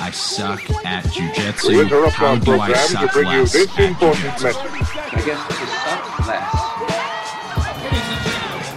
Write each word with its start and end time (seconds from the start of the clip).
I 0.00 0.10
suck 0.12 0.62
at 0.86 1.04
jujitsu. 1.04 2.10
How 2.12 2.36
do 2.36 2.58
I 2.58 2.72
suck 2.72 3.14
less 3.14 3.54
at 3.54 3.68
jujitsu? 3.68 3.68
I 3.76 5.20
guess 5.26 5.46
to 5.46 5.52
suck 5.66 6.26
less. 6.26 6.52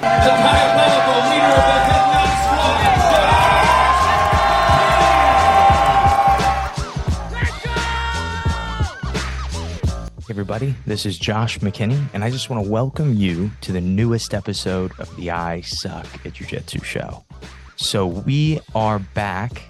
The 0.01 0.33
diabolical 0.44 1.20
leader 1.31 1.47
of 1.47 1.63
the 1.63 1.79
Headlock 1.88 2.28
Squad, 2.44 2.83
Hey 10.19 10.31
everybody, 10.31 10.76
this 10.85 11.05
is 11.05 11.17
Josh 11.17 11.60
McKinney, 11.60 12.05
and 12.13 12.26
I 12.26 12.31
just 12.31 12.49
want 12.49 12.65
to 12.65 12.69
welcome 12.69 13.13
you 13.13 13.49
to 13.62 13.71
the 13.71 13.79
newest 13.79 14.33
episode 14.33 14.92
of 14.99 15.15
the 15.15 15.31
I 15.31 15.62
Suck 15.62 16.26
at 16.26 16.34
Jiu 16.34 16.48
Jitsu 16.48 16.80
show. 16.80 17.23
So, 17.77 18.08
we 18.08 18.59
are 18.76 18.99
back 18.99 19.63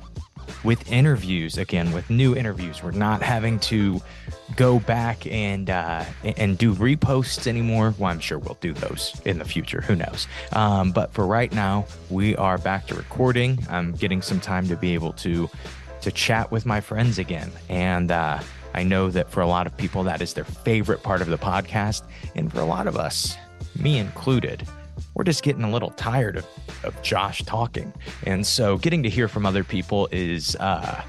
with 0.64 0.92
interviews 0.92 1.58
again, 1.58 1.92
with 1.92 2.10
new 2.10 2.36
interviews. 2.36 2.82
We're 2.84 2.92
not 2.92 3.22
having 3.22 3.60
to 3.60 4.02
go 4.56 4.80
back 4.80 5.26
and 5.28 5.70
uh, 5.70 6.06
and 6.24 6.58
do 6.58 6.74
reposts 6.74 7.48
anymore. 7.48 7.94
Well, 7.98 8.12
I'm 8.12 8.20
sure 8.20 8.40
we'll 8.40 8.58
do 8.62 8.74
those 8.74 9.20
in 9.26 9.40
the 9.40 9.46
future. 9.46 9.82
Who 9.82 9.96
knows? 9.96 10.28
Um, 10.52 10.92
but 10.92 11.12
for 11.14 11.26
right 11.26 11.52
now, 11.54 11.86
we 12.10 12.36
are 12.36 12.58
back 12.58 12.88
to 12.88 12.96
recording. 12.96 13.60
I'm 13.70 13.94
getting 13.94 14.22
some 14.22 14.40
time 14.40 14.68
to 14.68 14.76
be 14.76 14.94
able 14.94 15.14
to 15.14 15.50
to 16.02 16.12
chat 16.12 16.52
with 16.52 16.66
my 16.66 16.82
friends 16.82 17.18
again, 17.18 17.52
and 17.70 18.12
uh, 18.12 18.40
I 18.74 18.84
know 18.84 19.10
that 19.12 19.30
for 19.30 19.42
a 19.42 19.48
lot 19.48 19.68
of 19.68 19.78
people, 19.78 20.04
that 20.04 20.22
is 20.22 20.34
their 20.34 20.44
favorite 20.44 21.04
part 21.04 21.22
of 21.22 21.28
the 21.28 21.38
podcast. 21.38 22.04
And 22.36 22.52
for 22.52 22.60
a 22.60 22.66
lot 22.66 22.88
of 22.88 22.98
us, 22.98 23.38
me 23.76 24.00
included, 24.00 24.68
we're 25.14 25.24
just 25.24 25.44
getting 25.44 25.64
a 25.64 25.70
little 25.70 25.92
tired 25.92 26.38
of, 26.38 26.48
of 26.84 27.02
Josh 27.02 27.44
talking. 27.44 27.94
And 28.26 28.46
so 28.46 28.78
getting 28.78 29.04
to 29.04 29.10
hear 29.10 29.28
from 29.28 29.46
other 29.46 29.64
people 29.64 30.08
is, 30.12 30.56
uh, 30.58 31.04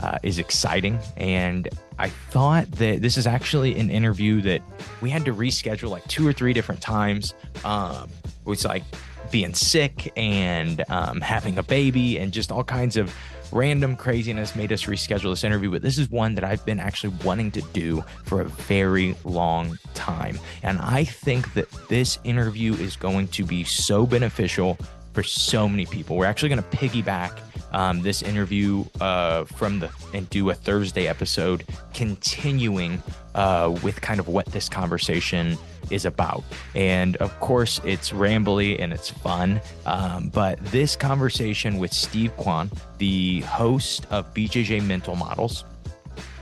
uh, 0.00 0.18
is 0.22 0.38
exciting. 0.38 0.98
And 1.16 1.68
I 1.98 2.08
thought 2.08 2.70
that 2.72 3.02
this 3.02 3.16
is 3.16 3.26
actually 3.26 3.78
an 3.78 3.90
interview 3.90 4.40
that 4.42 4.62
we 5.00 5.10
had 5.10 5.24
to 5.24 5.34
reschedule 5.34 5.90
like 5.90 6.06
two 6.06 6.26
or 6.26 6.32
three 6.32 6.52
different 6.52 6.80
times. 6.80 7.34
Um, 7.64 8.08
it 8.24 8.48
was 8.48 8.64
like 8.64 8.84
being 9.30 9.54
sick 9.54 10.12
and 10.16 10.84
um, 10.88 11.20
having 11.20 11.58
a 11.58 11.62
baby 11.62 12.18
and 12.18 12.32
just 12.32 12.52
all 12.52 12.64
kinds 12.64 12.96
of 12.96 13.14
random 13.52 13.96
craziness 13.96 14.54
made 14.54 14.72
us 14.72 14.84
reschedule 14.84 15.32
this 15.32 15.44
interview, 15.44 15.70
but 15.70 15.82
this 15.82 15.98
is 15.98 16.10
one 16.10 16.34
that 16.34 16.44
I've 16.44 16.64
been 16.64 16.80
actually 16.80 17.14
wanting 17.24 17.50
to 17.52 17.62
do 17.72 18.04
for 18.24 18.40
a 18.40 18.44
very 18.44 19.14
long 19.24 19.78
time. 19.94 20.38
And 20.62 20.78
I 20.78 21.04
think 21.04 21.54
that 21.54 21.70
this 21.88 22.18
interview 22.24 22.74
is 22.74 22.96
going 22.96 23.28
to 23.28 23.44
be 23.44 23.64
so 23.64 24.06
beneficial 24.06 24.78
for 25.18 25.24
so 25.24 25.68
many 25.68 25.84
people. 25.84 26.16
We're 26.16 26.26
actually 26.26 26.50
going 26.50 26.62
to 26.62 26.68
piggyback 26.68 27.40
um, 27.72 28.02
this 28.02 28.22
interview 28.22 28.84
uh, 29.00 29.46
from 29.46 29.80
the 29.80 29.90
and 30.14 30.30
do 30.30 30.50
a 30.50 30.54
Thursday 30.54 31.08
episode, 31.08 31.64
continuing 31.92 33.02
uh, 33.34 33.76
with 33.82 34.00
kind 34.00 34.20
of 34.20 34.28
what 34.28 34.46
this 34.46 34.68
conversation 34.68 35.58
is 35.90 36.04
about. 36.04 36.44
And 36.76 37.16
of 37.16 37.40
course, 37.40 37.80
it's 37.84 38.10
rambly 38.10 38.80
and 38.80 38.92
it's 38.92 39.10
fun. 39.10 39.60
Um, 39.86 40.28
but 40.28 40.64
this 40.66 40.94
conversation 40.94 41.78
with 41.78 41.92
Steve 41.92 42.30
Kwan, 42.36 42.70
the 42.98 43.40
host 43.40 44.06
of 44.10 44.32
BJJ 44.34 44.86
Mental 44.86 45.16
Models, 45.16 45.64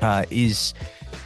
uh, 0.03 0.27
is 0.29 0.75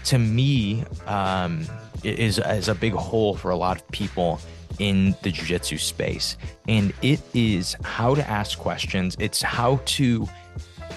to 0.04 0.20
me 0.20 0.84
um, 1.08 1.66
is 2.04 2.38
is 2.38 2.68
a 2.68 2.76
big 2.76 2.92
hole 2.92 3.34
for 3.34 3.50
a 3.50 3.56
lot 3.56 3.76
of 3.76 3.88
people 3.88 4.40
in 4.80 5.14
the 5.22 5.30
jiu-jitsu 5.30 5.78
space. 5.78 6.36
And 6.66 6.92
it 7.02 7.20
is 7.34 7.76
how 7.84 8.16
to 8.16 8.28
ask 8.28 8.58
questions. 8.58 9.16
It's 9.20 9.42
how 9.42 9.80
to 9.84 10.26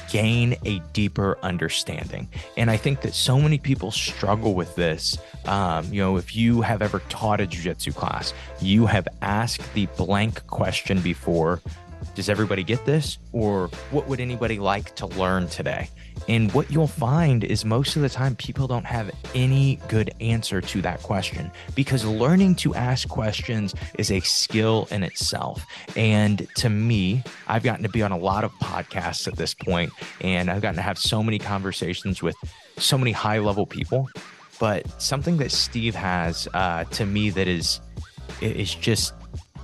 gain 0.10 0.56
a 0.66 0.80
deeper 0.94 1.38
understanding. 1.42 2.30
And 2.56 2.70
i 2.70 2.78
think 2.78 3.02
that 3.02 3.14
so 3.14 3.40
many 3.40 3.58
people 3.58 3.92
struggle 3.92 4.54
with 4.54 4.76
this. 4.76 5.18
Um, 5.46 5.92
you 5.92 6.02
know 6.02 6.18
if 6.18 6.36
you 6.36 6.62
have 6.62 6.82
ever 6.82 7.00
taught 7.10 7.42
a 7.42 7.48
jiu-jitsu 7.48 7.92
class 7.92 8.34
you 8.62 8.86
have 8.86 9.08
asked 9.22 9.74
the 9.74 9.88
blank 9.98 10.46
question 10.48 11.02
before 11.02 11.62
does 12.16 12.30
everybody 12.30 12.64
get 12.64 12.86
this 12.86 13.18
or 13.32 13.68
what 13.92 14.08
would 14.08 14.20
anybody 14.20 14.60
like 14.60 14.96
to 14.96 15.06
learn 15.08 15.48
today 15.48 15.90
and 16.28 16.52
what 16.54 16.72
you'll 16.72 16.88
find 16.88 17.44
is 17.44 17.66
most 17.66 17.96
of 17.96 18.02
the 18.02 18.10
time 18.10 18.36
people 18.36 18.68
don't 18.68 18.86
have 18.86 19.12
any 19.36 19.80
good 19.88 20.14
answer 20.22 20.62
to 20.62 20.82
that 20.82 21.02
question 21.02 21.52
because 21.76 22.06
learning 22.06 22.56
to 22.56 22.74
ask 22.76 23.08
questions 23.10 23.76
is 23.98 24.12
a 24.12 24.20
skill 24.22 24.88
in 24.92 25.04
itself. 25.04 25.66
And 25.98 26.48
to 26.56 26.70
me, 26.70 27.24
I've 27.48 27.64
gotten 27.64 27.84
to 27.84 27.90
be 27.90 28.02
on 28.02 28.12
a 28.12 28.18
lot 28.18 28.44
of 28.44 28.52
podcasts 28.54 29.28
at 29.28 29.36
this 29.36 29.54
point, 29.54 29.92
and 30.22 30.50
I've 30.50 30.62
gotten 30.62 30.78
to 30.78 30.82
have 30.82 30.98
so 30.98 31.22
many 31.22 31.40
conversations 31.40 32.22
with 32.22 32.36
so 32.78 32.98
many 32.98 33.12
high 33.12 33.40
level 33.40 33.66
people. 33.66 34.10
But 34.60 35.02
something 35.02 35.38
that 35.38 35.52
Steve 35.52 35.96
has 35.96 36.48
uh, 36.54 36.86
to 36.86 37.06
me 37.06 37.32
that 37.32 37.48
is 37.48 37.82
is 38.42 38.74
just 38.74 39.14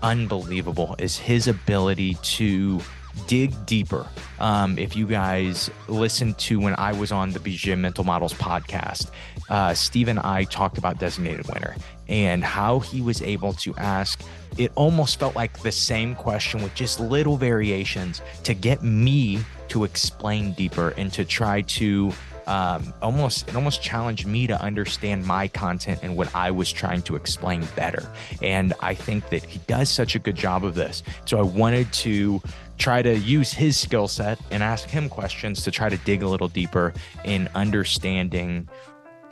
unbelievable 0.02 0.96
is 1.00 1.18
his 1.18 1.48
ability 1.48 2.16
to 2.22 2.82
dig 3.28 3.54
deeper. 3.66 4.08
Um, 4.40 4.78
if 4.78 4.96
you 4.96 5.08
guys 5.08 5.70
listened 5.88 6.38
to 6.40 6.60
when 6.60 6.76
I 6.76 6.94
was 6.94 7.12
on 7.12 7.32
the 7.32 7.40
BJ 7.40 7.78
Mental 7.78 8.04
Models 8.04 8.34
podcast, 8.34 9.12
uh, 9.50 9.74
Steve 9.74 10.08
and 10.08 10.20
I 10.20 10.44
talked 10.46 10.78
about 10.78 11.00
designated 11.00 11.48
winner 11.48 11.76
and 12.08 12.44
how 12.44 12.80
he 12.80 13.02
was 13.02 13.22
able 13.22 13.54
to 13.54 13.76
ask. 13.76 14.22
It 14.58 14.72
almost 14.76 15.20
felt 15.20 15.36
like 15.36 15.60
the 15.60 15.72
same 15.72 16.16
question 16.16 16.62
with 16.64 16.74
just 16.76 17.00
little 17.00 17.38
variations 17.38 18.22
to 18.44 18.54
get 18.54 18.84
me 18.84 19.40
to 19.70 19.84
explain 19.84 20.54
deeper 20.54 20.90
and 20.98 21.14
to 21.14 21.24
try 21.24 21.62
to 21.62 22.12
um, 22.50 22.94
almost 23.04 23.48
it 23.48 23.56
almost 23.56 23.82
challenged 23.82 24.26
me 24.26 24.48
to 24.48 24.60
understand 24.60 25.24
my 25.26 25.48
content 25.48 26.00
and 26.02 26.18
what 26.18 26.34
I 26.36 26.50
was 26.50 26.72
trying 26.72 27.04
to 27.04 27.16
explain 27.16 27.66
better. 27.76 28.12
And 28.42 28.74
I 28.82 28.96
think 28.96 29.30
that 29.30 29.44
he 29.44 29.60
does 29.68 29.90
such 29.90 30.16
a 30.16 30.20
good 30.20 30.36
job 30.36 30.66
of 30.66 30.74
this. 30.74 31.04
So 31.26 31.38
I 31.38 31.44
wanted 31.44 31.94
to 31.94 32.42
try 32.80 33.04
to 33.04 33.18
use 33.20 33.54
his 33.54 33.78
skill 33.78 34.08
set 34.08 34.40
and 34.50 34.64
ask 34.64 34.90
him 34.90 35.10
questions 35.10 35.64
to 35.64 35.72
try 35.72 35.90
to 35.90 35.98
dig 35.98 36.24
a 36.24 36.28
little 36.28 36.48
deeper 36.48 36.94
in 37.24 37.48
understanding 37.54 38.68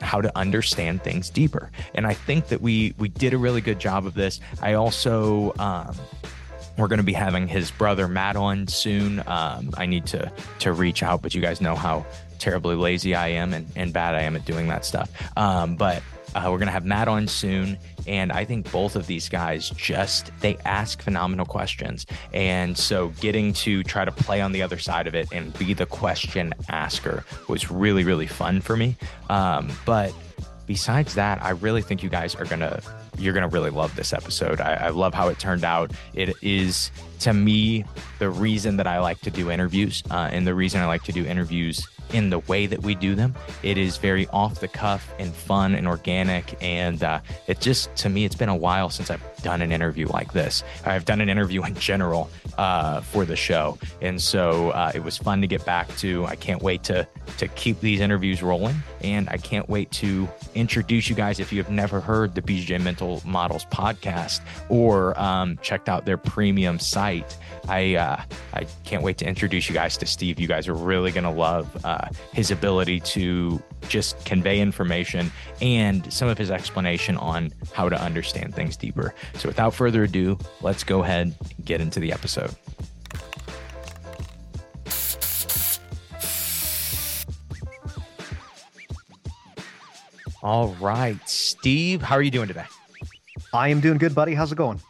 how 0.00 0.20
to 0.20 0.30
understand 0.38 1.02
things 1.02 1.28
deeper. 1.28 1.72
And 1.96 2.06
I 2.06 2.14
think 2.14 2.46
that 2.48 2.60
we 2.60 2.94
we 2.98 3.08
did 3.08 3.34
a 3.34 3.38
really 3.38 3.60
good 3.60 3.80
job 3.80 4.06
of 4.06 4.14
this. 4.14 4.38
I 4.62 4.74
also 4.74 5.52
um, 5.58 5.92
we're 6.76 6.86
going 6.86 6.98
to 6.98 7.04
be 7.04 7.12
having 7.12 7.48
his 7.48 7.72
brother 7.72 8.06
Matt 8.06 8.36
on 8.36 8.68
soon. 8.68 9.24
Um, 9.26 9.70
I 9.76 9.86
need 9.86 10.06
to 10.06 10.30
to 10.60 10.72
reach 10.72 11.02
out, 11.02 11.20
but 11.20 11.34
you 11.34 11.40
guys 11.40 11.60
know 11.60 11.74
how 11.74 12.06
terribly 12.38 12.76
lazy 12.76 13.14
I 13.14 13.28
am 13.28 13.52
and, 13.52 13.66
and 13.76 13.92
bad 13.92 14.14
I 14.14 14.22
am 14.22 14.36
at 14.36 14.44
doing 14.44 14.68
that 14.68 14.84
stuff. 14.84 15.10
Um, 15.36 15.76
but 15.76 16.02
uh, 16.34 16.48
we're 16.50 16.58
gonna 16.58 16.70
have 16.70 16.84
Matt 16.84 17.08
on 17.08 17.26
soon, 17.26 17.78
and 18.06 18.30
I 18.32 18.44
think 18.44 18.70
both 18.70 18.96
of 18.96 19.06
these 19.06 19.28
guys 19.28 19.70
just 19.70 20.30
they 20.40 20.56
ask 20.64 21.00
phenomenal 21.00 21.46
questions, 21.46 22.06
and 22.32 22.76
so 22.76 23.08
getting 23.20 23.52
to 23.54 23.82
try 23.82 24.04
to 24.04 24.12
play 24.12 24.40
on 24.40 24.52
the 24.52 24.62
other 24.62 24.78
side 24.78 25.06
of 25.06 25.14
it 25.14 25.32
and 25.32 25.56
be 25.58 25.74
the 25.74 25.86
question 25.86 26.52
asker 26.68 27.24
was 27.48 27.70
really 27.70 28.04
really 28.04 28.26
fun 28.26 28.60
for 28.60 28.76
me. 28.76 28.96
Um, 29.30 29.70
but 29.86 30.12
besides 30.66 31.14
that, 31.14 31.42
I 31.42 31.50
really 31.50 31.82
think 31.82 32.02
you 32.02 32.10
guys 32.10 32.34
are 32.34 32.44
gonna 32.44 32.80
you're 33.18 33.34
gonna 33.34 33.48
really 33.48 33.70
love 33.70 33.96
this 33.96 34.12
episode. 34.12 34.60
I, 34.60 34.74
I, 34.74 34.88
love 34.90 35.14
how 35.14 35.28
it 35.28 35.38
turned 35.38 35.64
out. 35.64 35.90
It 36.14 36.36
is 36.42 36.92
to 37.20 37.32
me 37.32 37.84
the 38.18 38.30
reason 38.30 38.76
that 38.76 38.86
I 38.86 39.00
like 39.00 39.20
to 39.22 39.30
do 39.30 39.50
interviews, 39.50 40.02
uh, 40.10 40.28
and 40.32 40.46
the 40.46 40.54
reason 40.54 40.80
I 40.80 40.86
like 40.86 41.04
to 41.04 41.12
do 41.12 41.24
interviews 41.24 41.86
in 42.12 42.30
the 42.30 42.38
way 42.40 42.66
that 42.66 42.82
we 42.82 42.94
do 42.94 43.14
them. 43.14 43.34
It 43.62 43.78
is 43.78 43.96
very 43.96 44.26
off 44.28 44.60
the 44.60 44.68
cuff 44.68 45.12
and 45.18 45.32
fun 45.32 45.74
and 45.74 45.86
organic, 45.86 46.56
and 46.62 47.02
uh, 47.02 47.20
it 47.46 47.60
just 47.60 47.94
to 47.96 48.08
me 48.08 48.24
it's 48.24 48.34
been 48.34 48.48
a 48.48 48.56
while 48.56 48.90
since 48.90 49.10
I've 49.10 49.22
done 49.42 49.62
an 49.62 49.72
interview 49.72 50.08
like 50.08 50.32
this. 50.32 50.64
I've 50.84 51.04
done 51.04 51.20
an 51.20 51.28
interview 51.28 51.62
in 51.64 51.74
general 51.74 52.30
uh, 52.56 53.00
for 53.00 53.24
the 53.24 53.36
show, 53.36 53.78
and 54.00 54.20
so 54.20 54.70
uh, 54.70 54.92
it 54.94 55.02
was 55.02 55.18
fun 55.18 55.40
to 55.40 55.46
get 55.46 55.64
back 55.64 55.94
to. 55.98 56.24
I 56.26 56.36
can't 56.36 56.62
wait 56.62 56.82
to 56.84 57.06
to 57.38 57.48
keep 57.48 57.80
these 57.80 58.00
interviews 58.00 58.42
rolling, 58.42 58.76
and 59.02 59.28
I 59.28 59.36
can't 59.36 59.68
wait 59.68 59.90
to 59.92 60.28
introduce 60.54 61.08
you 61.08 61.14
guys 61.14 61.40
if 61.40 61.52
you 61.52 61.62
have 61.62 61.70
never 61.70 62.00
heard 62.00 62.34
the 62.34 62.42
BJ 62.42 62.80
Mental 62.82 63.22
Models 63.24 63.64
podcast 63.66 64.40
or 64.68 65.18
um, 65.20 65.58
checked 65.62 65.88
out 65.88 66.04
their 66.04 66.16
premium 66.16 66.78
site. 66.78 67.36
I 67.68 67.94
uh, 68.08 68.22
I 68.54 68.64
can't 68.84 69.02
wait 69.02 69.18
to 69.18 69.26
introduce 69.26 69.68
you 69.68 69.74
guys 69.74 69.98
to 69.98 70.06
Steve. 70.06 70.40
You 70.40 70.48
guys 70.48 70.66
are 70.66 70.74
really 70.74 71.12
gonna 71.12 71.32
love 71.32 71.84
uh, 71.84 72.08
his 72.32 72.50
ability 72.50 73.00
to 73.00 73.62
just 73.88 74.24
convey 74.24 74.60
information 74.60 75.30
and 75.60 76.10
some 76.10 76.28
of 76.28 76.38
his 76.38 76.50
explanation 76.50 77.18
on 77.18 77.52
how 77.74 77.88
to 77.88 78.00
understand 78.00 78.54
things 78.54 78.76
deeper. 78.76 79.14
So, 79.34 79.48
without 79.48 79.74
further 79.74 80.04
ado, 80.04 80.38
let's 80.62 80.84
go 80.84 81.02
ahead 81.02 81.26
and 81.26 81.64
get 81.66 81.80
into 81.82 82.00
the 82.00 82.12
episode. 82.12 82.54
All 90.42 90.68
right, 90.80 91.18
Steve, 91.28 92.00
how 92.00 92.14
are 92.14 92.22
you 92.22 92.30
doing 92.30 92.48
today? 92.48 92.64
I 93.52 93.68
am 93.68 93.80
doing 93.80 93.98
good, 93.98 94.14
buddy. 94.14 94.34
How's 94.34 94.52
it 94.52 94.56
going? 94.56 94.80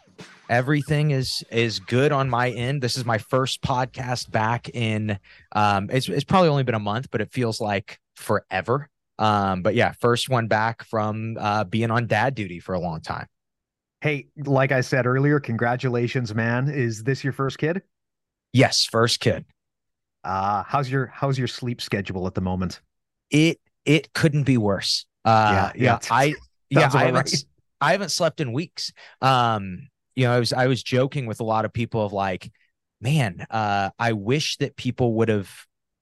Everything 0.48 1.10
is 1.10 1.44
is 1.50 1.78
good 1.78 2.12
on 2.12 2.28
my 2.28 2.50
end. 2.50 2.82
This 2.82 2.96
is 2.96 3.04
my 3.04 3.18
first 3.18 3.62
podcast 3.62 4.30
back 4.30 4.68
in 4.70 5.18
um 5.52 5.88
it's 5.90 6.08
it's 6.08 6.24
probably 6.24 6.48
only 6.48 6.62
been 6.62 6.74
a 6.74 6.80
month, 6.80 7.10
but 7.10 7.20
it 7.20 7.32
feels 7.32 7.60
like 7.60 7.98
forever. 8.16 8.88
Um, 9.18 9.62
but 9.62 9.74
yeah, 9.74 9.92
first 10.00 10.28
one 10.28 10.46
back 10.46 10.84
from 10.84 11.36
uh 11.38 11.64
being 11.64 11.90
on 11.90 12.06
dad 12.06 12.34
duty 12.34 12.60
for 12.60 12.74
a 12.74 12.80
long 12.80 13.00
time. 13.00 13.26
Hey, 14.00 14.28
like 14.36 14.70
I 14.72 14.80
said 14.80 15.06
earlier, 15.06 15.40
congratulations, 15.40 16.34
man. 16.34 16.68
Is 16.68 17.02
this 17.02 17.24
your 17.24 17.32
first 17.32 17.58
kid? 17.58 17.82
Yes, 18.52 18.84
first 18.84 19.20
kid. 19.20 19.44
Uh 20.24 20.62
how's 20.66 20.90
your 20.90 21.06
how's 21.06 21.38
your 21.38 21.48
sleep 21.48 21.80
schedule 21.80 22.26
at 22.26 22.34
the 22.34 22.40
moment? 22.40 22.80
It 23.30 23.60
it 23.84 24.12
couldn't 24.12 24.44
be 24.44 24.56
worse. 24.56 25.06
Uh 25.24 25.70
yeah, 25.76 25.82
yeah. 25.84 25.98
I 26.10 26.34
yeah, 26.70 26.90
I 26.92 26.98
haven't, 27.04 27.14
right. 27.14 27.44
I 27.80 27.92
haven't 27.92 28.10
slept 28.10 28.40
in 28.40 28.52
weeks. 28.52 28.92
Um, 29.20 29.88
you 30.18 30.24
know, 30.24 30.32
I 30.32 30.40
was 30.40 30.52
I 30.52 30.66
was 30.66 30.82
joking 30.82 31.26
with 31.26 31.38
a 31.38 31.44
lot 31.44 31.64
of 31.64 31.72
people 31.72 32.04
of 32.04 32.12
like, 32.12 32.50
man, 33.00 33.46
uh, 33.50 33.90
I 34.00 34.14
wish 34.14 34.56
that 34.56 34.74
people 34.74 35.14
would 35.14 35.28
have 35.28 35.48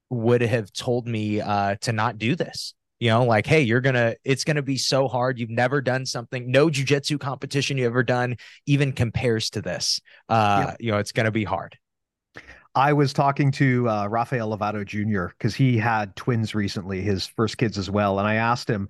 would 0.09 0.41
have 0.41 0.73
told 0.73 1.07
me 1.07 1.43
uh 1.43 1.77
to 1.83 1.93
not 1.93 2.17
do 2.17 2.35
this. 2.35 2.73
You 2.99 3.11
know, 3.11 3.25
like, 3.25 3.47
hey, 3.47 3.61
you're 3.61 3.83
gonna, 3.83 4.15
it's 4.25 4.45
gonna 4.45 4.63
be 4.63 4.79
so 4.79 5.07
hard. 5.07 5.39
You've 5.39 5.51
never 5.51 5.83
done 5.83 6.07
something, 6.07 6.51
no 6.51 6.69
jujitsu 6.69 7.21
competition 7.21 7.77
you 7.77 7.85
ever 7.85 8.03
done 8.03 8.37
even 8.65 8.93
compares 8.93 9.51
to 9.51 9.61
this. 9.61 10.01
Uh, 10.31 10.73
you 10.81 10.93
know, 10.93 10.97
it's 10.97 11.13
gonna 11.13 11.31
be 11.31 11.45
hard. 11.45 11.77
I 12.75 12.95
was 12.95 13.13
talking 13.13 13.51
to 13.53 13.87
uh, 13.87 14.07
Rafael 14.07 14.57
Lovato 14.57 14.83
Jr. 14.83 15.27
because 15.27 15.55
he 15.55 15.77
had 15.77 16.17
twins 16.17 16.55
recently, 16.55 17.03
his 17.03 17.27
first 17.27 17.59
kids 17.59 17.77
as 17.77 17.91
well, 17.91 18.19
and 18.19 18.27
I 18.27 18.37
asked 18.37 18.71
him, 18.71 18.89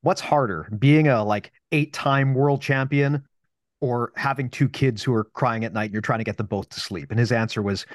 "What's 0.00 0.20
harder, 0.20 0.68
being 0.76 1.06
a 1.06 1.22
like 1.22 1.52
eight-time 1.70 2.34
world 2.34 2.62
champion, 2.62 3.22
or 3.80 4.12
having 4.16 4.48
two 4.48 4.68
kids 4.68 5.02
who 5.02 5.12
are 5.14 5.24
crying 5.24 5.64
at 5.64 5.72
night 5.72 5.84
and 5.84 5.92
you're 5.92 6.02
trying 6.02 6.20
to 6.20 6.24
get 6.24 6.36
them 6.36 6.46
both 6.46 6.68
to 6.70 6.80
sleep?" 6.80 7.10
And 7.10 7.18
his 7.18 7.32
answer 7.32 7.62
was, 7.62 7.86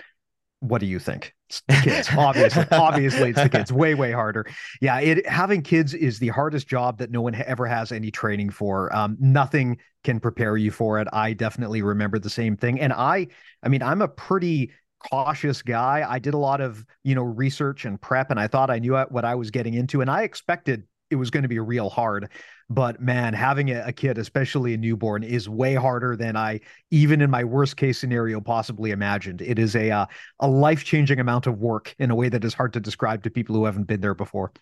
"What 0.60 0.80
do 0.80 0.88
you 0.88 1.00
think?" 1.00 1.34
It's 1.50 1.62
the 1.68 1.74
kids, 1.84 2.10
obviously. 2.18 2.66
obviously, 2.72 3.30
it's 3.32 3.44
the 3.44 3.50
kids. 3.50 3.74
Way, 3.82 3.94
way 3.94 4.12
harder. 4.12 4.46
Yeah, 4.80 5.00
it 5.00 5.28
having 5.28 5.62
kids 5.62 5.94
is 5.94 6.20
the 6.20 6.30
hardest 6.30 6.68
job 6.68 7.00
that 7.00 7.12
no 7.12 7.22
one 7.22 7.36
ever 7.36 7.66
has 7.66 7.92
any 7.92 8.12
training 8.12 8.52
for. 8.52 8.96
Um, 8.96 9.18
nothing 9.20 9.78
can 10.04 10.20
prepare 10.20 10.56
you 10.58 10.72
for 10.72 11.00
it. 11.00 11.08
I 11.12 11.34
definitely 11.34 11.82
remember 11.82 12.20
the 12.20 12.30
same 12.30 12.56
thing, 12.56 12.80
and 12.80 12.94
I, 12.94 13.28
I 13.64 13.70
mean, 13.70 13.84
I'm 13.84 14.02
a 14.02 14.08
pretty 14.08 14.72
cautious 15.10 15.62
guy. 15.62 16.06
I 16.08 16.20
did 16.20 16.34
a 16.34 16.38
lot 16.38 16.62
of, 16.62 16.86
you 17.04 17.16
know, 17.16 17.24
research 17.24 17.86
and 17.86 18.00
prep 18.00 18.30
and 18.30 18.40
I 18.40 18.48
thought 18.48 18.70
I 18.70 18.80
knew 18.80 18.96
what 18.96 19.26
I 19.26 19.36
was 19.36 19.52
getting 19.52 19.74
into 19.74 20.02
and 20.02 20.10
I 20.10 20.24
expected 20.24 20.84
it 21.10 21.16
was 21.16 21.30
going 21.30 21.44
to 21.44 21.50
be 21.50 21.60
real 21.60 21.90
hard. 21.90 22.30
But 22.72 23.02
man, 23.02 23.34
having 23.34 23.70
a, 23.70 23.88
a, 23.88 23.92
kid, 23.92 24.18
especially 24.18 24.74
a 24.74 24.78
newborn, 24.78 25.24
is 25.24 25.50
way 25.50 25.76
harder 25.76 26.16
than 26.16 26.38
I 26.38 26.62
even 26.90 27.20
in 27.20 27.30
my 27.30 27.44
worst 27.44 27.76
case 27.76 28.00
scenario 28.00 28.40
possibly 28.40 28.92
imagined. 28.92 29.42
It 29.42 29.60
is 29.60 29.76
a 29.76 29.92
uh, 29.92 30.06
a 30.40 30.48
life 30.48 30.86
changing 30.86 31.20
amount 31.20 31.48
of 31.48 31.60
work 31.60 31.94
in 32.00 32.12
a 32.12 32.16
way 32.16 32.30
that 32.30 32.46
is 32.46 32.54
hard 32.54 32.72
to 32.74 32.80
describe 32.80 33.24
to 33.24 33.30
people 33.30 33.56
who 33.56 33.66
haven't 33.66 33.88
been 33.88 34.00
there 34.00 34.14
before. 34.14 34.54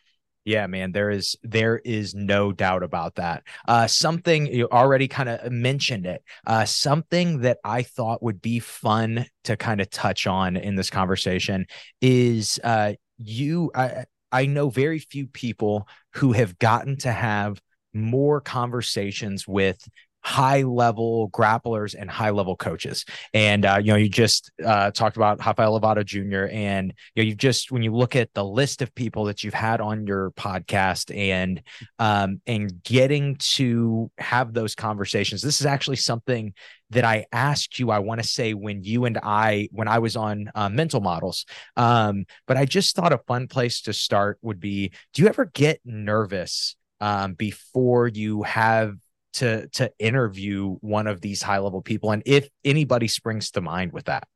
Yeah, 0.44 0.66
man, 0.66 0.92
there 0.92 1.12
is 1.12 1.36
there 1.44 1.78
is 1.78 2.16
no 2.16 2.52
doubt 2.52 2.82
about 2.82 3.16
that. 3.16 3.44
Uh, 3.68 3.86
something 3.86 4.48
you 4.48 4.68
already 4.72 5.08
kind 5.08 5.30
of 5.30 5.52
mentioned 5.52 6.08
it. 6.08 6.24
Uh, 6.48 6.66
something 6.66 7.42
that 7.42 7.60
I 7.64 7.84
thought 7.84 8.24
would 8.24 8.42
be 8.42 8.58
fun 8.58 9.28
to 9.44 9.56
kind 9.56 9.82
of 9.82 9.92
touch 9.92 10.26
on 10.26 10.58
in 10.58 10.74
this 10.74 10.90
conversation 10.90 11.68
is 12.02 12.60
uh, 12.64 12.94
you. 13.20 13.70
I 13.76 14.06
I 14.32 14.48
know 14.48 14.70
very 14.72 14.98
few 14.98 15.28
people 15.28 15.88
who 16.16 16.32
have 16.32 16.58
gotten 16.58 16.98
to 16.98 17.12
have 17.12 17.62
more 17.94 18.42
conversations 18.42 19.48
with 19.48 19.88
high 20.22 20.64
level 20.64 21.30
grapplers 21.32 21.96
and 21.98 22.10
high 22.10 22.30
level 22.30 22.56
coaches. 22.56 23.06
And 23.34 23.66
uh, 23.66 23.80
you 23.82 23.92
know, 23.92 23.98
you 23.98 24.10
just 24.10 24.52
uh, 24.64 24.92
talked 24.92 25.18
about 25.18 25.44
Rafael 25.46 25.80
Lovato 25.80 26.06
Jr. 26.06 26.54
And 26.54 26.94
you 27.16 27.24
know, 27.24 27.28
you 27.30 27.36
just 27.36 27.72
when 27.72 27.84
you 27.84 27.94
look 27.94 28.16
at 28.16 28.34
the 28.34 28.44
list 28.44 28.82
of 28.82 28.94
people 28.96 29.26
that 29.26 29.44
you've 29.44 29.54
had 29.54 29.82
on 29.82 30.06
your 30.06 30.32
podcast 30.32 31.16
and 31.16 31.62
um, 32.00 32.42
and 32.46 32.84
getting 32.84 33.36
to 33.38 34.12
have 34.18 34.54
those 34.54 34.76
conversations. 34.76 35.42
This 35.42 35.62
is 35.62 35.66
actually 35.66 35.98
something 35.98 36.54
that 36.92 37.06
I 37.06 37.26
asked 37.32 37.80
you. 37.80 37.92
I 37.92 38.00
want 38.00 38.22
to 38.22 38.28
say 38.28 38.54
when 38.54 38.84
you 38.84 39.06
and 39.06 39.18
I 39.22 39.70
when 39.72 39.88
I 39.88 40.00
was 40.00 40.16
on 40.16 40.52
uh, 40.54 40.70
mental 40.70 41.02
models. 41.02 41.46
Um, 41.78 42.26
but 42.46 42.58
I 42.58 42.66
just 42.66 42.96
thought 42.96 43.14
a 43.14 43.20
fun 43.20 43.48
place 43.48 43.82
to 43.84 43.94
start 43.94 44.38
would 44.42 44.60
be: 44.60 44.92
Do 45.14 45.22
you 45.22 45.30
ever 45.30 45.46
get 45.46 45.80
nervous? 45.86 46.76
Um, 47.02 47.34
before 47.34 48.08
you 48.08 48.44
have 48.44 48.96
to 49.34 49.68
to 49.70 49.92
interview 50.00 50.76
one 50.82 51.08
of 51.08 51.22
these 51.22 51.42
high 51.42 51.60
level 51.60 51.82
people 51.82 52.12
and 52.12 52.24
if 52.26 52.50
anybody 52.66 53.08
springs 53.08 53.52
to 53.52 53.62
mind 53.62 53.94
with 53.94 54.06
that? 54.06 54.28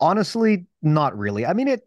Honestly 0.00 0.66
not 0.82 1.16
really. 1.16 1.46
I 1.46 1.52
mean 1.52 1.68
it 1.68 1.82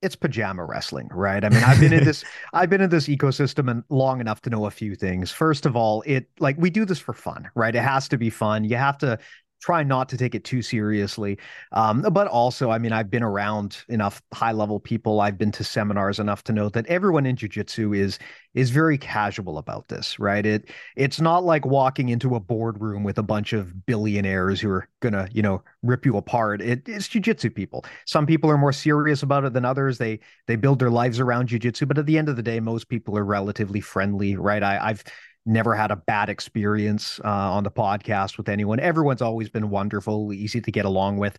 it's 0.00 0.14
pajama 0.14 0.64
wrestling 0.64 1.08
right? 1.10 1.44
I 1.44 1.48
mean 1.48 1.64
i've 1.64 1.80
been 1.80 1.92
in 1.92 2.04
this 2.04 2.24
i've 2.52 2.70
been 2.70 2.80
in 2.80 2.90
this 2.90 3.08
ecosystem 3.08 3.70
and 3.70 3.82
long 3.88 4.20
enough 4.20 4.40
to 4.42 4.50
know 4.50 4.66
a 4.66 4.70
few 4.70 4.94
things. 4.94 5.30
First 5.30 5.66
of 5.66 5.76
all 5.76 6.02
it 6.06 6.28
like 6.38 6.56
we 6.58 6.70
do 6.70 6.84
this 6.84 6.98
for 6.98 7.12
fun 7.12 7.50
right? 7.54 7.74
It 7.74 7.82
has 7.82 8.08
to 8.08 8.18
be 8.18 8.30
fun. 8.30 8.64
You 8.64 8.76
have 8.76 8.98
to 8.98 9.18
try 9.60 9.82
not 9.82 10.08
to 10.08 10.16
take 10.16 10.34
it 10.34 10.44
too 10.44 10.62
seriously. 10.62 11.38
Um, 11.72 12.02
but 12.12 12.26
also, 12.28 12.70
I 12.70 12.78
mean, 12.78 12.92
I've 12.92 13.10
been 13.10 13.22
around 13.22 13.84
enough 13.88 14.22
high 14.32 14.52
level 14.52 14.80
people. 14.80 15.20
I've 15.20 15.38
been 15.38 15.52
to 15.52 15.64
seminars 15.64 16.18
enough 16.18 16.44
to 16.44 16.52
know 16.52 16.68
that 16.70 16.86
everyone 16.86 17.26
in 17.26 17.36
jujitsu 17.36 17.96
is 17.96 18.18
is 18.54 18.70
very 18.70 18.98
casual 18.98 19.58
about 19.58 19.88
this, 19.88 20.18
right? 20.18 20.44
It 20.44 20.70
it's 20.96 21.20
not 21.20 21.44
like 21.44 21.64
walking 21.66 22.08
into 22.08 22.34
a 22.34 22.40
boardroom 22.40 23.04
with 23.04 23.18
a 23.18 23.22
bunch 23.22 23.52
of 23.52 23.86
billionaires 23.86 24.60
who 24.60 24.70
are 24.70 24.88
gonna, 25.00 25.28
you 25.32 25.42
know, 25.42 25.62
rip 25.82 26.06
you 26.06 26.16
apart. 26.16 26.60
It, 26.60 26.88
it's 26.88 27.08
jujitsu 27.08 27.54
people. 27.54 27.84
Some 28.06 28.26
people 28.26 28.50
are 28.50 28.58
more 28.58 28.72
serious 28.72 29.22
about 29.22 29.44
it 29.44 29.52
than 29.52 29.64
others. 29.64 29.98
They 29.98 30.20
they 30.46 30.56
build 30.56 30.78
their 30.78 30.90
lives 30.90 31.20
around 31.20 31.48
jujitsu, 31.48 31.86
but 31.86 31.98
at 31.98 32.06
the 32.06 32.18
end 32.18 32.28
of 32.28 32.36
the 32.36 32.42
day, 32.42 32.60
most 32.60 32.88
people 32.88 33.16
are 33.18 33.24
relatively 33.24 33.80
friendly, 33.80 34.36
right? 34.36 34.62
I, 34.62 34.78
I've 34.80 35.04
never 35.46 35.74
had 35.74 35.90
a 35.90 35.96
bad 35.96 36.28
experience 36.28 37.20
uh, 37.24 37.28
on 37.28 37.64
the 37.64 37.70
podcast 37.70 38.36
with 38.36 38.48
anyone. 38.48 38.80
Everyone's 38.80 39.22
always 39.22 39.48
been 39.48 39.70
wonderful, 39.70 40.32
easy 40.32 40.60
to 40.60 40.70
get 40.70 40.84
along 40.84 41.18
with. 41.18 41.38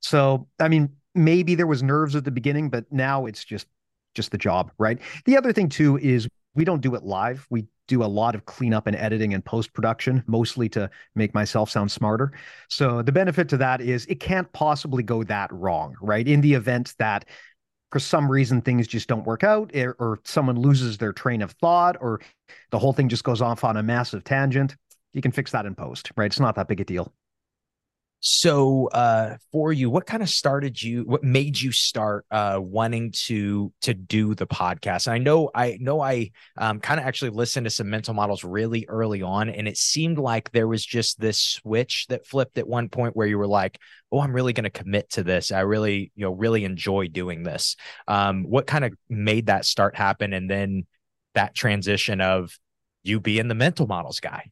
So, 0.00 0.48
I 0.58 0.68
mean, 0.68 0.96
maybe 1.14 1.54
there 1.54 1.66
was 1.66 1.82
nerves 1.82 2.14
at 2.16 2.24
the 2.24 2.30
beginning, 2.30 2.70
but 2.70 2.84
now 2.90 3.26
it's 3.26 3.44
just 3.44 3.66
just 4.14 4.30
the 4.30 4.38
job, 4.38 4.72
right? 4.78 4.98
The 5.26 5.36
other 5.36 5.52
thing 5.52 5.68
too 5.68 5.98
is 5.98 6.26
we 6.54 6.64
don't 6.64 6.80
do 6.80 6.94
it 6.94 7.02
live. 7.02 7.46
We 7.50 7.66
do 7.86 8.02
a 8.02 8.06
lot 8.06 8.34
of 8.34 8.46
cleanup 8.46 8.86
and 8.86 8.96
editing 8.96 9.34
and 9.34 9.44
post 9.44 9.72
production, 9.72 10.24
mostly 10.26 10.68
to 10.70 10.90
make 11.14 11.34
myself 11.34 11.70
sound 11.70 11.92
smarter. 11.92 12.32
So 12.68 13.02
the 13.02 13.12
benefit 13.12 13.48
to 13.50 13.58
that 13.58 13.80
is 13.80 14.06
it 14.06 14.20
can't 14.20 14.50
possibly 14.52 15.02
go 15.02 15.22
that 15.24 15.52
wrong, 15.52 15.94
right? 16.00 16.26
In 16.26 16.40
the 16.40 16.54
event 16.54 16.94
that 16.98 17.26
for 17.92 17.98
some 18.00 18.30
reason 18.30 18.60
things 18.60 18.86
just 18.86 19.08
don't 19.08 19.26
work 19.26 19.44
out 19.44 19.70
or, 19.74 20.14
eh, 20.14 20.20
someone 20.24 20.58
loses 20.58 20.98
their 20.98 21.12
train 21.12 21.42
of 21.42 21.52
thought 21.52 21.96
or 22.00 22.20
the 22.70 22.78
whole 22.78 22.92
thing 22.92 23.08
just 23.08 23.24
goes 23.24 23.40
off 23.40 23.64
on 23.64 23.76
a 23.76 23.82
massive 23.82 24.24
tangent 24.24 24.76
you 25.12 25.22
can 25.22 25.32
fix 25.32 25.52
that 25.52 25.66
in 25.66 25.74
post 25.74 26.10
right? 26.16 26.26
It's 26.26 26.40
not 26.40 26.54
that 26.56 26.68
big 26.68 26.80
a 26.80 26.84
deal 26.84 27.12
so 28.28 28.88
uh 28.88 29.36
for 29.52 29.72
you 29.72 29.88
what 29.88 30.04
kind 30.04 30.20
of 30.20 30.28
started 30.28 30.82
you 30.82 31.02
what 31.02 31.22
made 31.22 31.60
you 31.60 31.70
start 31.70 32.26
uh 32.32 32.58
wanting 32.60 33.12
to 33.12 33.72
to 33.80 33.94
do 33.94 34.34
the 34.34 34.48
podcast? 34.48 35.06
And 35.06 35.14
i 35.14 35.18
know 35.18 35.48
i 35.54 35.78
know 35.80 36.00
i 36.00 36.32
um 36.58 36.80
kind 36.80 36.98
of 36.98 37.06
actually 37.06 37.30
listened 37.30 37.66
to 37.66 37.70
some 37.70 37.88
mental 37.88 38.14
models 38.14 38.42
really 38.42 38.84
early 38.88 39.22
on 39.22 39.48
and 39.48 39.68
it 39.68 39.76
seemed 39.76 40.18
like 40.18 40.50
there 40.50 40.66
was 40.66 40.84
just 40.84 41.20
this 41.20 41.38
switch 41.38 42.06
that 42.08 42.26
flipped 42.26 42.58
at 42.58 42.66
one 42.66 42.88
point 42.88 43.14
where 43.14 43.28
you 43.28 43.38
were 43.38 43.46
like 43.46 43.78
oh 44.10 44.18
i'm 44.18 44.32
really 44.32 44.52
going 44.52 44.64
to 44.64 44.70
commit 44.70 45.08
to 45.10 45.22
this. 45.22 45.52
I 45.52 45.60
really 45.60 46.10
you 46.16 46.24
know 46.24 46.32
really 46.32 46.64
enjoy 46.64 47.06
doing 47.06 47.44
this. 47.44 47.76
Um 48.08 48.42
what 48.42 48.66
kind 48.66 48.84
of 48.84 48.92
made 49.08 49.46
that 49.46 49.64
start 49.64 49.94
happen 49.94 50.32
and 50.32 50.50
then 50.50 50.86
that 51.36 51.54
transition 51.54 52.20
of 52.20 52.58
you 53.04 53.20
being 53.20 53.46
the 53.46 53.54
mental 53.54 53.86
models 53.86 54.18
guy 54.18 54.50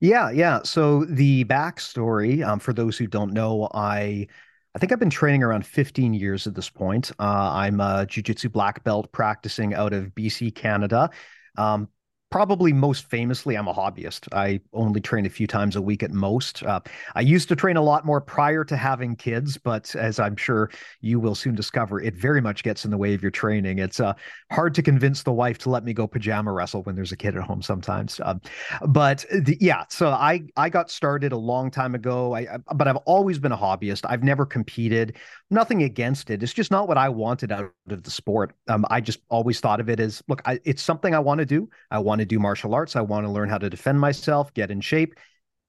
yeah, 0.00 0.30
yeah. 0.30 0.60
So 0.62 1.04
the 1.04 1.44
backstory, 1.44 2.46
um, 2.46 2.58
for 2.58 2.72
those 2.72 2.98
who 2.98 3.06
don't 3.06 3.32
know, 3.32 3.68
I 3.74 4.26
I 4.74 4.78
think 4.78 4.92
I've 4.92 4.98
been 4.98 5.08
training 5.10 5.42
around 5.42 5.66
15 5.66 6.12
years 6.12 6.46
at 6.46 6.54
this 6.54 6.68
point. 6.68 7.10
Uh, 7.18 7.50
I'm 7.54 7.80
a 7.80 8.04
jiu-jitsu 8.06 8.50
black 8.50 8.84
belt 8.84 9.10
practicing 9.10 9.72
out 9.72 9.94
of 9.94 10.14
BC, 10.14 10.50
Canada. 10.50 11.10
Um, 11.56 11.88
probably 12.36 12.70
most 12.70 13.06
famously, 13.06 13.54
I'm 13.54 13.66
a 13.66 13.72
hobbyist. 13.72 14.28
I 14.30 14.60
only 14.74 15.00
train 15.00 15.24
a 15.24 15.30
few 15.30 15.46
times 15.46 15.74
a 15.74 15.80
week 15.80 16.02
at 16.02 16.10
most. 16.10 16.62
Uh, 16.62 16.80
I 17.14 17.22
used 17.22 17.48
to 17.48 17.56
train 17.56 17.78
a 17.78 17.82
lot 17.82 18.04
more 18.04 18.20
prior 18.20 18.62
to 18.62 18.76
having 18.76 19.16
kids, 19.16 19.56
but 19.56 19.94
as 19.96 20.20
I'm 20.20 20.36
sure 20.36 20.70
you 21.00 21.18
will 21.18 21.34
soon 21.34 21.54
discover, 21.54 21.98
it 21.98 22.14
very 22.14 22.42
much 22.42 22.62
gets 22.62 22.84
in 22.84 22.90
the 22.90 22.98
way 22.98 23.14
of 23.14 23.22
your 23.22 23.30
training. 23.30 23.78
It's 23.78 24.00
uh, 24.00 24.12
hard 24.52 24.74
to 24.74 24.82
convince 24.82 25.22
the 25.22 25.32
wife 25.32 25.56
to 25.60 25.70
let 25.70 25.82
me 25.82 25.94
go 25.94 26.06
pajama 26.06 26.52
wrestle 26.52 26.82
when 26.82 26.94
there's 26.94 27.10
a 27.10 27.16
kid 27.16 27.38
at 27.38 27.42
home 27.42 27.62
sometimes. 27.62 28.20
Um, 28.22 28.42
but 28.86 29.24
the, 29.30 29.56
yeah, 29.58 29.84
so 29.88 30.10
I 30.10 30.42
I 30.58 30.68
got 30.68 30.90
started 30.90 31.32
a 31.32 31.38
long 31.38 31.70
time 31.70 31.94
ago. 31.94 32.34
I, 32.34 32.40
I 32.40 32.74
but 32.74 32.86
I've 32.86 32.98
always 33.06 33.38
been 33.38 33.52
a 33.52 33.56
hobbyist. 33.56 34.04
I've 34.06 34.22
never 34.22 34.44
competed. 34.44 35.16
Nothing 35.48 35.84
against 35.84 36.28
it. 36.28 36.42
It's 36.42 36.52
just 36.52 36.72
not 36.72 36.88
what 36.88 36.98
I 36.98 37.08
wanted 37.08 37.52
out 37.52 37.72
of 37.88 38.02
the 38.02 38.10
sport. 38.10 38.52
Um, 38.68 38.84
I 38.90 39.00
just 39.00 39.20
always 39.30 39.60
thought 39.60 39.80
of 39.80 39.88
it 39.88 40.00
as 40.00 40.22
look, 40.28 40.42
I, 40.44 40.58
it's 40.64 40.82
something 40.82 41.14
I 41.14 41.20
want 41.20 41.38
to 41.38 41.46
do. 41.46 41.70
I 41.90 42.00
want 42.00 42.16
want 42.16 42.25
do 42.26 42.38
martial 42.38 42.74
arts. 42.74 42.96
I 42.96 43.00
want 43.00 43.26
to 43.26 43.30
learn 43.30 43.48
how 43.48 43.58
to 43.58 43.70
defend 43.70 44.00
myself, 44.00 44.52
get 44.54 44.70
in 44.70 44.80
shape. 44.80 45.14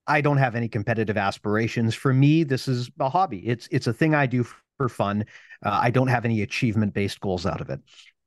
I 0.06 0.20
don't 0.20 0.38
have 0.38 0.54
any 0.54 0.68
competitive 0.68 1.16
aspirations. 1.16 1.94
For 1.94 2.12
me, 2.12 2.44
this 2.44 2.68
is 2.68 2.90
a 2.98 3.08
hobby. 3.08 3.46
It's 3.46 3.68
it's 3.70 3.86
a 3.86 3.92
thing 3.92 4.14
I 4.14 4.26
do 4.26 4.44
for 4.78 4.88
fun. 4.88 5.24
Uh, 5.64 5.78
I 5.82 5.90
don't 5.90 6.08
have 6.08 6.24
any 6.24 6.42
achievement 6.42 6.94
based 6.94 7.20
goals 7.20 7.46
out 7.46 7.60
of 7.60 7.68
it. 7.70 7.80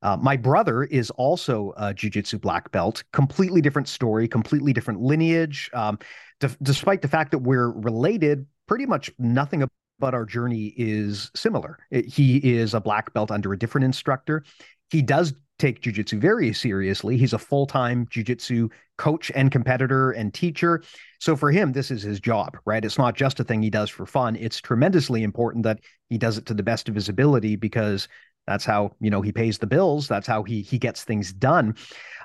Uh, 0.04 0.18
my 0.18 0.36
brother 0.36 0.84
is 0.84 1.12
also 1.12 1.74
a 1.78 1.94
jiu-jitsu 1.94 2.40
black 2.40 2.72
belt. 2.72 3.04
Completely 3.14 3.62
different 3.62 3.88
story, 3.88 4.28
completely 4.28 4.74
different 4.74 5.00
lineage. 5.00 5.70
Um, 5.74 6.00
d- 6.40 6.48
despite 6.62 7.02
the 7.02 7.08
fact 7.08 7.32
that 7.32 7.40
we're 7.40 7.72
related, 7.72 8.48
pretty 8.68 8.86
much 8.86 9.12
nothing 9.20 9.64
about 10.00 10.14
our 10.14 10.26
journey 10.26 10.74
is 10.76 11.30
similar. 11.36 11.78
It, 11.92 12.06
he 12.06 12.38
is 12.38 12.74
a 12.74 12.82
black 12.82 13.14
belt 13.14 13.30
under 13.30 13.54
a 13.54 13.60
different 13.60 13.86
instructor. 13.86 14.44
He 14.90 15.04
does 15.04 15.34
take 15.62 15.82
jujitsu 15.82 16.20
very 16.20 16.54
seriously. 16.54 17.18
He's 17.18 17.34
a 17.34 17.40
full 17.40 17.66
time 17.66 18.06
jujitsu 18.08 18.70
coach 18.98 19.32
and 19.34 19.52
competitor 19.52 20.12
and 20.12 20.34
teacher. 20.34 20.84
So 21.20 21.36
for 21.36 21.52
him, 21.52 21.72
this 21.72 21.92
is 21.92 22.02
his 22.02 22.20
job, 22.20 22.58
right? 22.66 22.84
It's 22.84 22.98
not 22.98 23.16
just 23.16 23.40
a 23.40 23.44
thing 23.44 23.62
he 23.62 23.70
does 23.70 23.90
for 23.90 24.06
fun. 24.06 24.36
It's 24.36 24.60
tremendously 24.60 25.24
important 25.24 25.64
that 25.64 25.80
he 26.10 26.18
does 26.18 26.38
it 26.38 26.46
to 26.48 26.54
the 26.54 26.64
best 26.64 26.90
of 26.90 26.96
his 26.96 27.10
ability 27.10 27.56
because 27.56 28.08
that's 28.48 28.66
how 28.66 28.96
you 29.00 29.10
know 29.10 29.22
he 29.22 29.32
pays 29.32 29.58
the 29.58 29.68
bills. 29.68 30.08
That's 30.08 30.28
how 30.28 30.44
he 30.44 30.62
he 30.62 30.78
gets 30.78 31.04
things 31.04 31.32
done. 31.32 31.76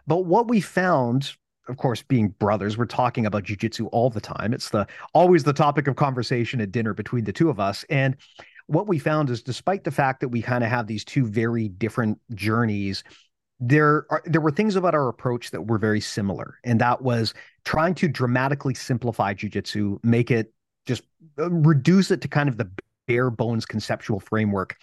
But 0.07 0.25
what 0.25 0.49
we 0.49 0.61
found 0.61 1.33
of 1.69 1.77
course, 1.77 2.03
being 2.03 2.29
brothers, 2.29 2.79
we're 2.79 2.87
talking 2.87 3.27
about 3.27 3.43
jujitsu 3.43 3.89
all 3.91 4.09
the 4.09 4.21
time. 4.21 4.55
It's 4.55 4.71
the 4.71 4.87
always 5.15 5.43
the 5.43 5.53
topic 5.53 5.89
of 5.89 5.97
conversation 5.97 6.61
at 6.61 6.71
dinner 6.71 6.95
between 6.95 7.25
the 7.25 7.33
two 7.33 7.51
of 7.51 7.59
us. 7.59 7.85
And 7.91 8.17
what 8.67 8.89
we 8.89 8.99
found 8.99 9.31
is 9.31 9.43
despite 9.43 9.85
the 9.85 9.91
fact 9.91 10.21
that 10.21 10.29
we 10.29 10.43
kind 10.43 10.65
of 10.65 10.71
have 10.71 10.87
these 10.87 11.05
two 11.05 11.27
very 11.27 11.69
different 11.69 12.19
journeys, 12.35 13.05
there 13.59 14.07
are 14.11 14.23
there 14.27 14.41
were 14.41 14.51
things 14.51 14.77
about 14.77 14.95
our 14.95 15.09
approach 15.09 15.51
that 15.51 15.67
were 15.67 15.79
very 15.79 16.01
similar 16.01 16.59
and 16.65 16.81
that 16.81 17.01
was 17.03 17.33
trying 17.65 17.95
to 17.95 18.07
dramatically 18.07 18.75
simplify 18.75 19.33
jiu-jitsu 19.33 19.99
make 20.03 20.31
it 20.31 20.53
just 20.85 21.05
uh, 21.39 21.51
reduce 21.51 22.11
it 22.11 22.21
to 22.21 22.29
kind 22.29 22.49
of 22.49 22.59
the 22.59 22.71
bare 23.07 23.31
bones 23.31 23.65
conceptual 23.65 24.21
framework 24.21 24.77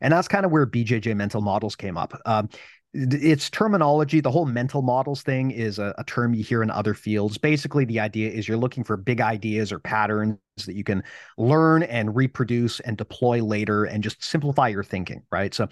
and 0.00 0.12
that's 0.12 0.28
kind 0.28 0.44
of 0.44 0.50
where 0.50 0.66
bjj 0.66 1.16
mental 1.16 1.40
models 1.40 1.74
came 1.74 1.96
up. 1.96 2.12
Um, 2.26 2.48
it's 2.94 3.50
terminology 3.50 4.20
the 4.20 4.30
whole 4.30 4.46
mental 4.46 4.80
models 4.80 5.22
thing 5.22 5.50
is 5.50 5.78
a, 5.78 5.94
a, 5.98 6.04
term 6.04 6.32
you 6.32 6.42
hear 6.42 6.62
in 6.62 6.70
other 6.70 6.94
fields. 6.94 7.36
Basically 7.36 7.84
the 7.84 8.00
idea 8.00 8.30
is 8.30 8.48
you're 8.48 8.56
looking 8.56 8.82
for 8.82 8.96
big 8.96 9.20
ideas 9.20 9.70
or 9.72 9.78
patterns 9.78 10.38
that 10.64 10.74
you 10.74 10.84
can 10.84 11.04
learn 11.36 11.82
and 11.82 12.16
reproduce 12.16 12.80
and 12.80 12.96
deploy 12.96 13.44
later 13.44 13.84
and 13.84 14.02
just 14.02 14.24
simplify 14.24 14.68
your 14.68 14.82
thinking 14.82 15.22
right? 15.30 15.52
So 15.52 15.68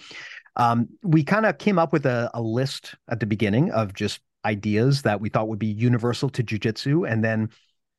um, 0.56 0.88
we 1.02 1.22
kind 1.22 1.46
of 1.46 1.58
came 1.58 1.78
up 1.78 1.92
with 1.92 2.06
a, 2.06 2.30
a 2.34 2.40
list 2.40 2.94
at 3.08 3.20
the 3.20 3.26
beginning 3.26 3.70
of 3.72 3.94
just 3.94 4.20
ideas 4.44 5.02
that 5.02 5.20
we 5.20 5.28
thought 5.28 5.48
would 5.48 5.58
be 5.58 5.66
universal 5.66 6.30
to 6.30 6.42
jujitsu. 6.42 7.10
And 7.10 7.22
then 7.22 7.50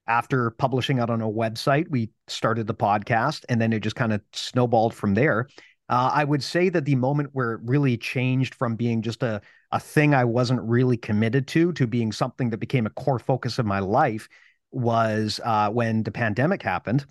after 0.08 0.52
publishing 0.52 1.00
it 1.00 1.10
on 1.10 1.22
a 1.22 1.30
website, 1.30 1.90
we 1.90 2.10
started 2.28 2.66
the 2.66 2.74
podcast 2.74 3.46
and 3.50 3.62
then 3.62 3.74
it 3.74 3.82
just 3.82 3.96
kind 3.96 4.14
of 4.14 4.22
snowballed 4.34 4.94
from 4.94 5.14
there. 5.14 5.48
Uh, 5.90 6.12
I 6.14 6.24
would 6.24 6.44
say 6.44 6.70
that 6.70 6.86
the 6.86 6.96
moment 6.96 7.30
where 7.34 7.54
it 7.54 7.62
really 7.64 7.98
changed 7.98 8.56
from 8.56 8.76
being 8.76 9.02
just 9.02 9.24
a, 9.24 9.42
a 9.72 9.80
thing 9.80 10.14
I 10.14 10.26
wasn't 10.26 10.62
really 10.62 10.98
committed 10.98 11.48
to 11.50 11.72
to 11.74 11.88
being 11.88 12.12
something 12.12 12.50
that 12.50 12.58
became 12.58 12.86
a 12.86 12.92
core 12.92 13.20
focus 13.20 13.60
of 13.60 13.66
my 13.66 13.80
life 13.80 14.28
was 14.72 15.40
uh, 15.46 15.70
when 15.70 16.04
the 16.04 16.12
pandemic 16.12 16.62
happened 16.62 17.06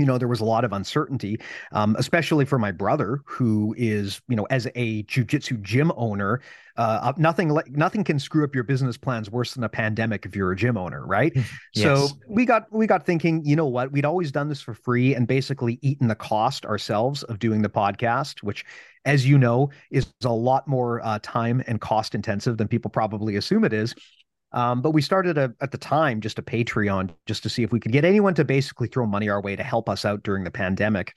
you 0.00 0.06
know 0.06 0.18
there 0.18 0.28
was 0.28 0.40
a 0.40 0.44
lot 0.44 0.64
of 0.64 0.72
uncertainty 0.72 1.38
um, 1.72 1.94
especially 1.98 2.44
for 2.44 2.58
my 2.58 2.72
brother 2.72 3.20
who 3.24 3.74
is 3.78 4.20
you 4.28 4.36
know 4.36 4.46
as 4.50 4.66
a 4.74 5.02
jiu-jitsu 5.04 5.56
gym 5.58 5.92
owner 5.96 6.40
uh, 6.76 6.98
uh, 7.02 7.12
nothing 7.18 7.50
like 7.50 7.70
nothing 7.70 8.02
can 8.02 8.18
screw 8.18 8.42
up 8.42 8.54
your 8.54 8.64
business 8.64 8.96
plans 8.96 9.30
worse 9.30 9.52
than 9.52 9.64
a 9.64 9.68
pandemic 9.68 10.24
if 10.24 10.34
you're 10.34 10.52
a 10.52 10.56
gym 10.56 10.78
owner 10.78 11.04
right? 11.06 11.32
Yes. 11.34 11.44
so 11.74 12.08
we 12.26 12.46
got 12.46 12.72
we 12.72 12.86
got 12.86 13.04
thinking 13.04 13.44
you 13.44 13.54
know 13.54 13.66
what? 13.66 13.92
We'd 13.92 14.04
always 14.06 14.32
done 14.32 14.48
this 14.48 14.62
for 14.62 14.72
free 14.72 15.14
and 15.14 15.26
basically 15.26 15.78
eaten 15.82 16.08
the 16.08 16.14
cost 16.14 16.64
ourselves 16.64 17.22
of 17.24 17.38
doing 17.38 17.60
the 17.60 17.68
podcast 17.68 18.42
which 18.42 18.64
as 19.04 19.26
you 19.26 19.36
know 19.36 19.70
is 19.90 20.06
a 20.24 20.28
lot 20.32 20.66
more 20.66 21.04
uh, 21.04 21.18
time 21.22 21.62
and 21.66 21.80
cost 21.80 22.14
intensive 22.14 22.56
than 22.56 22.66
people 22.66 22.90
probably 22.90 23.36
assume 23.36 23.64
it 23.64 23.72
is 23.72 23.94
um, 24.52 24.82
but 24.82 24.90
we 24.90 25.02
started 25.02 25.38
a, 25.38 25.54
at 25.60 25.70
the 25.70 25.78
time 25.78 26.20
just 26.20 26.38
a 26.38 26.42
Patreon 26.42 27.10
just 27.26 27.42
to 27.44 27.48
see 27.48 27.62
if 27.62 27.72
we 27.72 27.80
could 27.80 27.92
get 27.92 28.04
anyone 28.04 28.34
to 28.34 28.44
basically 28.44 28.88
throw 28.88 29.06
money 29.06 29.28
our 29.28 29.40
way 29.40 29.56
to 29.56 29.62
help 29.62 29.88
us 29.88 30.04
out 30.04 30.22
during 30.22 30.44
the 30.44 30.50
pandemic. 30.50 31.14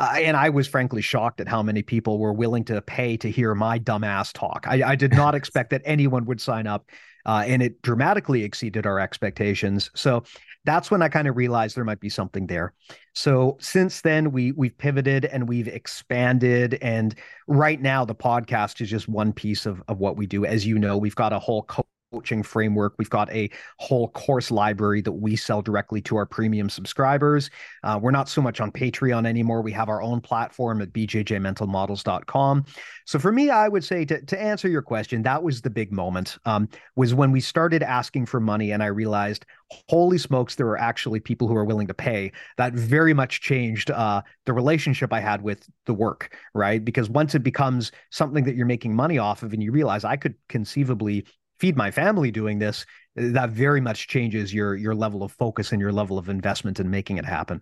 Uh, 0.00 0.14
and 0.16 0.36
I 0.36 0.48
was 0.48 0.66
frankly 0.66 1.02
shocked 1.02 1.42
at 1.42 1.48
how 1.48 1.62
many 1.62 1.82
people 1.82 2.18
were 2.18 2.32
willing 2.32 2.64
to 2.64 2.80
pay 2.80 3.18
to 3.18 3.30
hear 3.30 3.54
my 3.54 3.78
dumbass 3.78 4.32
talk. 4.32 4.64
I, 4.66 4.82
I 4.82 4.96
did 4.96 5.12
not 5.12 5.34
expect 5.36 5.70
that 5.70 5.82
anyone 5.84 6.24
would 6.24 6.40
sign 6.40 6.66
up, 6.66 6.88
uh, 7.26 7.44
and 7.46 7.62
it 7.62 7.82
dramatically 7.82 8.42
exceeded 8.42 8.86
our 8.86 8.98
expectations. 8.98 9.90
So 9.94 10.22
that's 10.64 10.90
when 10.90 11.02
I 11.02 11.10
kind 11.10 11.28
of 11.28 11.36
realized 11.36 11.76
there 11.76 11.84
might 11.84 12.00
be 12.00 12.08
something 12.08 12.46
there. 12.46 12.72
So 13.14 13.58
since 13.60 14.00
then, 14.00 14.32
we 14.32 14.52
we've 14.52 14.76
pivoted 14.76 15.26
and 15.26 15.46
we've 15.46 15.68
expanded, 15.68 16.78
and 16.80 17.14
right 17.46 17.80
now 17.80 18.06
the 18.06 18.14
podcast 18.14 18.80
is 18.80 18.88
just 18.88 19.06
one 19.06 19.34
piece 19.34 19.66
of 19.66 19.82
of 19.86 19.98
what 19.98 20.16
we 20.16 20.26
do. 20.26 20.46
As 20.46 20.66
you 20.66 20.78
know, 20.78 20.96
we've 20.96 21.14
got 21.14 21.34
a 21.34 21.38
whole 21.38 21.64
co- 21.64 21.86
coaching 22.12 22.42
framework. 22.42 22.94
We've 22.98 23.10
got 23.10 23.30
a 23.32 23.48
whole 23.78 24.08
course 24.08 24.50
library 24.50 25.00
that 25.02 25.12
we 25.12 25.36
sell 25.36 25.62
directly 25.62 26.00
to 26.02 26.16
our 26.16 26.26
premium 26.26 26.68
subscribers. 26.68 27.50
Uh, 27.84 27.98
we're 28.02 28.10
not 28.10 28.28
so 28.28 28.42
much 28.42 28.60
on 28.60 28.72
Patreon 28.72 29.26
anymore. 29.26 29.62
We 29.62 29.72
have 29.72 29.88
our 29.88 30.02
own 30.02 30.20
platform 30.20 30.82
at 30.82 30.92
bjjmentalmodels.com. 30.92 32.64
So 33.06 33.18
for 33.18 33.32
me, 33.32 33.50
I 33.50 33.68
would 33.68 33.84
say 33.84 34.04
to, 34.04 34.24
to 34.24 34.40
answer 34.40 34.68
your 34.68 34.82
question, 34.82 35.22
that 35.22 35.42
was 35.42 35.60
the 35.60 35.70
big 35.70 35.92
moment 35.92 36.38
um, 36.44 36.68
was 36.96 37.14
when 37.14 37.30
we 37.30 37.40
started 37.40 37.82
asking 37.82 38.26
for 38.26 38.40
money 38.40 38.72
and 38.72 38.82
I 38.82 38.86
realized, 38.86 39.46
holy 39.88 40.18
smokes, 40.18 40.56
there 40.56 40.66
are 40.66 40.80
actually 40.80 41.20
people 41.20 41.46
who 41.46 41.56
are 41.56 41.64
willing 41.64 41.86
to 41.86 41.94
pay. 41.94 42.32
That 42.56 42.72
very 42.72 43.14
much 43.14 43.40
changed 43.40 43.90
uh, 43.90 44.22
the 44.46 44.52
relationship 44.52 45.12
I 45.12 45.20
had 45.20 45.42
with 45.42 45.68
the 45.86 45.94
work, 45.94 46.36
right? 46.54 46.84
Because 46.84 47.08
once 47.08 47.36
it 47.36 47.44
becomes 47.44 47.92
something 48.10 48.44
that 48.44 48.56
you're 48.56 48.66
making 48.66 48.94
money 48.94 49.18
off 49.18 49.44
of 49.44 49.52
and 49.52 49.62
you 49.62 49.70
realize 49.70 50.04
I 50.04 50.16
could 50.16 50.34
conceivably 50.48 51.24
feed 51.60 51.76
my 51.76 51.90
family 51.90 52.30
doing 52.30 52.58
this, 52.58 52.86
that 53.16 53.50
very 53.50 53.80
much 53.80 54.08
changes 54.08 54.52
your 54.52 54.74
your 54.74 54.94
level 54.94 55.22
of 55.22 55.32
focus 55.32 55.72
and 55.72 55.80
your 55.80 55.92
level 55.92 56.18
of 56.18 56.28
investment 56.28 56.80
in 56.80 56.90
making 56.90 57.18
it 57.18 57.24
happen. 57.24 57.60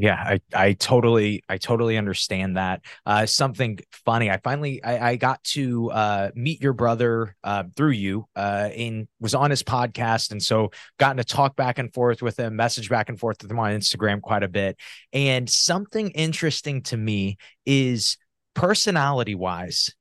Yeah, 0.00 0.14
I, 0.14 0.40
I 0.54 0.72
totally 0.72 1.42
I 1.46 1.58
totally 1.58 1.98
understand 1.98 2.56
that. 2.56 2.80
Uh, 3.04 3.26
something 3.26 3.78
funny. 3.92 4.30
I 4.30 4.38
finally 4.38 4.82
I, 4.82 5.10
I 5.10 5.16
got 5.16 5.44
to 5.44 5.90
uh, 5.90 6.30
meet 6.34 6.62
your 6.62 6.72
brother 6.72 7.36
uh, 7.44 7.64
through 7.76 7.90
you. 7.90 8.26
Uh, 8.34 8.70
in 8.74 9.08
was 9.20 9.34
on 9.34 9.50
his 9.50 9.62
podcast, 9.62 10.30
and 10.30 10.42
so 10.42 10.70
gotten 10.98 11.18
to 11.18 11.24
talk 11.24 11.54
back 11.54 11.78
and 11.78 11.92
forth 11.92 12.22
with 12.22 12.38
him, 12.38 12.56
message 12.56 12.88
back 12.88 13.10
and 13.10 13.20
forth 13.20 13.42
with 13.42 13.50
him 13.50 13.58
on 13.58 13.72
Instagram 13.72 14.22
quite 14.22 14.42
a 14.42 14.48
bit. 14.48 14.78
And 15.12 15.50
something 15.50 16.08
interesting 16.12 16.82
to 16.84 16.96
me 16.96 17.36
is 17.66 18.16
personality 18.54 19.34
wise, 19.34 19.94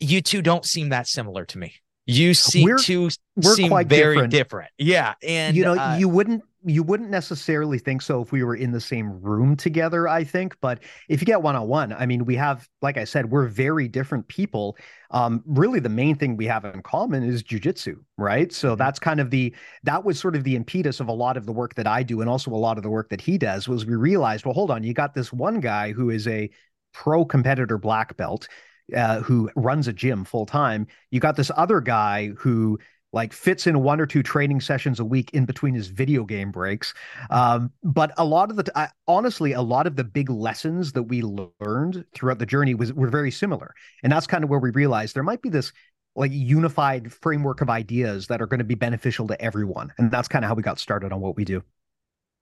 you 0.00 0.20
two 0.20 0.42
don't 0.42 0.64
seem 0.64 0.90
that 0.90 1.06
similar 1.06 1.44
to 1.46 1.58
me. 1.58 1.74
You 2.06 2.32
seem 2.32 2.64
we're, 2.64 2.78
to 2.78 3.10
we're 3.36 3.54
seem 3.54 3.68
quite 3.68 3.86
very 3.86 4.14
different. 4.14 4.32
different. 4.32 4.70
Yeah, 4.78 5.14
and 5.22 5.54
you 5.54 5.62
know, 5.64 5.74
uh, 5.74 5.96
you 5.98 6.08
wouldn't 6.08 6.42
you 6.64 6.82
wouldn't 6.82 7.10
necessarily 7.10 7.78
think 7.78 8.02
so 8.02 8.22
if 8.22 8.32
we 8.32 8.42
were 8.42 8.56
in 8.56 8.72
the 8.72 8.80
same 8.80 9.20
room 9.20 9.56
together. 9.56 10.08
I 10.08 10.24
think, 10.24 10.56
but 10.60 10.82
if 11.08 11.20
you 11.20 11.26
get 11.26 11.42
one 11.42 11.54
on 11.54 11.68
one, 11.68 11.92
I 11.92 12.06
mean, 12.06 12.24
we 12.24 12.34
have, 12.36 12.66
like 12.82 12.96
I 12.96 13.04
said, 13.04 13.30
we're 13.30 13.46
very 13.46 13.88
different 13.88 14.26
people. 14.28 14.76
Um, 15.10 15.42
really, 15.46 15.80
the 15.80 15.88
main 15.88 16.16
thing 16.16 16.36
we 16.36 16.46
have 16.46 16.64
in 16.64 16.82
common 16.82 17.22
is 17.22 17.42
jujitsu, 17.42 17.96
right? 18.16 18.52
So 18.52 18.70
mm-hmm. 18.70 18.78
that's 18.78 18.98
kind 18.98 19.20
of 19.20 19.30
the 19.30 19.54
that 19.84 20.02
was 20.02 20.18
sort 20.18 20.34
of 20.34 20.44
the 20.44 20.56
impetus 20.56 21.00
of 21.00 21.08
a 21.08 21.12
lot 21.12 21.36
of 21.36 21.46
the 21.46 21.52
work 21.52 21.74
that 21.74 21.86
I 21.86 22.02
do, 22.02 22.22
and 22.22 22.30
also 22.30 22.50
a 22.50 22.56
lot 22.56 22.78
of 22.78 22.82
the 22.82 22.90
work 22.90 23.10
that 23.10 23.20
he 23.20 23.36
does. 23.36 23.68
Was 23.68 23.84
we 23.84 23.96
realized, 23.96 24.46
well, 24.46 24.54
hold 24.54 24.70
on, 24.70 24.82
you 24.82 24.94
got 24.94 25.14
this 25.14 25.30
one 25.32 25.60
guy 25.60 25.92
who 25.92 26.08
is 26.08 26.26
a 26.26 26.48
pro 26.94 27.24
competitor 27.24 27.76
black 27.76 28.16
belt 28.16 28.48
uh, 28.96 29.20
who 29.20 29.50
runs 29.56 29.88
a 29.88 29.92
gym 29.92 30.24
full 30.24 30.46
time. 30.46 30.86
You 31.10 31.20
got 31.20 31.36
this 31.36 31.50
other 31.56 31.80
guy 31.80 32.28
who 32.38 32.78
like 33.12 33.32
fits 33.32 33.66
in 33.66 33.82
one 33.82 34.00
or 34.00 34.06
two 34.06 34.22
training 34.22 34.60
sessions 34.60 35.00
a 35.00 35.04
week 35.04 35.30
in 35.32 35.46
between 35.46 35.74
his 35.74 35.88
video 35.88 36.24
game 36.24 36.50
breaks. 36.50 36.92
Um, 37.30 37.72
but 37.82 38.12
a 38.18 38.24
lot 38.24 38.50
of 38.50 38.56
the, 38.56 38.70
I, 38.78 38.88
honestly, 39.06 39.52
a 39.52 39.62
lot 39.62 39.86
of 39.86 39.96
the 39.96 40.04
big 40.04 40.28
lessons 40.28 40.92
that 40.92 41.04
we 41.04 41.22
learned 41.22 42.04
throughout 42.14 42.38
the 42.38 42.46
journey 42.46 42.74
was 42.74 42.92
were 42.92 43.08
very 43.08 43.30
similar, 43.30 43.74
and 44.02 44.12
that's 44.12 44.26
kind 44.26 44.44
of 44.44 44.50
where 44.50 44.60
we 44.60 44.70
realized 44.70 45.14
there 45.14 45.22
might 45.22 45.42
be 45.42 45.48
this 45.48 45.72
like 46.16 46.32
unified 46.32 47.12
framework 47.12 47.60
of 47.60 47.70
ideas 47.70 48.26
that 48.26 48.42
are 48.42 48.46
going 48.46 48.58
to 48.58 48.64
be 48.64 48.74
beneficial 48.74 49.26
to 49.28 49.40
everyone, 49.40 49.92
and 49.98 50.10
that's 50.10 50.28
kind 50.28 50.44
of 50.44 50.48
how 50.48 50.54
we 50.54 50.62
got 50.62 50.78
started 50.78 51.12
on 51.12 51.20
what 51.20 51.36
we 51.36 51.44
do. 51.44 51.62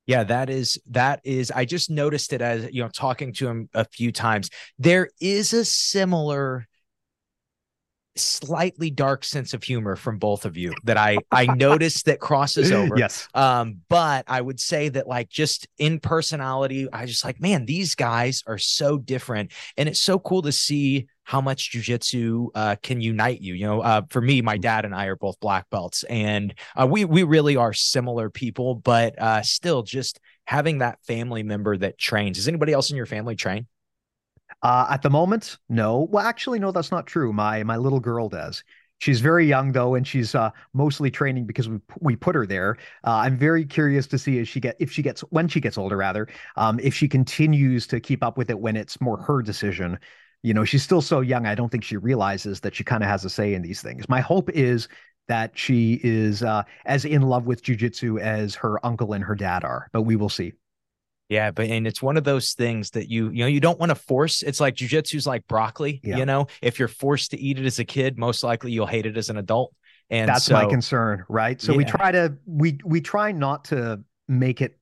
Yeah, 0.07 0.23
that 0.25 0.49
is 0.51 0.81
that 0.91 1.21
is 1.25 1.51
I 1.51 1.65
just 1.65 1.91
noticed 1.91 2.33
it 2.33 2.41
as 2.41 2.69
you 2.73 2.83
know 2.83 2.89
talking 2.89 3.33
to 3.35 3.49
him 3.49 3.69
a 3.75 3.85
few 3.85 4.13
times. 4.13 4.51
There 4.79 5.11
is 5.21 5.53
a 5.53 5.65
similar 5.65 6.67
slightly 8.17 8.91
dark 8.91 9.25
sense 9.25 9.53
of 9.53 9.63
humor 9.63 9.95
from 9.95 10.19
both 10.19 10.45
of 10.45 10.57
you 10.57 10.73
that 10.85 10.97
I 10.97 11.19
I 11.31 11.47
noticed 11.47 12.07
that 12.07 12.21
crosses 12.21 12.73
over. 12.73 12.99
Yes. 12.99 13.29
Um, 13.35 13.81
but 13.89 14.25
I 14.29 14.41
would 14.41 14.61
say 14.61 14.89
that 14.91 15.07
like 15.07 15.29
just 15.29 15.67
in 15.79 16.01
personality, 16.01 16.89
I 16.93 17.07
just 17.07 17.25
like, 17.25 17.41
man, 17.41 17.67
these 17.67 17.95
guys 17.95 18.43
are 18.47 18.59
so 18.59 18.99
different. 18.99 19.53
And 19.77 19.89
it's 19.89 20.01
so 20.01 20.19
cool 20.19 20.43
to 20.43 20.53
see 20.53 21.09
how 21.27 21.41
much 21.41 21.73
jujitsu 21.73 22.47
uh, 22.55 22.77
can 22.83 23.01
unite 23.01 23.43
you. 23.43 23.53
You 23.55 23.67
know, 23.67 23.81
uh, 23.81 24.03
for 24.11 24.23
me, 24.23 24.41
my 24.43 24.57
dad 24.57 24.85
and 24.85 24.95
I 24.95 25.07
are 25.07 25.17
both 25.17 25.39
black 25.41 25.69
belts, 25.71 26.05
and 26.05 26.55
uh, 26.81 26.87
we 26.87 27.05
we 27.05 27.25
really 27.25 27.57
are 27.57 27.73
similar 27.73 28.31
people, 28.31 28.77
but 28.77 29.21
uh, 29.21 29.43
still, 29.43 29.83
just 29.83 30.21
having 30.45 30.79
that 30.79 30.99
family 31.05 31.43
member 31.43 31.77
that 31.77 31.99
trains. 31.99 32.39
Does 32.39 32.47
anybody 32.47 32.73
else 32.73 32.91
in 32.91 32.97
your 32.97 33.07
family 33.07 33.35
train? 33.35 33.67
Uh, 34.63 34.87
at 34.89 35.03
the 35.03 35.11
moment, 35.11 35.59
no. 35.69 36.07
Well, 36.11 36.25
actually, 36.25 36.61
no, 36.61 36.71
that's 36.71 36.93
not 36.93 37.09
true. 37.09 37.33
My 37.33 37.65
my 37.65 37.77
little 37.77 38.01
girl 38.01 38.29
does. 38.29 38.63
She's 38.99 39.21
very 39.21 39.47
young 39.47 39.73
though, 39.73 39.97
and 39.97 40.07
she's 40.07 40.33
uh, 40.37 40.51
mostly 40.75 41.11
training 41.11 41.45
because 41.45 41.69
we 41.69 41.79
we 42.01 42.15
put 42.15 42.37
her 42.37 42.47
there. 42.47 42.77
Uh, 43.05 43.15
I'm 43.25 43.37
very 43.37 43.65
curious 43.65 44.07
to 44.07 44.19
see 44.19 44.39
if 44.39 44.49
she 44.49 44.61
get 44.61 44.77
if 44.79 44.93
she 44.93 45.03
gets 45.03 45.23
when 45.23 45.49
she 45.49 45.61
gets 45.61 45.77
older, 45.77 45.97
rather, 45.97 46.29
um, 46.55 46.79
if 46.81 46.95
she 46.95 47.09
continues 47.09 47.89
to 47.89 47.99
keep 47.99 48.23
up 48.23 48.39
with 48.39 48.49
it 48.49 48.59
when 48.61 48.77
it's 48.77 49.01
more 49.01 49.19
her 49.19 49.43
decision. 49.43 49.99
You 50.43 50.55
know, 50.55 50.65
she's 50.65 50.83
still 50.83 51.03
so 51.03 51.21
young. 51.21 51.47
I 51.47 51.55
don't 51.55 51.71
think 51.71 51.85
she 51.85 51.97
realizes 51.97 52.61
that 52.61 52.75
she 52.75 52.85
kind 52.85 53.03
of 53.03 53.09
has 53.09 53.25
a 53.25 53.31
say 53.31 53.55
in 53.55 53.63
these 53.63 53.83
things. 53.83 54.09
My 54.09 54.21
hope 54.21 54.51
is 54.51 54.89
that 55.29 55.59
she 55.59 56.01
is 56.03 56.43
uh, 56.43 56.63
as 56.85 57.05
in 57.05 57.23
love 57.23 57.47
with 57.47 57.63
jujitsu 57.63 58.21
as 58.21 58.55
her 58.57 58.85
uncle 58.87 59.13
and 59.13 59.25
her 59.25 59.35
dad 59.35 59.65
are, 59.65 59.89
but 59.93 60.03
we 60.03 60.17
will 60.17 60.29
see. 60.29 60.53
Yeah, 61.29 61.51
but 61.51 61.67
and 61.67 61.87
it's 61.87 62.01
one 62.01 62.17
of 62.17 62.23
those 62.23 62.53
things 62.53 62.91
that 62.91 63.11
you 63.11 63.31
you 63.31 63.41
know 63.41 63.47
you 63.47 63.59
don't 63.59 63.81
want 63.81 63.91
to 63.91 63.97
force. 63.97 64.43
It's 64.43 64.61
like 64.61 64.77
jujitsu's 64.77 65.27
like 65.27 65.47
broccoli. 65.49 66.01
Yeah. 66.05 66.19
You 66.19 66.27
know, 66.27 66.47
if 66.63 66.79
you're 66.79 66.87
forced 66.87 67.33
to 67.33 67.41
eat 67.41 67.59
it 67.59 67.67
as 67.67 67.81
a 67.81 67.85
kid, 67.85 68.17
most 68.17 68.45
likely 68.45 68.71
you'll 68.71 68.87
hate 68.87 69.07
it 69.07 69.17
as 69.17 69.29
an 69.29 69.37
adult. 69.37 69.75
And 70.09 70.29
that's 70.29 70.45
so, 70.45 70.55
my 70.55 70.67
concern, 70.67 71.25
right? 71.29 71.61
So 71.61 71.75
we 71.75 71.85
try 71.85 72.13
to 72.13 72.37
we 72.47 72.79
we 72.85 73.01
try 73.01 73.33
not 73.33 73.65
to 73.67 74.05
make 74.29 74.61
it 74.61 74.79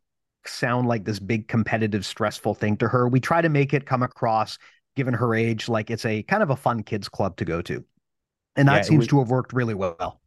sound 0.47 0.87
like 0.87 1.05
this 1.05 1.19
big 1.19 1.49
competitive 1.49 2.05
stressful 2.05 2.55
thing 2.55 2.77
to 2.77 2.89
her. 2.89 3.09
We 3.09 3.21
try 3.21 3.41
to 3.41 3.49
make 3.49 3.73
it 3.73 3.87
come 3.87 4.03
across 4.03 4.59
given 4.97 5.15
her 5.15 5.35
age 5.35 5.69
like 5.69 5.91
it's 5.91 6.05
a 6.05 6.23
kind 6.23 6.43
of 6.43 6.51
a 6.51 6.57
fun 6.57 6.83
kids 6.83 7.09
club 7.09 7.37
to 7.39 7.45
go 7.45 7.63
to. 7.63 7.85
And 8.57 8.69
that 8.69 8.79
Yeah, 8.79 8.83
seems 8.83 8.99
was- 9.01 9.09
to 9.09 9.19
have 9.21 9.31
worked 9.31 9.53
really 9.53 9.75
well. 9.75 10.21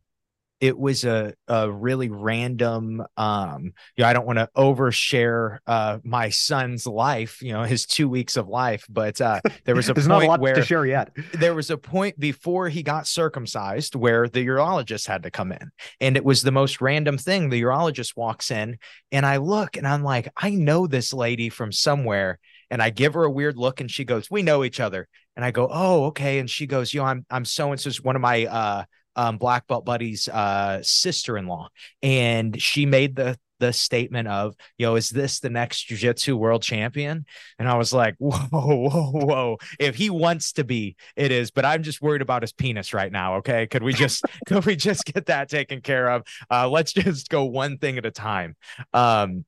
it 0.59 0.75
was 0.75 1.03
a 1.05 1.35
a 1.47 1.71
really 1.71 2.09
random 2.09 3.03
um 3.15 3.65
you 3.95 4.01
know, 4.03 4.07
I 4.07 4.13
don't 4.13 4.25
want 4.25 4.39
to 4.39 4.49
overshare 4.57 5.59
uh 5.67 5.99
my 6.03 6.29
son's 6.29 6.87
life, 6.87 7.43
you 7.43 7.53
know, 7.53 7.61
his 7.63 7.85
2 7.85 8.09
weeks 8.09 8.37
of 8.37 8.47
life, 8.47 8.83
but 8.89 9.21
uh 9.21 9.39
there 9.65 9.75
was 9.75 9.87
a 9.87 9.93
There's 9.93 10.07
point 10.07 10.21
not 10.21 10.23
a 10.23 10.27
lot 10.27 10.41
where 10.41 10.55
to 10.55 10.63
share 10.63 10.85
yet. 10.85 11.11
there 11.33 11.53
was 11.53 11.69
a 11.69 11.77
point 11.77 12.19
before 12.19 12.69
he 12.69 12.81
got 12.81 13.05
circumcised 13.05 13.93
where 13.93 14.27
the 14.27 14.45
urologist 14.47 15.07
had 15.07 15.23
to 15.23 15.31
come 15.31 15.51
in 15.51 15.69
and 16.01 16.17
it 16.17 16.25
was 16.25 16.41
the 16.41 16.51
most 16.51 16.81
random 16.81 17.19
thing 17.19 17.49
the 17.49 17.61
urologist 17.61 18.17
walks 18.17 18.49
in 18.49 18.77
and 19.11 19.25
i 19.27 19.37
look 19.37 19.77
and 19.77 19.87
i'm 19.87 20.03
like 20.03 20.27
i 20.37 20.49
know 20.49 20.87
this 20.87 21.13
lady 21.13 21.49
from 21.49 21.71
somewhere 21.71 22.39
and 22.69 22.81
i 22.81 22.89
give 22.89 23.13
her 23.13 23.23
a 23.23 23.31
weird 23.31 23.57
look 23.57 23.81
and 23.81 23.89
she 23.89 24.05
goes 24.05 24.29
we 24.29 24.41
know 24.41 24.63
each 24.63 24.79
other 24.79 25.07
and 25.35 25.43
i 25.43 25.51
go 25.51 25.69
oh 25.71 26.05
okay 26.05 26.39
and 26.39 26.49
she 26.49 26.67
goes 26.67 26.93
you 26.93 26.99
know 26.99 27.05
i'm 27.05 27.25
i'm 27.29 27.45
so 27.45 27.71
and 27.71 27.79
so's 27.79 28.01
one 28.01 28.15
of 28.15 28.21
my 28.21 28.45
uh 28.45 28.83
um, 29.15 29.39
black 29.39 29.65
belt 29.65 29.83
buddies 29.83 30.27
uh 30.27 30.79
sister-in-law 30.83 31.69
and 32.03 32.61
she 32.61 32.85
made 32.85 33.15
the 33.15 33.35
the 33.59 33.73
statement 33.73 34.27
of, 34.27 34.55
yo, 34.77 34.95
is 34.95 35.09
this 35.09 35.39
the 35.39 35.49
next 35.49 35.83
jiu-jitsu 35.83 36.35
world 36.35 36.61
champion? 36.61 37.25
And 37.59 37.67
I 37.67 37.75
was 37.75 37.93
like, 37.93 38.15
whoa, 38.19 38.37
whoa, 38.49 39.11
whoa. 39.11 39.57
If 39.79 39.95
he 39.95 40.09
wants 40.09 40.53
to 40.53 40.63
be, 40.63 40.95
it 41.15 41.31
is, 41.31 41.51
but 41.51 41.65
I'm 41.65 41.83
just 41.83 42.01
worried 42.01 42.21
about 42.21 42.43
his 42.43 42.53
penis 42.53 42.93
right 42.93 43.11
now. 43.11 43.35
Okay. 43.37 43.67
Could 43.67 43.83
we 43.83 43.93
just 43.93 44.23
could 44.47 44.65
we 44.65 44.75
just 44.75 45.05
get 45.05 45.27
that 45.27 45.49
taken 45.49 45.81
care 45.81 46.09
of? 46.09 46.23
Uh 46.49 46.69
let's 46.69 46.93
just 46.93 47.29
go 47.29 47.45
one 47.45 47.77
thing 47.77 47.97
at 47.97 48.05
a 48.05 48.11
time. 48.11 48.55
Um 48.93 49.45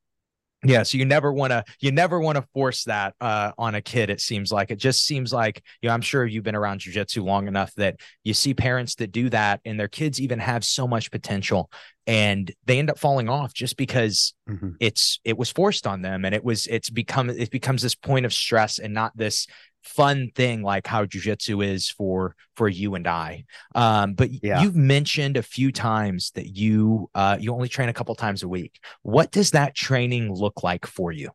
yeah, 0.63 0.83
so 0.83 0.97
you 0.97 1.05
never 1.05 1.31
want 1.31 1.51
to 1.51 1.63
you 1.79 1.91
never 1.91 2.19
want 2.19 2.35
to 2.35 2.45
force 2.53 2.83
that 2.83 3.15
uh, 3.21 3.51
on 3.57 3.75
a 3.75 3.81
kid. 3.81 4.09
It 4.09 4.19
seems 4.19 4.51
like 4.51 4.71
it 4.71 4.77
just 4.77 5.05
seems 5.05 5.31
like 5.31 5.63
you 5.81 5.87
know 5.87 5.93
I'm 5.93 6.01
sure 6.01 6.25
you've 6.25 6.43
been 6.43 6.55
around 6.55 6.81
jujitsu 6.81 7.23
long 7.23 7.47
enough 7.47 7.73
that 7.75 7.99
you 8.23 8.33
see 8.33 8.53
parents 8.53 8.95
that 8.95 9.11
do 9.11 9.29
that 9.29 9.61
and 9.63 9.79
their 9.79 9.87
kids 9.87 10.19
even 10.19 10.39
have 10.39 10.65
so 10.65 10.87
much 10.87 11.11
potential 11.11 11.71
and 12.07 12.51
they 12.65 12.79
end 12.79 12.89
up 12.89 12.99
falling 12.99 13.29
off 13.29 13.53
just 13.53 13.77
because 13.77 14.33
Mhm. 14.49 14.75
it's 14.79 15.19
it 15.23 15.37
was 15.37 15.51
forced 15.51 15.85
on 15.87 16.01
them 16.01 16.25
and 16.25 16.33
it 16.33 16.43
was 16.43 16.67
it's 16.67 16.89
become 16.89 17.29
it 17.29 17.51
becomes 17.51 17.81
this 17.81 17.95
point 17.95 18.25
of 18.25 18.33
stress 18.33 18.79
and 18.79 18.93
not 18.93 19.15
this 19.15 19.47
fun 19.83 20.29
thing 20.35 20.61
like 20.61 20.85
how 20.87 21.05
jujitsu 21.05 21.65
is 21.65 21.89
for 21.89 22.35
for 22.55 22.67
you 22.67 22.95
and 22.95 23.07
I. 23.07 23.45
Um, 23.75 24.13
but 24.13 24.29
Yeah. 24.41 24.51
you've 24.51 24.75
mentioned 24.75 25.37
a 25.37 25.43
few 25.43 25.71
times 25.71 26.31
that 26.31 26.55
you 26.55 27.09
uh 27.15 27.37
you 27.39 27.53
only 27.53 27.69
train 27.69 27.89
a 27.89 27.93
couple 27.93 28.15
times 28.15 28.43
a 28.43 28.47
week. 28.47 28.79
What 29.03 29.31
does 29.31 29.51
that 29.51 29.75
training 29.75 30.31
look 30.33 30.63
like 30.63 30.85
for 30.85 31.11
you? 31.11 31.29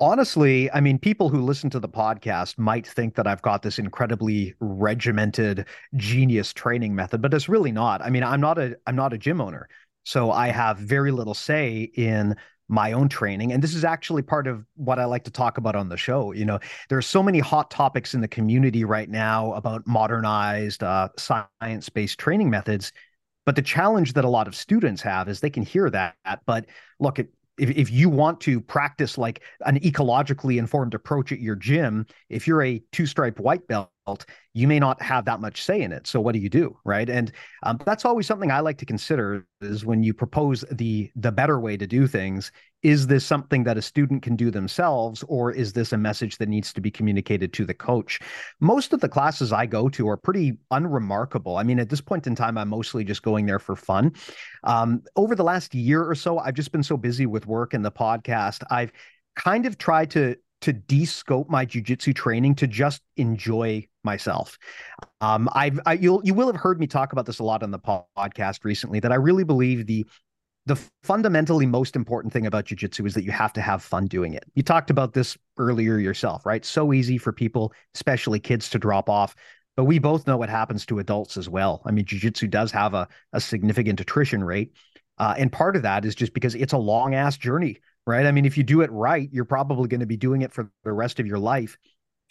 Honestly, 0.00 0.70
I 0.70 0.80
mean, 0.80 0.98
people 0.98 1.28
who 1.28 1.40
listen 1.42 1.70
to 1.70 1.80
the 1.80 1.88
podcast 1.88 2.56
might 2.56 2.86
think 2.86 3.16
that 3.16 3.26
I've 3.26 3.42
got 3.42 3.62
this 3.62 3.80
incredibly 3.80 4.54
regimented 4.60 5.66
genius 5.96 6.52
training 6.52 6.94
method, 6.94 7.20
but 7.20 7.34
it's 7.34 7.48
really 7.48 7.72
not. 7.72 8.00
I 8.02 8.10
mean, 8.10 8.22
I'm 8.22 8.40
not 8.40 8.58
a 8.58 8.76
I'm 8.86 8.94
not 8.94 9.12
a 9.12 9.18
gym 9.18 9.40
owner. 9.40 9.68
So 10.04 10.30
I 10.30 10.48
have 10.48 10.78
very 10.78 11.10
little 11.10 11.34
say 11.34 11.90
in 11.94 12.36
my 12.68 12.92
own 12.92 13.08
training. 13.08 13.52
And 13.52 13.62
this 13.62 13.74
is 13.74 13.84
actually 13.84 14.22
part 14.22 14.46
of 14.46 14.64
what 14.76 14.98
I 14.98 15.06
like 15.06 15.24
to 15.24 15.30
talk 15.30 15.58
about 15.58 15.74
on 15.74 15.88
the 15.88 15.96
show. 15.96 16.32
You 16.32 16.44
know, 16.44 16.58
there 16.88 16.98
are 16.98 17.02
so 17.02 17.22
many 17.22 17.38
hot 17.38 17.70
topics 17.70 18.14
in 18.14 18.20
the 18.20 18.28
community 18.28 18.84
right 18.84 19.08
now 19.08 19.52
about 19.54 19.86
modernized 19.86 20.82
uh, 20.82 21.08
science-based 21.16 22.18
training 22.18 22.50
methods. 22.50 22.92
But 23.46 23.56
the 23.56 23.62
challenge 23.62 24.12
that 24.12 24.26
a 24.26 24.28
lot 24.28 24.46
of 24.46 24.54
students 24.54 25.00
have 25.02 25.28
is 25.28 25.40
they 25.40 25.48
can 25.48 25.62
hear 25.62 25.88
that, 25.88 26.14
but 26.44 26.66
look, 27.00 27.18
it, 27.18 27.30
if, 27.58 27.70
if 27.70 27.90
you 27.90 28.08
want 28.08 28.40
to 28.42 28.60
practice 28.60 29.16
like 29.18 29.42
an 29.64 29.80
ecologically 29.80 30.58
informed 30.58 30.94
approach 30.94 31.32
at 31.32 31.40
your 31.40 31.56
gym, 31.56 32.06
if 32.28 32.46
you're 32.46 32.62
a 32.62 32.82
two 32.92 33.06
stripe 33.06 33.40
white 33.40 33.66
belt, 33.66 33.90
you 34.54 34.66
may 34.66 34.78
not 34.78 35.00
have 35.02 35.24
that 35.26 35.40
much 35.40 35.62
say 35.62 35.80
in 35.80 35.92
it. 35.92 36.06
So 36.06 36.20
what 36.20 36.32
do 36.32 36.40
you 36.40 36.48
do, 36.48 36.76
right? 36.84 37.08
And 37.08 37.32
um, 37.62 37.78
that's 37.84 38.04
always 38.04 38.26
something 38.26 38.50
I 38.50 38.60
like 38.60 38.78
to 38.78 38.86
consider 38.86 39.46
is 39.60 39.84
when 39.84 40.02
you 40.02 40.14
propose 40.14 40.64
the 40.70 41.10
the 41.16 41.32
better 41.32 41.60
way 41.60 41.76
to 41.76 41.86
do 41.86 42.06
things. 42.06 42.52
Is 42.82 43.08
this 43.08 43.26
something 43.26 43.64
that 43.64 43.76
a 43.76 43.82
student 43.82 44.22
can 44.22 44.36
do 44.36 44.52
themselves, 44.52 45.24
or 45.26 45.50
is 45.50 45.72
this 45.72 45.92
a 45.92 45.98
message 45.98 46.38
that 46.38 46.48
needs 46.48 46.72
to 46.72 46.80
be 46.80 46.92
communicated 46.92 47.52
to 47.54 47.64
the 47.64 47.74
coach? 47.74 48.20
Most 48.60 48.92
of 48.92 49.00
the 49.00 49.08
classes 49.08 49.52
I 49.52 49.66
go 49.66 49.88
to 49.88 50.08
are 50.08 50.16
pretty 50.16 50.58
unremarkable. 50.70 51.56
I 51.56 51.64
mean, 51.64 51.80
at 51.80 51.88
this 51.88 52.00
point 52.00 52.28
in 52.28 52.36
time, 52.36 52.56
I'm 52.56 52.68
mostly 52.68 53.02
just 53.02 53.22
going 53.22 53.46
there 53.46 53.58
for 53.58 53.74
fun. 53.74 54.12
Um, 54.62 55.02
over 55.16 55.34
the 55.34 55.42
last 55.42 55.74
year 55.74 56.08
or 56.08 56.14
so, 56.14 56.38
I've 56.38 56.54
just 56.54 56.70
been 56.70 56.84
so 56.84 56.96
busy 56.96 57.26
with 57.26 57.46
work 57.46 57.74
and 57.74 57.84
the 57.84 57.90
podcast. 57.90 58.62
I've 58.70 58.92
kind 59.34 59.66
of 59.66 59.76
tried 59.76 60.10
to 60.12 60.36
to 60.60 60.72
de-scope 60.72 61.48
my 61.48 61.64
jujitsu 61.64 62.14
training 62.14 62.54
to 62.56 62.66
just 62.66 63.02
enjoy 63.16 63.86
myself. 64.04 64.58
Um, 65.20 65.48
I've 65.52 65.80
I, 65.86 65.94
you'll 65.94 66.20
you 66.24 66.34
will 66.34 66.46
have 66.46 66.56
heard 66.56 66.80
me 66.80 66.86
talk 66.86 67.12
about 67.12 67.26
this 67.26 67.38
a 67.38 67.44
lot 67.44 67.62
on 67.62 67.70
the 67.70 67.78
podcast 67.78 68.64
recently. 68.64 69.00
That 69.00 69.12
I 69.12 69.16
really 69.16 69.44
believe 69.44 69.86
the 69.86 70.06
the 70.66 70.76
fundamentally 71.02 71.64
most 71.64 71.96
important 71.96 72.32
thing 72.32 72.46
about 72.46 72.66
jujitsu 72.66 73.06
is 73.06 73.14
that 73.14 73.24
you 73.24 73.32
have 73.32 73.54
to 73.54 73.60
have 73.60 73.82
fun 73.82 74.06
doing 74.06 74.34
it. 74.34 74.44
You 74.54 74.62
talked 74.62 74.90
about 74.90 75.14
this 75.14 75.36
earlier 75.56 75.96
yourself, 75.96 76.44
right? 76.44 76.62
So 76.62 76.92
easy 76.92 77.16
for 77.16 77.32
people, 77.32 77.72
especially 77.94 78.38
kids, 78.38 78.68
to 78.70 78.78
drop 78.78 79.08
off. 79.08 79.34
But 79.76 79.84
we 79.84 79.98
both 79.98 80.26
know 80.26 80.36
what 80.36 80.50
happens 80.50 80.84
to 80.86 80.98
adults 80.98 81.36
as 81.36 81.48
well. 81.48 81.80
I 81.86 81.90
mean, 81.92 82.04
jujitsu 82.04 82.50
does 82.50 82.70
have 82.72 82.94
a, 82.94 83.08
a 83.32 83.40
significant 83.40 84.00
attrition 84.00 84.44
rate. 84.44 84.72
Uh, 85.16 85.34
and 85.38 85.50
part 85.50 85.74
of 85.74 85.82
that 85.82 86.04
is 86.04 86.14
just 86.14 86.34
because 86.34 86.54
it's 86.54 86.72
a 86.72 86.78
long 86.78 87.14
ass 87.14 87.36
journey, 87.36 87.78
right? 88.08 88.24
I 88.24 88.32
mean, 88.32 88.46
if 88.46 88.56
you 88.56 88.64
do 88.64 88.80
it 88.80 88.90
right, 88.90 89.28
you're 89.30 89.44
probably 89.44 89.86
going 89.86 90.00
to 90.00 90.06
be 90.06 90.16
doing 90.16 90.40
it 90.40 90.50
for 90.50 90.70
the 90.82 90.92
rest 90.92 91.20
of 91.20 91.26
your 91.26 91.38
life. 91.38 91.76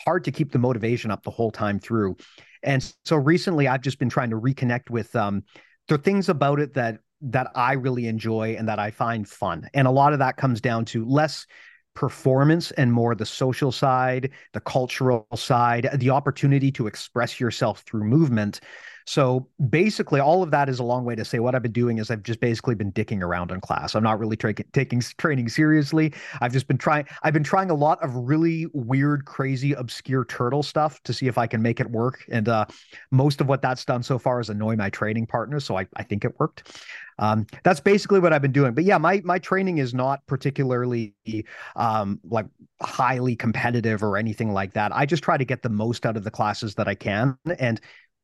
Hard 0.03 0.23
to 0.23 0.31
keep 0.31 0.51
the 0.51 0.57
motivation 0.57 1.11
up 1.11 1.23
the 1.23 1.29
whole 1.29 1.51
time 1.51 1.79
through. 1.79 2.17
And 2.63 2.93
so 3.05 3.15
recently, 3.15 3.67
I've 3.67 3.81
just 3.81 3.99
been 3.99 4.09
trying 4.09 4.31
to 4.31 4.41
reconnect 4.41 4.89
with 4.89 5.15
um, 5.15 5.43
the 5.87 5.99
things 5.99 6.29
about 6.29 6.59
it 6.59 6.73
that 6.73 6.97
that 7.21 7.51
I 7.55 7.73
really 7.73 8.07
enjoy 8.07 8.55
and 8.57 8.67
that 8.67 8.79
I 8.79 8.91
find 8.91 9.27
fun. 9.27 9.69
And 9.73 9.87
a 9.87 9.91
lot 9.91 10.13
of 10.13 10.19
that 10.19 10.37
comes 10.37 10.61
down 10.61 10.85
to 10.85 11.05
less 11.05 11.47
performance 11.95 12.69
and 12.71 12.93
more 12.93 13.15
the 13.15 13.25
social 13.25 13.71
side, 13.71 14.31
the 14.53 14.59
cultural 14.59 15.27
side, 15.35 15.89
the 15.95 16.11
opportunity 16.11 16.71
to 16.73 16.85
express 16.85 17.39
yourself 17.39 17.83
through 17.87 18.03
movement. 18.03 18.61
So 19.07 19.47
basically, 19.69 20.19
all 20.19 20.43
of 20.43 20.51
that 20.51 20.67
is 20.67 20.79
a 20.79 20.83
long 20.83 21.05
way 21.05 21.15
to 21.15 21.23
say 21.23 21.39
what 21.39 21.55
I've 21.55 21.63
been 21.63 21.71
doing 21.71 21.97
is 21.97 22.11
I've 22.11 22.23
just 22.23 22.41
basically 22.41 22.75
been 22.75 22.91
dicking 22.91 23.21
around 23.21 23.51
in 23.51 23.61
class. 23.61 23.95
I'm 23.95 24.03
not 24.03 24.19
really 24.19 24.35
tra- 24.35 24.53
taking 24.73 25.01
training 25.17 25.47
seriously. 25.47 26.13
I've 26.41 26.51
just 26.51 26.67
been 26.67 26.77
trying. 26.77 27.05
I've 27.23 27.33
been 27.33 27.43
trying 27.43 27.71
a 27.71 27.73
lot 27.73 28.03
of 28.03 28.13
really 28.13 28.67
weird, 28.73 29.23
crazy, 29.23 29.71
obscure 29.71 30.25
turtle 30.25 30.61
stuff 30.61 31.01
to 31.03 31.13
see 31.13 31.27
if 31.27 31.37
I 31.37 31.47
can 31.47 31.61
make 31.61 31.79
it 31.79 31.89
work. 31.89 32.25
And 32.29 32.49
uh, 32.49 32.65
most 33.09 33.39
of 33.39 33.47
what 33.47 33.61
that's 33.61 33.85
done 33.85 34.03
so 34.03 34.19
far 34.19 34.41
is 34.41 34.49
annoy 34.49 34.75
my 34.75 34.89
training 34.89 35.27
partners. 35.27 35.63
So 35.63 35.77
I, 35.77 35.87
I 35.95 36.03
think 36.03 36.25
it 36.25 36.37
worked. 36.37 36.77
Um, 37.19 37.47
that's 37.63 37.79
basically 37.79 38.19
what 38.19 38.33
I've 38.33 38.41
been 38.41 38.51
doing. 38.51 38.73
But 38.73 38.83
yeah, 38.83 38.97
my 38.97 39.21
my 39.23 39.39
training 39.39 39.77
is 39.77 39.93
not 39.93 40.19
particularly 40.27 41.15
um, 41.77 42.19
like 42.29 42.45
highly 42.81 43.37
competitive 43.37 44.03
or 44.03 44.17
anything 44.17 44.51
like 44.51 44.73
that. 44.73 44.93
I 44.93 45.05
just 45.05 45.23
try 45.23 45.37
to 45.37 45.45
get 45.45 45.63
the 45.63 45.69
most 45.69 46.05
out 46.05 46.17
of 46.17 46.25
the 46.25 46.31
classes 46.31 46.75
that 46.75 46.87
I 46.89 46.93
can 46.93 47.37
and 47.57 47.79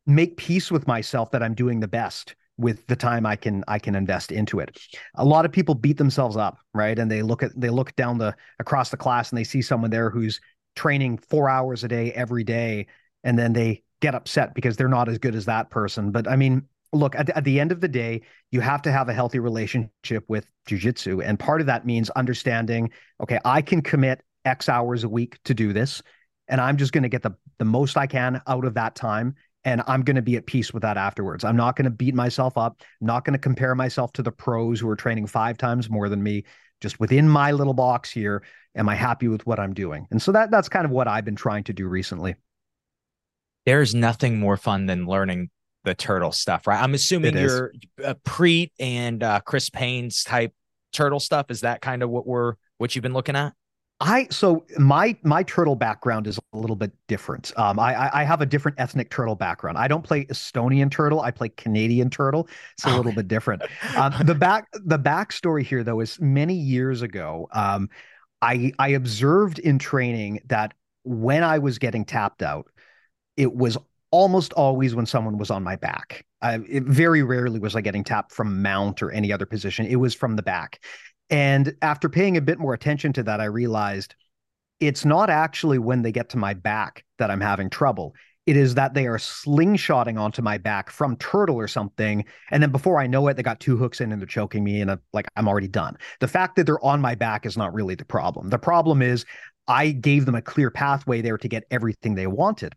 make 0.06 0.38
peace 0.38 0.72
with 0.72 0.88
myself 0.88 1.32
that 1.32 1.44
I'm 1.44 1.54
doing 1.54 1.80
the 1.80 1.88
best 1.88 2.36
with 2.58 2.86
the 2.88 2.96
time 2.96 3.26
I 3.26 3.36
can 3.36 3.63
I 3.68 3.80
can 3.80 3.96
invest 3.96 4.32
into 4.32 4.60
it. 4.60 4.78
A 5.16 5.26
lot 5.26 5.46
of 5.46 5.52
people 5.52 5.76
beat 5.76 5.98
themselves 5.98 6.38
up, 6.38 6.60
right? 6.74 6.98
And 6.98 7.10
they 7.10 7.22
look 7.22 7.42
at 7.42 7.52
they 7.60 7.70
look 7.70 7.96
down 7.96 8.18
the 8.18 8.36
across 8.60 8.89
the 8.89 8.98
class 8.98 9.32
and 9.32 9.38
they 9.38 9.44
see 9.44 9.62
someone 9.62 9.89
there 9.89 10.10
who's 10.10 10.39
training 10.76 11.18
4 11.18 11.50
hours 11.50 11.84
a 11.84 11.88
day 11.88 12.12
every 12.13 12.44
day 12.44 12.88
and 13.24 13.38
then 13.38 13.54
they 13.54 13.84
get 14.02 14.16
upset 14.16 14.54
because 14.54 14.76
they're 14.76 14.88
not 14.88 15.08
as 15.08 15.18
good 15.18 15.36
as 15.36 15.46
that 15.46 15.70
person. 15.70 16.12
But 16.12 16.28
I 16.28 16.36
mean, 16.36 16.68
look, 16.92 17.16
at 17.16 17.28
the, 17.28 17.38
at 17.38 17.44
the 17.44 17.60
end 17.60 17.72
of 17.72 17.82
the 17.82 17.88
day, 17.88 18.22
you 18.52 18.62
have 18.62 18.82
to 18.84 18.92
have 18.92 19.10
a 19.10 19.13
healthy 19.13 19.39
relationship 19.39 20.26
with 20.28 20.46
jujitsu. 20.68 21.24
And 21.24 21.39
part 21.39 21.62
of 21.62 21.68
that 21.68 21.86
means 21.86 22.10
understanding, 22.12 22.92
okay, 23.22 23.39
I 23.46 23.62
can 23.62 23.82
commit 23.82 24.22
X 24.46 24.70
hours 24.70 25.04
a 25.04 25.10
week 25.10 25.39
to 25.46 25.54
do 25.54 25.74
this. 25.74 26.02
And 26.48 26.60
I'm 26.60 26.78
just 26.78 26.92
going 26.92 27.04
to 27.04 27.10
get 27.10 27.24
the, 27.24 27.32
the 27.58 27.66
most 27.66 27.98
I 27.98 28.08
can 28.08 28.42
out 28.48 28.66
of 28.66 28.74
that 28.76 28.96
time. 28.96 29.36
And 29.65 29.82
I'm 29.88 30.04
going 30.04 30.15
to 30.15 30.21
be 30.21 30.36
at 30.36 30.45
peace 30.45 30.73
with 30.73 30.82
that 30.82 30.97
afterwards. 30.97 31.43
I'm 31.43 31.56
not 31.56 31.76
going 31.76 31.86
to 31.86 31.91
beat 31.91 32.13
myself 32.13 32.58
up. 32.58 32.82
I'm 33.02 33.08
not 33.08 33.23
going 33.23 33.34
to 33.34 33.39
compare 33.39 33.76
myself 33.76 34.12
to 34.13 34.23
the 34.23 34.32
pros 34.32 34.80
who 34.80 34.89
are 34.89 34.95
training 34.95 35.28
five 35.28 35.58
times 35.58 35.89
more 35.89 36.10
than 36.10 36.21
me. 36.21 36.43
Just 36.82 36.99
within 36.99 37.30
my 37.30 37.54
little 37.54 37.73
box 37.73 38.12
here, 38.12 38.43
am 38.76 38.89
I 38.89 38.95
happy 38.95 39.30
with 39.30 39.45
what 39.45 39.60
I'm 39.60 39.73
doing? 39.73 40.06
And 40.12 40.21
so 40.21 40.34
that 40.34 40.52
that's 40.52 40.67
kind 40.67 40.84
of 40.84 40.91
what 40.91 41.08
I've 41.08 41.23
been 41.23 41.38
trying 41.38 41.63
to 41.65 41.73
do 41.73 41.88
recently. 41.88 42.36
There's 43.65 43.95
nothing 43.95 44.38
more 44.38 44.58
fun 44.58 44.86
than 44.88 45.06
learning 45.06 45.49
the 45.86 45.93
turtle 45.93 46.34
stuff, 46.34 46.67
right? 46.67 46.82
I'm 46.82 46.93
assuming 46.93 47.38
you're 47.38 47.71
uh, 48.04 48.15
Priit 48.26 48.71
and 48.80 49.23
uh, 49.23 49.39
Chris 49.45 49.69
Payne's 49.69 50.23
type 50.23 50.54
turtle 50.91 51.19
stuff. 51.19 51.49
Is 51.49 51.62
that 51.62 51.82
kind 51.82 52.04
of 52.04 52.10
what 52.10 52.28
we're 52.28 52.56
what 52.78 52.95
you've 52.95 53.04
been 53.04 53.13
looking 53.13 53.36
at? 53.36 53.54
I 54.00 54.28
so 54.32 54.66
my 54.78 55.16
my 55.24 55.44
turtle 55.44 55.76
background 55.76 56.28
is 56.28 56.38
a 56.52 56.58
little 56.58 56.76
bit 56.76 56.92
different. 57.08 57.54
Um, 57.58 57.80
I 57.80 58.10
I 58.22 58.24
have 58.24 58.42
a 58.42 58.46
different 58.46 58.80
ethnic 58.80 59.10
turtle 59.10 59.36
background. 59.36 59.78
I 59.78 59.88
don't 59.88 60.04
play 60.04 60.26
Estonian 60.26 60.92
turtle. 60.92 61.22
I 61.22 61.32
play 61.32 61.50
Canadian 61.50 62.10
turtle. 62.10 62.48
It's 62.74 62.86
a 62.86 62.92
oh. 62.92 62.98
little 62.98 63.14
bit 63.14 63.28
different. 63.28 63.64
Um, 63.96 64.14
the 64.26 64.34
back 64.34 64.68
the 64.74 64.98
backstory 64.98 65.64
here 65.64 65.84
though 65.84 66.00
is 66.00 66.20
many 66.20 66.56
years 66.56 67.02
ago. 67.04 67.48
Um, 67.52 67.90
I 68.42 68.72
I 68.80 68.90
observed 68.90 69.60
in 69.60 69.78
training 69.78 70.40
that 70.48 70.74
when 71.04 71.44
I 71.44 71.60
was 71.60 71.78
getting 71.78 72.06
tapped 72.06 72.42
out, 72.42 72.68
it 73.38 73.54
was 73.54 73.78
almost 74.10 74.54
always 74.54 74.96
when 74.96 75.06
someone 75.06 75.38
was 75.38 75.52
on 75.52 75.64
my 75.64 75.76
back. 75.76 76.26
I, 76.42 76.56
it 76.68 76.84
very 76.84 77.24
rarely 77.24 77.60
was 77.60 77.76
I 77.76 77.82
getting 77.82 78.04
tapped 78.04 78.32
from 78.32 78.62
mount 78.62 79.02
or 79.02 79.12
any 79.12 79.32
other 79.32 79.46
position. 79.46 79.86
It 79.86 79.96
was 79.96 80.14
from 80.14 80.36
the 80.36 80.44
back. 80.44 80.84
And 81.30 81.76
after 81.82 82.10
paying 82.10 82.38
a 82.38 82.42
bit 82.42 82.60
more 82.60 82.74
attention 82.74 83.14
to 83.14 83.24
that, 83.24 83.42
I 83.42 83.46
realized 83.46 84.16
it's 84.80 85.06
not 85.06 85.30
actually 85.30 85.80
when 85.80 86.02
they 86.02 86.12
get 86.12 86.30
to 86.30 86.38
my 86.38 86.54
back 86.54 87.06
that 87.18 87.32
I'm 87.32 87.42
having 87.42 87.70
trouble. 87.70 88.14
It 88.46 88.58
is 88.58 88.76
that 88.76 88.94
they 88.94 89.08
are 89.08 89.18
slingshotting 89.18 90.20
onto 90.20 90.42
my 90.42 90.58
back 90.58 90.90
from 90.90 91.16
turtle 91.16 91.56
or 91.56 91.68
something. 91.68 92.26
And 92.52 92.62
then 92.62 92.72
before 92.72 93.00
I 93.00 93.08
know 93.08 93.28
it, 93.30 93.38
they 93.38 93.44
got 93.44 93.62
two 93.62 93.78
hooks 93.78 94.02
in 94.02 94.12
and 94.12 94.22
they're 94.22 94.28
choking 94.28 94.64
me. 94.64 94.82
And 94.82 94.92
I'm 94.92 95.00
like, 95.14 95.28
I'm 95.38 95.48
already 95.48 95.70
done. 95.70 95.98
The 96.20 96.28
fact 96.28 96.58
that 96.58 96.66
they're 96.66 96.84
on 96.84 97.00
my 97.00 97.16
back 97.16 97.46
is 97.46 97.56
not 97.56 97.74
really 97.74 97.96
the 97.96 98.04
problem. 98.04 98.50
The 98.50 98.60
problem 98.60 99.02
is 99.02 99.26
I 99.68 99.92
gave 99.92 100.26
them 100.26 100.36
a 100.36 100.42
clear 100.42 100.70
pathway 100.70 101.22
there 101.22 101.38
to 101.38 101.48
get 101.48 101.64
everything 101.72 102.16
they 102.16 102.28
wanted. 102.28 102.76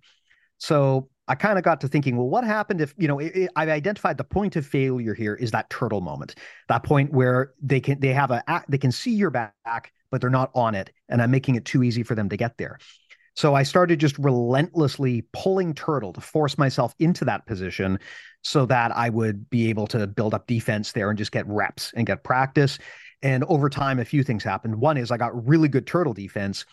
So 0.59 1.09
I 1.29 1.35
kind 1.35 1.59
of 1.59 1.65
got 1.65 1.81
to 1.81 1.89
thinking, 1.89 2.17
well, 2.17 2.29
what 2.29 2.45
happened 2.45 2.81
if, 2.81 2.95
you 2.97 3.09
know, 3.09 3.19
it, 3.19 3.35
it, 3.35 3.51
I've 3.57 3.69
identified 3.69 4.17
the 4.17 4.25
point 4.25 4.57
of 4.57 4.67
failure 4.67 5.15
here 5.15 5.35
is 5.35 5.51
that 5.51 5.69
turtle 5.71 6.01
moment, 6.01 6.37
that 6.69 6.85
point 6.85 7.13
where 7.13 7.53
they 7.61 7.81
can, 7.81 7.99
they 8.01 8.13
have 8.13 8.31
a, 8.31 8.43
they 8.69 8.79
can 8.79 8.93
see 8.93 9.13
your 9.13 9.31
back, 9.31 9.93
but 10.11 10.21
they're 10.21 10.31
not 10.31 10.51
on 10.55 10.75
it. 10.75 10.91
And 11.09 11.21
I'm 11.21 11.31
making 11.31 11.57
it 11.57 11.65
too 11.65 11.83
easy 11.83 12.03
for 12.03 12.15
them 12.15 12.29
to 12.29 12.37
get 12.37 12.59
there. 12.59 12.79
So 13.35 13.55
I 13.55 13.65
started 13.65 14.01
just 14.01 14.17
relentlessly 14.19 15.27
pulling 15.33 15.75
turtle 15.75 16.13
to 16.15 16.21
force 16.23 16.57
myself 16.57 16.95
into 16.99 17.25
that 17.27 17.45
position 17.47 17.99
so 18.43 18.65
that 18.67 18.97
I 18.97 19.11
would 19.11 19.51
be 19.51 19.69
able 19.69 19.87
to 19.89 20.07
build 20.07 20.33
up 20.33 20.47
defense 20.47 20.93
there 20.93 21.11
and 21.11 21.19
just 21.19 21.33
get 21.33 21.47
reps 21.47 21.93
and 21.95 22.07
get 22.07 22.25
practice. 22.25 22.79
And 23.21 23.45
over 23.45 23.69
time, 23.69 23.99
a 23.99 24.05
few 24.05 24.23
things 24.23 24.43
happened. 24.43 24.77
One 24.77 24.97
is 24.97 25.11
I 25.11 25.17
got 25.17 25.47
really 25.47 25.69
good 25.69 25.87
turtle 25.87 26.15
defense 26.15 26.65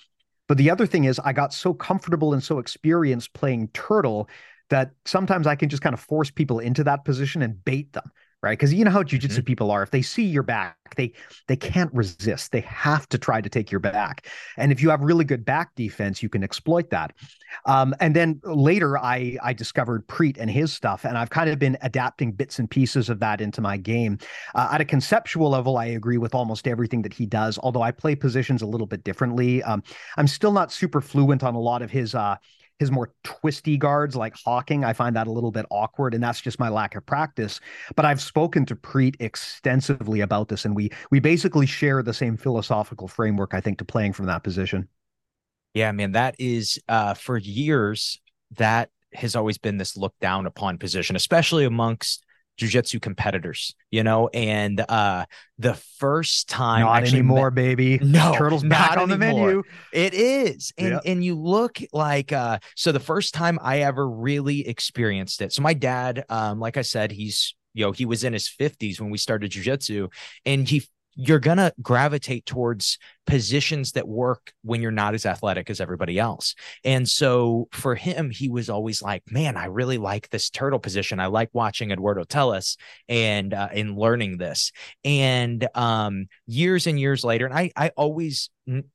but 0.48 0.58
the 0.58 0.70
other 0.70 0.86
thing 0.86 1.06
is, 1.06 1.20
I 1.20 1.34
got 1.34 1.54
so 1.54 1.74
comfortable 1.74 2.34
and 2.34 2.44
so 2.44 2.60
experienced 2.60 3.34
playing 3.34 3.70
turtle 3.70 4.30
that 4.70 4.92
sometimes 5.06 5.48
I 5.48 5.56
can 5.56 5.70
just 5.70 5.84
kind 5.84 5.94
of 5.94 6.00
force 6.00 6.32
people 6.32 6.60
into 6.60 6.84
that 6.86 7.06
position 7.06 7.42
and 7.42 7.64
bait 7.64 7.94
them 7.94 8.12
right? 8.44 8.58
Because 8.58 8.74
you 8.74 8.84
know 8.84 8.92
how 8.92 9.02
jujitsu 9.02 9.30
mm-hmm. 9.30 9.42
people 9.44 9.72
are. 9.72 9.82
If 9.82 9.92
they 9.92 10.02
see 10.02 10.26
your 10.26 10.44
back, 10.44 10.76
they 10.98 11.14
they 11.48 11.56
can't 11.56 11.92
resist. 11.94 12.52
They 12.52 12.62
have 12.62 13.08
to 13.10 13.18
try 13.18 13.42
to 13.42 13.50
take 13.50 13.72
your 13.72 13.80
back. 13.80 14.28
And 14.58 14.72
if 14.72 14.82
you 14.82 14.90
have 14.90 15.02
really 15.02 15.26
good 15.26 15.46
back 15.46 15.74
defense, 15.76 16.22
you 16.22 16.30
can 16.30 16.44
exploit 16.44 16.90
that. 16.92 17.14
Um, 17.66 17.96
and 18.00 18.16
then 18.16 18.42
later, 18.44 18.98
I 18.98 19.38
I 19.42 19.54
discovered 19.54 20.06
Priit 20.08 20.38
and 20.38 20.52
his 20.52 20.74
stuff, 20.74 21.06
and 21.06 21.18
I've 21.18 21.30
kind 21.30 21.50
of 21.50 21.58
been 21.58 21.78
adapting 21.82 22.34
bits 22.34 22.60
and 22.60 22.70
pieces 22.70 23.10
of 23.10 23.20
that 23.22 23.42
into 23.42 23.62
my 23.62 23.78
game. 23.78 24.20
Uh, 24.54 24.70
at 24.74 24.82
a 24.82 24.86
conceptual 24.86 25.50
level, 25.50 25.78
I 25.78 25.86
agree 25.86 26.18
with 26.18 26.36
almost 26.36 26.68
everything 26.68 27.02
that 27.04 27.14
he 27.14 27.26
does. 27.26 27.58
Although 27.64 27.82
I 27.82 27.92
play 27.92 28.14
positions 28.14 28.62
a 28.62 28.68
little 28.68 28.88
bit 28.88 29.04
differently. 29.04 29.64
Um, 29.64 29.82
I'm 30.18 30.28
still 30.28 30.52
not 30.52 30.72
super 30.72 31.00
fluent 31.00 31.44
on 31.44 31.56
a 31.56 31.60
lot 31.60 31.82
of 31.82 31.90
his. 31.90 32.14
Uh, 32.14 32.36
his 32.80 32.92
more 32.92 33.14
twisty 33.24 33.78
guards 33.78 34.16
like 34.16 34.36
Hawking. 34.44 34.84
I 34.84 34.94
find 34.94 35.16
that 35.16 35.28
a 35.28 35.32
little 35.32 35.52
bit 35.52 35.66
awkward, 35.70 36.14
and 36.14 36.24
that's 36.24 36.42
just 36.42 36.60
my 36.60 36.70
lack 36.70 36.96
of 36.96 37.06
practice. 37.06 37.60
But 37.96 38.06
I've 38.06 38.22
spoken 38.22 38.66
to 38.68 38.76
Priit 38.76 39.16
extensively 39.20 40.22
about 40.22 40.50
this, 40.50 40.66
and 40.66 40.76
we 40.76 40.90
we 41.12 41.20
basically 41.20 41.66
share 41.66 42.04
the 42.04 42.14
same 42.14 42.38
philosophical 42.38 43.08
framework, 43.08 43.54
I 43.54 43.62
think, 43.62 43.78
to 43.80 43.86
playing 43.86 44.14
from 44.14 44.26
that 44.28 44.44
position. 44.44 44.88
Yeah, 45.74 45.92
man, 45.92 46.12
that 46.12 46.36
is 46.40 46.80
uh, 46.88 47.14
for 47.14 47.38
years 47.38 48.20
that 48.58 48.90
has 49.14 49.36
always 49.36 49.58
been 49.58 49.78
this 49.78 49.98
looked 49.98 50.20
down 50.20 50.46
upon 50.46 50.78
position, 50.78 51.16
especially 51.16 51.66
amongst 51.66 52.23
jujitsu 52.60 53.02
competitors, 53.02 53.76
you 53.92 54.04
know, 54.04 54.28
and 54.30 54.84
uh 54.90 55.26
the 55.58 55.74
first 56.00 56.50
time 56.50 56.82
not 56.82 57.08
anymore, 57.08 57.52
met, 57.52 57.56
baby. 57.56 58.00
No, 58.00 58.34
turtles 58.36 58.64
back 58.64 58.98
on 58.98 59.12
anymore. 59.12 59.18
the 59.18 59.18
menu. 59.18 59.64
It 59.92 60.14
is. 60.14 60.72
And 60.78 60.94
yep. 60.94 61.02
and 61.06 61.24
you 61.24 61.36
look 61.36 61.80
like 61.92 62.32
uh 62.32 62.60
so 62.76 62.92
the 62.92 63.00
first 63.00 63.34
time 63.34 63.60
I 63.62 63.80
ever 63.82 64.08
really 64.08 64.68
experienced 64.68 65.42
it. 65.42 65.54
So 65.54 65.62
my 65.62 65.74
dad, 65.74 66.26
um, 66.30 66.60
like 66.60 66.78
I 66.78 66.84
said, 66.84 67.12
he's 67.12 67.56
you 67.74 67.86
know, 67.86 67.92
he 67.92 68.06
was 68.06 68.24
in 68.24 68.34
his 68.34 68.48
50s 68.48 69.00
when 69.00 69.10
we 69.10 69.18
started 69.18 69.52
jujitsu, 69.52 70.12
and 70.46 70.68
he 70.68 70.84
you're 71.16 71.40
to 71.58 71.74
gravitate 71.82 72.46
towards 72.46 72.98
positions 73.26 73.94
that 73.94 74.08
work 74.08 74.54
when 74.64 74.82
you're 74.82 74.92
not 74.92 75.14
as 75.14 75.26
athletic 75.26 75.70
as 75.70 75.80
everybody 75.80 76.20
else. 76.20 76.56
And 76.84 77.08
so 77.08 77.68
for 77.72 77.96
him, 77.96 78.30
he 78.30 78.50
was 78.50 78.70
always 78.70 79.02
like, 79.02 79.24
man, 79.30 79.58
I 79.58 79.66
really 79.66 79.98
like 79.98 80.30
this 80.30 80.50
turtle 80.50 80.80
position. 80.80 81.20
I 81.20 81.28
like 81.28 81.50
watching 81.54 81.92
Eduardo 81.92 82.24
Telles 82.24 82.78
and, 83.08 83.54
uh, 83.54 83.70
learning 83.74 84.38
this. 84.38 84.72
And 85.04 85.68
um, 85.76 86.28
years 86.46 86.88
and 86.88 87.00
years 87.00 87.24
later, 87.24 87.46
and 87.46 87.54
I, 87.54 87.72
I 87.76 87.90
always 87.96 88.50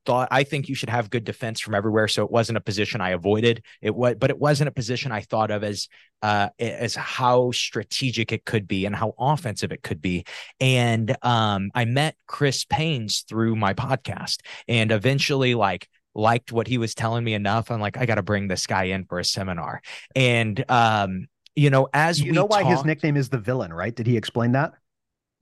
thought 0.06 0.28
I 0.30 0.44
think 0.44 0.68
you 0.68 0.74
should 0.74 0.88
have 0.88 1.10
good 1.10 1.24
defense 1.24 1.60
from 1.60 1.74
everywhere. 1.74 2.08
So 2.08 2.24
it 2.24 2.30
wasn't 2.30 2.58
a 2.58 2.62
position 2.62 3.00
I 3.00 3.10
avoided. 3.10 3.64
It 3.82 3.94
was, 3.94 4.16
but 4.18 4.30
it 4.30 4.38
wasn't 4.38 4.68
a 4.68 4.72
position 4.72 5.12
I 5.12 5.20
thought 5.20 5.50
of 5.50 5.62
as 5.62 5.88
uh, 6.22 6.48
as 6.58 6.94
how 6.96 7.50
strategic 7.52 8.32
it 8.32 8.44
could 8.44 8.66
be 8.66 8.86
and 8.86 8.96
how 8.96 9.14
offensive 9.18 9.70
it 9.70 9.82
could 9.82 10.00
be. 10.00 10.24
And 10.58 11.16
um, 11.22 11.70
I 11.74 11.84
met 11.84 12.16
Chris 12.26 12.64
Paynes 12.64 13.24
through 13.26 13.56
my 13.56 13.74
podcast, 13.74 14.17
and 14.66 14.92
eventually, 14.92 15.54
like 15.54 15.88
liked 16.14 16.52
what 16.52 16.66
he 16.66 16.78
was 16.78 16.94
telling 16.94 17.24
me 17.24 17.34
enough. 17.34 17.70
I'm 17.70 17.80
like, 17.80 17.96
I 17.96 18.06
got 18.06 18.16
to 18.16 18.22
bring 18.22 18.48
this 18.48 18.66
guy 18.66 18.84
in 18.84 19.04
for 19.04 19.18
a 19.18 19.24
seminar. 19.24 19.80
And 20.14 20.64
um, 20.68 21.28
you 21.54 21.70
know, 21.70 21.88
as 21.92 22.20
you 22.20 22.32
know 22.32 22.44
why 22.44 22.62
talked, 22.62 22.76
his 22.76 22.84
nickname 22.84 23.16
is 23.16 23.28
the 23.28 23.38
villain, 23.38 23.72
right? 23.72 23.94
Did 23.94 24.06
he 24.06 24.16
explain 24.16 24.52
that? 24.52 24.72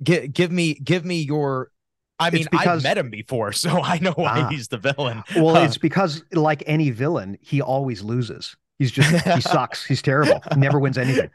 Give, 0.02 0.32
give 0.32 0.52
me 0.52 0.74
give 0.74 1.04
me 1.04 1.22
your 1.22 1.70
I 2.18 2.30
mean, 2.30 2.46
because, 2.50 2.78
I've 2.78 2.82
met 2.82 2.98
him 2.98 3.10
before, 3.10 3.52
so 3.52 3.70
I 3.82 3.98
know 3.98 4.12
why 4.12 4.40
ah, 4.40 4.48
he's 4.48 4.68
the 4.68 4.78
villain. 4.78 5.22
Well, 5.36 5.56
it's 5.56 5.78
because, 5.78 6.22
like 6.32 6.62
any 6.66 6.90
villain, 6.90 7.36
he 7.40 7.60
always 7.60 8.02
loses. 8.02 8.56
He's 8.78 8.90
just 8.90 9.10
he 9.26 9.40
sucks. 9.40 9.84
He's 9.84 10.02
terrible. 10.02 10.42
He 10.52 10.60
never 10.60 10.78
wins 10.78 10.98
anything. 10.98 11.30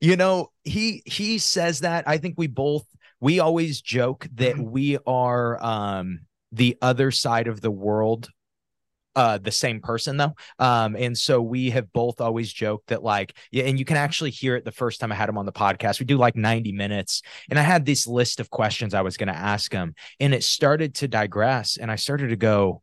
You 0.00 0.16
know, 0.16 0.50
he 0.64 1.02
he 1.06 1.38
says 1.38 1.80
that. 1.80 2.06
I 2.06 2.18
think 2.18 2.34
we 2.36 2.46
both 2.46 2.86
we 3.20 3.40
always 3.40 3.80
joke 3.80 4.28
that 4.34 4.56
mm-hmm. 4.56 4.70
we 4.70 4.98
are 5.06 5.62
um 5.64 6.20
the 6.54 6.76
other 6.80 7.10
side 7.10 7.48
of 7.48 7.60
the 7.60 7.70
world 7.70 8.30
uh 9.16 9.38
the 9.38 9.50
same 9.50 9.80
person 9.80 10.16
though 10.16 10.34
um 10.58 10.96
and 10.96 11.16
so 11.16 11.40
we 11.40 11.70
have 11.70 11.92
both 11.92 12.20
always 12.20 12.52
joked 12.52 12.88
that 12.88 13.02
like 13.02 13.36
yeah 13.52 13.64
and 13.64 13.78
you 13.78 13.84
can 13.84 13.96
actually 13.96 14.30
hear 14.30 14.56
it 14.56 14.64
the 14.64 14.72
first 14.72 15.00
time 15.00 15.12
i 15.12 15.14
had 15.14 15.28
him 15.28 15.38
on 15.38 15.46
the 15.46 15.52
podcast 15.52 16.00
we 16.00 16.06
do 16.06 16.16
like 16.16 16.34
90 16.34 16.72
minutes 16.72 17.22
and 17.48 17.58
i 17.58 17.62
had 17.62 17.84
this 17.84 18.06
list 18.06 18.40
of 18.40 18.50
questions 18.50 18.94
i 18.94 19.02
was 19.02 19.16
going 19.16 19.28
to 19.28 19.36
ask 19.36 19.72
him 19.72 19.94
and 20.18 20.34
it 20.34 20.42
started 20.42 20.94
to 20.96 21.08
digress 21.08 21.76
and 21.76 21.90
i 21.90 21.96
started 21.96 22.28
to 22.28 22.36
go 22.36 22.82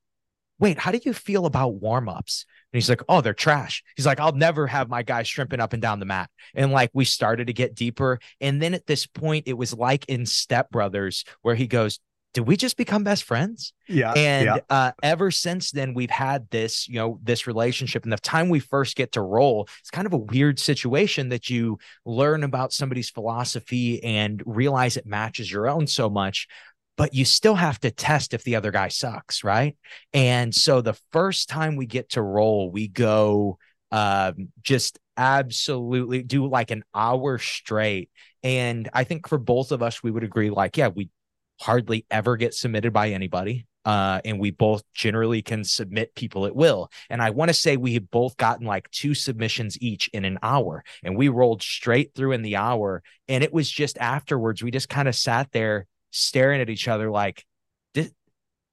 wait 0.60 0.78
how 0.78 0.92
do 0.92 1.00
you 1.04 1.14
feel 1.14 1.46
about 1.46 1.76
warm-ups 1.76 2.46
and 2.74 2.78
he's 2.78 2.90
like, 2.90 3.04
oh, 3.10 3.20
they're 3.20 3.34
trash. 3.34 3.84
He's 3.98 4.06
like, 4.06 4.22
I'll 4.22 4.32
never 4.32 4.66
have 4.66 4.88
my 4.88 5.04
guys 5.04 5.28
shrimping 5.28 5.60
up 5.60 5.74
and 5.74 5.82
down 5.82 6.00
the 6.00 6.06
mat. 6.06 6.30
And 6.56 6.72
like 6.72 6.90
we 6.94 7.04
started 7.04 7.48
to 7.48 7.54
get 7.54 7.76
deeper. 7.76 8.20
And 8.40 8.62
then 8.62 8.74
at 8.74 8.88
this 8.88 9.06
point, 9.06 9.44
it 9.48 9.58
was 9.58 9.74
like 9.74 10.06
in 10.08 10.26
Step 10.26 10.70
Brothers, 10.72 11.26
where 11.42 11.56
he 11.56 11.68
goes, 11.68 12.00
did 12.34 12.48
we 12.48 12.56
just 12.56 12.78
become 12.78 13.04
best 13.04 13.24
friends? 13.24 13.74
Yeah. 13.88 14.14
And 14.14 14.46
yeah. 14.46 14.58
Uh, 14.70 14.92
ever 15.04 15.32
since 15.32 15.72
then, 15.72 15.94
we've 15.94 16.10
had 16.10 16.50
this, 16.50 16.88
you 16.88 16.96
know, 16.96 17.20
this 17.22 17.46
relationship. 17.46 18.04
And 18.04 18.14
the 18.14 18.18
time 18.18 18.48
we 18.50 18.60
first 18.60 18.96
get 18.96 19.12
to 19.14 19.22
roll, 19.22 19.68
it's 19.80 19.92
kind 19.92 20.08
of 20.08 20.14
a 20.14 20.18
weird 20.18 20.58
situation 20.58 21.30
that 21.30 21.50
you 21.50 21.78
learn 22.06 22.44
about 22.44 22.72
somebody's 22.72 23.10
philosophy 23.10 24.02
and 24.04 24.42
realize 24.46 24.96
it 24.96 25.06
matches 25.06 25.52
your 25.52 25.68
own 25.68 25.88
so 25.88 26.10
much. 26.10 26.48
But 26.98 27.14
you 27.14 27.26
still 27.26 27.56
have 27.56 27.80
to 27.82 27.92
test 27.92 28.34
if 28.34 28.44
the 28.44 28.56
other 28.56 28.72
guy 28.72 28.90
sucks, 28.90 29.44
right? 29.44 29.76
And 30.14 30.54
so 30.54 30.82
the 30.82 30.98
first 31.12 31.50
time 31.50 31.76
we 31.76 31.86
get 31.86 32.12
to 32.12 32.22
roll, 32.22 32.70
we 32.72 32.88
go 32.88 33.58
um, 33.92 34.50
just 34.62 35.00
absolutely 35.18 36.24
do 36.24 36.48
like 36.48 36.72
an 36.72 36.84
hour 36.96 37.38
straight. 37.40 38.10
And 38.44 38.90
I 38.94 39.04
think 39.04 39.28
for 39.28 39.38
both 39.38 39.72
of 39.72 39.84
us, 39.84 40.02
we 40.02 40.12
would 40.12 40.24
agree, 40.24 40.50
like, 40.50 40.78
yeah, 40.78 40.88
we 40.90 41.10
hardly 41.62 42.06
ever 42.10 42.38
get 42.38 42.54
submitted 42.54 42.92
by 42.92 43.10
anybody. 43.10 43.68
Uh, 43.84 44.22
and 44.26 44.40
we 44.40 44.52
both 44.52 44.84
generally 44.94 45.42
can 45.42 45.64
submit 45.64 46.14
people 46.14 46.46
at 46.46 46.56
will. 46.56 46.92
And 47.10 47.20
I 47.20 47.32
want 47.32 47.50
to 47.50 47.54
say 47.54 47.78
we 47.78 47.96
have 47.96 48.12
both 48.12 48.38
gotten 48.38 48.68
like 48.68 48.90
two 48.92 49.16
submissions 49.16 49.76
each 49.82 50.08
in 50.14 50.24
an 50.24 50.38
hour, 50.44 50.84
and 51.04 51.18
we 51.18 51.30
rolled 51.30 51.64
straight 51.64 52.14
through 52.14 52.34
in 52.34 52.44
the 52.44 52.58
hour. 52.58 53.02
And 53.28 53.44
it 53.44 53.52
was 53.52 53.70
just 53.72 53.98
afterwards, 53.98 54.62
we 54.62 54.70
just 54.70 54.90
kind 54.90 55.08
of 55.08 55.16
sat 55.16 55.52
there 55.52 55.88
staring 56.12 56.62
at 56.62 56.70
each 56.70 56.88
other 56.88 57.10
like, 57.10 57.44
this, 57.96 58.12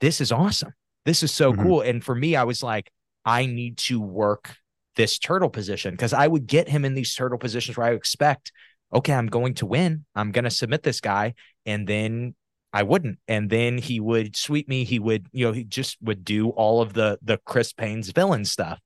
this 0.00 0.20
is 0.20 0.30
awesome. 0.30 0.74
This 1.06 1.22
is 1.22 1.32
so 1.32 1.52
mm-hmm. 1.52 1.62
cool. 1.62 1.80
And 1.80 2.04
for 2.04 2.14
me, 2.14 2.36
I 2.36 2.44
was 2.44 2.62
like, 2.62 2.90
I 3.24 3.46
need 3.46 3.78
to 3.78 4.00
work 4.00 4.56
this 4.96 5.18
turtle 5.18 5.48
position 5.48 5.92
because 5.92 6.12
I 6.12 6.26
would 6.26 6.46
get 6.46 6.68
him 6.68 6.84
in 6.84 6.92
these 6.92 7.14
turtle 7.14 7.38
positions 7.38 7.78
where 7.78 7.86
I 7.86 7.92
expect, 7.92 8.52
okay, 8.92 9.14
I'm 9.14 9.28
going 9.28 9.54
to 9.54 9.66
win. 9.66 10.04
I'm 10.14 10.32
going 10.32 10.44
to 10.44 10.50
submit 10.50 10.82
this 10.82 11.00
guy. 11.00 11.34
And 11.64 11.86
then 11.86 12.34
I 12.72 12.82
wouldn't. 12.82 13.18
And 13.26 13.48
then 13.48 13.78
he 13.78 14.00
would 14.00 14.36
sweep 14.36 14.68
me. 14.68 14.84
He 14.84 14.98
would, 14.98 15.26
you 15.32 15.46
know, 15.46 15.52
he 15.52 15.64
just 15.64 15.96
would 16.02 16.24
do 16.24 16.50
all 16.50 16.82
of 16.82 16.92
the 16.92 17.18
the 17.22 17.38
Chris 17.44 17.72
Payne's 17.72 18.10
villain 18.10 18.44
stuff. 18.44 18.78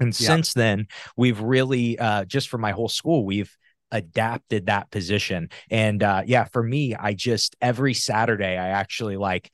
And 0.00 0.18
yeah. 0.18 0.26
since 0.26 0.54
then, 0.54 0.86
we've 1.16 1.40
really 1.40 1.98
uh 1.98 2.24
just 2.24 2.48
for 2.48 2.58
my 2.58 2.72
whole 2.72 2.88
school, 2.88 3.24
we've 3.24 3.54
adapted 3.90 4.66
that 4.66 4.90
position. 4.90 5.50
And 5.70 6.02
uh 6.02 6.22
yeah, 6.26 6.44
for 6.44 6.62
me, 6.62 6.94
I 6.94 7.12
just 7.12 7.56
every 7.60 7.94
Saturday 7.94 8.56
I 8.56 8.68
actually 8.68 9.16
like 9.16 9.50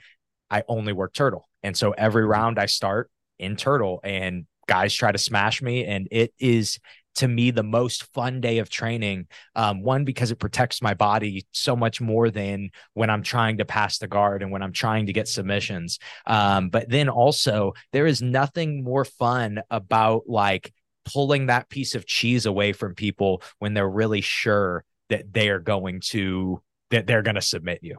I 0.51 0.63
only 0.69 0.93
work 0.93 1.13
turtle. 1.13 1.49
And 1.63 1.77
so 1.77 1.91
every 1.93 2.23
mm-hmm. 2.23 2.31
round 2.31 2.59
I 2.59 2.67
start 2.67 3.11
in 3.39 3.57
turtle 3.57 4.01
and 4.05 4.47
guys 4.67 4.95
try 4.95 5.11
to 5.11 5.19
smash 5.19 5.61
me 5.61 5.85
and 5.85 6.07
it 6.13 6.33
is 6.39 6.79
to 7.17 7.29
me 7.29 7.51
the 7.51 7.63
most 7.63 8.13
fun 8.15 8.41
day 8.41 8.59
of 8.59 8.71
training. 8.71 9.27
Um, 9.55 9.83
one 9.83 10.05
because 10.05 10.31
it 10.31 10.37
protects 10.37 10.81
my 10.81 10.95
body 10.95 11.47
so 11.53 11.77
much 11.77 12.01
more 12.01 12.31
than 12.31 12.71
when 12.95 13.11
I'm 13.11 13.23
trying 13.23 13.59
to 13.59 13.65
pass 13.65 13.99
the 13.99 14.09
guard 14.09 14.43
and 14.43 14.51
when 14.51 14.63
I'm 14.63 14.73
trying 14.73 15.07
to 15.07 15.13
get 15.13 15.29
submissions. 15.29 15.99
Um, 16.27 16.71
but 16.71 16.89
then 16.89 17.09
also 17.09 17.75
there 17.93 18.07
is 18.07 18.23
nothing 18.23 18.85
more 18.85 19.05
fun 19.05 19.61
about 19.71 20.23
like 20.29 20.73
pulling 21.05 21.47
that 21.47 21.69
piece 21.69 21.95
of 21.95 22.07
cheese 22.07 22.47
away 22.47 22.73
from 22.73 22.95
people 22.95 23.43
when 23.59 23.75
they're 23.75 23.89
really 23.89 24.21
sure 24.21 24.85
that 25.09 25.33
they 25.33 25.49
are 25.49 25.59
going 25.59 26.01
to 26.01 26.63
that 26.91 27.07
they're 27.07 27.23
going 27.23 27.35
to 27.37 27.41
submit 27.41 27.81
you. 27.83 27.99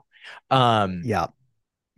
Um, 0.49 1.01
yeah. 1.03 1.27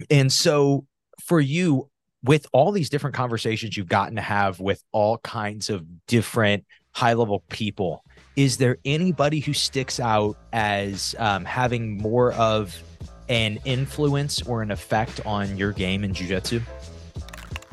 And 0.10 0.32
so 0.32 0.86
for 1.21 1.39
you, 1.39 1.89
with 2.23 2.47
all 2.54 2.71
these 2.71 2.89
different 2.89 3.15
conversations 3.15 3.76
you've 3.76 3.88
gotten 3.88 4.15
to 4.15 4.21
have 4.21 4.60
with 4.60 4.82
all 4.91 5.17
kinds 5.19 5.69
of 5.69 5.86
different 6.08 6.65
high 6.93 7.13
level 7.13 7.43
people. 7.49 8.03
Is 8.36 8.58
there 8.58 8.77
anybody 8.86 9.39
who 9.39 9.53
sticks 9.53 9.99
out 9.99 10.38
as 10.53 11.15
um, 11.19 11.45
having 11.45 11.97
more 11.97 12.34
of 12.34 12.82
an 13.29 13.60
influence 13.65 14.41
or 14.41 14.62
an 14.62 14.71
effect 14.71 15.25
on 15.25 15.58
your 15.58 15.71
game 15.71 16.03
in 16.03 16.13
jiu-jitsu? 16.13 16.62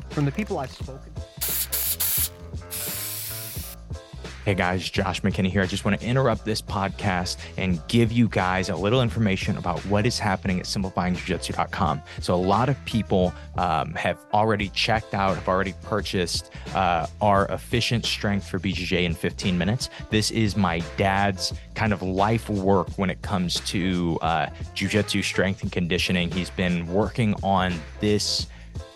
From 0.09 0.25
the 0.25 0.31
people 0.31 0.59
I've 0.59 0.71
spoken 0.71 1.11
Hey 4.43 4.55
guys, 4.55 4.89
Josh 4.89 5.21
McKinney 5.21 5.51
here. 5.51 5.61
I 5.61 5.67
just 5.67 5.85
want 5.85 6.01
to 6.01 6.07
interrupt 6.07 6.45
this 6.45 6.63
podcast 6.63 7.37
and 7.57 7.79
give 7.87 8.11
you 8.11 8.27
guys 8.27 8.69
a 8.69 8.75
little 8.75 9.03
information 9.03 9.55
about 9.55 9.79
what 9.85 10.07
is 10.07 10.17
happening 10.17 10.59
at 10.59 10.65
simplifyingjujitsu.com. 10.65 12.01
So, 12.21 12.33
a 12.33 12.35
lot 12.35 12.67
of 12.67 12.83
people 12.85 13.35
um, 13.59 13.93
have 13.93 14.17
already 14.33 14.69
checked 14.69 15.13
out, 15.13 15.35
have 15.35 15.47
already 15.47 15.75
purchased 15.83 16.49
uh, 16.73 17.05
our 17.21 17.45
efficient 17.49 18.03
strength 18.03 18.47
for 18.47 18.57
BJJ 18.57 19.03
in 19.03 19.13
15 19.13 19.55
minutes. 19.55 19.91
This 20.09 20.31
is 20.31 20.57
my 20.57 20.79
dad's 20.97 21.53
kind 21.75 21.93
of 21.93 22.01
life 22.01 22.49
work 22.49 22.87
when 22.97 23.11
it 23.11 23.21
comes 23.21 23.59
to 23.59 24.17
uh, 24.23 24.47
jujitsu 24.73 25.23
strength 25.23 25.61
and 25.61 25.71
conditioning. 25.71 26.31
He's 26.31 26.49
been 26.49 26.87
working 26.87 27.35
on 27.43 27.75
this 27.99 28.47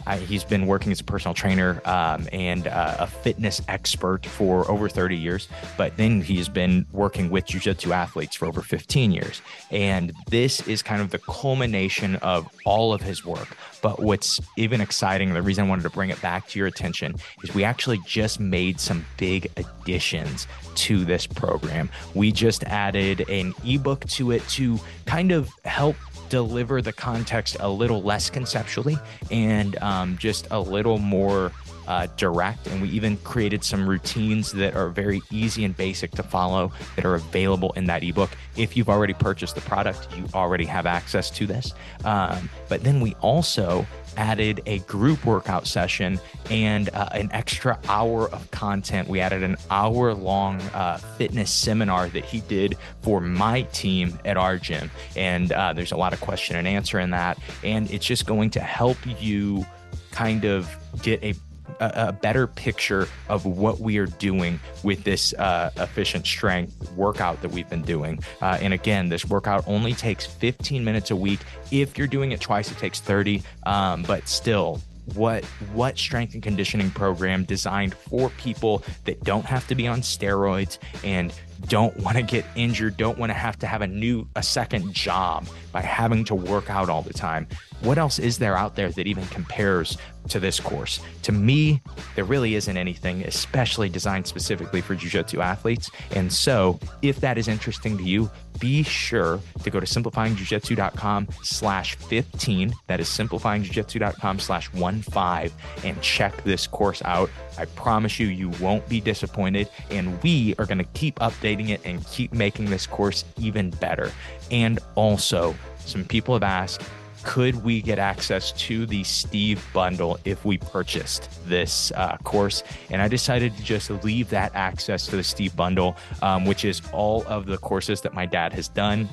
I, 0.06 0.18
he's 0.18 0.44
been 0.44 0.68
working 0.68 0.92
as 0.92 1.00
a 1.00 1.04
personal 1.04 1.34
trainer 1.34 1.82
um, 1.86 2.28
and 2.32 2.68
uh, 2.68 2.98
a 3.00 3.08
fitness 3.08 3.62
expert 3.68 4.26
for 4.26 4.70
over 4.70 4.90
30 4.90 5.16
years, 5.16 5.48
but 5.78 5.98
then 5.98 6.22
he's 6.22 6.50
been 6.50 6.86
working 6.92 7.30
with 7.30 7.46
jiu-jitsu 7.46 7.94
athletes 7.94 8.36
for 8.36 8.46
over 8.46 8.62
15 8.62 9.12
years. 9.12 9.42
And 9.72 10.14
this 10.30 10.66
is 10.68 10.82
kind 10.82 11.02
of 11.02 11.12
the 11.12 11.20
culmination 11.20 12.16
of 12.18 12.48
all 12.66 12.94
of 12.94 13.02
his 13.02 13.26
work. 13.26 13.58
But 13.82 14.02
what's 14.02 14.40
even 14.58 14.82
exciting, 14.82 15.34
the 15.34 15.42
reason 15.42 15.66
I 15.66 15.70
wanted 15.70 15.84
to 15.84 15.90
bring 15.90 16.10
it 16.10 16.22
back 16.22 16.48
to 16.50 16.60
your 16.60 16.68
attention 16.68 17.16
is 17.44 17.54
we 17.54 17.64
actually 17.64 18.00
just 18.06 18.40
made 18.40 18.80
some 18.80 19.06
big 19.18 19.52
additions 19.58 20.48
to 20.76 21.06
this 21.06 21.28
program. 21.28 21.90
We 22.14 22.32
just 22.32 22.64
added 22.64 23.30
an 23.30 23.54
ebook 23.66 24.06
to 24.10 24.32
it 24.32 24.48
to 24.50 24.80
kind 25.06 25.32
of 25.32 25.50
help 25.66 25.96
deliver 26.36 26.82
the 26.82 26.92
context 26.92 27.56
a 27.62 27.70
little 27.70 28.02
less 28.02 28.30
conceptually 28.30 28.98
and 29.32 29.78
um, 29.82 30.18
just 30.18 30.46
a 30.52 30.60
little 30.60 30.98
more 30.98 31.50
uh, 31.88 32.08
direct. 32.18 32.68
And 32.68 32.82
we 32.82 32.90
even 32.90 33.18
created 33.18 33.64
some 33.64 33.88
routines 33.88 34.52
that 34.54 34.76
are 34.76 34.90
very 34.90 35.22
easy 35.32 35.66
and 35.66 35.76
basic 35.76 36.12
to 36.12 36.24
follow 36.24 36.72
that 36.96 37.06
are 37.06 37.16
available 37.16 37.72
in 37.74 37.86
that 37.86 38.04
ebook. 38.04 38.32
If 38.56 38.76
you've 38.76 38.90
already 38.90 39.14
purchased 39.14 39.56
the 39.56 39.62
product, 39.62 40.08
you 40.16 40.26
already 40.34 40.66
have 40.66 40.86
access 40.86 41.30
to 41.32 41.46
this. 41.46 41.74
Um, 42.04 42.50
but 42.70 42.84
then 42.84 43.02
we 43.02 43.14
also 43.16 43.86
added 44.18 44.62
a 44.66 44.80
group 44.80 45.26
workout 45.26 45.68
session 45.68 46.20
and 46.50 46.90
uh, 46.90 47.10
an 47.12 47.30
extra 47.32 47.80
hour 47.88 48.30
of 48.30 48.50
content. 48.52 49.08
We 49.08 49.20
added 49.20 49.44
an 49.44 49.58
hour 49.70 50.14
long 50.14 50.62
uh, 50.74 50.98
fitness 51.18 51.52
seminar 51.52 52.10
that 52.10 52.24
he 52.24 52.42
did 52.42 52.78
for 53.02 53.20
my 53.20 53.64
team 53.64 54.18
at 54.26 54.38
our 54.38 54.58
gym. 54.58 54.90
And 55.16 55.52
uh, 55.52 55.74
there's 55.74 55.92
a 55.92 55.98
lot 55.98 56.14
of 56.14 56.22
question 56.22 56.56
and 56.56 56.68
answer 56.68 57.00
in 57.00 57.10
that. 57.12 57.38
And 57.64 57.90
it's 57.92 58.06
just 58.06 58.26
going 58.26 58.52
to 58.52 58.60
help 58.60 58.98
you 59.20 59.66
kind 60.12 60.46
of 60.46 60.74
get 61.02 61.22
a 61.24 61.34
a, 61.80 62.14
better 62.14 62.48
picture 62.48 63.08
of 63.30 63.46
what 63.46 63.80
we 63.80 63.98
are 63.98 64.06
doing 64.06 64.60
with 64.84 65.04
this 65.04 65.34
uh, 65.34 65.70
efficient 65.78 66.26
strength 66.26 66.92
workout 66.94 67.42
that 67.42 67.52
we've 67.52 67.70
been 67.70 67.82
doing. 67.82 68.20
Uh, 68.42 68.58
and 68.62 68.74
again, 68.74 69.10
this 69.10 69.26
workout 69.26 69.64
only 69.68 69.94
takes 69.94 70.26
15 70.26 70.84
minutes 70.84 71.12
a 71.12 71.16
week. 71.16 71.40
If 71.72 71.98
you're 71.98 72.08
doing 72.08 72.32
it 72.32 72.42
twice, 72.42 72.72
it 72.72 72.78
takes 72.78 73.00
30. 73.00 73.44
Um, 73.66 74.04
but 74.04 74.28
still, 74.28 74.82
what 75.14 75.46
what 75.74 75.98
strength 75.98 76.34
and 76.34 76.42
conditioning 76.42 76.90
program 76.90 77.44
designed 77.44 77.94
for 77.94 78.30
people 78.32 78.84
that 79.04 79.24
don't 79.24 79.46
have 79.46 79.68
to 79.68 79.76
be 79.76 79.88
on 79.88 80.02
steroids 80.02 80.80
and 81.04 81.32
don't 81.68 81.96
want 81.98 82.18
to 82.18 82.24
get 82.24 82.46
injured, 82.56 82.98
don't 82.98 83.18
want 83.18 83.30
to 83.30 83.34
have 83.34 83.58
to 83.60 83.68
have 83.68 83.82
a 83.82 83.88
new 83.88 84.28
a 84.36 84.44
second 84.44 84.94
job 84.94 85.48
by 85.72 85.82
having 85.82 86.24
to 86.26 86.36
work 86.36 86.70
out 86.70 86.90
all 86.90 87.02
the 87.02 87.14
time. 87.14 87.48
What 87.86 88.00
else 88.00 88.18
is 88.18 88.40
there 88.40 88.58
out 88.58 88.76
there 88.76 88.90
that 88.90 89.06
even 89.06 89.28
compares 89.28 90.00
to 90.30 90.40
this 90.40 90.60
course? 90.60 91.00
To 91.22 91.32
me, 91.32 91.84
there 92.16 92.24
really 92.24 92.56
isn't 92.56 92.76
anything, 92.76 93.22
especially 93.26 93.90
designed 93.90 94.26
specifically 94.26 94.82
for 94.82 94.96
jiu-jitsu 94.96 95.40
athletes. 95.40 95.92
And 96.10 96.34
so, 96.34 96.80
if 97.04 97.20
that 97.22 97.38
is 97.38 97.48
interesting 97.48 97.96
to 98.00 98.04
you, 98.04 98.32
be 98.60 98.82
sure 98.82 99.40
to 99.62 99.70
go 99.70 99.80
to 99.80 99.86
simplifyingjujitsu.com 99.86 101.28
slash 101.44 101.96
15. 101.98 102.74
That 102.88 103.00
is 103.00 103.08
simplifyingjujitsu.com 103.08 104.40
slash 104.40 104.68
15 104.70 105.52
and 105.84 106.02
check 106.02 106.44
this 106.44 106.66
course 106.66 107.04
out. 107.06 107.30
I 107.60 107.66
promise 107.66 108.20
you, 108.20 108.28
you 108.28 108.50
won't 108.60 108.90
be 108.90 109.00
disappointed. 109.00 109.70
And 109.92 110.20
we 110.24 110.56
are 110.58 110.66
going 110.66 110.80
to 110.80 110.90
keep 110.96 111.20
updating 111.20 111.70
it 111.70 111.82
and 111.86 112.04
keep 112.08 112.34
making 112.34 112.72
this 112.72 112.88
course 112.88 113.26
even 113.38 113.70
better. 113.70 114.12
And 114.50 114.80
also, 114.96 115.54
some 115.86 116.04
people 116.04 116.34
have 116.34 116.42
asked, 116.42 116.82
could 117.26 117.64
we 117.64 117.82
get 117.82 118.00
access 118.00 118.52
to 118.52 118.86
the 118.86 119.04
Steve 119.04 119.66
bundle 119.74 120.18
if 120.26 120.46
we 120.46 120.58
purchased 120.58 121.30
this 121.50 121.92
uh, 121.96 122.16
course? 122.24 122.64
And 122.92 123.02
I 123.02 123.08
decided 123.08 123.58
to 123.58 123.64
just 123.64 123.90
leave 124.04 124.30
that 124.30 124.54
access 124.56 125.08
to 125.08 125.18
the 125.18 125.24
Steve 125.24 125.56
bundle, 125.56 125.98
um, 126.22 126.46
which 126.46 126.64
is 126.64 126.82
all 126.94 127.24
of 127.26 127.48
the 127.48 127.58
courses 127.58 128.00
that 128.02 128.14
my 128.14 128.26
dad 128.26 128.54
has 128.54 128.68
done 128.68 129.10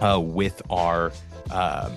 uh, 0.00 0.20
with 0.20 0.62
our 0.70 1.12
um, 1.50 1.92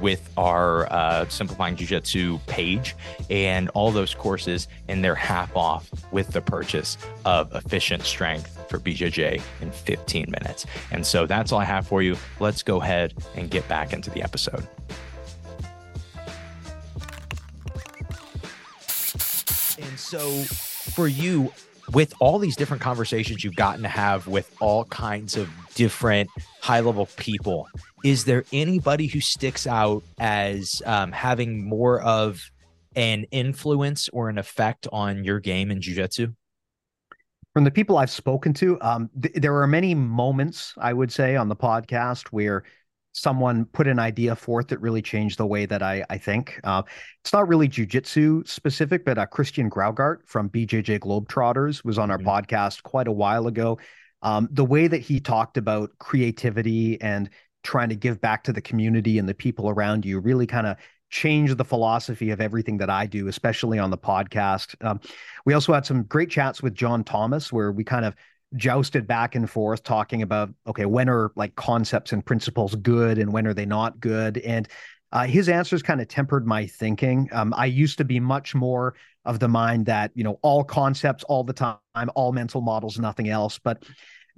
with 0.00 0.30
our 0.36 0.90
uh, 0.92 1.28
Simplifying 1.28 1.76
Jiu 1.76 1.86
Jitsu 1.86 2.38
page 2.46 2.94
and 3.28 3.68
all 3.70 3.90
those 3.90 4.14
courses, 4.14 4.68
and 4.88 5.04
they're 5.04 5.14
half 5.14 5.56
off 5.56 5.90
with 6.12 6.28
the 6.28 6.40
purchase 6.40 6.98
of 7.24 7.54
Efficient 7.54 8.02
Strength 8.02 8.68
for 8.68 8.78
BJJ 8.78 9.42
in 9.60 9.70
15 9.70 10.26
minutes. 10.30 10.66
And 10.90 11.04
so 11.04 11.26
that's 11.26 11.52
all 11.52 11.60
I 11.60 11.64
have 11.64 11.86
for 11.86 12.02
you. 12.02 12.16
Let's 12.38 12.62
go 12.62 12.80
ahead 12.80 13.14
and 13.34 13.50
get 13.50 13.66
back 13.68 13.92
into 13.92 14.10
the 14.10 14.22
episode. 14.22 14.66
And 19.82 19.98
so 19.98 20.30
for 20.94 21.08
you, 21.08 21.52
with 21.92 22.14
all 22.20 22.38
these 22.38 22.56
different 22.56 22.82
conversations 22.82 23.42
you've 23.42 23.56
gotten 23.56 23.82
to 23.82 23.88
have 23.88 24.26
with 24.26 24.54
all 24.60 24.84
kinds 24.86 25.36
of 25.36 25.48
different 25.74 26.30
high 26.60 26.80
level 26.80 27.08
people, 27.16 27.66
is 28.04 28.24
there 28.24 28.44
anybody 28.52 29.06
who 29.06 29.20
sticks 29.20 29.66
out 29.66 30.02
as 30.18 30.82
um, 30.86 31.12
having 31.12 31.68
more 31.68 32.00
of 32.00 32.50
an 32.96 33.24
influence 33.30 34.08
or 34.12 34.28
an 34.28 34.38
effect 34.38 34.86
on 34.92 35.24
your 35.24 35.40
game 35.40 35.70
in 35.70 35.80
jujitsu? 35.80 36.34
from 37.52 37.64
the 37.64 37.70
people 37.70 37.98
I've 37.98 38.10
spoken 38.10 38.52
to, 38.54 38.80
um, 38.80 39.10
th- 39.20 39.34
there 39.34 39.56
are 39.60 39.66
many 39.66 39.94
moments 39.94 40.74
I 40.78 40.92
would 40.92 41.10
say 41.10 41.36
on 41.36 41.48
the 41.48 41.56
podcast 41.56 42.28
where 42.28 42.62
someone 43.12 43.64
put 43.66 43.86
an 43.86 43.98
idea 43.98 44.36
forth 44.36 44.68
that 44.68 44.80
really 44.80 45.02
changed 45.02 45.38
the 45.38 45.46
way 45.46 45.66
that 45.66 45.82
I 45.82 46.04
I 46.10 46.18
think. 46.18 46.60
Uh, 46.64 46.82
it's 47.24 47.32
not 47.32 47.48
really 47.48 47.68
jujitsu 47.68 48.46
specific, 48.48 49.04
but 49.04 49.18
uh, 49.18 49.26
Christian 49.26 49.68
Graugart 49.70 50.18
from 50.26 50.48
BJJ 50.48 51.00
Globetrotters 51.00 51.84
was 51.84 51.98
on 51.98 52.10
our 52.10 52.18
Mhm. 52.18 52.24
podcast 52.26 52.82
quite 52.82 53.08
a 53.08 53.12
while 53.12 53.46
ago. 53.46 53.78
Um, 54.22 54.48
the 54.52 54.64
way 54.64 54.86
that 54.86 55.00
he 55.00 55.18
talked 55.20 55.56
about 55.56 55.90
creativity 55.98 57.00
and 57.00 57.30
trying 57.62 57.88
to 57.88 57.96
give 57.96 58.20
back 58.20 58.44
to 58.44 58.52
the 58.52 58.60
community 58.60 59.18
and 59.18 59.28
the 59.28 59.34
people 59.34 59.68
around 59.70 60.04
you 60.04 60.18
really 60.20 60.46
kind 60.46 60.66
of 60.66 60.76
changed 61.10 61.58
the 61.58 61.64
philosophy 61.64 62.30
of 62.30 62.40
everything 62.40 62.78
that 62.78 62.88
I 62.88 63.06
do, 63.06 63.26
especially 63.28 63.78
on 63.78 63.90
the 63.90 63.98
podcast. 63.98 64.76
Um, 64.84 65.00
we 65.44 65.54
also 65.54 65.72
had 65.72 65.84
some 65.84 66.04
great 66.04 66.30
chats 66.30 66.62
with 66.62 66.74
John 66.74 67.02
Thomas 67.02 67.52
where 67.52 67.72
we 67.72 67.82
kind 67.82 68.04
of 68.04 68.14
jousted 68.56 69.06
back 69.06 69.34
and 69.34 69.48
forth 69.48 69.82
talking 69.82 70.22
about 70.22 70.50
okay 70.66 70.84
when 70.84 71.08
are 71.08 71.30
like 71.36 71.54
concepts 71.54 72.12
and 72.12 72.24
principles 72.24 72.74
good 72.76 73.18
and 73.18 73.32
when 73.32 73.46
are 73.46 73.54
they 73.54 73.66
not 73.66 74.00
good? 74.00 74.38
And 74.38 74.68
uh, 75.12 75.26
his 75.26 75.48
answers 75.48 75.82
kind 75.82 76.00
of 76.00 76.08
tempered 76.08 76.46
my 76.46 76.66
thinking. 76.66 77.28
Um, 77.32 77.52
i 77.56 77.66
used 77.66 77.98
to 77.98 78.04
be 78.04 78.20
much 78.20 78.54
more 78.54 78.94
of 79.24 79.38
the 79.38 79.48
mind 79.48 79.86
that 79.86 80.10
you 80.14 80.24
know 80.24 80.38
all 80.42 80.64
concepts 80.64 81.24
all 81.24 81.44
the 81.44 81.52
time 81.52 81.78
all 82.14 82.32
mental 82.32 82.60
models 82.60 82.98
nothing 82.98 83.28
else. 83.28 83.58
But 83.58 83.84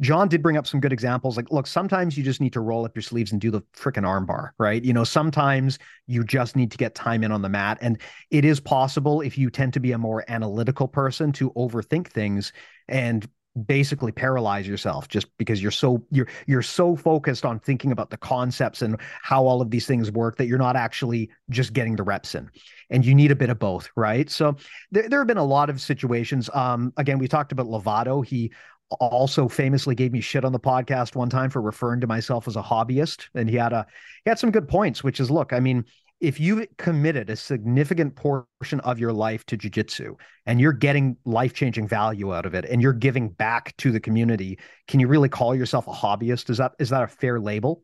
john 0.00 0.26
did 0.26 0.42
bring 0.42 0.56
up 0.56 0.66
some 0.66 0.80
good 0.80 0.92
examples 0.92 1.36
like 1.36 1.52
look 1.52 1.66
sometimes 1.66 2.16
you 2.16 2.24
just 2.24 2.40
need 2.40 2.54
to 2.54 2.60
roll 2.60 2.86
up 2.86 2.96
your 2.96 3.02
sleeves 3.02 3.30
and 3.30 3.40
do 3.40 3.50
the 3.50 3.60
freaking 3.76 4.04
armbar 4.04 4.50
right? 4.58 4.82
You 4.82 4.92
know 4.92 5.04
sometimes 5.04 5.78
you 6.06 6.24
just 6.24 6.56
need 6.56 6.70
to 6.70 6.78
get 6.78 6.94
time 6.94 7.22
in 7.22 7.32
on 7.32 7.42
the 7.42 7.48
mat. 7.48 7.78
And 7.80 7.98
it 8.30 8.44
is 8.44 8.60
possible 8.60 9.20
if 9.20 9.38
you 9.38 9.50
tend 9.50 9.72
to 9.74 9.80
be 9.80 9.92
a 9.92 9.98
more 9.98 10.24
analytical 10.28 10.88
person 10.88 11.32
to 11.32 11.50
overthink 11.52 12.08
things 12.08 12.52
and 12.88 13.28
basically 13.66 14.12
paralyze 14.12 14.66
yourself 14.66 15.08
just 15.08 15.26
because 15.36 15.60
you're 15.60 15.70
so 15.70 16.02
you're 16.10 16.26
you're 16.46 16.62
so 16.62 16.96
focused 16.96 17.44
on 17.44 17.58
thinking 17.58 17.92
about 17.92 18.08
the 18.08 18.16
concepts 18.16 18.80
and 18.80 18.96
how 19.22 19.44
all 19.44 19.60
of 19.60 19.70
these 19.70 19.86
things 19.86 20.10
work 20.10 20.36
that 20.36 20.46
you're 20.46 20.58
not 20.58 20.74
actually 20.74 21.30
just 21.50 21.72
getting 21.72 21.94
the 21.96 22.02
reps 22.02 22.34
in. 22.34 22.50
And 22.88 23.04
you 23.04 23.14
need 23.14 23.30
a 23.30 23.36
bit 23.36 23.50
of 23.50 23.58
both 23.58 23.90
right? 23.96 24.30
So 24.30 24.56
there, 24.90 25.08
there 25.08 25.20
have 25.20 25.26
been 25.26 25.36
a 25.36 25.44
lot 25.44 25.68
of 25.68 25.80
situations. 25.80 26.48
Um 26.54 26.92
again 26.96 27.18
we 27.18 27.28
talked 27.28 27.52
about 27.52 27.66
lovato. 27.66 28.24
He 28.24 28.52
also 29.00 29.48
famously 29.48 29.94
gave 29.94 30.12
me 30.12 30.20
shit 30.20 30.44
on 30.44 30.52
the 30.52 30.60
podcast 30.60 31.14
one 31.14 31.30
time 31.30 31.50
for 31.50 31.60
referring 31.60 32.00
to 32.00 32.06
myself 32.06 32.46
as 32.48 32.56
a 32.56 32.62
hobbyist 32.62 33.28
and 33.34 33.48
he 33.48 33.56
had 33.56 33.72
a 33.72 33.86
he 34.24 34.28
had 34.28 34.38
some 34.38 34.50
good 34.50 34.68
points 34.68 35.02
which 35.02 35.18
is 35.18 35.30
look 35.30 35.54
i 35.54 35.60
mean 35.60 35.82
if 36.22 36.38
you've 36.38 36.64
committed 36.78 37.28
a 37.28 37.36
significant 37.36 38.14
portion 38.14 38.78
of 38.80 39.00
your 39.00 39.12
life 39.12 39.44
to 39.46 39.58
jujitsu 39.58 40.14
and 40.46 40.60
you're 40.60 40.72
getting 40.72 41.16
life 41.24 41.52
changing 41.52 41.88
value 41.88 42.32
out 42.32 42.46
of 42.46 42.54
it 42.54 42.64
and 42.64 42.80
you're 42.80 42.92
giving 42.92 43.28
back 43.28 43.76
to 43.78 43.90
the 43.90 43.98
community, 43.98 44.56
can 44.86 45.00
you 45.00 45.08
really 45.08 45.28
call 45.28 45.52
yourself 45.52 45.88
a 45.88 45.92
hobbyist? 45.92 46.48
Is 46.48 46.58
that 46.58 46.72
is 46.78 46.90
that 46.90 47.02
a 47.02 47.08
fair 47.08 47.40
label? 47.40 47.82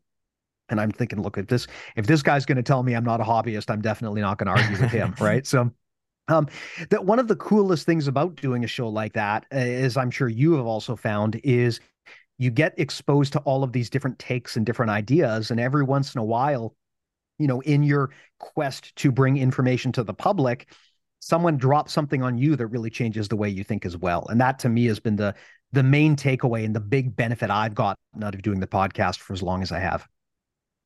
And 0.69 0.79
I'm 0.79 0.91
thinking, 0.91 1.21
look, 1.21 1.37
at 1.37 1.49
this 1.49 1.67
if 1.97 2.07
this 2.07 2.23
guy's 2.23 2.45
going 2.45 2.55
to 2.55 2.63
tell 2.63 2.81
me 2.81 2.93
I'm 2.95 3.03
not 3.03 3.19
a 3.19 3.25
hobbyist, 3.25 3.69
I'm 3.69 3.81
definitely 3.81 4.21
not 4.21 4.37
going 4.37 4.55
to 4.55 4.61
argue 4.61 4.81
with 4.81 4.91
him, 4.91 5.13
right? 5.19 5.45
So 5.45 5.71
um, 6.29 6.47
that 6.91 7.03
one 7.03 7.19
of 7.19 7.27
the 7.27 7.35
coolest 7.35 7.85
things 7.85 8.07
about 8.07 8.35
doing 8.35 8.63
a 8.63 8.67
show 8.67 8.87
like 8.87 9.13
that, 9.13 9.47
as 9.51 9.97
I'm 9.97 10.11
sure 10.11 10.29
you 10.29 10.53
have 10.53 10.65
also 10.65 10.95
found, 10.95 11.41
is 11.43 11.81
you 12.37 12.51
get 12.51 12.73
exposed 12.77 13.33
to 13.33 13.39
all 13.39 13.65
of 13.65 13.73
these 13.73 13.89
different 13.89 14.17
takes 14.17 14.55
and 14.55 14.65
different 14.65 14.91
ideas, 14.91 15.51
and 15.51 15.59
every 15.59 15.83
once 15.83 16.15
in 16.15 16.19
a 16.19 16.23
while, 16.23 16.73
you 17.39 17.47
know, 17.47 17.61
in 17.61 17.81
your 17.81 18.11
quest 18.37 18.95
to 18.97 19.11
bring 19.11 19.37
information 19.37 19.91
to 19.93 20.03
the 20.03 20.13
public, 20.13 20.71
someone 21.19 21.57
drops 21.57 21.91
something 21.93 22.21
on 22.21 22.37
you 22.37 22.55
that 22.55 22.67
really 22.67 22.89
changes 22.89 23.27
the 23.27 23.35
way 23.35 23.49
you 23.49 23.63
think 23.63 23.85
as 23.85 23.97
well. 23.97 24.27
And 24.29 24.39
that 24.41 24.59
to 24.59 24.69
me 24.69 24.85
has 24.85 24.99
been 24.99 25.15
the 25.15 25.33
the 25.71 25.83
main 25.83 26.15
takeaway 26.15 26.65
and 26.65 26.75
the 26.75 26.79
big 26.79 27.15
benefit 27.15 27.51
I've 27.51 27.75
gotten 27.75 28.23
out 28.23 28.33
of 28.33 28.41
doing 28.41 28.59
the 28.59 28.67
podcast 28.67 29.17
for 29.17 29.33
as 29.33 29.43
long 29.43 29.61
as 29.61 29.71
I 29.71 29.79
have. 29.79 30.07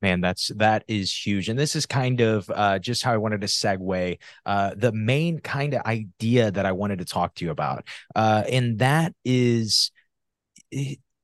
Man, 0.02 0.20
that's 0.20 0.48
that 0.56 0.84
is 0.86 1.10
huge, 1.10 1.48
and 1.48 1.58
this 1.58 1.74
is 1.74 1.86
kind 1.86 2.20
of 2.20 2.50
uh, 2.50 2.78
just 2.78 3.02
how 3.02 3.14
I 3.14 3.16
wanted 3.16 3.40
to 3.40 3.46
segue 3.46 4.18
uh, 4.44 4.74
the 4.76 4.92
main 4.92 5.38
kind 5.38 5.72
of 5.72 5.82
idea 5.86 6.50
that 6.50 6.66
I 6.66 6.72
wanted 6.72 6.98
to 6.98 7.06
talk 7.06 7.34
to 7.36 7.44
you 7.44 7.50
about, 7.50 7.88
uh, 8.14 8.44
and 8.50 8.80
that 8.80 9.14
is 9.24 9.90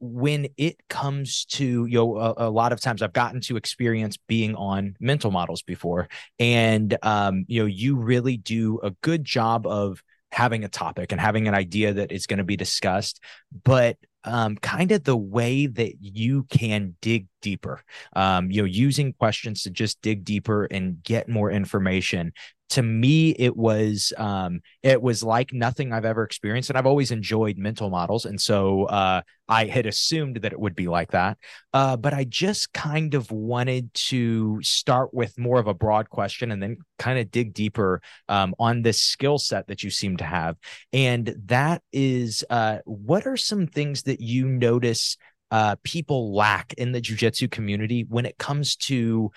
when 0.00 0.48
it 0.56 0.76
comes 0.88 1.44
to 1.44 1.86
you 1.86 1.98
know 1.98 2.16
a, 2.16 2.48
a, 2.48 2.50
lot 2.50 2.72
of 2.72 2.80
times 2.80 3.02
I've 3.02 3.12
gotten 3.12 3.40
to 3.42 3.56
experience 3.56 4.16
being 4.16 4.54
on 4.54 4.96
mental 4.98 5.30
models 5.30 5.62
before, 5.62 6.08
and 6.38 6.96
um, 7.02 7.44
you 7.48 7.62
know 7.62 7.66
you 7.66 7.96
really 7.96 8.36
do 8.36 8.80
a 8.82 8.90
good 9.02 9.24
job 9.24 9.66
of 9.66 10.02
having 10.32 10.64
a 10.64 10.68
topic 10.68 11.12
and 11.12 11.20
having 11.20 11.48
an 11.48 11.54
idea 11.54 11.92
that 11.92 12.12
is 12.12 12.26
going 12.26 12.38
to 12.38 12.44
be 12.44 12.56
discussed, 12.56 13.20
but 13.64 13.96
um, 14.24 14.56
kind 14.56 14.92
of 14.92 15.04
the 15.04 15.16
way 15.16 15.66
that 15.66 15.94
you 16.00 16.44
can 16.44 16.94
dig 17.00 17.26
deeper, 17.40 17.82
um, 18.14 18.50
you 18.50 18.62
know, 18.62 18.66
using 18.66 19.14
questions 19.14 19.62
to 19.62 19.70
just 19.70 20.00
dig 20.02 20.24
deeper 20.24 20.66
and 20.66 21.02
get 21.02 21.28
more 21.28 21.50
information. 21.50 22.32
To 22.70 22.82
me, 22.82 23.30
it 23.30 23.56
was 23.56 24.12
um, 24.16 24.60
it 24.82 25.02
was 25.02 25.22
like 25.22 25.52
nothing 25.52 25.92
I've 25.92 26.04
ever 26.04 26.22
experienced, 26.22 26.70
and 26.70 26.78
I've 26.78 26.86
always 26.86 27.10
enjoyed 27.10 27.58
mental 27.58 27.90
models, 27.90 28.26
and 28.26 28.40
so 28.40 28.84
uh, 28.84 29.22
I 29.48 29.64
had 29.64 29.86
assumed 29.86 30.36
that 30.42 30.52
it 30.52 30.60
would 30.60 30.76
be 30.76 30.86
like 30.86 31.10
that. 31.10 31.38
Uh, 31.72 31.96
but 31.96 32.14
I 32.14 32.24
just 32.24 32.72
kind 32.72 33.14
of 33.14 33.30
wanted 33.30 33.92
to 34.10 34.60
start 34.62 35.12
with 35.12 35.36
more 35.36 35.58
of 35.58 35.66
a 35.66 35.74
broad 35.74 36.10
question, 36.10 36.52
and 36.52 36.62
then 36.62 36.76
kind 36.98 37.18
of 37.18 37.30
dig 37.32 37.54
deeper 37.54 38.02
um, 38.28 38.54
on 38.58 38.82
this 38.82 39.00
skill 39.00 39.38
set 39.38 39.66
that 39.66 39.82
you 39.82 39.90
seem 39.90 40.16
to 40.18 40.24
have, 40.24 40.56
and 40.92 41.34
that 41.46 41.82
is, 41.92 42.44
uh, 42.50 42.78
what 42.84 43.26
are 43.26 43.36
some 43.36 43.66
things 43.66 44.04
that 44.04 44.20
you 44.20 44.46
notice 44.46 45.16
uh, 45.50 45.74
people 45.82 46.32
lack 46.34 46.72
in 46.74 46.92
the 46.92 47.00
jujitsu 47.00 47.50
community 47.50 48.06
when 48.08 48.24
it 48.24 48.38
comes 48.38 48.76
to 48.76 49.32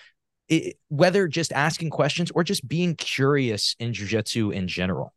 it, 0.49 0.77
whether 0.89 1.27
just 1.27 1.51
asking 1.53 1.89
questions 1.89 2.31
or 2.31 2.43
just 2.43 2.67
being 2.67 2.95
curious 2.95 3.75
in 3.79 3.91
jujitsu 3.91 4.53
in 4.53 4.67
general? 4.67 5.13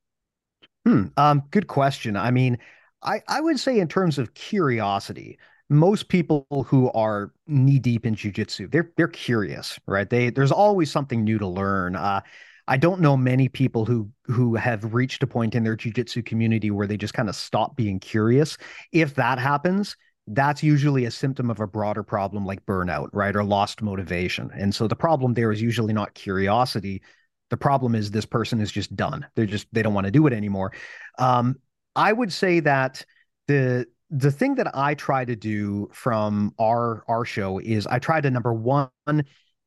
Hmm. 0.84 1.06
Um, 1.16 1.42
good 1.50 1.66
question. 1.66 2.16
I 2.16 2.30
mean, 2.30 2.58
I, 3.02 3.22
I 3.28 3.40
would 3.40 3.58
say 3.58 3.78
in 3.78 3.88
terms 3.88 4.18
of 4.18 4.34
curiosity, 4.34 5.38
most 5.68 6.08
people 6.08 6.46
who 6.66 6.90
are 6.92 7.32
knee 7.46 7.78
deep 7.78 8.06
in 8.06 8.14
jujitsu, 8.14 8.70
they're 8.70 8.92
they're 8.96 9.08
curious, 9.08 9.78
right? 9.86 10.08
They 10.08 10.30
there's 10.30 10.52
always 10.52 10.90
something 10.90 11.24
new 11.24 11.38
to 11.38 11.46
learn. 11.46 11.96
Uh, 11.96 12.20
I 12.68 12.76
don't 12.76 13.00
know 13.00 13.16
many 13.16 13.48
people 13.48 13.84
who 13.84 14.10
who 14.24 14.54
have 14.54 14.94
reached 14.94 15.22
a 15.22 15.26
point 15.26 15.54
in 15.54 15.64
their 15.64 15.76
jujitsu 15.76 16.24
community 16.24 16.70
where 16.70 16.86
they 16.86 16.96
just 16.96 17.14
kind 17.14 17.28
of 17.28 17.36
stop 17.36 17.76
being 17.76 17.98
curious. 17.98 18.56
If 18.92 19.14
that 19.16 19.38
happens, 19.38 19.96
that's 20.28 20.62
usually 20.62 21.04
a 21.04 21.10
symptom 21.10 21.50
of 21.50 21.60
a 21.60 21.66
broader 21.66 22.02
problem 22.02 22.44
like 22.44 22.64
burnout, 22.66 23.08
right? 23.12 23.34
Or 23.34 23.44
lost 23.44 23.82
motivation. 23.82 24.50
And 24.54 24.74
so 24.74 24.88
the 24.88 24.96
problem 24.96 25.34
there 25.34 25.52
is 25.52 25.62
usually 25.62 25.92
not 25.92 26.14
curiosity. 26.14 27.02
The 27.50 27.56
problem 27.56 27.94
is 27.94 28.10
this 28.10 28.26
person 28.26 28.60
is 28.60 28.72
just 28.72 28.94
done. 28.96 29.26
They're 29.36 29.46
just 29.46 29.68
they 29.72 29.82
don't 29.82 29.94
want 29.94 30.06
to 30.06 30.10
do 30.10 30.26
it 30.26 30.32
anymore. 30.32 30.72
Um, 31.18 31.56
I 31.94 32.12
would 32.12 32.32
say 32.32 32.60
that 32.60 33.04
the 33.46 33.86
the 34.10 34.30
thing 34.30 34.56
that 34.56 34.76
I 34.76 34.94
try 34.94 35.24
to 35.24 35.36
do 35.36 35.88
from 35.92 36.54
our 36.58 37.04
our 37.08 37.24
show 37.24 37.58
is 37.58 37.86
I 37.86 37.98
try 38.00 38.20
to 38.20 38.30
number 38.30 38.52
one 38.52 38.90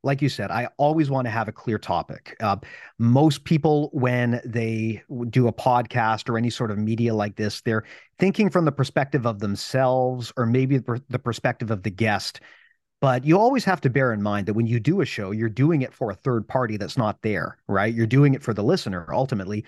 like 0.02 0.22
you 0.22 0.28
said, 0.28 0.50
I 0.50 0.68
always 0.78 1.10
want 1.10 1.26
to 1.26 1.30
have 1.30 1.48
a 1.48 1.52
clear 1.52 1.78
topic. 1.78 2.36
Uh, 2.40 2.56
most 2.98 3.44
people, 3.44 3.90
when 3.92 4.40
they 4.44 5.02
do 5.28 5.46
a 5.46 5.52
podcast 5.52 6.28
or 6.28 6.38
any 6.38 6.50
sort 6.50 6.70
of 6.70 6.78
media 6.78 7.14
like 7.14 7.36
this, 7.36 7.60
they're 7.60 7.84
thinking 8.18 8.50
from 8.50 8.64
the 8.64 8.72
perspective 8.72 9.26
of 9.26 9.40
themselves 9.40 10.32
or 10.36 10.46
maybe 10.46 10.78
the 10.78 11.18
perspective 11.18 11.70
of 11.70 11.82
the 11.82 11.90
guest. 11.90 12.40
But 13.00 13.24
you 13.24 13.38
always 13.38 13.64
have 13.64 13.80
to 13.82 13.90
bear 13.90 14.12
in 14.12 14.22
mind 14.22 14.46
that 14.46 14.54
when 14.54 14.66
you 14.66 14.78
do 14.78 15.00
a 15.00 15.06
show, 15.06 15.30
you're 15.30 15.48
doing 15.48 15.82
it 15.82 15.92
for 15.92 16.10
a 16.10 16.14
third 16.14 16.46
party 16.46 16.76
that's 16.76 16.98
not 16.98 17.20
there, 17.22 17.58
right? 17.66 17.92
You're 17.94 18.06
doing 18.06 18.34
it 18.34 18.42
for 18.42 18.52
the 18.52 18.62
listener 18.62 19.06
ultimately. 19.12 19.64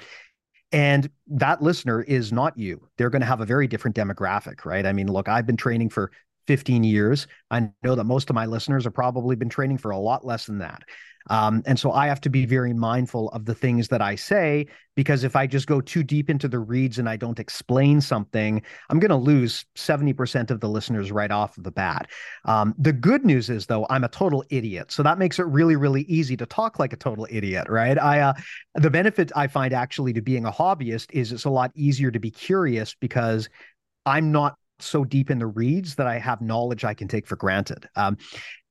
And 0.71 1.11
that 1.29 1.63
listener 1.63 2.03
is 2.03 2.33
not 2.33 2.57
you. 2.57 2.89
They're 2.97 3.11
going 3.11 3.21
to 3.21 3.27
have 3.27 3.41
a 3.43 3.47
very 3.47 3.67
different 3.67 3.97
demographic, 3.97 4.65
right? 4.65 4.87
I 4.87 4.93
mean, 4.93 5.11
look, 5.11 5.29
I've 5.29 5.47
been 5.47 5.57
training 5.57 5.91
for 5.91 6.11
15 6.47 6.85
years. 6.85 7.27
I 7.51 7.71
know 7.83 7.95
that 7.95 8.05
most 8.05 8.31
of 8.31 8.35
my 8.35 8.47
listeners 8.47 8.85
have 8.85 8.95
probably 8.95 9.37
been 9.37 9.49
training 9.49 9.79
for 9.79 9.91
a 9.91 9.99
lot 9.99 10.25
less 10.25 10.47
than 10.47 10.59
that. 10.59 10.83
Um, 11.31 11.63
and 11.67 11.79
so 11.79 11.93
I 11.93 12.09
have 12.09 12.21
to 12.23 12.31
be 12.31 12.47
very 12.47 12.73
mindful 12.73 13.29
of 13.31 13.45
the 13.45 13.55
things 13.55 13.89
that 13.89 14.03
I 14.03 14.15
say 14.17 14.67
because 14.95 15.25
if 15.25 15.37
I 15.37 15.47
just 15.47 15.67
go 15.67 15.81
too 15.81 16.03
deep 16.03 16.29
into 16.29 16.49
the 16.49 16.59
reads 16.59 16.99
and 16.99 17.09
I 17.09 17.17
don't 17.17 17.39
explain 17.39 18.01
something, 18.01 18.63
I'm 18.91 18.99
going 18.99 19.11
to 19.11 19.17
lose 19.17 19.65
70% 19.77 20.51
of 20.51 20.61
the 20.61 20.69
listeners 20.69 21.13
right 21.13 21.31
off 21.31 21.57
of 21.57 21.65
the 21.65 21.71
bat. 21.71 22.11
Um, 22.45 22.75
the 22.77 22.93
good 22.93 23.25
news 23.25 23.51
is, 23.51 23.67
though, 23.67 23.87
I'm 23.89 24.05
a 24.05 24.09
total 24.09 24.45
idiot. 24.51 24.91
So 24.91 25.03
that 25.03 25.19
makes 25.19 25.39
it 25.39 25.47
really, 25.47 25.77
really 25.77 26.03
easy 26.03 26.37
to 26.37 26.47
talk 26.47 26.79
like 26.79 26.93
a 26.93 26.97
total 26.97 27.27
idiot, 27.31 27.69
right? 27.69 27.99
I, 27.99 28.21
uh, 28.21 28.35
the 28.75 28.91
benefit 28.91 29.33
I 29.37 29.47
find 29.47 29.73
actually 29.73 30.13
to 30.15 30.23
being 30.23 30.45
a 30.45 30.53
hobbyist 30.53 31.07
is 31.13 31.33
it's 31.33 31.45
a 31.45 31.51
lot 31.51 31.71
easier 31.75 32.11
to 32.11 32.19
be 32.19 32.31
curious 32.31 32.95
because 32.95 33.49
I'm 34.05 34.33
not 34.33 34.57
so 34.85 35.05
deep 35.05 35.31
in 35.31 35.39
the 35.39 35.47
reads 35.47 35.95
that 35.97 36.07
I 36.07 36.19
have 36.19 36.41
knowledge 36.41 36.85
I 36.85 36.95
can 36.95 37.09
take 37.09 37.27
for 37.27 37.37
granted. 37.37 37.89
Um, 37.97 38.17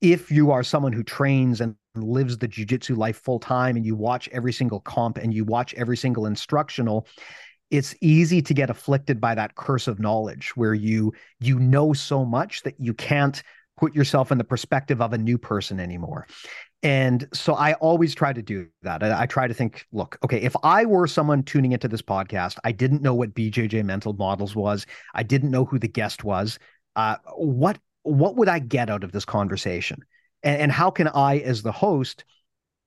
if 0.00 0.30
you 0.30 0.50
are 0.50 0.62
someone 0.62 0.92
who 0.92 1.02
trains 1.02 1.60
and 1.60 1.74
lives 1.94 2.38
the 2.38 2.48
jujitsu 2.48 2.96
life 2.96 3.18
full 3.18 3.38
time 3.38 3.76
and 3.76 3.84
you 3.84 3.94
watch 3.94 4.28
every 4.32 4.52
single 4.52 4.80
comp 4.80 5.18
and 5.18 5.32
you 5.32 5.44
watch 5.44 5.74
every 5.74 5.96
single 5.96 6.26
instructional, 6.26 7.06
it's 7.70 7.94
easy 8.00 8.42
to 8.42 8.54
get 8.54 8.70
afflicted 8.70 9.20
by 9.20 9.34
that 9.34 9.54
curse 9.54 9.88
of 9.88 9.98
knowledge 9.98 10.52
where 10.56 10.74
you 10.74 11.12
you 11.40 11.58
know 11.58 11.92
so 11.92 12.24
much 12.24 12.62
that 12.62 12.74
you 12.78 12.94
can't 12.94 13.42
put 13.78 13.94
yourself 13.94 14.30
in 14.30 14.38
the 14.38 14.44
perspective 14.44 15.00
of 15.00 15.12
a 15.12 15.18
new 15.18 15.38
person 15.38 15.80
anymore 15.80 16.26
and 16.82 17.28
so 17.32 17.54
I 17.54 17.74
always 17.74 18.14
try 18.14 18.32
to 18.32 18.42
do 18.42 18.66
that. 18.82 19.02
I, 19.02 19.22
I, 19.22 19.26
try 19.26 19.46
to 19.46 19.54
think, 19.54 19.86
look, 19.92 20.18
okay, 20.24 20.40
if 20.40 20.56
I 20.64 20.84
were 20.84 21.06
someone 21.06 21.44
tuning 21.44 21.72
into 21.72 21.86
this 21.86 22.02
podcast, 22.02 22.58
I 22.64 22.72
didn't 22.72 23.02
know 23.02 23.14
what 23.14 23.34
BJJ 23.34 23.84
Mental 23.84 24.12
Models 24.14 24.56
was, 24.56 24.86
I 25.14 25.22
didn't 25.22 25.52
know 25.52 25.64
who 25.64 25.78
the 25.78 25.88
guest 25.88 26.24
was. 26.24 26.58
Uh, 26.96 27.16
what 27.36 27.78
what 28.02 28.36
would 28.36 28.48
I 28.48 28.58
get 28.58 28.90
out 28.90 29.04
of 29.04 29.12
this 29.12 29.24
conversation, 29.24 30.04
and, 30.42 30.62
and 30.62 30.72
how 30.72 30.90
can 30.90 31.08
I, 31.08 31.38
as 31.38 31.62
the 31.62 31.72
host, 31.72 32.24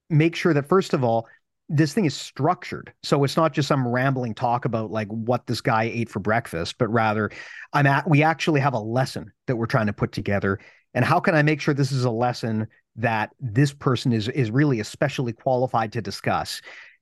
make 0.10 0.36
sure 0.36 0.54
that 0.54 0.68
first 0.68 0.93
of 0.93 1.04
all, 1.04 1.28
this 1.70 1.93
thing 1.93 2.06
is 2.06 2.14
structured, 2.14 2.93
so 3.02 3.24
it's 3.24 3.38
not 3.38 3.54
just 3.54 3.68
some 3.68 3.88
rambling 3.88 4.36
talk 4.36 4.66
about 4.66 4.91
like 4.91 5.08
what 5.08 5.48
this 5.48 5.62
guy 5.62 5.84
ate 5.84 6.10
for 6.10 6.20
breakfast, 6.20 6.76
but 6.78 6.89
rather, 6.89 7.32
I'm 7.72 7.88
at 7.88 8.10
we 8.10 8.24
actually 8.24 8.60
have 8.60 8.74
a 8.74 8.80
lesson 8.80 9.32
that 9.48 9.56
we're 9.56 9.66
trying 9.66 9.88
to 9.88 9.93
put 9.93 10.12
together, 10.12 10.60
and 10.96 11.06
how 11.06 11.20
can 11.20 11.36
I 11.36 11.43
make 11.43 11.62
sure 11.62 11.76
this 11.76 11.91
is 11.91 12.06
a 12.06 12.10
lesson 12.10 12.68
that 12.96 13.32
this 13.39 13.74
person 13.74 14.12
is 14.14 14.30
is 14.30 14.50
really 14.50 14.80
especially 14.80 15.34
qualified 15.34 15.91
to 15.93 16.02
discuss? 16.02 16.62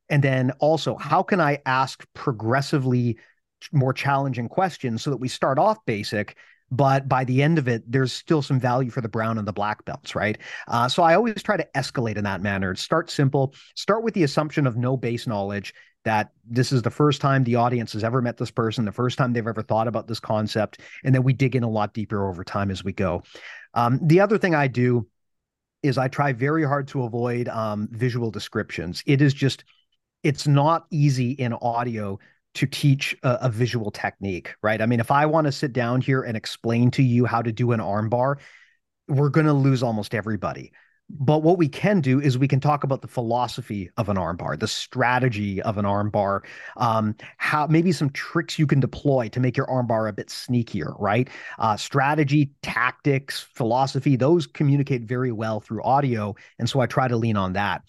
And 0.09 0.21
then 0.21 0.51
also 0.59 0.97
how 0.97 1.23
can 1.23 1.39
i 1.39 1.59
ask 1.65 2.05
progressively 2.13 3.17
more 3.71 3.93
challenging 3.93 4.49
questions 4.49 5.01
so 5.01 5.09
that 5.09 5.17
we 5.17 5.29
start 5.29 5.57
off 5.57 5.77
basic 5.85 6.35
but 6.69 7.07
by 7.07 7.23
the 7.23 7.41
end 7.41 7.57
of 7.57 7.67
it 7.67 7.89
there's 7.89 8.11
still 8.11 8.41
some 8.41 8.59
value 8.59 8.89
for 8.89 8.99
the 8.99 9.07
brown 9.07 9.37
and 9.37 9.47
the 9.47 9.53
black 9.53 9.85
belts 9.85 10.15
right? 10.15 10.37
Uh, 10.67 10.89
so 10.89 11.03
i 11.03 11.15
always 11.15 11.41
try 11.41 11.55
to 11.55 11.67
escalate 11.75 12.17
in 12.17 12.23
that 12.25 12.41
manner. 12.41 12.75
Start 12.75 13.09
simple. 13.09 13.53
Start 13.75 14.03
with 14.03 14.13
the 14.13 14.23
assumption 14.23 14.67
of 14.67 14.75
no 14.75 14.97
base 14.97 15.25
knowledge 15.25 15.73
that 16.03 16.31
this 16.45 16.71
is 16.71 16.81
the 16.81 16.91
first 16.91 17.21
time 17.21 17.43
the 17.43 17.55
audience 17.55 17.93
has 17.93 18.03
ever 18.03 18.21
met 18.21 18.37
this 18.37 18.51
person 18.51 18.85
the 18.85 18.91
first 18.91 19.17
time 19.17 19.33
they've 19.33 19.47
ever 19.47 19.61
thought 19.61 19.87
about 19.87 20.07
this 20.07 20.19
concept 20.19 20.79
and 21.03 21.15
then 21.15 21.23
we 21.23 21.33
dig 21.33 21.55
in 21.55 21.63
a 21.63 21.69
lot 21.69 21.93
deeper 21.93 22.27
over 22.27 22.43
time 22.43 22.69
as 22.69 22.83
we 22.83 22.91
go 22.91 23.23
um, 23.73 23.99
the 24.01 24.19
other 24.19 24.37
thing 24.37 24.55
i 24.55 24.67
do 24.67 25.07
is 25.83 25.97
I 25.97 26.07
try 26.07 26.31
very 26.31 26.63
hard 26.63 26.87
to 26.89 27.03
avoid 27.03 27.49
um, 27.49 27.89
visual 27.91 28.31
descriptions. 28.31 29.03
It 29.05 29.21
is 29.21 29.33
just, 29.33 29.65
it's 30.23 30.47
not 30.47 30.87
easy 30.89 31.31
in 31.31 31.53
audio 31.53 32.19
to 32.55 32.65
teach 32.65 33.15
a, 33.23 33.39
a 33.41 33.49
visual 33.49 33.91
technique, 33.91 34.55
right? 34.63 34.81
I 34.81 34.85
mean, 34.85 35.01
if 35.01 35.11
I 35.11 35.25
want 35.25 35.45
to 35.45 35.51
sit 35.51 35.73
down 35.73 35.99
here 35.99 36.21
and 36.21 36.37
explain 36.37 36.89
to 36.91 37.03
you 37.03 37.25
how 37.25 37.41
to 37.41 37.51
do 37.51 37.73
an 37.73 37.81
armbar, 37.81 38.37
we're 39.09 39.29
going 39.29 39.47
to 39.47 39.53
lose 39.53 39.83
almost 39.83 40.15
everybody. 40.15 40.71
But 41.09 41.43
what 41.43 41.57
we 41.57 41.67
can 41.67 42.01
do 42.01 42.19
is 42.19 42.37
we 42.37 42.47
can 42.47 42.59
talk 42.59 42.83
about 42.83 43.01
the 43.01 43.07
philosophy 43.07 43.89
of 43.97 44.09
an 44.09 44.17
armbar, 44.17 44.59
the 44.59 44.67
strategy 44.67 45.61
of 45.61 45.77
an 45.77 45.85
armbar, 45.85 46.41
um, 46.77 47.15
how 47.37 47.67
maybe 47.67 47.91
some 47.91 48.09
tricks 48.11 48.57
you 48.57 48.65
can 48.65 48.79
deploy 48.79 49.27
to 49.29 49.39
make 49.39 49.55
your 49.55 49.67
armbar 49.67 50.09
a 50.09 50.13
bit 50.13 50.29
sneakier, 50.29 50.99
right? 50.99 51.29
Uh, 51.59 51.77
strategy, 51.77 52.51
tactics, 52.63 53.41
philosophy, 53.53 54.15
those 54.15 54.47
communicate 54.47 55.03
very 55.03 55.31
well 55.31 55.59
through 55.59 55.83
audio. 55.83 56.33
And 56.57 56.69
so 56.69 56.79
I 56.79 56.87
try 56.87 57.07
to 57.07 57.17
lean 57.17 57.37
on 57.37 57.53
that. 57.53 57.83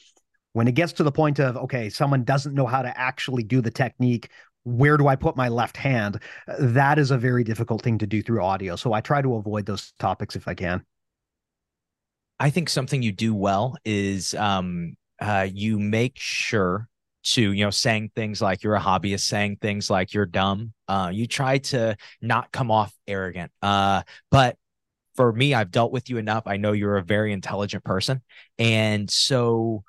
When 0.53 0.69
it 0.69 0.75
gets 0.75 0.93
to 0.95 1.03
the 1.03 1.12
point 1.12 1.39
of, 1.39 1.57
okay, 1.57 1.89
someone 1.89 2.25
doesn't 2.25 2.55
know 2.55 2.67
how 2.67 2.83
to 2.83 2.99
actually 2.99 3.43
do 3.43 3.61
the 3.61 3.71
technique, 3.71 4.29
where 4.65 4.97
do 4.97 5.09
I 5.09 5.17
put 5.17 5.37
my 5.37 5.49
left 5.49 5.77
hand? 5.77 6.21
That 6.59 6.99
is 6.99 7.11
a 7.11 7.19
very 7.19 7.45
difficult 7.45 7.83
thing 7.83 7.99
to 7.99 8.07
do 8.07 8.23
through 8.23 8.43
audio. 8.43 8.77
So 8.77 8.93
I 8.93 9.01
try 9.01 9.23
to 9.23 9.35
avoid 9.37 9.67
those 9.67 9.93
topics 9.99 10.37
if 10.37 10.47
I 10.47 10.55
can. 10.55 10.85
I 12.39 12.51
think 12.51 12.68
something 12.68 13.03
you 13.03 13.12
do 13.12 13.35
well 13.35 13.76
is 13.85 14.35
um, 14.35 14.97
uh, 15.20 15.49
you 15.53 15.78
make 15.78 16.14
sure 16.16 16.89
to 17.24 17.53
you 17.53 17.64
know 17.64 17.70
saying 17.70 18.11
things 18.14 18.43
like 18.43 18.62
you're 18.62 18.74
a 18.74 18.80
hobbyist 18.80 19.20
saying 19.20 19.59
things 19.61 19.89
like 19.89 20.12
you're 20.12 20.26
dumb. 20.26 20.72
Uh, 20.89 21.11
you 21.12 21.26
try 21.26 21.59
to 21.59 21.97
not 22.20 22.53
come 22.53 22.70
off 22.70 22.93
arrogant. 23.07 23.51
Uh, 23.62 24.03
but 24.30 24.57
for 25.16 25.32
me 25.32 25.55
i've 25.55 25.70
dealt 25.70 25.93
with 25.93 26.11
you 26.11 26.18
enough. 26.18 26.43
I 26.47 26.57
know 26.57 26.72
you're 26.72 26.97
a 26.97 27.05
very 27.05 27.32
intelligent 27.32 27.85
person. 27.85 28.20
And 28.59 29.11
so 29.11 29.85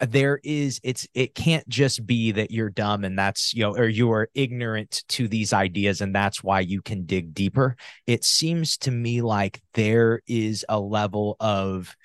there 0.00 0.38
is 0.44 0.78
it's 0.82 1.08
it 1.14 1.34
can't 1.34 1.66
just 1.68 2.06
be 2.06 2.32
that 2.32 2.50
you're 2.50 2.68
dumb 2.68 3.04
and 3.04 3.18
that's 3.18 3.54
you 3.54 3.62
know 3.62 3.74
or 3.74 3.88
you 3.88 4.12
are 4.12 4.28
ignorant 4.34 5.02
to 5.08 5.26
these 5.26 5.52
ideas 5.52 6.00
and 6.00 6.14
that's 6.14 6.44
why 6.44 6.60
you 6.60 6.82
can 6.82 7.06
dig 7.06 7.32
deeper. 7.32 7.76
It 8.06 8.24
seems 8.24 8.76
to 8.78 8.90
me 8.90 9.22
like 9.22 9.62
there 9.74 10.20
is 10.26 10.64
a 10.68 10.78
level 10.78 11.36
of 11.40 11.96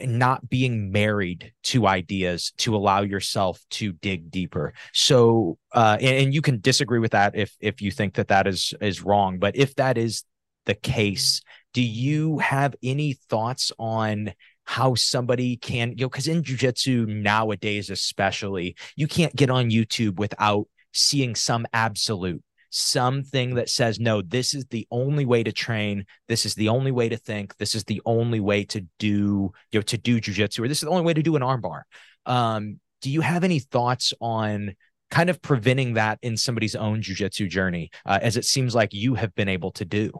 not 0.00 0.48
being 0.48 0.90
married 0.90 1.52
to 1.62 1.86
ideas 1.86 2.52
to 2.56 2.74
allow 2.74 3.02
yourself 3.02 3.62
to 3.70 3.92
dig 3.92 4.30
deeper. 4.30 4.72
So 4.94 5.58
uh 5.72 5.98
and, 6.00 6.16
and 6.16 6.34
you 6.34 6.40
can 6.40 6.60
disagree 6.60 6.98
with 6.98 7.12
that 7.12 7.36
if 7.36 7.54
if 7.60 7.82
you 7.82 7.90
think 7.90 8.14
that 8.14 8.28
that 8.28 8.46
is 8.46 8.72
is 8.80 9.02
wrong 9.02 9.38
but 9.38 9.54
if 9.54 9.74
that 9.74 9.98
is 9.98 10.24
the 10.64 10.74
case 10.74 11.42
do 11.74 11.82
you 11.82 12.38
have 12.38 12.74
any 12.82 13.14
thoughts 13.14 13.72
on 13.78 14.32
how 14.64 14.94
somebody 14.94 15.56
can, 15.56 15.90
you 15.90 16.04
know, 16.04 16.08
because 16.08 16.28
in 16.28 16.42
jujitsu 16.42 17.06
nowadays, 17.06 17.90
especially, 17.90 18.76
you 18.96 19.06
can't 19.06 19.34
get 19.34 19.50
on 19.50 19.70
YouTube 19.70 20.18
without 20.18 20.66
seeing 20.92 21.34
some 21.34 21.66
absolute, 21.72 22.42
something 22.70 23.56
that 23.56 23.68
says, 23.68 23.98
no, 23.98 24.22
this 24.22 24.54
is 24.54 24.64
the 24.66 24.86
only 24.90 25.24
way 25.24 25.42
to 25.42 25.52
train. 25.52 26.04
This 26.28 26.46
is 26.46 26.54
the 26.54 26.68
only 26.68 26.90
way 26.90 27.08
to 27.08 27.16
think. 27.16 27.56
This 27.56 27.74
is 27.74 27.84
the 27.84 28.00
only 28.06 28.40
way 28.40 28.64
to 28.64 28.86
do, 28.98 29.52
you 29.72 29.78
know, 29.78 29.82
to 29.82 29.98
do 29.98 30.20
jujitsu, 30.20 30.60
or 30.60 30.68
this 30.68 30.78
is 30.78 30.84
the 30.86 30.90
only 30.90 31.04
way 31.04 31.14
to 31.14 31.22
do 31.22 31.36
an 31.36 31.42
armbar. 31.42 31.82
Um, 32.24 32.78
do 33.00 33.10
you 33.10 33.20
have 33.20 33.44
any 33.44 33.58
thoughts 33.58 34.14
on 34.20 34.74
kind 35.10 35.28
of 35.28 35.42
preventing 35.42 35.94
that 35.94 36.18
in 36.22 36.36
somebody's 36.36 36.74
own 36.76 37.02
jujitsu 37.02 37.48
journey, 37.48 37.90
uh, 38.06 38.18
as 38.22 38.36
it 38.36 38.44
seems 38.44 38.74
like 38.74 38.94
you 38.94 39.14
have 39.14 39.34
been 39.34 39.48
able 39.48 39.72
to 39.72 39.84
do? 39.84 40.12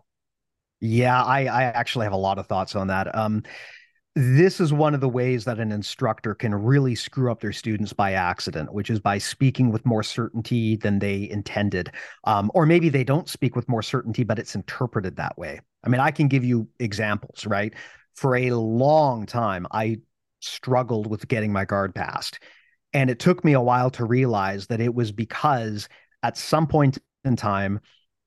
Yeah, 0.80 1.22
I, 1.22 1.47
I 1.47 1.62
actually 1.62 2.07
have 2.07 2.12
a 2.12 2.16
lot 2.16 2.38
of 2.38 2.49
thoughts 2.49 2.74
on 2.74 2.88
that. 2.88 3.14
Um, 3.16 3.45
this 4.15 4.61
is 4.61 4.73
one 4.75 4.95
of 4.95 5.01
the 5.01 5.09
ways 5.09 5.45
that 5.47 5.59
an 5.59 5.73
instructor 5.73 6.35
can 6.35 6.55
really 6.55 6.95
screw 6.95 7.33
up 7.33 7.41
their 7.41 7.53
students 7.53 7.95
by 7.95 8.13
accident, 8.13 8.73
which 8.73 8.91
is 8.91 9.01
by 9.01 9.17
speaking 9.17 9.73
with 9.73 9.87
more 9.87 10.03
certainty 10.03 10.77
than 10.77 10.99
they 10.99 11.31
intended. 11.31 11.91
Um, 12.25 12.51
or 12.55 12.67
maybe 12.67 12.91
they 12.91 13.05
don't 13.05 13.29
speak 13.29 13.57
with 13.57 13.69
more 13.71 13.83
certainty, 13.83 14.23
but 14.23 14.39
it's 14.39 14.55
interpreted 14.55 15.17
that 15.17 15.39
way. 15.39 15.61
I 15.83 15.89
mean, 15.89 16.01
I 16.01 16.11
can 16.11 16.29
give 16.29 16.45
you 16.45 16.69
examples, 16.79 17.47
right? 17.47 17.73
For 18.15 18.37
a 18.37 18.51
long 18.51 19.25
time, 19.25 19.67
I 19.71 20.01
struggled 20.41 21.07
with 21.07 21.27
getting 21.29 21.53
my 21.53 21.65
guard 21.65 21.95
passed. 21.95 22.39
And 22.93 23.09
it 23.09 23.19
took 23.19 23.43
me 23.45 23.55
a 23.55 23.61
while 23.63 23.91
to 23.93 24.05
realize 24.05 24.67
that 24.67 24.81
it 24.83 24.95
was 24.95 25.11
because 25.11 25.89
at 26.23 26.37
some 26.37 26.67
point 26.67 26.99
in 27.25 27.37
time, 27.37 27.81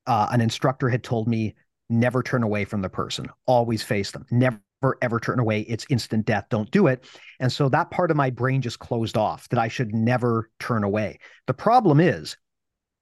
uh, 0.07 0.29
an 0.31 0.41
instructor 0.41 0.89
had 0.89 1.03
told 1.03 1.27
me, 1.27 1.53
never 1.91 2.23
turn 2.23 2.41
away 2.41 2.65
from 2.65 2.81
the 2.81 2.89
person, 2.89 3.27
always 3.45 3.83
face 3.83 4.09
them, 4.09 4.25
never 4.31 4.59
ever 5.01 5.19
turn 5.19 5.39
away. 5.39 5.61
It's 5.61 5.85
instant 5.89 6.25
death. 6.25 6.45
Don't 6.49 6.69
do 6.71 6.87
it. 6.87 7.05
And 7.39 7.51
so 7.51 7.69
that 7.69 7.91
part 7.91 8.11
of 8.11 8.17
my 8.17 8.29
brain 8.29 8.61
just 8.61 8.79
closed 8.79 9.17
off 9.17 9.49
that 9.49 9.59
I 9.59 9.67
should 9.67 9.93
never 9.93 10.49
turn 10.59 10.83
away. 10.83 11.19
The 11.47 11.53
problem 11.53 11.99
is 11.99 12.37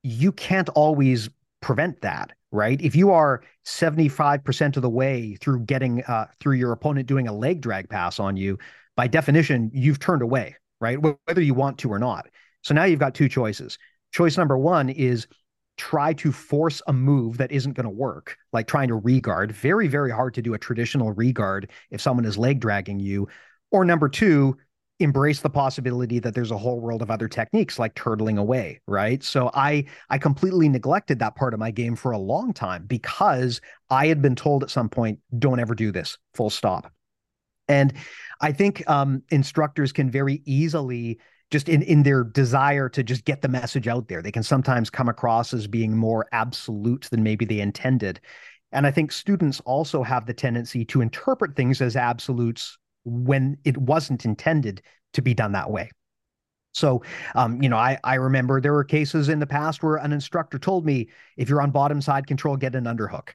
you 0.04 0.32
can't 0.32 0.70
always 0.70 1.30
prevent 1.62 2.02
that, 2.02 2.32
right? 2.52 2.80
If 2.82 2.96
you 2.96 3.12
are 3.12 3.42
75% 3.66 4.76
of 4.76 4.82
the 4.82 4.90
way 4.90 5.36
through 5.36 5.62
getting 5.62 6.04
uh, 6.04 6.28
through 6.40 6.56
your 6.56 6.72
opponent 6.72 7.08
doing 7.08 7.28
a 7.28 7.34
leg 7.34 7.62
drag 7.62 7.90
pass 7.90 8.20
on 8.20 8.38
you, 8.38 8.58
by 8.96 9.08
definition, 9.08 9.72
you've 9.74 10.00
turned 10.00 10.22
away, 10.22 10.56
right? 10.80 10.98
Whether 11.26 11.42
you 11.42 11.54
want 11.54 11.80
to 11.80 11.92
or 11.92 12.00
not. 12.00 12.28
So 12.62 12.74
now 12.74 12.84
you've 12.84 13.00
got 13.00 13.16
two 13.16 13.30
choices. 13.30 13.78
Choice 14.12 14.38
number 14.38 14.58
one 14.58 14.90
is 14.90 15.28
try 15.78 16.14
to 16.14 16.32
force 16.32 16.82
a 16.88 16.94
move 16.94 17.38
that 17.38 17.52
isn't 17.52 17.74
going 17.74 17.86
to 17.86 17.90
work, 17.90 18.38
like 18.52 18.68
trying 18.68 18.88
to 18.90 18.96
regard. 18.96 19.52
Very, 19.52 19.88
very 19.88 20.12
hard 20.12 20.34
to 20.36 20.42
do 20.42 20.54
a 20.54 20.60
traditional 20.60 21.12
regard 21.12 21.72
if 21.92 22.02
someone 22.02 22.26
is 22.26 22.38
leg 22.38 22.60
dragging 22.60 23.00
you. 23.00 23.28
Or 23.72 23.84
number 23.84 24.08
two, 24.08 24.58
embrace 25.00 25.42
the 25.42 25.50
possibility 25.50 26.20
that 26.20 26.36
there's 26.36 26.52
a 26.52 26.58
whole 26.58 26.80
world 26.80 27.02
of 27.02 27.10
other 27.10 27.28
techniques 27.28 27.80
like 27.80 27.96
turtling 27.96 28.38
away 28.38 28.80
right 28.88 29.24
so 29.24 29.50
i 29.54 29.84
i 30.10 30.20
completely 30.20 30.70
neglected 30.70 31.18
that 31.18 31.36
part 31.36 31.54
of 31.54 31.60
my 31.60 31.72
game 31.72 31.96
for 31.96 32.12
a 32.12 32.18
long 32.18 32.54
time 32.54 32.86
because 32.86 33.60
i 33.90 34.06
had 34.06 34.22
been 34.22 34.36
told 34.36 34.64
at 34.64 34.70
some 34.70 34.88
point 34.88 35.20
don't 35.40 35.60
ever 35.60 35.74
do 35.74 35.92
this 35.92 36.18
full 36.36 36.50
stop 36.50 36.92
and 37.68 37.94
i 38.40 38.52
think 38.52 38.88
um, 38.88 39.24
instructors 39.30 39.92
can 39.92 40.12
very 40.12 40.44
easily 40.46 41.20
just 41.52 41.70
in 41.70 41.82
in 41.84 42.04
their 42.04 42.24
desire 42.24 42.90
to 42.90 43.04
just 43.04 43.26
get 43.26 43.42
the 43.42 43.48
message 43.48 43.88
out 43.88 44.08
there 44.08 44.22
they 44.22 44.32
can 44.32 44.44
sometimes 44.44 44.90
come 44.90 45.10
across 45.10 45.54
as 45.54 45.68
being 45.68 45.96
more 45.96 46.28
absolute 46.32 47.08
than 47.12 47.24
maybe 47.24 47.46
they 47.46 47.60
intended 47.60 48.20
and 48.72 48.88
i 48.88 48.92
think 48.92 49.12
students 49.12 49.60
also 49.62 50.04
have 50.04 50.26
the 50.26 50.34
tendency 50.34 50.84
to 50.86 51.02
interpret 51.02 51.56
things 51.56 51.82
as 51.82 51.96
absolutes 51.96 52.78
when 53.06 53.58
it 53.64 53.78
wasn't 53.78 54.26
intended 54.26 54.82
to 55.14 55.22
be 55.22 55.34
done 55.34 55.52
that 55.52 55.70
way 55.70 55.90
so, 56.74 57.04
um, 57.36 57.62
you 57.62 57.70
know, 57.70 57.78
I, 57.78 58.00
I 58.04 58.16
remember 58.16 58.60
there 58.60 58.74
were 58.74 58.84
cases 58.84 59.30
in 59.30 59.40
the 59.40 59.48
past 59.48 59.84
where 59.84 59.98
an 59.98 60.12
instructor 60.12 60.58
told 60.58 60.86
me, 60.86 61.10
if 61.38 61.48
you're 61.48 61.62
on 61.62 61.72
bottom 61.72 62.02
side 62.02 62.28
control, 62.28 62.58
get 62.58 62.76
an 62.76 62.86
underhook. 62.86 63.30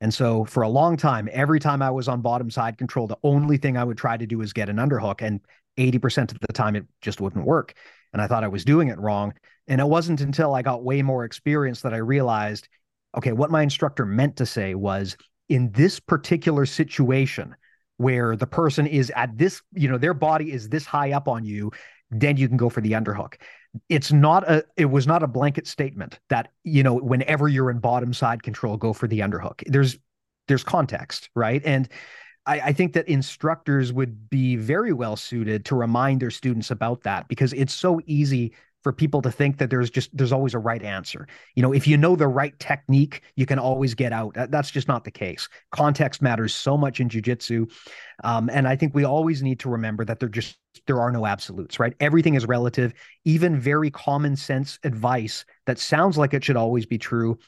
And 0.00 0.12
so 0.14 0.44
for 0.44 0.62
a 0.62 0.68
long 0.68 0.96
time, 0.96 1.28
every 1.32 1.60
time 1.60 1.82
I 1.82 1.90
was 1.90 2.08
on 2.08 2.22
bottom 2.22 2.50
side 2.50 2.78
control, 2.78 3.06
the 3.06 3.18
only 3.22 3.56
thing 3.56 3.76
I 3.76 3.84
would 3.84 3.98
try 3.98 4.16
to 4.16 4.26
do 4.26 4.40
is 4.40 4.52
get 4.52 4.68
an 4.68 4.76
underhook. 4.76 5.22
And 5.22 5.40
80% 5.78 6.32
of 6.32 6.38
the 6.40 6.52
time 6.52 6.76
it 6.76 6.84
just 7.00 7.20
wouldn't 7.20 7.46
work. 7.46 7.74
And 8.12 8.20
I 8.20 8.26
thought 8.26 8.44
I 8.44 8.48
was 8.48 8.64
doing 8.64 8.88
it 8.88 8.98
wrong. 8.98 9.34
And 9.66 9.80
it 9.80 9.86
wasn't 9.86 10.20
until 10.20 10.54
I 10.54 10.62
got 10.62 10.82
way 10.82 11.02
more 11.02 11.24
experience 11.24 11.82
that 11.82 11.94
I 11.94 11.98
realized, 11.98 12.68
okay, 13.16 13.32
what 13.32 13.50
my 13.50 13.62
instructor 13.62 14.04
meant 14.04 14.36
to 14.36 14.46
say 14.46 14.74
was 14.74 15.16
in 15.48 15.70
this 15.72 16.00
particular 16.00 16.66
situation 16.66 17.54
where 17.98 18.36
the 18.36 18.46
person 18.46 18.86
is 18.86 19.10
at 19.14 19.36
this, 19.36 19.60
you 19.72 19.88
know, 19.88 19.98
their 19.98 20.14
body 20.14 20.52
is 20.52 20.68
this 20.68 20.86
high 20.86 21.12
up 21.12 21.28
on 21.28 21.44
you, 21.44 21.70
then 22.10 22.36
you 22.36 22.48
can 22.48 22.56
go 22.56 22.68
for 22.68 22.80
the 22.80 22.92
underhook. 22.92 23.34
It's 23.88 24.12
not 24.12 24.48
a, 24.48 24.64
it 24.76 24.86
was 24.86 25.06
not 25.06 25.22
a 25.22 25.26
blanket 25.26 25.66
statement 25.66 26.18
that, 26.30 26.52
you 26.64 26.82
know, 26.82 26.94
whenever 26.94 27.48
you're 27.48 27.70
in 27.70 27.80
bottom 27.80 28.14
side 28.14 28.42
control, 28.42 28.76
go 28.76 28.92
for 28.92 29.06
the 29.06 29.20
underhook. 29.20 29.62
There's, 29.66 29.98
there's 30.46 30.64
context, 30.64 31.28
right? 31.34 31.60
And 31.64 31.88
I, 32.48 32.60
I 32.60 32.72
think 32.72 32.94
that 32.94 33.06
instructors 33.08 33.92
would 33.92 34.30
be 34.30 34.56
very 34.56 34.92
well 34.92 35.16
suited 35.16 35.64
to 35.66 35.76
remind 35.76 36.20
their 36.20 36.30
students 36.30 36.70
about 36.70 37.02
that 37.02 37.28
because 37.28 37.52
it's 37.52 37.74
so 37.74 38.00
easy 38.06 38.54
for 38.82 38.92
people 38.92 39.20
to 39.20 39.30
think 39.30 39.58
that 39.58 39.70
there's 39.70 39.90
just 39.90 40.16
there's 40.16 40.32
always 40.32 40.54
a 40.54 40.58
right 40.58 40.82
answer. 40.82 41.26
You 41.54 41.62
know, 41.62 41.72
if 41.72 41.86
you 41.86 41.96
know 41.96 42.16
the 42.16 42.28
right 42.28 42.58
technique, 42.58 43.22
you 43.36 43.44
can 43.44 43.58
always 43.58 43.94
get 43.94 44.12
out. 44.12 44.34
That's 44.50 44.70
just 44.70 44.88
not 44.88 45.04
the 45.04 45.10
case. 45.10 45.48
Context 45.72 46.22
matters 46.22 46.54
so 46.54 46.78
much 46.78 47.00
in 47.00 47.08
jujitsu, 47.08 47.70
um, 48.24 48.48
and 48.50 48.66
I 48.66 48.76
think 48.76 48.94
we 48.94 49.04
always 49.04 49.42
need 49.42 49.60
to 49.60 49.68
remember 49.68 50.04
that 50.04 50.20
there 50.20 50.28
just 50.28 50.58
there 50.86 51.00
are 51.00 51.10
no 51.10 51.26
absolutes. 51.26 51.78
Right? 51.80 51.94
Everything 52.00 52.34
is 52.34 52.46
relative. 52.46 52.94
Even 53.24 53.58
very 53.58 53.90
common 53.90 54.36
sense 54.36 54.78
advice 54.84 55.44
that 55.66 55.78
sounds 55.78 56.16
like 56.16 56.32
it 56.32 56.44
should 56.44 56.56
always 56.56 56.86
be 56.86 56.98
true. 56.98 57.38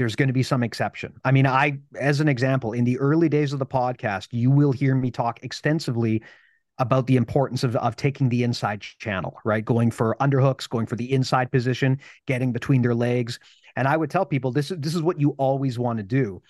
There's 0.00 0.16
going 0.16 0.28
to 0.28 0.32
be 0.32 0.42
some 0.42 0.62
exception. 0.62 1.12
I 1.26 1.30
mean, 1.30 1.46
I, 1.46 1.78
as 1.94 2.20
an 2.20 2.28
example, 2.28 2.72
in 2.72 2.84
the 2.84 2.98
early 2.98 3.28
days 3.28 3.52
of 3.52 3.58
the 3.58 3.66
podcast, 3.66 4.28
you 4.30 4.50
will 4.50 4.72
hear 4.72 4.94
me 4.94 5.10
talk 5.10 5.40
extensively 5.42 6.22
about 6.78 7.06
the 7.06 7.18
importance 7.18 7.64
of, 7.64 7.76
of 7.76 7.96
taking 7.96 8.30
the 8.30 8.42
inside 8.42 8.80
channel, 8.80 9.38
right? 9.44 9.62
Going 9.62 9.90
for 9.90 10.16
underhooks, 10.18 10.66
going 10.66 10.86
for 10.86 10.96
the 10.96 11.12
inside 11.12 11.52
position, 11.52 12.00
getting 12.26 12.50
between 12.50 12.80
their 12.80 12.94
legs. 12.94 13.38
And 13.76 13.86
I 13.86 13.94
would 13.98 14.08
tell 14.08 14.24
people 14.24 14.52
this 14.52 14.70
is 14.70 14.78
this 14.78 14.94
is 14.94 15.02
what 15.02 15.20
you 15.20 15.32
always 15.32 15.78
want 15.78 15.98
to 15.98 16.02
do. 16.02 16.40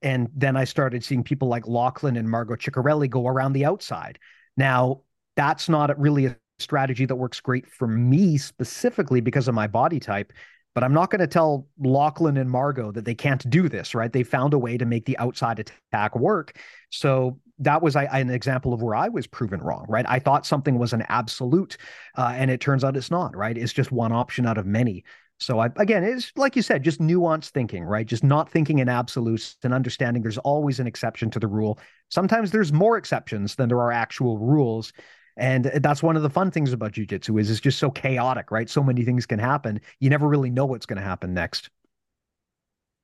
And 0.00 0.28
then 0.36 0.56
I 0.56 0.62
started 0.62 1.02
seeing 1.02 1.24
people 1.24 1.48
like 1.48 1.66
Lachlan 1.66 2.16
and 2.16 2.30
Margot 2.30 2.54
Ciccarelli 2.54 3.10
go 3.10 3.26
around 3.26 3.52
the 3.52 3.64
outside. 3.64 4.20
Now, 4.56 5.00
that's 5.34 5.68
not 5.68 5.98
really 5.98 6.26
a 6.26 6.36
strategy 6.60 7.04
that 7.06 7.16
works 7.16 7.40
great 7.40 7.66
for 7.66 7.88
me 7.88 8.38
specifically 8.38 9.20
because 9.20 9.48
of 9.48 9.56
my 9.56 9.66
body 9.66 9.98
type. 9.98 10.32
But 10.74 10.84
I'm 10.84 10.94
not 10.94 11.10
going 11.10 11.20
to 11.20 11.26
tell 11.26 11.66
Lachlan 11.78 12.36
and 12.38 12.50
Margot 12.50 12.92
that 12.92 13.04
they 13.04 13.14
can't 13.14 13.48
do 13.50 13.68
this, 13.68 13.94
right? 13.94 14.12
They 14.12 14.22
found 14.22 14.54
a 14.54 14.58
way 14.58 14.78
to 14.78 14.86
make 14.86 15.04
the 15.04 15.18
outside 15.18 15.58
attack 15.58 16.16
work. 16.16 16.58
So 16.90 17.38
that 17.58 17.82
was 17.82 17.94
I, 17.94 18.04
an 18.04 18.30
example 18.30 18.72
of 18.72 18.82
where 18.82 18.94
I 18.94 19.08
was 19.08 19.26
proven 19.26 19.60
wrong, 19.60 19.84
right? 19.88 20.06
I 20.08 20.18
thought 20.18 20.46
something 20.46 20.78
was 20.78 20.92
an 20.92 21.04
absolute, 21.08 21.76
uh, 22.16 22.32
and 22.34 22.50
it 22.50 22.60
turns 22.60 22.84
out 22.84 22.96
it's 22.96 23.10
not, 23.10 23.36
right? 23.36 23.56
It's 23.56 23.72
just 23.72 23.92
one 23.92 24.12
option 24.12 24.46
out 24.46 24.58
of 24.58 24.66
many. 24.66 25.04
So 25.38 25.58
I, 25.58 25.70
again, 25.76 26.04
it's 26.04 26.32
like 26.36 26.56
you 26.56 26.62
said, 26.62 26.84
just 26.84 27.00
nuanced 27.00 27.50
thinking, 27.50 27.84
right? 27.84 28.06
Just 28.06 28.22
not 28.22 28.50
thinking 28.50 28.78
in 28.78 28.88
absolutes 28.88 29.56
and 29.64 29.74
understanding 29.74 30.22
there's 30.22 30.38
always 30.38 30.78
an 30.78 30.86
exception 30.86 31.30
to 31.32 31.40
the 31.40 31.48
rule. 31.48 31.78
Sometimes 32.10 32.50
there's 32.50 32.72
more 32.72 32.96
exceptions 32.96 33.56
than 33.56 33.68
there 33.68 33.80
are 33.80 33.92
actual 33.92 34.38
rules. 34.38 34.92
And 35.36 35.64
that's 35.64 36.02
one 36.02 36.16
of 36.16 36.22
the 36.22 36.30
fun 36.30 36.50
things 36.50 36.72
about 36.72 36.92
jujitsu 36.92 37.40
is 37.40 37.50
it's 37.50 37.60
just 37.60 37.78
so 37.78 37.90
chaotic, 37.90 38.50
right? 38.50 38.68
So 38.68 38.82
many 38.82 39.04
things 39.04 39.26
can 39.26 39.38
happen. 39.38 39.80
You 39.98 40.10
never 40.10 40.28
really 40.28 40.50
know 40.50 40.66
what's 40.66 40.86
going 40.86 40.98
to 40.98 41.02
happen 41.02 41.34
next. 41.34 41.70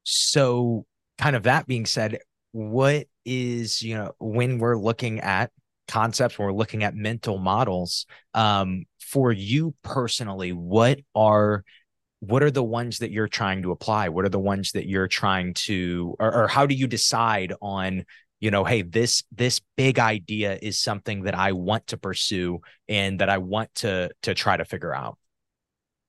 So, 0.05 0.87
kind 1.19 1.37
of 1.37 1.43
that 1.45 1.67
being 1.67 1.87
said, 1.87 2.19
what 2.53 3.07
is 3.25 3.83
you 3.83 3.95
know 3.95 4.13
when 4.19 4.59
we're 4.59 4.77
looking 4.77 5.21
at 5.21 5.51
concepts 5.87 6.39
when 6.39 6.47
we're 6.47 6.53
looking 6.53 6.83
at 6.83 6.95
mental 6.95 7.39
models 7.39 8.07
um, 8.35 8.85
for 9.01 9.33
you 9.33 9.75
personally 9.83 10.53
what 10.53 10.99
are 11.15 11.65
what 12.21 12.43
are 12.43 12.51
the 12.51 12.65
ones 12.65 12.99
that 12.99 13.11
you're 13.11 13.29
trying 13.29 13.63
to 13.63 13.71
apply 13.71 14.09
what 14.09 14.25
are 14.25 14.31
the 14.31 14.39
ones 14.39 14.73
that 14.73 14.87
you're 14.87 15.09
trying 15.09 15.55
to 15.55 16.15
or, 16.19 16.35
or 16.35 16.49
how 16.49 16.67
do 16.67 16.75
you 16.75 16.87
decide 16.87 17.53
on 17.61 18.05
you 18.41 18.51
know 18.51 18.65
hey 18.65 18.83
this 18.83 19.25
this 19.33 19.61
big 19.77 19.99
idea 19.99 20.59
is 20.61 20.79
something 20.79 21.23
that 21.23 21.35
i 21.35 21.53
want 21.53 21.87
to 21.87 21.97
pursue 21.97 22.61
and 22.89 23.21
that 23.21 23.29
i 23.29 23.39
want 23.39 23.73
to 23.75 24.11
to 24.23 24.35
try 24.35 24.57
to 24.57 24.65
figure 24.65 24.95
out. 24.95 25.19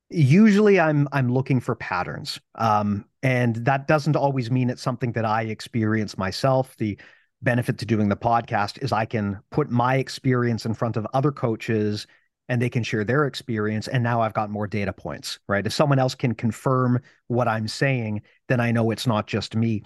Usually 0.09 0.79
i'm 0.79 1.07
i'm 1.11 1.31
looking 1.31 1.59
for 1.59 1.75
patterns 1.75 2.39
um, 2.55 3.05
and 3.21 3.55
that 3.57 3.87
doesn't 3.87 4.15
always 4.15 4.49
mean 4.49 4.69
it's 4.69 4.81
something 4.81 5.11
that 5.13 5.25
i 5.25 5.43
experience 5.43 6.17
myself. 6.17 6.75
The 6.77 6.97
benefit 7.41 7.77
to 7.77 7.85
doing 7.85 8.09
the 8.09 8.17
podcast 8.17 8.81
is 8.83 8.91
i 8.91 9.05
can 9.05 9.39
put 9.49 9.69
my 9.69 9.95
experience 9.95 10.65
in 10.65 10.73
front 10.73 10.97
of 10.97 11.07
other 11.13 11.31
coaches 11.31 12.05
and 12.49 12.61
they 12.61 12.69
can 12.69 12.83
share 12.83 13.05
their 13.05 13.25
experience 13.25 13.87
and 13.87 14.03
now 14.03 14.21
i've 14.21 14.33
got 14.33 14.49
more 14.49 14.67
data 14.67 14.91
points 14.91 15.39
right 15.47 15.65
if 15.65 15.73
someone 15.73 15.99
else 15.99 16.15
can 16.15 16.33
confirm 16.33 16.99
what 17.27 17.47
i'm 17.47 17.67
saying 17.67 18.21
then 18.49 18.59
i 18.59 18.71
know 18.71 18.91
it's 18.91 19.07
not 19.07 19.27
just 19.27 19.55
me 19.55 19.81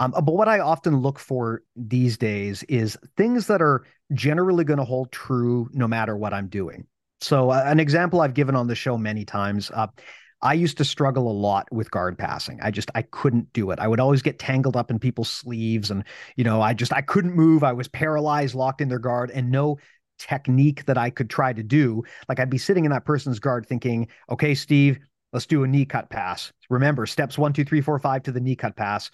um, 0.00 0.10
but 0.10 0.34
what 0.34 0.48
i 0.48 0.58
often 0.58 0.96
look 0.96 1.18
for 1.18 1.62
these 1.76 2.18
days 2.18 2.64
is 2.64 2.98
things 3.16 3.46
that 3.46 3.62
are 3.62 3.84
generally 4.12 4.64
going 4.64 4.78
to 4.78 4.84
hold 4.84 5.12
true 5.12 5.68
no 5.72 5.86
matter 5.86 6.16
what 6.16 6.34
i'm 6.34 6.48
doing 6.48 6.84
so, 7.20 7.50
uh, 7.50 7.62
an 7.64 7.80
example 7.80 8.20
I've 8.20 8.34
given 8.34 8.54
on 8.54 8.66
the 8.66 8.74
show 8.74 8.98
many 8.98 9.24
times. 9.24 9.70
Uh, 9.72 9.86
I 10.42 10.52
used 10.52 10.76
to 10.78 10.84
struggle 10.84 11.30
a 11.30 11.32
lot 11.32 11.66
with 11.72 11.90
guard 11.90 12.18
passing. 12.18 12.60
I 12.62 12.70
just 12.70 12.90
I 12.94 13.02
couldn't 13.02 13.52
do 13.54 13.70
it. 13.70 13.78
I 13.78 13.88
would 13.88 14.00
always 14.00 14.20
get 14.20 14.38
tangled 14.38 14.76
up 14.76 14.90
in 14.90 14.98
people's 14.98 15.30
sleeves, 15.30 15.90
and 15.90 16.04
you 16.36 16.44
know, 16.44 16.60
I 16.60 16.74
just 16.74 16.92
I 16.92 17.00
couldn't 17.00 17.34
move. 17.34 17.64
I 17.64 17.72
was 17.72 17.88
paralyzed, 17.88 18.54
locked 18.54 18.82
in 18.82 18.88
their 18.88 18.98
guard, 18.98 19.30
and 19.30 19.50
no 19.50 19.78
technique 20.18 20.84
that 20.86 20.98
I 20.98 21.10
could 21.10 21.30
try 21.30 21.52
to 21.52 21.62
do. 21.62 22.02
Like 22.28 22.40
I'd 22.40 22.50
be 22.50 22.58
sitting 22.58 22.84
in 22.84 22.90
that 22.90 23.04
person's 23.04 23.38
guard, 23.38 23.66
thinking, 23.66 24.08
"Okay, 24.30 24.54
Steve, 24.54 24.98
let's 25.32 25.46
do 25.46 25.64
a 25.64 25.66
knee 25.66 25.84
cut 25.84 26.10
pass." 26.10 26.52
Remember, 26.70 27.06
steps 27.06 27.38
one, 27.38 27.52
two, 27.52 27.64
three, 27.64 27.80
four, 27.80 27.98
five 27.98 28.22
to 28.24 28.32
the 28.32 28.40
knee 28.40 28.56
cut 28.56 28.76
pass 28.76 29.10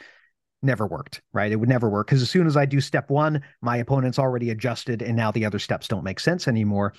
never 0.63 0.87
worked, 0.87 1.21
right? 1.33 1.51
It 1.51 1.57
would 1.57 1.69
never 1.69 1.91
work 1.91 2.07
because 2.07 2.23
as 2.23 2.31
soon 2.31 2.47
as 2.47 2.57
I 2.57 2.67
do 2.67 2.81
step 2.81 3.11
one, 3.11 3.43
my 3.61 3.79
opponent's 3.79 4.19
already 4.19 4.51
adjusted 4.51 5.03
and 5.03 5.17
now 5.17 5.33
the 5.33 5.45
other 5.45 5.59
steps 5.59 5.89
don't 5.89 6.05
make 6.05 6.21
sense 6.21 6.47
anymore. 6.47 6.95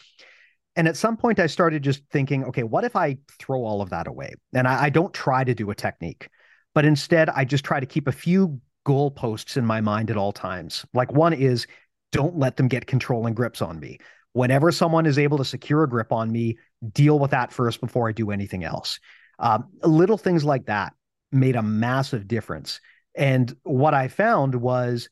And 0.75 0.87
at 0.87 0.97
some 0.97 1.17
point, 1.17 1.39
I 1.39 1.47
started 1.47 1.83
just 1.83 2.03
thinking, 2.11 2.43
okay, 2.45 2.63
what 2.63 2.83
if 2.83 2.95
I 2.95 3.17
throw 3.39 3.63
all 3.63 3.81
of 3.81 3.91
that 3.91 4.07
away? 4.07 4.33
And 4.53 4.67
I, 4.67 4.85
I 4.85 4.89
don't 4.89 5.13
try 5.13 5.43
to 5.43 5.53
do 5.53 5.69
a 5.69 5.75
technique, 5.75 6.29
but 6.73 6.83
instead, 6.83 7.29
I 7.29 7.45
just 7.45 7.63
try 7.63 7.79
to 7.79 7.85
keep 7.85 8.07
a 8.07 8.11
few 8.11 8.59
goalposts 8.85 9.55
in 9.55 9.65
my 9.65 9.81
mind 9.81 10.09
at 10.09 10.17
all 10.17 10.33
times. 10.33 10.85
Like 10.93 11.11
one 11.11 11.33
is 11.33 11.67
don't 12.13 12.37
let 12.37 12.55
them 12.55 12.69
get 12.69 12.87
controlling 12.87 13.33
grips 13.33 13.61
on 13.61 13.79
me. 13.79 13.97
Whenever 14.31 14.71
someone 14.71 15.05
is 15.05 15.19
able 15.19 15.37
to 15.39 15.45
secure 15.45 15.83
a 15.83 15.89
grip 15.89 16.13
on 16.13 16.31
me, 16.31 16.57
deal 16.93 17.19
with 17.19 17.31
that 17.31 17.51
first 17.51 17.81
before 17.81 18.07
I 18.07 18.13
do 18.13 18.31
anything 18.31 18.63
else. 18.63 18.99
Um, 19.39 19.67
little 19.83 20.17
things 20.17 20.45
like 20.45 20.67
that 20.67 20.93
made 21.31 21.55
a 21.55 21.63
massive 21.63 22.27
difference. 22.27 22.79
And 23.15 23.53
what 23.63 23.93
I 23.93 24.07
found 24.07 24.55
was 24.55 25.09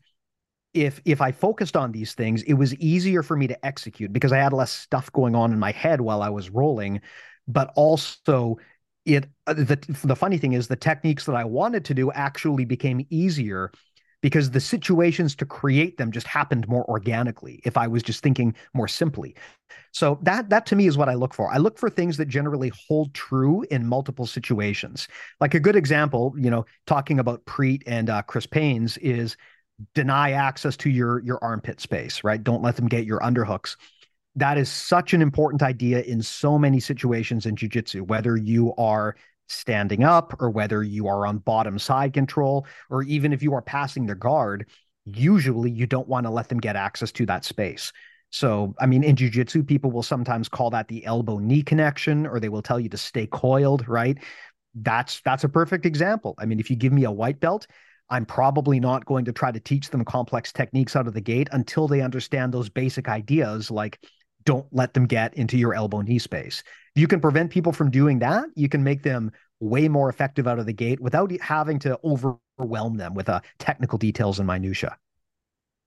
if 0.73 1.01
if 1.03 1.21
I 1.21 1.31
focused 1.31 1.75
on 1.75 1.91
these 1.91 2.13
things, 2.13 2.43
it 2.43 2.53
was 2.53 2.73
easier 2.75 3.23
for 3.23 3.35
me 3.35 3.47
to 3.47 3.65
execute 3.65 4.13
because 4.13 4.31
I 4.31 4.37
had 4.37 4.53
less 4.53 4.71
stuff 4.71 5.11
going 5.11 5.35
on 5.35 5.51
in 5.51 5.59
my 5.59 5.71
head 5.71 5.99
while 6.01 6.21
I 6.21 6.29
was 6.29 6.49
rolling. 6.49 7.01
But 7.47 7.73
also, 7.75 8.57
it 9.05 9.25
uh, 9.47 9.53
the 9.53 9.79
the 10.03 10.15
funny 10.15 10.37
thing 10.37 10.53
is 10.53 10.67
the 10.67 10.75
techniques 10.75 11.25
that 11.25 11.35
I 11.35 11.43
wanted 11.43 11.85
to 11.85 11.93
do 11.93 12.11
actually 12.11 12.65
became 12.65 13.05
easier 13.09 13.71
because 14.21 14.51
the 14.51 14.59
situations 14.59 15.35
to 15.35 15.45
create 15.45 15.97
them 15.97 16.11
just 16.11 16.27
happened 16.27 16.67
more 16.67 16.85
organically 16.89 17.59
if 17.63 17.77
I 17.77 17.87
was 17.87 18.03
just 18.03 18.23
thinking 18.23 18.55
more 18.73 18.87
simply. 18.87 19.35
So 19.91 20.19
that 20.23 20.49
that 20.49 20.65
to 20.67 20.75
me 20.75 20.87
is 20.87 20.97
what 20.97 21.09
I 21.09 21.15
look 21.15 21.33
for. 21.33 21.51
I 21.51 21.57
look 21.57 21.77
for 21.77 21.89
things 21.89 22.17
that 22.17 22.27
generally 22.27 22.71
hold 22.87 23.13
true 23.13 23.65
in 23.71 23.85
multiple 23.85 24.25
situations. 24.25 25.07
Like 25.39 25.53
a 25.53 25.59
good 25.59 25.75
example, 25.75 26.33
you 26.37 26.49
know, 26.49 26.65
talking 26.87 27.19
about 27.19 27.45
Priit 27.45 27.83
and 27.87 28.09
uh, 28.09 28.21
Chris 28.21 28.45
Paines's 28.45 28.97
is 28.97 29.37
deny 29.95 30.31
access 30.31 30.77
to 30.77 30.89
your 30.89 31.19
your 31.23 31.43
armpit 31.43 31.81
space, 31.81 32.23
right? 32.23 32.43
Don't 32.43 32.61
let 32.61 32.75
them 32.75 32.87
get 32.87 33.05
your 33.05 33.19
underhooks. 33.19 33.75
That 34.35 34.57
is 34.57 34.69
such 34.69 35.13
an 35.13 35.21
important 35.21 35.61
idea 35.61 36.01
in 36.01 36.21
so 36.21 36.57
many 36.57 36.79
situations 36.79 37.45
in 37.45 37.57
jiu-jitsu, 37.57 38.05
whether 38.05 38.37
you 38.37 38.73
are 38.77 39.17
standing 39.51 40.03
up 40.03 40.35
or 40.39 40.49
whether 40.49 40.83
you 40.83 41.07
are 41.07 41.25
on 41.25 41.37
bottom 41.39 41.77
side 41.77 42.13
control 42.13 42.65
or 42.89 43.03
even 43.03 43.33
if 43.33 43.43
you 43.43 43.53
are 43.53 43.61
passing 43.61 44.05
the 44.05 44.15
guard, 44.15 44.67
usually 45.05 45.71
you 45.71 45.85
don't 45.85 46.07
want 46.07 46.25
to 46.25 46.29
let 46.29 46.49
them 46.49 46.59
get 46.59 46.75
access 46.75 47.11
to 47.11 47.25
that 47.25 47.45
space. 47.45 47.91
So, 48.29 48.73
I 48.79 48.85
mean, 48.85 49.03
in 49.03 49.15
jujitsu, 49.15 49.67
people 49.67 49.91
will 49.91 50.03
sometimes 50.03 50.47
call 50.47 50.69
that 50.69 50.87
the 50.87 51.05
elbow 51.05 51.37
knee 51.37 51.63
connection, 51.63 52.25
or 52.25 52.39
they 52.39 52.49
will 52.49 52.61
tell 52.61 52.79
you 52.79 52.87
to 52.89 52.97
stay 52.97 53.27
coiled, 53.27 53.87
right? 53.87 54.17
That's 54.73 55.19
that's 55.21 55.43
a 55.43 55.49
perfect 55.49 55.85
example. 55.85 56.35
I 56.37 56.45
mean, 56.45 56.59
if 56.59 56.69
you 56.69 56.77
give 56.77 56.93
me 56.93 57.03
a 57.03 57.11
white 57.11 57.41
belt, 57.41 57.67
I'm 58.09 58.25
probably 58.25 58.79
not 58.79 59.05
going 59.05 59.25
to 59.25 59.33
try 59.33 59.51
to 59.51 59.59
teach 59.59 59.89
them 59.89 60.05
complex 60.05 60.53
techniques 60.53 60.95
out 60.95 61.07
of 61.07 61.13
the 61.13 61.21
gate 61.21 61.49
until 61.51 61.89
they 61.89 62.01
understand 62.01 62.53
those 62.53 62.69
basic 62.69 63.09
ideas 63.09 63.69
like 63.69 63.99
don't 64.45 64.65
let 64.71 64.93
them 64.93 65.05
get 65.05 65.33
into 65.35 65.57
your 65.57 65.73
elbow 65.73 66.01
knee 66.01 66.19
space. 66.19 66.63
If 66.95 67.01
you 67.01 67.07
can 67.07 67.21
prevent 67.21 67.51
people 67.51 67.71
from 67.71 67.91
doing 67.91 68.19
that, 68.19 68.45
you 68.55 68.69
can 68.69 68.83
make 68.83 69.03
them 69.03 69.31
way 69.59 69.87
more 69.87 70.09
effective 70.09 70.47
out 70.47 70.59
of 70.59 70.65
the 70.65 70.73
gate 70.73 70.99
without 70.99 71.31
having 71.39 71.79
to 71.79 71.99
overwhelm 72.03 72.97
them 72.97 73.13
with 73.13 73.29
uh, 73.29 73.41
technical 73.59 73.97
details 73.97 74.39
and 74.39 74.47
minutia. 74.47 74.97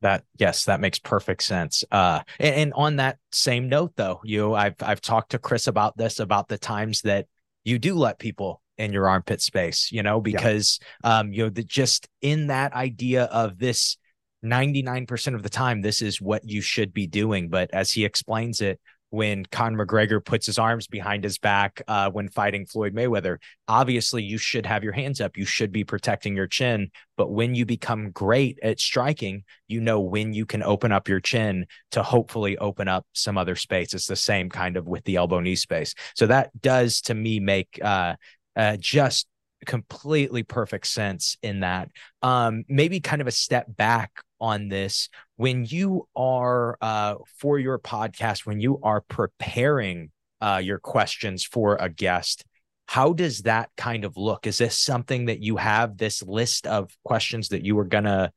That 0.00 0.24
yes, 0.38 0.66
that 0.66 0.80
makes 0.80 0.98
perfect 0.98 1.42
sense. 1.42 1.82
Uh, 1.90 2.20
and, 2.38 2.54
and 2.54 2.72
on 2.74 2.96
that 2.96 3.18
same 3.32 3.68
note, 3.68 3.92
though, 3.96 4.20
you 4.24 4.54
I've 4.54 4.76
I've 4.80 5.00
talked 5.00 5.30
to 5.30 5.38
Chris 5.38 5.66
about 5.66 5.96
this 5.96 6.20
about 6.20 6.48
the 6.48 6.58
times 6.58 7.02
that 7.02 7.26
you 7.64 7.78
do 7.78 7.94
let 7.94 8.18
people 8.18 8.60
in 8.76 8.92
your 8.92 9.08
armpit 9.08 9.40
space, 9.40 9.90
you 9.92 10.02
know, 10.02 10.20
because 10.20 10.78
yeah. 11.02 11.18
um, 11.18 11.32
you 11.32 11.44
know, 11.44 11.48
the, 11.48 11.62
just 11.62 12.08
in 12.20 12.48
that 12.48 12.74
idea 12.74 13.24
of 13.24 13.58
this 13.58 13.96
99% 14.44 15.34
of 15.34 15.42
the 15.42 15.48
time, 15.48 15.80
this 15.80 16.02
is 16.02 16.20
what 16.20 16.48
you 16.48 16.60
should 16.60 16.92
be 16.92 17.06
doing. 17.06 17.48
But 17.48 17.70
as 17.72 17.92
he 17.92 18.04
explains 18.04 18.60
it, 18.60 18.80
when 19.14 19.44
Conor 19.44 19.86
McGregor 19.86 20.24
puts 20.24 20.46
his 20.46 20.58
arms 20.58 20.88
behind 20.88 21.22
his 21.22 21.38
back 21.38 21.80
uh, 21.86 22.10
when 22.10 22.28
fighting 22.28 22.66
Floyd 22.66 22.96
Mayweather. 22.96 23.36
Obviously, 23.68 24.24
you 24.24 24.38
should 24.38 24.66
have 24.66 24.82
your 24.82 24.92
hands 24.92 25.20
up. 25.20 25.36
You 25.36 25.44
should 25.44 25.70
be 25.70 25.84
protecting 25.84 26.34
your 26.34 26.48
chin. 26.48 26.90
But 27.16 27.30
when 27.30 27.54
you 27.54 27.64
become 27.64 28.10
great 28.10 28.58
at 28.60 28.80
striking, 28.80 29.44
you 29.68 29.80
know 29.80 30.00
when 30.00 30.32
you 30.32 30.46
can 30.46 30.64
open 30.64 30.90
up 30.90 31.08
your 31.08 31.20
chin 31.20 31.66
to 31.92 32.02
hopefully 32.02 32.58
open 32.58 32.88
up 32.88 33.06
some 33.12 33.38
other 33.38 33.54
space. 33.54 33.94
It's 33.94 34.08
the 34.08 34.16
same 34.16 34.50
kind 34.50 34.76
of 34.76 34.88
with 34.88 35.04
the 35.04 35.14
elbow 35.14 35.38
knee 35.38 35.54
space. 35.54 35.94
So 36.16 36.26
that 36.26 36.50
does 36.60 37.00
to 37.02 37.14
me 37.14 37.38
make 37.38 37.78
uh, 37.80 38.16
uh, 38.56 38.78
just 38.80 39.28
completely 39.64 40.42
perfect 40.42 40.88
sense 40.88 41.36
in 41.40 41.60
that. 41.60 41.88
Um, 42.20 42.64
maybe 42.68 42.98
kind 42.98 43.22
of 43.22 43.28
a 43.28 43.32
step 43.32 43.66
back 43.68 44.10
on 44.40 44.68
this 44.68 45.08
when 45.36 45.64
you 45.64 46.06
are 46.16 46.76
uh, 46.80 47.14
for 47.38 47.58
your 47.58 47.78
podcast 47.78 48.46
when 48.46 48.60
you 48.60 48.80
are 48.82 49.00
preparing 49.02 50.10
uh, 50.40 50.60
your 50.62 50.78
questions 50.78 51.44
for 51.44 51.76
a 51.76 51.88
guest 51.88 52.44
how 52.86 53.12
does 53.12 53.42
that 53.42 53.70
kind 53.76 54.04
of 54.04 54.16
look? 54.16 54.46
Is 54.46 54.58
this 54.58 54.78
something 54.78 55.26
that 55.26 55.40
you 55.40 55.56
have 55.56 55.96
this 55.96 56.22
list 56.22 56.66
of 56.66 56.90
questions 57.04 57.48
that 57.48 57.64
you 57.64 57.78
are 57.78 57.84
gonna 57.84 58.30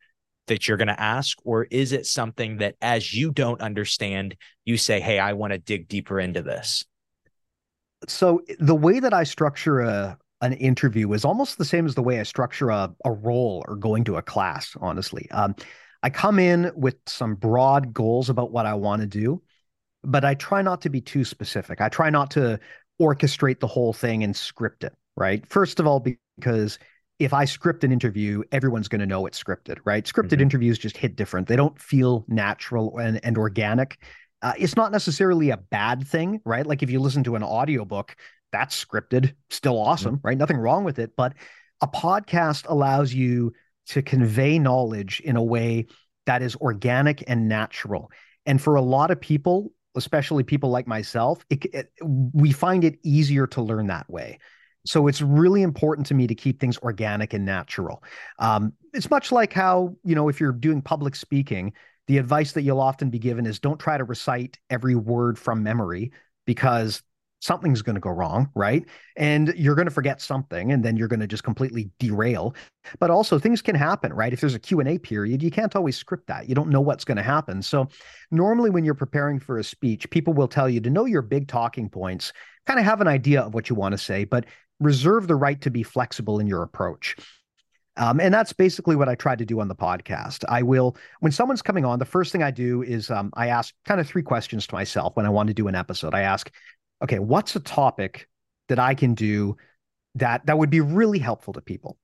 that 0.47 0.67
you're 0.67 0.77
gonna 0.77 0.95
ask? 0.97 1.37
Or 1.43 1.65
is 1.65 1.91
it 1.91 2.05
something 2.05 2.57
that 2.57 2.75
as 2.81 3.13
you 3.13 3.31
don't 3.31 3.59
understand 3.61 4.35
you 4.65 4.77
say 4.77 4.99
hey 4.99 5.17
i 5.17 5.33
want 5.33 5.53
to 5.53 5.57
dig 5.57 5.87
deeper 5.87 6.19
into 6.19 6.41
this 6.41 6.85
so 8.07 8.41
the 8.59 8.75
way 8.75 8.99
that 8.99 9.13
i 9.13 9.23
structure 9.23 9.79
a 9.79 10.17
an 10.41 10.53
interview 10.53 11.11
is 11.13 11.25
almost 11.25 11.57
the 11.57 11.65
same 11.65 11.85
as 11.87 11.95
the 11.95 12.03
way 12.03 12.19
i 12.19 12.23
structure 12.23 12.69
a, 12.69 12.93
a 13.05 13.11
roll 13.11 13.63
or 13.67 13.75
going 13.75 14.03
to 14.03 14.17
a 14.17 14.21
class 14.21 14.75
honestly. 14.79 15.29
Um, 15.31 15.55
I 16.07 16.09
come 16.09 16.39
in 16.39 16.71
with 16.73 16.95
some 17.05 17.35
broad 17.35 17.93
goals 17.93 18.29
about 18.29 18.49
what 18.49 18.65
I 18.65 18.75
want 18.75 19.01
to 19.01 19.05
do, 19.05 19.41
but 20.05 20.23
I 20.23 20.35
try 20.35 20.61
not 20.61 20.79
to 20.83 20.89
be 20.89 21.01
too 21.01 21.25
specific. 21.25 21.81
I 21.81 21.89
try 21.89 22.09
not 22.09 22.31
to 22.31 22.61
orchestrate 23.01 23.59
the 23.59 23.67
whole 23.67 23.91
thing 23.91 24.23
and 24.23 24.33
script 24.33 24.85
it, 24.85 24.93
right? 25.17 25.45
First 25.49 25.81
of 25.81 25.85
all, 25.85 26.01
because 26.39 26.79
if 27.19 27.33
I 27.33 27.43
script 27.43 27.83
an 27.83 27.91
interview, 27.91 28.41
everyone's 28.53 28.87
going 28.87 29.01
to 29.01 29.05
know 29.05 29.25
it's 29.25 29.43
scripted, 29.43 29.79
right? 29.83 30.05
Scripted 30.05 30.35
mm-hmm. 30.35 30.43
interviews 30.43 30.79
just 30.79 30.95
hit 30.95 31.17
different. 31.17 31.45
They 31.45 31.57
don't 31.57 31.77
feel 31.77 32.23
natural 32.29 32.97
and, 32.99 33.19
and 33.25 33.37
organic. 33.37 33.97
Uh, 34.41 34.53
it's 34.57 34.77
not 34.77 34.93
necessarily 34.93 35.49
a 35.49 35.57
bad 35.57 36.07
thing, 36.07 36.39
right? 36.45 36.65
Like 36.65 36.83
if 36.83 36.89
you 36.89 37.01
listen 37.01 37.25
to 37.25 37.35
an 37.35 37.43
audiobook, 37.43 38.15
that's 38.53 38.81
scripted, 38.81 39.33
still 39.49 39.77
awesome, 39.77 40.15
mm-hmm. 40.15 40.27
right? 40.27 40.37
Nothing 40.37 40.55
wrong 40.55 40.85
with 40.85 40.99
it. 40.99 41.17
But 41.17 41.33
a 41.81 41.87
podcast 41.89 42.63
allows 42.69 43.13
you 43.13 43.51
to 43.88 44.01
convey 44.01 44.59
knowledge 44.59 45.19
in 45.21 45.35
a 45.35 45.43
way 45.43 45.88
that 46.25 46.41
is 46.41 46.55
organic 46.57 47.23
and 47.27 47.47
natural. 47.47 48.11
And 48.45 48.61
for 48.61 48.75
a 48.75 48.81
lot 48.81 49.11
of 49.11 49.19
people, 49.19 49.71
especially 49.95 50.43
people 50.43 50.69
like 50.69 50.88
myself, 50.88 51.43
it, 51.49 51.65
it, 51.73 51.91
we 52.01 52.51
find 52.51 52.83
it 52.83 52.99
easier 53.03 53.47
to 53.47 53.61
learn 53.61 53.88
that 53.88 54.09
way. 54.09 54.39
So 54.85 55.07
it's 55.07 55.21
really 55.21 55.63
important 55.63 56.07
to 56.07 56.13
me 56.13 56.27
to 56.27 56.35
keep 56.35 56.59
things 56.59 56.77
organic 56.77 57.33
and 57.33 57.45
natural. 57.45 58.03
Um, 58.39 58.73
it's 58.93 59.09
much 59.09 59.31
like 59.31 59.51
how, 59.51 59.95
you 60.03 60.15
know, 60.15 60.29
if 60.29 60.39
you're 60.39 60.53
doing 60.53 60.81
public 60.81 61.15
speaking, 61.15 61.73
the 62.07 62.19
advice 62.19 62.53
that 62.53 62.61
you'll 62.61 62.79
often 62.79 63.09
be 63.09 63.19
given 63.19 63.45
is 63.45 63.59
don't 63.59 63.79
try 63.79 63.97
to 63.97 64.05
recite 64.05 64.57
every 64.69 64.95
word 64.95 65.38
from 65.38 65.61
memory 65.61 66.11
because 66.45 67.03
something's 67.47 67.81
going 67.81 67.95
to 67.95 68.01
go 68.01 68.09
wrong 68.09 68.49
right? 68.53 68.85
And 69.15 69.53
you're 69.55 69.75
going 69.75 69.87
to 69.87 69.93
forget 69.93 70.21
something 70.21 70.71
and 70.71 70.83
then 70.83 70.97
you're 70.97 71.07
going 71.07 71.21
to 71.21 71.27
just 71.27 71.43
completely 71.43 71.89
derail. 71.97 72.53
But 72.99 73.09
also 73.09 73.39
things 73.39 73.61
can 73.61 73.75
happen 73.75 74.13
right? 74.13 74.33
If 74.33 74.41
there's 74.41 74.55
a 74.55 74.59
q&a 74.59 74.97
period 74.99 75.41
you 75.41 75.49
can't 75.49 75.75
always 75.75 75.95
script 75.95 76.27
that. 76.27 76.49
You 76.49 76.55
don't 76.55 76.69
know 76.69 76.81
what's 76.81 77.05
going 77.05 77.17
to 77.17 77.23
happen. 77.23 77.61
So 77.61 77.87
normally 78.29 78.69
when 78.69 78.83
you're 78.83 78.93
preparing 78.93 79.39
for 79.39 79.57
a 79.57 79.63
speech 79.63 80.09
people 80.09 80.33
will 80.33 80.49
tell 80.49 80.69
you 80.69 80.81
to 80.81 80.89
know 80.89 81.05
your 81.05 81.21
big 81.21 81.47
talking 81.47 81.89
points 81.89 82.33
kind 82.67 82.79
of 82.79 82.85
have 82.85 82.99
an 83.01 83.07
idea 83.07 83.41
of 83.41 83.53
what 83.53 83.69
you 83.69 83.75
want 83.75 83.93
to 83.93 83.97
say 83.97 84.25
but 84.25 84.45
reserve 84.79 85.27
the 85.27 85.35
right 85.35 85.61
to 85.61 85.71
be 85.71 85.83
flexible 85.83 86.39
in 86.39 86.47
your 86.47 86.63
approach. 86.63 87.15
Um, 87.97 88.19
and 88.19 88.31
that's 88.31 88.53
basically 88.53 88.95
what 88.95 89.09
I 89.09 89.15
try 89.15 89.35
to 89.35 89.45
do 89.45 89.59
on 89.59 89.67
the 89.67 89.75
podcast. 89.75 90.43
I 90.47 90.61
will, 90.61 90.95
when 91.19 91.31
someone's 91.31 91.63
coming 91.63 91.83
on, 91.83 91.97
the 91.97 92.05
first 92.05 92.31
thing 92.31 92.43
I 92.43 92.51
do 92.51 92.83
is 92.83 93.09
um, 93.09 93.31
I 93.33 93.47
ask 93.47 93.73
kind 93.85 93.99
of 93.99 94.07
three 94.07 94.21
questions 94.21 94.67
to 94.67 94.75
myself 94.75 95.15
when 95.15 95.25
I 95.25 95.29
want 95.29 95.47
to 95.47 95.53
do 95.53 95.67
an 95.67 95.75
episode. 95.75 96.13
I 96.13 96.21
ask, 96.21 96.51
okay, 97.01 97.19
what's 97.19 97.55
a 97.55 97.59
topic 97.59 98.27
that 98.69 98.79
I 98.79 98.95
can 98.95 99.13
do 99.13 99.57
that 100.15 100.45
that 100.45 100.57
would 100.57 100.69
be 100.69 100.81
really 100.81 101.19
helpful 101.19 101.53
to 101.53 101.61
people? 101.61 101.97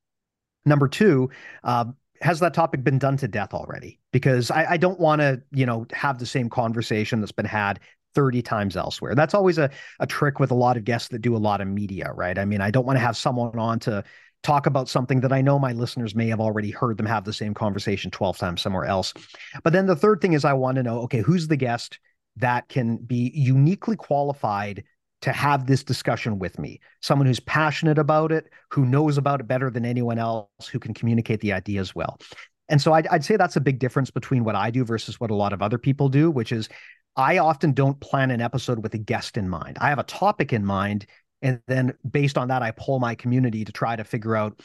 Number 0.66 0.88
two, 0.88 1.30
uh, 1.64 1.86
has 2.22 2.40
that 2.40 2.54
topic 2.54 2.84
been 2.84 3.00
done 3.00 3.18
to 3.18 3.28
death 3.28 3.54
already? 3.54 4.00
Because 4.12 4.50
I, 4.50 4.72
I 4.72 4.78
don't 4.78 5.00
want 5.00 5.22
to, 5.22 5.42
you 5.52 5.66
know, 5.66 5.86
have 5.92 6.20
the 6.20 6.26
same 6.26 6.50
conversation 6.50 7.20
that's 7.20 7.34
been 7.34 7.46
had 7.46 7.80
30 8.16 8.42
times 8.42 8.78
elsewhere. 8.78 9.16
That's 9.16 9.34
always 9.34 9.58
a, 9.58 9.70
a 10.00 10.08
trick 10.08 10.40
with 10.40 10.52
a 10.52 10.56
lot 10.56 10.78
of 10.78 10.86
guests 10.86 11.10
that 11.10 11.20
do 11.20 11.36
a 11.36 11.38
lot 11.38 11.62
of 11.62 11.68
media, 11.68 12.12
right? 12.14 12.38
I 12.38 12.46
mean, 12.46 12.62
I 12.62 12.72
don't 12.72 12.86
want 12.86 12.98
to 12.98 13.02
have 13.04 13.18
someone 13.18 13.58
on 13.60 13.80
to 13.80 14.04
talk 14.44 14.66
about 14.66 14.90
something 14.90 15.22
that 15.22 15.34
I 15.34 15.42
know 15.42 15.58
my 15.58 15.72
listeners 15.72 16.16
may 16.16 16.28
have 16.28 16.42
already 16.42 16.70
heard 16.70 16.98
them 16.98 17.06
have 17.06 17.24
the 17.24 17.34
same 17.34 17.54
conversation 17.54 18.12
12 18.12 18.38
times 18.38 18.62
somewhere 18.62 18.86
else. 18.86 19.14
But 19.64 19.74
then 19.74 19.88
the 19.88 19.96
third 19.96 20.22
thing 20.22 20.34
is 20.34 20.46
I 20.46 20.54
want 20.54 20.76
to 20.76 20.84
know, 20.84 21.02
okay, 21.02 21.22
who's 21.22 21.48
the 21.48 21.58
guest? 21.58 22.00
That 22.38 22.68
can 22.70 22.98
be 22.98 23.32
uniquely 23.34 23.96
qualified 23.96 24.84
to 25.22 25.32
have 25.32 25.66
this 25.66 25.84
discussion 25.84 26.38
with 26.38 26.60
me. 26.60 26.82
Someone 27.02 27.28
who's 27.28 27.40
passionate 27.40 27.98
about 27.98 28.32
it, 28.32 28.50
who 28.72 28.86
knows 28.86 29.18
about 29.18 29.40
it 29.40 29.48
better 29.48 29.70
than 29.70 29.86
anyone 29.86 30.20
else, 30.20 30.68
who 30.72 30.80
can 30.80 30.94
communicate 30.94 31.40
the 31.40 31.54
ideas 31.54 31.96
well. 31.96 32.20
And 32.68 32.82
so 32.82 32.94
I'd, 32.94 33.08
I'd, 33.08 33.24
say 33.24 33.38
that's 33.38 33.56
a 33.56 33.62
big 33.62 33.80
difference 33.80 34.12
between 34.12 34.44
what 34.44 34.56
I 34.56 34.70
do 34.70 34.84
versus 34.84 35.20
what 35.20 35.32
a 35.32 35.36
lot 35.36 35.54
of 35.54 35.62
other 35.62 35.78
people 35.78 36.10
do, 36.10 36.30
which 36.30 36.52
is 36.52 36.68
I 37.16 37.38
often 37.38 37.74
don't 37.74 38.00
plan 38.00 38.32
an 38.32 38.42
episode 38.42 38.82
with 38.82 38.94
a 38.96 38.98
guest 38.98 39.38
in 39.38 39.48
mind. 39.48 39.78
I 39.80 39.90
have 39.90 40.00
a 40.00 40.04
topic 40.04 40.52
in 40.52 40.66
mind. 40.66 41.06
And 41.42 41.62
then 41.68 41.94
based 42.10 42.38
on 42.38 42.48
that, 42.48 42.62
I 42.62 42.72
pull 42.72 43.00
my 43.00 43.16
community 43.16 43.64
to 43.66 43.72
try 43.72 43.96
to 43.96 44.04
figure 44.04 44.36
out 44.36 44.60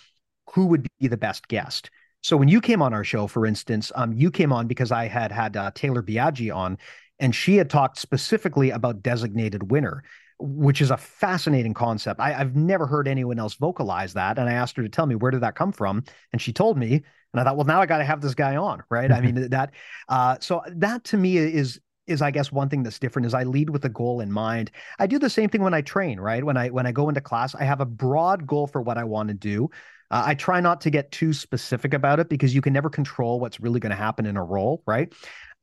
who 0.55 0.67
would 0.67 0.87
be 0.99 1.09
the 1.09 1.17
best 1.17 1.49
guest. 1.49 1.91
So 2.23 2.37
when 2.37 2.49
you 2.49 2.61
came 2.61 2.83
on 2.83 2.95
our 2.95 3.05
show, 3.05 3.27
for 3.27 3.47
instance, 3.47 3.93
um, 3.95 4.13
you 4.13 4.31
came 4.31 4.53
on 4.53 4.67
because 4.67 4.91
I 4.91 5.07
had 5.07 5.31
had 5.31 5.57
uh, 5.57 5.71
Taylor 5.75 6.03
Biaggi 6.03 6.55
on, 6.55 6.79
and 7.21 7.35
she 7.35 7.57
had 7.57 7.71
talked 7.71 7.99
specifically 7.99 8.71
about 8.71 9.03
designated 9.03 9.71
winner, 9.71 10.03
which 10.39 10.81
is 10.81 10.91
a 10.91 10.97
fascinating 10.97 11.75
concept. 11.75 12.21
I, 12.21 12.33
have 12.33 12.55
never 12.55 12.87
heard 12.87 13.09
anyone 13.09 13.39
else 13.39 13.55
vocalize 13.55 14.15
that. 14.15 14.39
And 14.39 14.49
I 14.49 14.53
asked 14.53 14.77
her 14.77 14.83
to 14.83 14.89
tell 14.89 15.07
me 15.07 15.15
where 15.15 15.31
did 15.31 15.41
that 15.41 15.57
come 15.57 15.73
from, 15.73 16.05
and 16.33 16.41
she 16.41 16.53
told 16.53 16.79
me. 16.79 17.03
And 17.33 17.41
I 17.41 17.45
thought, 17.45 17.57
well, 17.57 17.67
now 17.67 17.81
I 17.81 17.87
got 17.87 17.99
to 17.99 18.05
have 18.05 18.21
this 18.21 18.35
guy 18.35 18.57
on, 18.57 18.83
right? 18.89 19.11
I 19.13 19.21
mean 19.21 19.51
that. 19.51 19.73
Uh, 20.09 20.37
so 20.41 20.63
that 20.67 21.05
to 21.05 21.17
me 21.17 21.37
is 21.37 21.81
is 22.07 22.23
I 22.23 22.31
guess 22.31 22.51
one 22.51 22.71
thing 22.71 22.83
that's 22.83 22.99
different 22.99 23.27
is 23.27 23.35
I 23.35 23.45
lead 23.45 23.69
with 23.69 23.85
a 23.85 23.91
goal 23.91 24.21
in 24.21 24.33
mind. 24.33 24.71
I 24.99 25.07
do 25.07 25.19
the 25.19 25.29
same 25.29 25.51
thing 25.51 25.63
when 25.63 25.75
I 25.75 25.83
train, 25.83 26.19
right? 26.19 26.43
When 26.43 26.57
I 26.57 26.71
when 26.71 26.87
I 26.87 26.93
go 26.93 27.09
into 27.09 27.21
class, 27.21 27.55
I 27.55 27.65
have 27.65 27.81
a 27.81 27.87
broad 27.87 28.47
goal 28.47 28.67
for 28.67 28.81
what 28.81 28.97
I 28.97 29.05
want 29.05 29.29
to 29.29 29.35
do. 29.35 29.71
Uh, 30.11 30.23
I 30.27 30.35
try 30.35 30.61
not 30.61 30.81
to 30.83 30.91
get 30.91 31.13
too 31.13 31.33
specific 31.35 31.93
about 31.93 32.19
it 32.19 32.31
because 32.31 32.55
you 32.55 32.63
can 32.63 32.73
never 32.73 32.89
control 32.89 33.41
what's 33.41 33.61
really 33.61 33.79
going 33.79 33.91
to 33.91 33.97
happen 33.97 34.25
in 34.25 34.39
a 34.39 34.43
roll, 34.43 34.83
right? 34.87 35.13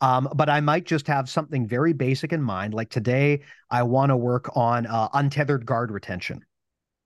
Um, 0.02 0.30
but 0.36 0.50
I 0.50 0.60
might 0.60 0.86
just 0.86 1.08
have 1.08 1.30
something 1.30 1.68
very 1.68 1.93
basic 1.93 2.34
in 2.34 2.41
mind. 2.41 2.74
Like 2.74 2.89
today, 2.89 3.41
I 3.70 3.84
want 3.84 4.10
to 4.10 4.18
work 4.18 4.56
on 4.56 4.86
uh, 4.86 5.10
untethered 5.14 5.66
guard 5.66 5.91
retention. 5.91 6.43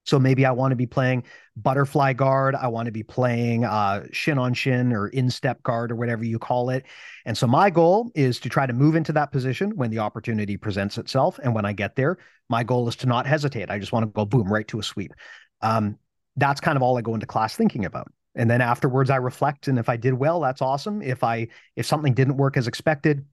So 0.05 0.17
maybe 0.17 0.43
I 0.43 0.51
want 0.51 0.71
to 0.71 0.75
be 0.75 0.87
playing 0.87 1.23
butterfly 1.55 2.13
guard. 2.13 2.55
I 2.55 2.67
want 2.69 2.87
to 2.87 2.91
be 2.91 3.03
playing 3.03 3.63
uh, 3.63 4.07
shin 4.11 4.39
on 4.39 4.55
shin 4.55 4.91
or 4.91 5.07
instep 5.09 5.61
guard 5.61 5.91
or 5.91 5.95
whatever 5.95 6.23
you 6.23 6.39
call 6.39 6.71
it. 6.71 6.85
And 7.25 7.37
so 7.37 7.45
my 7.45 7.69
goal 7.69 8.11
is 8.15 8.39
to 8.39 8.49
try 8.49 8.65
to 8.65 8.73
move 8.73 8.95
into 8.95 9.13
that 9.13 9.31
position 9.31 9.75
when 9.75 9.91
the 9.91 9.99
opportunity 9.99 10.57
presents 10.57 10.97
itself. 10.97 11.39
And 11.43 11.53
when 11.53 11.65
I 11.65 11.73
get 11.73 11.95
there, 11.95 12.17
my 12.49 12.63
goal 12.63 12.87
is 12.87 12.95
to 12.97 13.07
not 13.07 13.27
hesitate. 13.27 13.69
I 13.69 13.77
just 13.77 13.91
want 13.91 14.03
to 14.03 14.07
go 14.07 14.25
boom 14.25 14.51
right 14.51 14.67
to 14.69 14.79
a 14.79 14.83
sweep. 14.83 15.13
Um, 15.61 15.99
that's 16.37 16.61
kind 16.61 16.75
of 16.75 16.81
all 16.81 16.97
I 16.97 17.01
go 17.01 17.13
into 17.13 17.27
class 17.27 17.55
thinking 17.55 17.85
about 17.85 18.11
and 18.35 18.49
then 18.49 18.61
afterwards 18.61 19.09
i 19.09 19.15
reflect 19.15 19.67
and 19.67 19.79
if 19.79 19.89
i 19.89 19.97
did 19.97 20.13
well 20.13 20.39
that's 20.39 20.61
awesome. 20.61 21.01
If 21.01 21.23
i 21.23 21.47
if 21.75 21.85
something 21.85 22.13
didn't 22.13 22.37
work 22.37 22.57
as 22.57 22.67
expected 22.67 23.25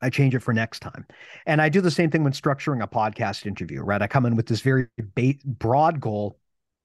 i 0.00 0.10
change 0.10 0.34
it 0.34 0.40
for 0.40 0.52
next 0.52 0.80
time. 0.80 1.06
And 1.46 1.60
i 1.60 1.68
do 1.68 1.80
the 1.80 1.90
same 1.90 2.10
thing 2.10 2.24
when 2.24 2.32
structuring 2.32 2.82
a 2.82 2.88
podcast 2.88 3.46
interview 3.46 3.82
right? 3.82 4.02
I 4.02 4.06
come 4.06 4.26
in 4.26 4.36
with 4.36 4.46
this 4.46 4.60
very 4.60 4.88
ba- 5.14 5.34
broad 5.44 6.00
goal 6.00 6.38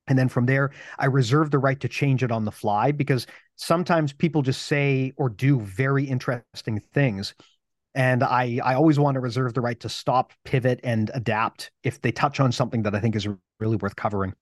and 0.08 0.18
then 0.18 0.30
from 0.30 0.46
there 0.46 0.72
i 1.00 1.06
reserve 1.06 1.52
the 1.52 1.60
right 1.60 1.80
to 1.80 1.88
change 1.88 2.24
it 2.24 2.32
on 2.32 2.46
the 2.46 2.52
fly 2.52 2.92
because 2.92 3.28
sometimes 3.56 4.12
people 4.14 4.42
just 4.42 4.64
say 4.64 5.14
or 5.18 5.30
do 5.30 5.60
very 5.62 6.04
interesting 6.04 6.80
things. 6.94 7.34
And 7.96 8.24
i 8.24 8.60
i 8.64 8.74
always 8.74 9.00
want 9.00 9.16
to 9.16 9.20
reserve 9.22 9.54
the 9.54 9.62
right 9.62 9.80
to 9.82 9.90
stop 9.90 10.34
pivot 10.46 10.80
and 10.84 11.12
adapt 11.14 11.72
if 11.84 12.02
they 12.02 12.12
touch 12.12 12.40
on 12.40 12.52
something 12.52 12.84
that 12.84 12.96
i 12.96 13.00
think 13.00 13.16
is 13.16 13.28
really 13.60 13.78
worth 13.78 13.96
covering. 13.96 14.34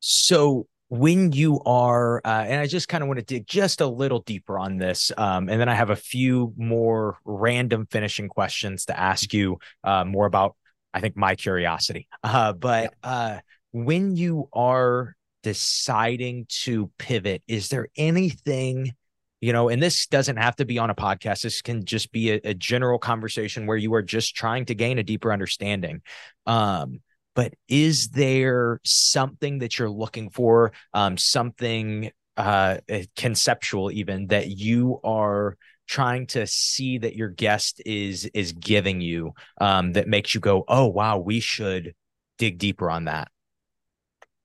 So 0.00 0.66
when 0.92 1.32
you 1.32 1.58
are, 1.64 2.20
uh, 2.22 2.44
and 2.46 2.60
I 2.60 2.66
just 2.66 2.86
kind 2.86 3.00
of 3.02 3.08
want 3.08 3.18
to 3.18 3.24
dig 3.24 3.46
just 3.46 3.80
a 3.80 3.86
little 3.86 4.20
deeper 4.20 4.58
on 4.58 4.76
this, 4.76 5.10
um, 5.16 5.48
and 5.48 5.58
then 5.58 5.66
I 5.66 5.74
have 5.74 5.88
a 5.88 5.96
few 5.96 6.52
more 6.58 7.16
random 7.24 7.86
finishing 7.90 8.28
questions 8.28 8.84
to 8.84 9.00
ask 9.00 9.32
you 9.32 9.56
uh, 9.84 10.04
more 10.04 10.26
about 10.26 10.54
I 10.92 11.00
think 11.00 11.16
my 11.16 11.34
curiosity. 11.34 12.08
Uh, 12.22 12.52
but 12.52 12.92
uh, 13.02 13.38
when 13.72 14.16
you 14.16 14.50
are 14.52 15.16
deciding 15.42 16.44
to 16.48 16.90
pivot, 16.98 17.42
is 17.48 17.70
there 17.70 17.88
anything, 17.96 18.92
you 19.40 19.54
know, 19.54 19.70
and 19.70 19.82
this 19.82 20.06
doesn't 20.06 20.36
have 20.36 20.56
to 20.56 20.66
be 20.66 20.78
on 20.78 20.90
a 20.90 20.94
podcast, 20.94 21.42
this 21.42 21.62
can 21.62 21.86
just 21.86 22.12
be 22.12 22.32
a, 22.32 22.40
a 22.44 22.54
general 22.54 22.98
conversation 22.98 23.66
where 23.66 23.78
you 23.78 23.94
are 23.94 24.02
just 24.02 24.36
trying 24.36 24.66
to 24.66 24.74
gain 24.74 24.98
a 24.98 25.02
deeper 25.02 25.32
understanding. 25.32 26.02
Um, 26.46 27.00
but 27.34 27.54
is 27.68 28.10
there 28.10 28.80
something 28.84 29.58
that 29.58 29.78
you're 29.78 29.90
looking 29.90 30.30
for, 30.30 30.72
um, 30.92 31.16
something 31.16 32.10
uh, 32.36 32.78
conceptual 33.16 33.90
even 33.90 34.28
that 34.28 34.48
you 34.48 35.00
are 35.04 35.56
trying 35.86 36.26
to 36.26 36.46
see 36.46 36.98
that 36.98 37.14
your 37.14 37.28
guest 37.28 37.82
is 37.84 38.24
is 38.26 38.52
giving 38.52 39.00
you 39.00 39.32
um, 39.60 39.92
that 39.92 40.08
makes 40.08 40.34
you 40.34 40.40
go, 40.40 40.64
oh 40.68 40.86
wow, 40.86 41.18
we 41.18 41.40
should 41.40 41.94
dig 42.38 42.58
deeper 42.58 42.90
on 42.90 43.04
that? 43.04 43.28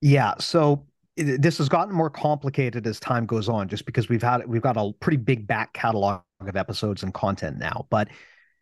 Yeah. 0.01 0.33
So 0.39 0.85
this 1.15 1.57
has 1.57 1.69
gotten 1.69 1.93
more 1.93 2.09
complicated 2.09 2.85
as 2.85 2.99
time 2.99 3.25
goes 3.25 3.49
on, 3.49 3.67
just 3.67 3.85
because 3.85 4.09
we've 4.09 4.21
had 4.21 4.45
we've 4.47 4.61
got 4.61 4.77
a 4.77 4.91
pretty 4.99 5.17
big 5.17 5.47
back 5.47 5.73
catalog 5.73 6.21
of 6.39 6.55
episodes 6.55 7.03
and 7.03 7.13
content 7.13 7.57
now. 7.57 7.87
But 7.89 8.09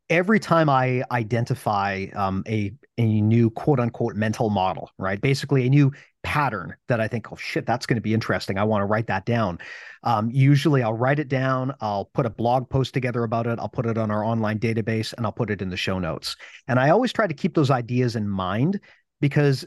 every 0.09 0.39
time 0.39 0.69
I 0.69 1.03
identify 1.11 2.07
um, 2.15 2.43
a 2.47 2.71
a 2.97 3.21
new 3.21 3.49
quote 3.49 3.79
unquote 3.79 4.15
mental 4.15 4.49
model, 4.49 4.89
right? 4.97 5.19
Basically, 5.19 5.65
a 5.65 5.69
new 5.69 5.91
pattern 6.23 6.75
that 6.87 6.99
I 7.01 7.07
think, 7.07 7.31
oh 7.31 7.35
shit, 7.35 7.65
that's 7.65 7.85
going 7.85 7.95
to 7.95 8.01
be 8.01 8.13
interesting. 8.13 8.57
I 8.57 8.63
want 8.63 8.81
to 8.81 8.85
write 8.85 9.07
that 9.07 9.25
down. 9.25 9.59
Um, 10.03 10.29
usually, 10.31 10.81
I'll 10.83 10.93
write 10.93 11.19
it 11.19 11.27
down. 11.27 11.73
I'll 11.81 12.05
put 12.05 12.25
a 12.25 12.29
blog 12.29 12.69
post 12.69 12.93
together 12.93 13.23
about 13.23 13.47
it. 13.47 13.59
I'll 13.59 13.69
put 13.69 13.85
it 13.85 13.97
on 13.97 14.11
our 14.11 14.23
online 14.23 14.59
database, 14.59 15.13
and 15.13 15.25
I'll 15.25 15.31
put 15.31 15.49
it 15.49 15.61
in 15.61 15.69
the 15.69 15.77
show 15.77 15.99
notes. 15.99 16.35
And 16.67 16.79
I 16.79 16.89
always 16.89 17.13
try 17.13 17.27
to 17.27 17.33
keep 17.33 17.53
those 17.53 17.71
ideas 17.71 18.15
in 18.15 18.27
mind 18.27 18.79
because 19.21 19.65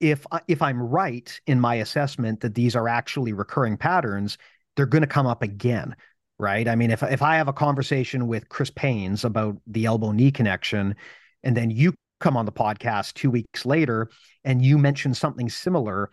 if 0.00 0.24
if 0.46 0.62
I'm 0.62 0.80
right 0.80 1.40
in 1.46 1.60
my 1.60 1.76
assessment 1.76 2.40
that 2.40 2.54
these 2.54 2.76
are 2.76 2.88
actually 2.88 3.32
recurring 3.32 3.76
patterns, 3.76 4.38
they're 4.76 4.86
going 4.86 5.02
to 5.02 5.08
come 5.08 5.26
up 5.26 5.42
again, 5.42 5.96
right? 6.38 6.68
I 6.68 6.76
mean, 6.76 6.90
if 6.90 7.02
if 7.02 7.22
I 7.22 7.36
have 7.36 7.48
a 7.48 7.52
conversation 7.52 8.26
with 8.26 8.48
Chris 8.48 8.70
Paines 8.70 9.24
about 9.24 9.56
the 9.66 9.86
elbow 9.86 10.12
knee 10.12 10.30
connection, 10.30 10.94
and 11.42 11.56
then 11.56 11.70
you 11.70 11.94
come 12.20 12.36
on 12.36 12.46
the 12.46 12.52
podcast 12.52 13.14
two 13.14 13.30
weeks 13.30 13.64
later 13.64 14.08
and 14.44 14.64
you 14.64 14.76
mention 14.76 15.14
something 15.14 15.48
similar, 15.48 16.10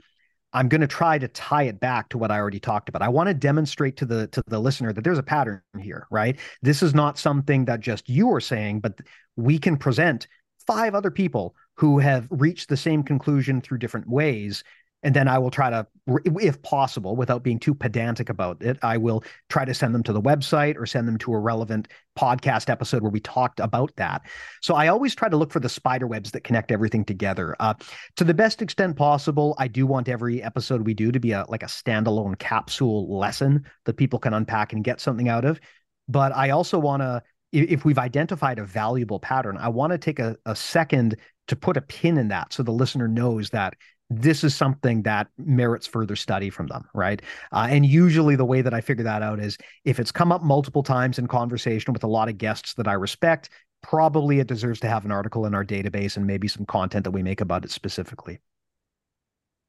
I'm 0.54 0.70
going 0.70 0.82
to 0.82 0.88
try 0.88 1.18
to 1.18 1.28
tie 1.28 1.64
it 1.64 1.80
back 1.80 2.10
to 2.10 2.18
what 2.18 2.32
I 2.32 2.40
already 2.40 2.60
talked 2.60 2.90
about. 2.90 3.02
I 3.02 3.10
want 3.10 3.28
to 3.28 3.34
demonstrate 3.34 3.98
to 3.98 4.06
the 4.06 4.28
to 4.28 4.42
the 4.48 4.60
listener 4.60 4.94
that 4.94 5.04
there's 5.04 5.18
a 5.18 5.24
pattern 5.24 5.62
here, 5.80 6.08
right? 6.12 6.38
This 6.62 6.82
is 6.82 6.94
not 6.94 7.18
something 7.20 7.66
that 7.66 7.82
just 7.82 8.10
you 8.10 8.32
are 8.32 8.42
saying, 8.42 8.80
but 8.80 9.00
we 9.36 9.60
can 9.60 9.78
present 9.78 10.28
five 10.66 10.96
other 10.96 11.12
people 11.12 11.56
who 11.76 12.00
have 12.00 12.28
reached 12.30 12.70
the 12.70 12.78
same 12.78 13.04
conclusion 13.04 13.62
through 13.62 13.78
different 13.78 14.08
ways 14.08 14.64
and 15.06 15.16
then 15.16 15.28
I 15.28 15.38
will 15.38 15.52
try 15.52 15.70
to, 15.70 15.86
if 16.26 16.60
possible, 16.64 17.16
without 17.16 17.44
being 17.44 17.60
too 17.60 17.76
pedantic 17.76 18.28
about 18.28 18.64
it, 18.64 18.80
I 18.82 18.98
will 18.98 19.24
try 19.50 19.64
to 19.64 19.72
send 19.72 19.94
them 19.94 20.02
to 20.02 20.14
the 20.14 20.22
website 20.22 20.78
or 20.78 20.88
send 20.88 21.08
them 21.08 21.20
to 21.20 21.34
a 21.34 21.38
relevant 21.38 21.90
podcast 22.18 22.72
episode 22.72 23.04
where 23.04 23.12
we 23.12 23.20
talked 23.20 23.60
about 23.60 23.96
that. 23.98 24.24
So 24.64 24.74
I 24.74 24.88
always 24.88 25.14
try 25.14 25.30
to 25.30 25.38
look 25.38 25.52
for 25.52 25.60
the 25.60 25.70
spider 25.70 26.08
webs 26.08 26.32
that 26.32 26.44
connect 26.44 26.72
everything 26.72 27.06
together. 27.06 27.56
Uh, 27.60 27.76
to 28.16 28.24
the 28.24 28.34
best 28.34 28.64
extent 28.64 28.98
possible, 28.98 29.54
I 29.60 29.68
do 29.68 29.86
want 29.86 30.10
every 30.10 30.42
episode 30.42 30.82
we 30.82 30.96
do 30.96 31.12
to 31.12 31.20
be 31.20 31.34
a 31.34 31.46
like 31.50 31.62
a 31.62 31.68
standalone 31.68 32.40
capsule 32.40 33.16
lesson 33.16 33.64
that 33.86 33.98
people 33.98 34.18
can 34.18 34.34
unpack 34.34 34.74
and 34.74 34.84
get 34.84 35.00
something 35.00 35.30
out 35.30 35.46
of. 35.46 35.60
But 36.08 36.36
I 36.36 36.50
also 36.50 36.80
want 36.80 37.04
to 37.04 37.22
if 37.52 37.86
we've 37.86 38.00
identified 38.00 38.60
a 38.60 38.66
valuable 38.66 39.20
pattern, 39.20 39.58
I 39.58 39.70
want 39.70 39.92
to 39.92 39.98
take 39.98 40.20
a, 40.20 40.36
a 40.46 40.56
second 40.56 41.16
to 41.48 41.56
put 41.56 41.78
a 41.78 41.82
pin 41.82 42.18
in 42.18 42.30
that 42.30 42.52
so 42.52 42.64
the 42.64 42.72
listener 42.72 43.08
knows 43.08 43.52
that 43.52 43.76
this 44.10 44.44
is 44.44 44.56
something 44.56 45.02
that 45.04 45.28
merits 45.38 45.88
further 45.88 46.16
study 46.16 46.50
from 46.50 46.68
them, 46.68 46.86
right? 46.94 47.22
Uh, 47.52 47.68
and 47.70 47.86
usually, 47.86 48.36
the 48.36 48.46
way 48.46 48.62
that 48.62 48.74
I 48.74 48.82
figure 48.82 49.04
that 49.04 49.24
out 49.24 49.40
is 49.40 49.58
if 49.84 50.00
it's 50.00 50.12
come 50.12 50.32
up 50.32 50.44
multiple 50.44 50.84
times 50.84 51.18
in 51.18 51.28
conversation 51.28 51.92
with 51.94 52.04
a 52.04 52.08
lot 52.08 52.30
of 52.30 52.38
guests 52.38 52.76
that 52.76 52.88
I 52.88 52.94
respect, 52.94 53.50
probably 53.82 54.40
it 54.40 54.48
deserves 54.48 54.80
to 54.82 54.88
have 54.88 55.06
an 55.06 55.12
article 55.12 55.46
in 55.46 55.56
our 55.56 55.66
database 55.66 56.18
and 56.18 56.26
maybe 56.26 56.48
some 56.48 56.66
content 56.66 57.04
that 57.04 57.12
we 57.12 57.24
make 57.24 57.42
about 57.42 57.66
it 57.66 57.72
specifically. 57.72 58.40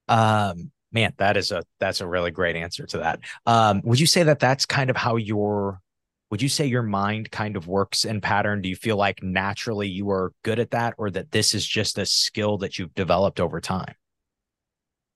Um, 0.09 0.71
man, 0.93 1.13
that 1.19 1.37
is 1.37 1.51
a 1.51 1.65
that's 1.81 2.01
a 2.01 2.07
really 2.07 2.31
great 2.31 2.57
answer 2.57 2.87
to 2.87 2.99
that. 2.99 3.21
Um, 3.47 3.81
would 3.85 4.01
you 4.01 4.07
say 4.07 4.23
that 4.23 4.39
that's 4.39 4.67
kind 4.67 4.91
of 4.91 4.97
how 4.97 5.17
your 5.17 5.81
would 6.31 6.43
you 6.43 6.49
say 6.49 6.67
your 6.67 6.83
mind 6.83 7.31
kind 7.31 7.57
of 7.57 7.69
works 7.69 8.05
in 8.05 8.21
pattern? 8.21 8.61
Do 8.61 8.69
you 8.69 8.77
feel 8.77 8.97
like 8.97 9.23
naturally 9.23 9.89
you 9.89 10.11
are 10.11 10.33
good 10.43 10.59
at 10.59 10.73
that, 10.73 10.95
or 10.99 11.11
that 11.11 11.31
this 11.31 11.55
is 11.55 11.67
just 11.67 11.99
a 11.99 12.07
skill 12.07 12.59
that 12.59 12.79
you've 12.79 12.95
developed 12.95 13.41
over 13.41 13.61
time? 13.61 13.95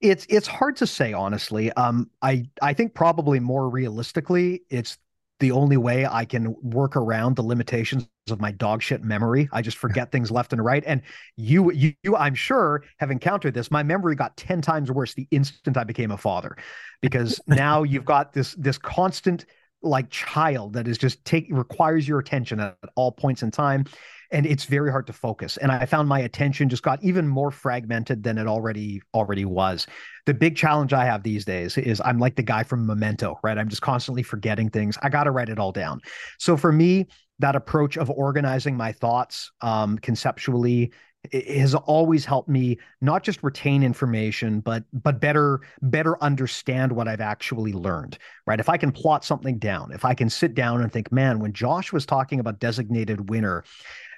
It's 0.00 0.26
it's 0.28 0.46
hard 0.46 0.76
to 0.76 0.86
say 0.86 1.12
honestly. 1.12 1.70
Um, 1.72 2.10
I 2.22 2.44
I 2.62 2.72
think 2.72 2.94
probably 2.94 3.40
more 3.40 3.68
realistically, 3.68 4.62
it's 4.70 4.98
the 5.40 5.50
only 5.50 5.76
way 5.78 6.06
I 6.06 6.24
can 6.24 6.54
work 6.62 6.96
around 6.96 7.34
the 7.34 7.42
limitations 7.42 8.06
of 8.30 8.40
my 8.40 8.52
dog 8.52 8.82
shit 8.82 9.02
memory. 9.02 9.48
I 9.52 9.62
just 9.62 9.78
forget 9.78 10.12
things 10.12 10.30
left 10.30 10.52
and 10.52 10.62
right. 10.62 10.84
And 10.86 11.02
you, 11.36 11.72
you, 11.72 11.94
you, 12.04 12.14
I'm 12.14 12.34
sure 12.34 12.84
have 12.98 13.10
encountered 13.10 13.54
this. 13.54 13.70
My 13.70 13.82
memory 13.82 14.14
got 14.14 14.36
10 14.36 14.60
times 14.60 14.92
worse 14.92 15.14
the 15.14 15.26
instant 15.30 15.76
I 15.76 15.84
became 15.84 16.10
a 16.10 16.16
father, 16.18 16.56
because 17.00 17.40
now 17.46 17.82
you've 17.82 18.04
got 18.04 18.32
this, 18.32 18.54
this 18.54 18.78
constant 18.78 19.46
like 19.82 20.10
child 20.10 20.74
that 20.74 20.86
is 20.86 20.98
just 20.98 21.24
take 21.24 21.46
requires 21.50 22.06
your 22.06 22.18
attention 22.18 22.60
at, 22.60 22.76
at 22.82 22.90
all 22.94 23.10
points 23.10 23.42
in 23.42 23.50
time 23.50 23.86
and 24.30 24.46
it's 24.46 24.64
very 24.64 24.90
hard 24.90 25.06
to 25.06 25.12
focus. 25.12 25.56
And 25.56 25.72
i 25.72 25.86
found 25.86 26.08
my 26.08 26.20
attention 26.20 26.68
just 26.68 26.82
got 26.82 27.02
even 27.02 27.26
more 27.26 27.50
fragmented 27.50 28.22
than 28.22 28.38
it 28.38 28.46
already 28.46 29.02
already 29.14 29.44
was. 29.44 29.86
The 30.26 30.34
big 30.34 30.56
challenge 30.56 30.92
i 30.92 31.04
have 31.04 31.22
these 31.22 31.44
days 31.44 31.76
is 31.76 32.00
i'm 32.04 32.18
like 32.18 32.36
the 32.36 32.42
guy 32.42 32.62
from 32.62 32.86
memento 32.86 33.38
right? 33.42 33.58
I'm 33.58 33.68
just 33.68 33.82
constantly 33.82 34.22
forgetting 34.22 34.70
things. 34.70 34.98
I 35.02 35.08
got 35.08 35.24
to 35.24 35.30
write 35.30 35.48
it 35.48 35.58
all 35.58 35.72
down. 35.72 36.00
So 36.38 36.56
for 36.56 36.72
me 36.72 37.08
that 37.38 37.56
approach 37.56 37.96
of 37.96 38.10
organizing 38.10 38.76
my 38.76 38.92
thoughts 38.92 39.50
um, 39.62 39.98
conceptually 39.98 40.92
has 41.32 41.74
always 41.74 42.24
helped 42.24 42.48
me 42.48 42.78
not 43.02 43.22
just 43.22 43.42
retain 43.42 43.82
information 43.82 44.60
but 44.60 44.84
but 44.92 45.20
better 45.20 45.60
better 45.82 46.22
understand 46.22 46.90
what 46.90 47.08
I've 47.08 47.20
actually 47.20 47.74
learned 47.74 48.16
right? 48.46 48.58
If 48.58 48.70
I 48.70 48.78
can 48.78 48.90
plot 48.90 49.22
something 49.22 49.58
down 49.58 49.92
if 49.92 50.04
I 50.06 50.14
can 50.14 50.30
sit 50.30 50.54
down 50.54 50.80
and 50.80 50.90
think 50.90 51.12
man 51.12 51.38
when 51.38 51.52
Josh 51.52 51.92
was 51.92 52.06
talking 52.06 52.40
about 52.40 52.58
designated 52.58 53.28
winner 53.28 53.64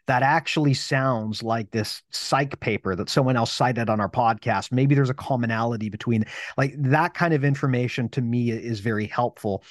that 0.06 0.22
actually 0.22 0.74
sounds 0.74 1.42
like 1.42 1.70
this 1.70 2.02
psych 2.10 2.58
paper 2.60 2.96
that 2.96 3.08
someone 3.08 3.36
else 3.36 3.52
cited 3.52 3.88
on 3.88 4.00
our 4.00 4.10
podcast. 4.10 4.72
Maybe 4.72 4.94
there's 4.94 5.10
a 5.10 5.14
commonality 5.14 5.88
between 5.88 6.24
like 6.56 6.74
that 6.76 7.14
kind 7.14 7.34
of 7.34 7.44
information 7.44 8.08
to 8.10 8.20
me 8.20 8.50
is 8.50 8.80
very 8.80 9.06
helpful. 9.06 9.64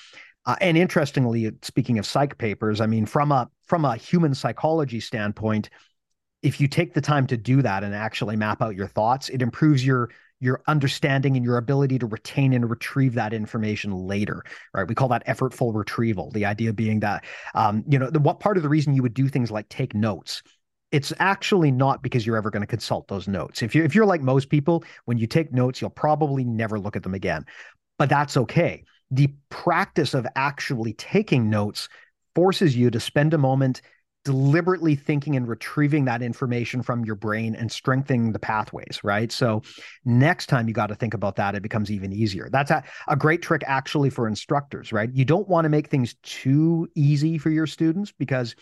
Uh, 0.46 0.56
and 0.60 0.76
interestingly 0.76 1.52
speaking 1.62 2.00
of 2.00 2.06
psych 2.08 2.36
papers 2.40 2.82
i 2.82 2.88
mean 2.88 3.06
from 3.06 3.32
a 3.32 3.48
from 3.62 3.86
a 3.86 3.96
human 3.96 4.34
psychology 4.34 5.00
standpoint 5.00 5.70
if 6.42 6.60
you 6.60 6.68
take 6.68 6.94
the 6.94 7.02
time 7.02 7.28
to 7.28 7.38
do 7.38 7.62
that 7.62 7.84
and 7.84 7.94
actually 7.94 8.36
map 8.36 8.62
out 8.62 8.76
your 8.76 8.88
thoughts, 8.88 9.30
it 9.30 9.42
improves 9.42 9.86
your 9.86 10.10
your 10.42 10.62
understanding 10.68 11.38
and 11.38 11.46
your 11.46 11.58
ability 11.58 11.98
to 12.00 12.06
retain 12.06 12.52
and 12.52 12.70
retrieve 12.70 13.14
that 13.14 13.34
information 13.34 13.94
later 13.94 14.44
right? 14.74 14.88
We 14.88 14.96
call 14.96 15.08
that 15.10 15.26
effortful 15.28 15.74
retrieval. 15.74 16.32
The 16.32 16.46
idea 16.46 16.74
being 16.74 17.00
that 17.02 17.24
um, 17.56 17.84
you 17.88 17.98
know 17.98 18.10
the, 18.10 18.20
what 18.20 18.40
part 18.40 18.58
of 18.58 18.64
the 18.64 18.70
reason 18.70 18.94
you 18.94 19.04
would 19.04 19.14
do 19.14 19.30
things 19.30 19.52
like 19.52 19.70
take 19.70 19.96
notes 19.96 20.44
it's 20.92 21.14
actually 21.20 21.72
not 21.72 22.04
because 22.04 22.26
you're 22.26 22.36
ever 22.36 22.50
going 22.50 22.64
to 22.64 22.68
consult 22.68 23.08
those 23.08 23.26
notes. 23.26 23.62
If 23.62 23.74
you're 23.74 23.86
if 23.86 23.96
you're 23.96 24.06
like 24.06 24.22
most 24.22 24.50
people 24.50 24.84
when 25.06 25.18
you 25.18 25.28
take 25.28 25.54
notes 25.54 25.80
you'll 25.80 25.90
probably 25.90 26.44
never 26.44 26.78
look 26.78 26.96
at 26.96 27.04
them 27.04 27.14
again 27.14 27.46
but 27.98 28.10
that's 28.10 28.36
okay. 28.36 28.84
The 29.12 29.32
practice 29.50 30.14
of 30.14 30.26
actually 30.36 30.94
taking 30.94 31.50
notes 31.50 31.88
forces 32.34 32.76
you 32.76 32.90
to 32.90 33.00
spend 33.00 33.34
a 33.34 33.38
moment 33.38 33.82
deliberately 34.24 34.96
thinking 34.96 35.36
and 35.36 35.48
retrieving 35.48 36.06
that 36.06 36.22
information 36.22 36.84
from 36.84 37.04
your 37.04 37.16
brain 37.16 37.56
and 37.56 37.72
strengthening 37.72 38.32
the 38.32 38.40
pathways, 38.40 39.00
right? 39.04 39.32
So 39.32 39.64
next 40.06 40.48
time 40.48 40.68
you 40.68 40.74
got 40.74 40.88
to 40.88 40.96
think 40.96 41.14
about 41.14 41.36
that, 41.38 41.56
it 41.56 41.64
becomes 41.64 41.90
even 41.90 42.14
easier. 42.14 42.48
That's 42.52 42.72
a, 42.72 42.84
a 43.08 43.16
great 43.16 43.42
trick 43.42 43.64
actually 43.66 44.10
for 44.10 44.28
instructors, 44.28 44.94
right? 44.94 45.10
You 45.12 45.26
don't 45.26 45.48
want 45.48 45.66
to 45.66 45.70
make 45.70 45.88
things 45.88 46.16
too 46.22 46.88
easy 46.96 47.38
for 47.38 47.50
your 47.50 47.68
students 47.68 48.12
because 48.12 48.56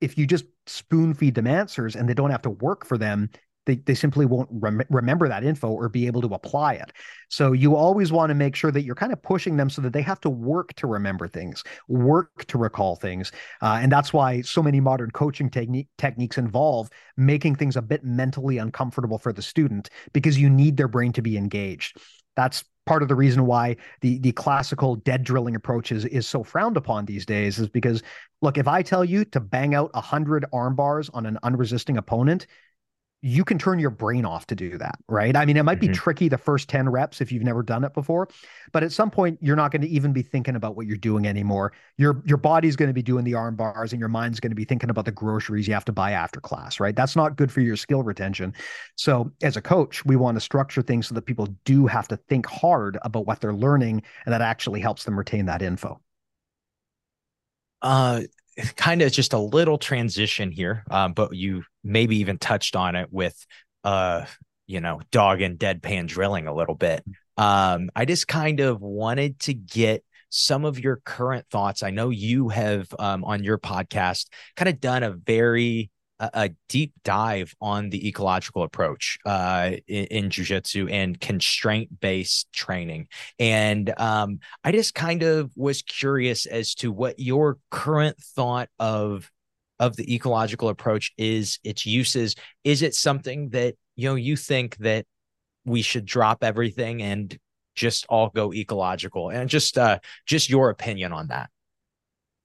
if 0.00 0.18
you 0.18 0.26
just 0.26 0.44
spoon 0.66 1.14
feed 1.14 1.34
them 1.34 1.46
answers 1.46 1.96
and 1.96 2.08
they 2.08 2.14
don't 2.14 2.30
have 2.30 2.42
to 2.42 2.50
work 2.50 2.84
for 2.84 2.98
them, 2.98 3.30
they, 3.68 3.76
they 3.76 3.94
simply 3.94 4.24
won't 4.24 4.48
rem- 4.50 4.82
remember 4.88 5.28
that 5.28 5.44
info 5.44 5.68
or 5.68 5.90
be 5.90 6.06
able 6.06 6.22
to 6.22 6.34
apply 6.34 6.72
it. 6.72 6.90
So 7.28 7.52
you 7.52 7.76
always 7.76 8.10
want 8.10 8.30
to 8.30 8.34
make 8.34 8.56
sure 8.56 8.72
that 8.72 8.82
you're 8.82 8.94
kind 8.94 9.12
of 9.12 9.22
pushing 9.22 9.58
them 9.58 9.68
so 9.68 9.82
that 9.82 9.92
they 9.92 10.00
have 10.00 10.20
to 10.22 10.30
work 10.30 10.72
to 10.76 10.86
remember 10.86 11.28
things, 11.28 11.62
work 11.86 12.46
to 12.46 12.56
recall 12.56 12.96
things. 12.96 13.30
Uh, 13.60 13.78
and 13.82 13.92
that's 13.92 14.10
why 14.10 14.40
so 14.40 14.62
many 14.62 14.80
modern 14.80 15.10
coaching 15.10 15.50
technique 15.50 15.88
techniques 15.98 16.38
involve 16.38 16.88
making 17.18 17.56
things 17.56 17.76
a 17.76 17.82
bit 17.82 18.02
mentally 18.02 18.56
uncomfortable 18.56 19.18
for 19.18 19.34
the 19.34 19.42
student 19.42 19.90
because 20.14 20.38
you 20.38 20.48
need 20.48 20.78
their 20.78 20.88
brain 20.88 21.12
to 21.12 21.20
be 21.20 21.36
engaged. 21.36 21.98
That's 22.36 22.64
part 22.86 23.02
of 23.02 23.08
the 23.08 23.14
reason 23.14 23.44
why 23.44 23.76
the 24.00 24.18
the 24.20 24.32
classical 24.32 24.96
dead 24.96 25.22
drilling 25.24 25.54
approach 25.54 25.92
is, 25.92 26.06
is 26.06 26.26
so 26.26 26.42
frowned 26.42 26.78
upon 26.78 27.04
these 27.04 27.26
days 27.26 27.58
is 27.58 27.68
because 27.68 28.02
look 28.40 28.56
if 28.56 28.66
i 28.66 28.80
tell 28.80 29.04
you 29.04 29.26
to 29.26 29.40
bang 29.40 29.74
out 29.74 29.92
100 29.92 30.46
arm 30.54 30.74
bars 30.74 31.10
on 31.12 31.26
an 31.26 31.38
unresisting 31.42 31.98
opponent 31.98 32.46
you 33.20 33.44
can 33.44 33.58
turn 33.58 33.80
your 33.80 33.90
brain 33.90 34.24
off 34.24 34.46
to 34.46 34.54
do 34.54 34.78
that, 34.78 34.96
right? 35.08 35.36
I 35.36 35.44
mean, 35.44 35.56
it 35.56 35.64
might 35.64 35.80
be 35.80 35.88
Mhm. 35.88 35.88
tricky 35.88 36.28
the 36.28 36.38
first 36.38 36.68
10 36.68 36.88
reps 36.88 37.20
if 37.20 37.32
you've 37.32 37.42
never 37.42 37.64
done 37.64 37.82
it 37.82 37.92
before, 37.92 38.28
but 38.72 38.84
at 38.84 38.92
some 38.92 39.10
point 39.10 39.38
you're 39.42 39.56
not 39.56 39.72
going 39.72 39.82
to 39.82 39.88
even 39.88 40.12
be 40.12 40.22
thinking 40.22 40.54
about 40.54 40.76
what 40.76 40.86
you're 40.86 40.96
doing 40.96 41.26
anymore. 41.26 41.72
Your 41.96 42.22
your 42.26 42.36
body's 42.38 42.76
going 42.76 42.88
to 42.88 42.94
be 42.94 43.02
doing 43.02 43.24
the 43.24 43.34
arm 43.34 43.56
bars 43.56 43.92
and 43.92 43.98
your 43.98 44.08
mind's 44.08 44.38
going 44.38 44.52
to 44.52 44.56
be 44.56 44.64
thinking 44.64 44.88
about 44.90 45.04
the 45.04 45.10
groceries 45.12 45.66
you 45.66 45.74
have 45.74 45.84
to 45.86 45.92
buy 45.92 46.12
after 46.12 46.40
class, 46.40 46.78
right? 46.78 46.94
That's 46.94 47.16
not 47.16 47.36
good 47.36 47.50
for 47.50 47.60
your 47.60 47.76
skill 47.76 48.04
retention. 48.04 48.54
So, 48.96 49.32
as 49.42 49.56
a 49.56 49.62
coach, 49.62 50.04
we 50.04 50.16
want 50.16 50.36
to 50.36 50.40
structure 50.40 50.82
things 50.82 51.08
so 51.08 51.14
that 51.16 51.22
people 51.26 51.46
do 51.64 51.86
have 51.86 52.08
to 52.08 52.16
think 52.16 52.46
hard 52.46 52.98
about 53.02 53.26
what 53.26 53.40
they're 53.40 53.54
learning 53.54 54.02
and 54.26 54.32
that 54.32 54.42
actually 54.42 54.80
helps 54.80 55.04
them 55.04 55.18
retain 55.18 55.46
that 55.46 55.62
info. 55.62 56.00
uh 57.82 58.20
kind 58.76 59.02
of 59.02 59.12
just 59.12 59.32
a 59.32 59.38
little 59.38 59.78
transition 59.78 60.50
here 60.50 60.84
um 60.90 61.12
but 61.12 61.34
you 61.34 61.62
maybe 61.84 62.16
even 62.16 62.38
touched 62.38 62.76
on 62.76 62.96
it 62.96 63.08
with 63.12 63.46
uh 63.84 64.24
you 64.66 64.80
know 64.80 65.00
dog 65.10 65.40
and 65.40 65.58
deadpan 65.58 66.06
drilling 66.06 66.46
a 66.46 66.54
little 66.54 66.74
bit. 66.74 67.04
Um 67.36 67.90
i 67.94 68.04
just 68.04 68.28
kind 68.28 68.60
of 68.60 68.80
wanted 68.80 69.38
to 69.40 69.54
get 69.54 70.04
some 70.30 70.64
of 70.64 70.78
your 70.78 71.00
current 71.04 71.46
thoughts. 71.50 71.82
I 71.82 71.90
know 71.90 72.10
you 72.10 72.48
have 72.50 72.88
um 72.98 73.24
on 73.24 73.42
your 73.42 73.58
podcast 73.58 74.26
kind 74.56 74.68
of 74.68 74.80
done 74.80 75.02
a 75.02 75.12
very 75.12 75.90
a, 76.20 76.50
deep 76.68 76.92
dive 77.04 77.54
on 77.60 77.90
the 77.90 78.08
ecological 78.08 78.62
approach 78.62 79.18
uh 79.24 79.70
in, 79.86 80.04
in 80.04 80.30
jiu-jitsu 80.30 80.88
and 80.88 81.20
constraint 81.20 82.00
based 82.00 82.52
training 82.52 83.06
and 83.38 83.92
um, 83.98 84.40
I 84.64 84.72
just 84.72 84.94
kind 84.94 85.22
of 85.22 85.52
was 85.56 85.82
curious 85.82 86.46
as 86.46 86.74
to 86.76 86.92
what 86.92 87.18
your 87.18 87.58
current 87.70 88.18
thought 88.18 88.68
of 88.78 89.30
of 89.78 89.96
the 89.96 90.12
ecological 90.12 90.68
approach 90.68 91.12
is, 91.16 91.60
its 91.62 91.86
uses. 91.86 92.34
Is 92.64 92.82
it 92.82 92.94
something 92.94 93.50
that 93.50 93.76
you 93.96 94.08
know 94.08 94.16
you 94.16 94.36
think 94.36 94.76
that 94.78 95.06
we 95.64 95.82
should 95.82 96.04
drop 96.04 96.42
everything 96.42 97.02
and 97.02 97.36
just 97.74 98.06
all 98.08 98.30
go 98.30 98.52
ecological? 98.52 99.30
And 99.30 99.48
just 99.48 99.78
uh 99.78 99.98
just 100.26 100.48
your 100.48 100.70
opinion 100.70 101.12
on 101.12 101.28
that. 101.28 101.50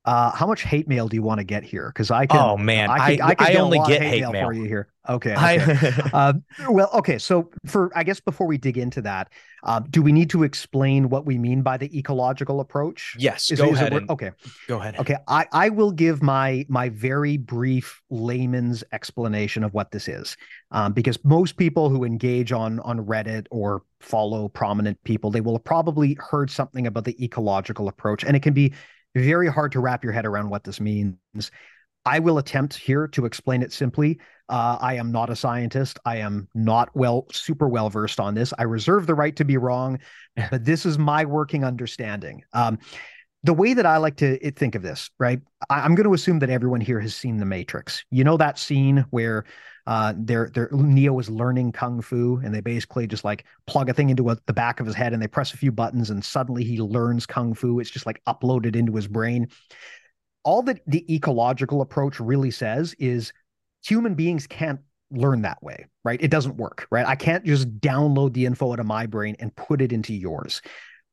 Uh, 0.06 0.32
how 0.32 0.46
much 0.46 0.64
hate 0.64 0.88
mail 0.88 1.08
do 1.08 1.16
you 1.16 1.22
want 1.22 1.40
to 1.40 1.46
get 1.46 1.64
here? 1.64 1.88
Because 1.88 2.12
I 2.12 2.26
can. 2.26 2.40
oh 2.40 2.58
man, 2.58 2.90
I 2.90 2.94
I, 2.94 3.16
can, 3.16 3.22
I, 3.22 3.36
can 3.36 3.58
I 3.58 3.60
only 3.60 3.80
get 3.88 4.02
hate 4.02 4.22
mail, 4.22 4.32
mail. 4.34 4.48
for 4.48 4.54
you 4.54 4.66
here. 4.66 4.90
Okay. 5.08 5.34
okay. 5.34 5.38
I, 5.38 6.10
Uh, 6.14 6.34
well, 6.70 6.90
okay. 6.94 7.18
So, 7.18 7.50
for 7.66 7.92
I 7.96 8.04
guess 8.04 8.20
before 8.20 8.48
we 8.48 8.58
dig 8.58 8.78
into 8.78 9.02
that, 9.02 9.30
uh, 9.64 9.80
do 9.90 10.02
we 10.02 10.12
need 10.12 10.30
to 10.32 10.44
explain 10.44 11.10
what 11.10 11.26
we 11.26 11.38
mean 11.38 11.62
by 11.62 11.78
the 11.78 11.98
ecological 11.98 12.60
approach? 12.60 13.16
yes, 13.18 13.50
Is- 13.50 13.60
go 13.60 13.72
is 13.72 13.80
ahead. 13.80 13.94
And, 13.94 14.10
okay. 14.10 14.32
Go 14.68 14.80
ahead. 14.80 15.00
Okay. 15.00 15.16
I, 15.28 15.48
I 15.52 15.70
will 15.70 15.92
give 15.92 16.22
my 16.22 16.66
my 16.70 16.90
very 16.90 17.38
brief 17.38 18.02
layman's 18.10 18.84
explanation 18.92 19.64
of 19.64 19.74
what 19.74 19.92
this 19.92 20.08
is, 20.08 20.38
um, 20.72 20.94
because 20.94 21.18
most 21.24 21.58
people 21.58 21.90
who 21.90 22.04
engage 22.04 22.52
on 22.52 22.80
on 22.82 23.00
Reddit 23.06 23.48
or 23.52 23.84
follow 24.02 24.50
prominent 24.50 25.02
people, 25.04 25.32
they 25.32 25.42
will 25.42 25.56
have 25.56 25.64
probably 25.64 26.18
heard 26.20 26.52
something 26.52 26.88
about 26.88 27.06
the 27.06 27.22
ecological 27.24 27.88
approach, 27.88 28.24
and 28.24 28.36
it 28.36 28.42
can 28.42 28.54
be 28.54 28.74
very 29.16 29.48
hard 29.48 29.72
to 29.74 29.80
wrap 29.80 30.04
your 30.04 30.14
head 30.14 30.26
around 30.26 30.50
what 30.50 30.64
this 30.64 30.80
means. 30.80 31.18
I 32.06 32.20
will 32.20 32.38
attempt 32.38 32.76
here 32.76 33.08
to 33.10 33.26
explain 33.26 33.62
it 33.62 33.72
simply. 33.72 34.20
Uh, 34.50 34.78
I 34.82 34.96
am 34.96 35.12
not 35.12 35.30
a 35.30 35.36
scientist. 35.36 36.00
I 36.06 36.18
am 36.18 36.50
not 36.54 36.90
well, 36.94 37.28
super 37.32 37.70
well 37.70 37.90
versed 37.90 38.20
on 38.20 38.36
this. 38.36 38.54
I 38.58 38.64
reserve 38.64 39.08
the 39.08 39.16
right 39.16 39.36
to 39.38 39.46
be 39.46 39.58
wrong, 39.58 40.00
but 40.52 40.66
this 40.66 40.86
is 40.86 40.98
my 40.98 41.24
working 41.26 41.64
understanding. 41.64 42.44
Um, 42.54 42.80
the 43.44 43.54
way 43.54 43.74
that 43.74 43.86
I 43.86 43.98
like 43.98 44.18
to 44.18 44.52
think 44.52 44.76
of 44.76 44.82
this, 44.82 45.10
right? 45.20 45.42
I, 45.70 45.82
I'm 45.82 45.96
going 45.96 46.08
to 46.08 46.14
assume 46.14 46.40
that 46.40 46.50
everyone 46.50 46.82
here 46.82 47.00
has 47.00 47.16
seen 47.16 47.38
The 47.38 47.46
Matrix. 47.46 48.06
You 48.10 48.24
know 48.24 48.38
that 48.38 48.58
scene 48.58 49.06
where 49.10 49.46
uh, 49.86 50.14
they're, 50.18 50.50
they're 50.54 50.70
Neo 50.72 51.20
is 51.20 51.30
learning 51.30 51.74
kung 51.74 52.02
fu, 52.02 52.40
and 52.44 52.56
they 52.56 52.62
basically 52.62 53.06
just 53.06 53.26
like 53.26 53.46
plug 53.68 53.90
a 53.90 53.94
thing 53.94 54.10
into 54.10 54.30
a, 54.30 54.38
the 54.46 54.54
back 54.54 54.80
of 54.80 54.86
his 54.86 54.96
head, 54.96 55.14
and 55.14 55.22
they 55.22 55.28
press 55.28 55.54
a 55.54 55.58
few 55.58 55.72
buttons, 55.72 56.10
and 56.10 56.24
suddenly 56.24 56.64
he 56.64 56.80
learns 56.80 57.26
kung 57.26 57.54
fu. 57.54 57.80
It's 57.80 57.90
just 57.90 58.06
like 58.06 58.22
uploaded 58.26 58.76
into 58.76 58.96
his 58.96 59.08
brain. 59.08 59.50
All 60.46 60.62
that 60.64 60.80
the 60.88 61.14
ecological 61.14 61.82
approach 61.82 62.20
really 62.20 62.52
says 62.52 62.96
is 62.98 63.34
human 63.86 64.16
beings 64.16 64.48
can't 64.48 64.80
learn 65.12 65.42
that 65.42 65.62
way, 65.62 65.86
right? 66.04 66.22
It 66.22 66.32
doesn't 66.32 66.56
work, 66.58 66.88
right? 66.90 67.06
I 67.06 67.16
can't 67.16 67.46
just 67.46 67.80
download 67.80 68.34
the 68.34 68.46
info 68.46 68.72
out 68.72 68.80
of 68.80 68.86
my 68.86 69.06
brain 69.06 69.36
and 69.40 69.56
put 69.56 69.82
it 69.82 69.92
into 69.92 70.14
yours. 70.14 70.62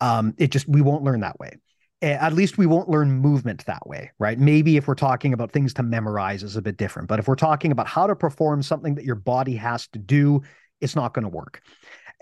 Um, 0.01 0.35
it 0.39 0.51
just 0.51 0.69
we 0.69 0.81
won't 0.81 1.03
learn 1.03 1.21
that 1.21 1.39
way. 1.39 1.53
At 2.03 2.33
least 2.33 2.57
we 2.57 2.65
won't 2.65 2.89
learn 2.89 3.13
movement 3.13 3.65
that 3.67 3.87
way, 3.87 4.11
right? 4.19 4.39
Maybe 4.39 4.79
if 4.79 4.89
we're 4.89 4.95
talking 4.95 5.35
about 5.35 5.53
things 5.53 5.75
to 5.75 5.83
memorize 5.83 6.43
is 6.43 6.57
a 6.57 6.63
bit 6.63 6.79
different, 6.79 7.09
but 7.09 7.19
if 7.19 7.29
we're 7.29 7.35
talking 7.35 7.73
about 7.73 7.87
how 7.87 8.07
to 8.07 8.17
perform 8.17 8.63
something 8.63 8.95
that 8.95 9.05
your 9.05 9.17
body 9.17 9.55
has 9.57 9.87
to 9.89 9.99
do, 9.99 10.41
it's 10.81 10.97
not 10.97 11.13
going 11.13 11.25
to 11.25 11.29
work. 11.29 11.61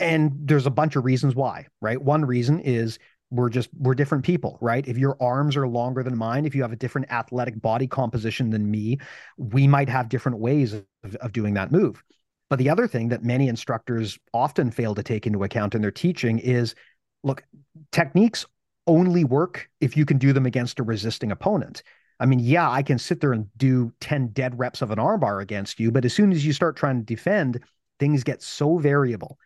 And 0.01 0.33
there's 0.35 0.67
a 0.67 0.71
bunch 0.71 0.97
of 0.97 1.05
reasons 1.05 1.37
why, 1.37 1.67
right? 1.81 2.01
One 2.01 2.25
reason 2.25 2.59
is 2.61 2.99
we're 3.31 3.51
just 3.51 3.69
we're 3.77 3.95
different 3.95 4.25
people, 4.25 4.59
right? 4.61 4.87
If 4.87 4.97
your 4.97 5.17
arms 5.21 5.57
are 5.57 5.69
longer 5.69 6.03
than 6.03 6.17
mine, 6.17 6.47
if 6.47 6.55
you 6.55 6.63
have 6.63 6.73
a 6.73 6.77
different 6.77 7.11
athletic 7.13 7.61
body 7.61 7.87
composition 7.87 8.51
than 8.51 8.71
me, 8.71 8.99
we 9.37 9.67
might 9.67 9.89
have 9.89 10.09
different 10.09 10.39
ways 10.39 10.73
of, 10.73 11.15
of 11.17 11.33
doing 11.33 11.55
that 11.55 11.71
move. 11.71 12.03
But 12.51 12.59
the 12.59 12.71
other 12.71 12.87
thing 12.87 13.09
that 13.09 13.23
many 13.23 13.49
instructors 13.49 14.19
often 14.33 14.71
fail 14.71 14.95
to 14.95 15.03
take 15.03 15.27
into 15.27 15.45
account 15.45 15.75
in 15.75 15.83
their 15.83 15.91
teaching 15.91 16.39
is 16.39 16.75
look, 17.23 17.45
techniques 17.93 18.47
only 18.89 19.23
work 19.23 19.69
if 19.81 19.97
you 19.97 20.05
can 20.05 20.19
do 20.19 20.33
them 20.33 20.47
against 20.47 20.81
a 20.81 20.83
resisting 20.83 21.31
opponent. 21.31 21.83
I 22.19 22.27
mean, 22.27 22.41
yeah, 22.41 22.69
I 22.69 22.83
can 22.83 22.99
sit 22.99 23.21
there 23.21 23.33
and 23.33 23.47
do 23.57 23.93
10 24.01 24.29
dead 24.29 24.59
reps 24.59 24.83
of 24.83 24.91
an 24.91 24.99
armbar 24.99 25.41
against 25.41 25.79
you, 25.79 25.93
but 25.93 26.05
as 26.05 26.13
soon 26.13 26.33
as 26.33 26.45
you 26.45 26.53
start 26.53 26.77
trying 26.77 26.99
to 26.99 27.05
defend, 27.05 27.63
things 28.01 28.25
get 28.25 28.43
so 28.43 28.79
variable 28.79 29.39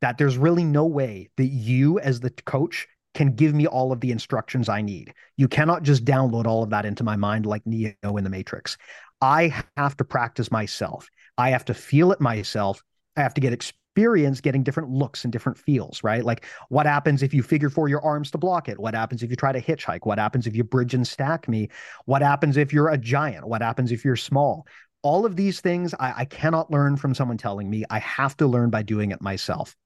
that 0.00 0.18
there's 0.18 0.36
really 0.36 0.64
no 0.64 0.86
way 0.86 1.30
that 1.36 1.46
you, 1.46 2.00
as 2.00 2.18
the 2.20 2.30
coach, 2.30 2.88
can 3.14 3.34
give 3.34 3.54
me 3.54 3.66
all 3.66 3.92
of 3.92 4.00
the 4.00 4.10
instructions 4.10 4.68
I 4.68 4.82
need. 4.82 5.14
You 5.36 5.48
cannot 5.48 5.82
just 5.84 6.04
download 6.04 6.46
all 6.46 6.62
of 6.62 6.70
that 6.70 6.84
into 6.84 7.04
my 7.04 7.16
mind 7.16 7.46
like 7.46 7.64
Neo 7.64 7.94
in 8.02 8.24
the 8.24 8.30
Matrix. 8.30 8.76
I 9.20 9.64
have 9.76 9.96
to 9.96 10.04
practice 10.04 10.50
myself. 10.50 11.08
I 11.38 11.50
have 11.50 11.64
to 11.66 11.74
feel 11.74 12.12
it 12.12 12.20
myself. 12.20 12.82
I 13.16 13.22
have 13.22 13.34
to 13.34 13.40
get 13.40 13.52
experience 13.52 13.85
getting 13.96 14.62
different 14.62 14.90
looks 14.90 15.24
and 15.24 15.32
different 15.32 15.58
feels, 15.58 16.04
right? 16.04 16.24
Like 16.24 16.44
what 16.68 16.86
happens 16.86 17.22
if 17.22 17.34
you 17.34 17.42
figure 17.42 17.70
for 17.70 17.88
your 17.88 18.00
arms 18.02 18.30
to 18.32 18.38
block 18.38 18.68
it? 18.68 18.78
What 18.78 18.94
happens 18.94 19.22
if 19.22 19.30
you 19.30 19.36
try 19.36 19.52
to 19.52 19.60
hitchhike? 19.60 20.06
What 20.06 20.18
happens 20.18 20.46
if 20.46 20.54
you 20.54 20.64
bridge 20.64 20.94
and 20.94 21.06
stack 21.06 21.48
me? 21.48 21.68
What 22.04 22.22
happens 22.22 22.56
if 22.56 22.72
you're 22.72 22.88
a 22.88 22.98
giant? 22.98 23.48
What 23.48 23.62
happens 23.62 23.92
if 23.92 24.04
you're 24.04 24.16
small? 24.16 24.66
All 25.02 25.24
of 25.24 25.36
these 25.36 25.60
things 25.60 25.94
I, 25.94 26.12
I 26.18 26.24
cannot 26.24 26.70
learn 26.70 26.96
from 26.96 27.14
someone 27.14 27.38
telling 27.38 27.68
me. 27.68 27.84
I 27.90 27.98
have 28.00 28.36
to 28.38 28.46
learn 28.46 28.70
by 28.70 28.82
doing 28.82 29.10
it 29.10 29.20
myself. 29.20 29.76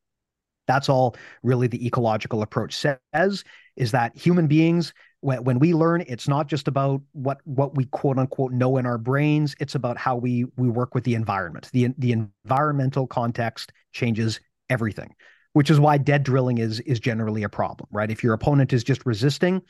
That's 0.66 0.88
all 0.88 1.16
really 1.42 1.66
the 1.66 1.84
ecological 1.84 2.42
approach 2.42 2.76
says 2.76 3.44
is 3.76 3.90
that 3.92 4.16
human 4.16 4.46
beings, 4.46 4.92
when, 5.20 5.44
when 5.44 5.58
we 5.58 5.74
learn, 5.74 6.02
it's 6.06 6.28
not 6.28 6.46
just 6.46 6.68
about 6.68 7.02
what 7.12 7.40
what 7.44 7.74
we 7.76 7.84
quote 7.86 8.18
unquote 8.18 8.52
know 8.52 8.76
in 8.76 8.86
our 8.86 8.98
brains. 8.98 9.54
It's 9.60 9.74
about 9.74 9.98
how 9.98 10.16
we 10.16 10.46
we 10.56 10.68
work 10.68 10.94
with 10.94 11.04
the 11.04 11.14
environment. 11.14 11.70
The 11.72 11.88
the 11.98 12.12
environmental 12.12 13.06
context 13.06 13.72
changes 13.92 14.40
everything, 14.68 15.14
which 15.52 15.70
is 15.70 15.78
why 15.78 15.98
dead 15.98 16.22
drilling 16.22 16.58
is 16.58 16.80
is 16.80 17.00
generally 17.00 17.42
a 17.42 17.48
problem, 17.48 17.88
right? 17.92 18.10
If 18.10 18.22
your 18.22 18.34
opponent 18.34 18.72
is 18.72 18.82
just 18.82 19.04
resisting, 19.04 19.62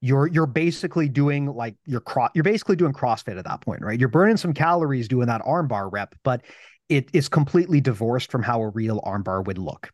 you're 0.00 0.26
you're 0.26 0.46
basically 0.46 1.08
doing 1.08 1.46
like 1.46 1.76
you're 1.86 2.00
cro- 2.00 2.28
you're 2.34 2.44
basically 2.44 2.76
doing 2.76 2.92
CrossFit 2.92 3.38
at 3.38 3.44
that 3.44 3.60
point, 3.62 3.82
right? 3.82 3.98
You're 3.98 4.08
burning 4.08 4.36
some 4.36 4.52
calories 4.52 5.08
doing 5.08 5.28
that 5.28 5.42
armbar 5.42 5.90
rep, 5.90 6.14
but 6.22 6.42
it 6.88 7.08
is 7.14 7.28
completely 7.28 7.80
divorced 7.80 8.30
from 8.30 8.42
how 8.42 8.60
a 8.60 8.68
real 8.68 9.00
armbar 9.00 9.44
would 9.46 9.58
look. 9.58 9.90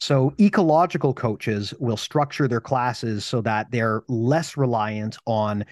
So 0.00 0.32
ecological 0.40 1.12
coaches 1.12 1.74
will 1.78 1.96
structure 1.96 2.46
their 2.46 2.60
classes 2.60 3.24
so 3.24 3.40
that 3.42 3.70
they're 3.70 4.02
less 4.08 4.56
reliant 4.56 5.16
on, 5.26 5.64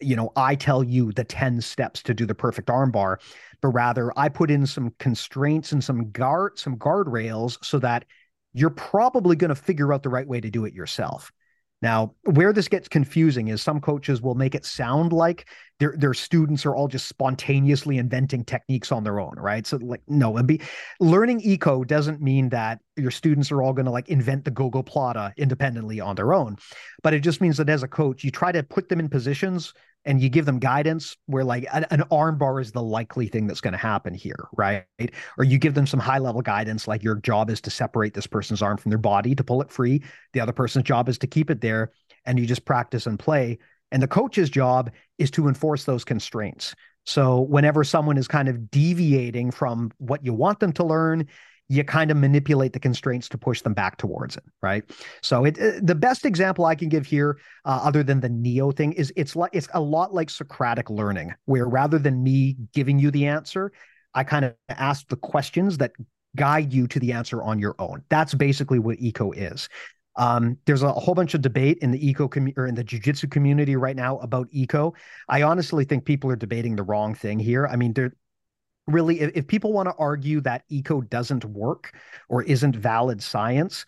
you 0.00 0.16
know, 0.16 0.32
I 0.34 0.56
tell 0.56 0.82
you 0.82 1.12
the 1.12 1.24
10 1.24 1.60
steps 1.60 2.02
to 2.04 2.14
do 2.14 2.26
the 2.26 2.34
perfect 2.34 2.68
armbar, 2.68 3.18
but 3.60 3.68
rather 3.68 4.12
I 4.16 4.28
put 4.28 4.50
in 4.50 4.66
some 4.66 4.92
constraints 4.98 5.70
and 5.72 5.82
some 5.82 6.10
guard 6.10 6.58
some 6.58 6.76
guardrails 6.76 7.64
so 7.64 7.78
that 7.78 8.04
you're 8.52 8.70
probably 8.70 9.36
going 9.36 9.50
to 9.50 9.54
figure 9.54 9.92
out 9.92 10.02
the 10.02 10.08
right 10.08 10.26
way 10.26 10.40
to 10.40 10.50
do 10.50 10.64
it 10.64 10.74
yourself. 10.74 11.30
Now, 11.82 12.14
where 12.22 12.52
this 12.52 12.68
gets 12.68 12.88
confusing 12.88 13.48
is 13.48 13.60
some 13.60 13.80
coaches 13.80 14.22
will 14.22 14.36
make 14.36 14.54
it 14.54 14.64
sound 14.64 15.12
like 15.12 15.48
their 15.80 15.96
their 15.98 16.14
students 16.14 16.64
are 16.64 16.76
all 16.76 16.86
just 16.86 17.08
spontaneously 17.08 17.98
inventing 17.98 18.44
techniques 18.44 18.92
on 18.92 19.02
their 19.02 19.18
own, 19.18 19.34
right? 19.36 19.66
So 19.66 19.78
like 19.78 20.00
no, 20.06 20.36
and 20.36 20.46
be 20.46 20.60
learning 21.00 21.40
eco 21.42 21.82
doesn't 21.82 22.22
mean 22.22 22.48
that 22.50 22.78
your 22.96 23.10
students 23.10 23.50
are 23.50 23.62
all 23.62 23.72
going 23.72 23.86
to 23.86 23.90
like 23.90 24.08
invent 24.08 24.44
the 24.44 24.52
gogoplata 24.52 25.32
independently 25.36 26.00
on 26.00 26.14
their 26.14 26.32
own. 26.32 26.56
But 27.02 27.14
it 27.14 27.20
just 27.20 27.40
means 27.40 27.56
that 27.56 27.68
as 27.68 27.82
a 27.82 27.88
coach, 27.88 28.22
you 28.22 28.30
try 28.30 28.52
to 28.52 28.62
put 28.62 28.88
them 28.88 29.00
in 29.00 29.08
positions 29.08 29.74
and 30.04 30.20
you 30.20 30.28
give 30.28 30.46
them 30.46 30.58
guidance 30.58 31.16
where 31.26 31.44
like 31.44 31.66
an, 31.72 31.86
an 31.90 32.02
arm 32.10 32.38
bar 32.38 32.60
is 32.60 32.72
the 32.72 32.82
likely 32.82 33.28
thing 33.28 33.46
that's 33.46 33.60
going 33.60 33.72
to 33.72 33.78
happen 33.78 34.14
here, 34.14 34.48
right? 34.56 34.84
Or 35.38 35.44
you 35.44 35.58
give 35.58 35.74
them 35.74 35.86
some 35.86 36.00
high 36.00 36.18
level 36.18 36.42
guidance, 36.42 36.88
like 36.88 37.02
your 37.02 37.16
job 37.16 37.50
is 37.50 37.60
to 37.62 37.70
separate 37.70 38.14
this 38.14 38.26
person's 38.26 38.62
arm 38.62 38.78
from 38.78 38.90
their 38.90 38.98
body 38.98 39.34
to 39.34 39.44
pull 39.44 39.62
it 39.62 39.70
free. 39.70 40.02
The 40.32 40.40
other 40.40 40.52
person's 40.52 40.84
job 40.84 41.08
is 41.08 41.18
to 41.18 41.26
keep 41.26 41.50
it 41.50 41.60
there, 41.60 41.92
and 42.24 42.38
you 42.38 42.46
just 42.46 42.64
practice 42.64 43.06
and 43.06 43.18
play. 43.18 43.58
And 43.92 44.02
the 44.02 44.08
coach's 44.08 44.50
job 44.50 44.90
is 45.18 45.30
to 45.32 45.48
enforce 45.48 45.84
those 45.84 46.04
constraints. 46.04 46.74
So 47.04 47.40
whenever 47.40 47.84
someone 47.84 48.16
is 48.16 48.28
kind 48.28 48.48
of 48.48 48.70
deviating 48.70 49.50
from 49.50 49.92
what 49.98 50.24
you 50.24 50.32
want 50.32 50.60
them 50.60 50.72
to 50.74 50.84
learn, 50.84 51.28
you 51.68 51.84
kind 51.84 52.10
of 52.10 52.16
manipulate 52.16 52.72
the 52.72 52.80
constraints 52.80 53.28
to 53.30 53.38
push 53.38 53.62
them 53.62 53.74
back 53.74 53.96
towards 53.96 54.36
it, 54.36 54.44
right? 54.62 54.84
So 55.22 55.44
it 55.44 55.58
uh, 55.58 55.80
the 55.82 55.94
best 55.94 56.26
example 56.26 56.64
I 56.64 56.74
can 56.74 56.88
give 56.88 57.06
here, 57.06 57.38
uh, 57.64 57.80
other 57.82 58.02
than 58.02 58.20
the 58.20 58.28
Neo 58.28 58.72
thing, 58.72 58.92
is 58.92 59.12
it's 59.16 59.34
like 59.36 59.50
it's 59.52 59.68
a 59.72 59.80
lot 59.80 60.12
like 60.12 60.30
Socratic 60.30 60.90
learning, 60.90 61.32
where 61.46 61.66
rather 61.66 61.98
than 61.98 62.22
me 62.22 62.56
giving 62.74 62.98
you 62.98 63.10
the 63.10 63.26
answer, 63.26 63.72
I 64.14 64.24
kind 64.24 64.44
of 64.44 64.54
ask 64.68 65.08
the 65.08 65.16
questions 65.16 65.78
that 65.78 65.92
guide 66.36 66.72
you 66.72 66.86
to 66.88 66.98
the 66.98 67.12
answer 67.12 67.42
on 67.42 67.58
your 67.58 67.74
own. 67.78 68.02
That's 68.08 68.34
basically 68.34 68.78
what 68.78 68.98
eco 68.98 69.32
is. 69.32 69.68
Um, 70.16 70.58
there's 70.66 70.82
a 70.82 70.92
whole 70.92 71.14
bunch 71.14 71.32
of 71.34 71.40
debate 71.40 71.78
in 71.78 71.90
the 71.90 72.06
eco 72.06 72.28
com- 72.28 72.52
or 72.56 72.66
in 72.66 72.74
the 72.74 72.84
jujitsu 72.84 73.30
community 73.30 73.76
right 73.76 73.96
now 73.96 74.18
about 74.18 74.48
eco. 74.50 74.92
I 75.28 75.42
honestly 75.42 75.84
think 75.84 76.04
people 76.04 76.30
are 76.30 76.36
debating 76.36 76.76
the 76.76 76.82
wrong 76.82 77.14
thing 77.14 77.38
here. 77.38 77.66
I 77.66 77.76
mean, 77.76 77.94
there 77.94 78.12
really, 78.92 79.20
if, 79.20 79.32
if 79.34 79.46
people 79.46 79.72
want 79.72 79.88
to 79.88 79.94
argue 79.98 80.40
that 80.42 80.64
eco 80.68 81.00
doesn't 81.00 81.44
work 81.44 81.96
or 82.28 82.42
isn't 82.42 82.76
valid 82.76 83.22
science, 83.22 83.84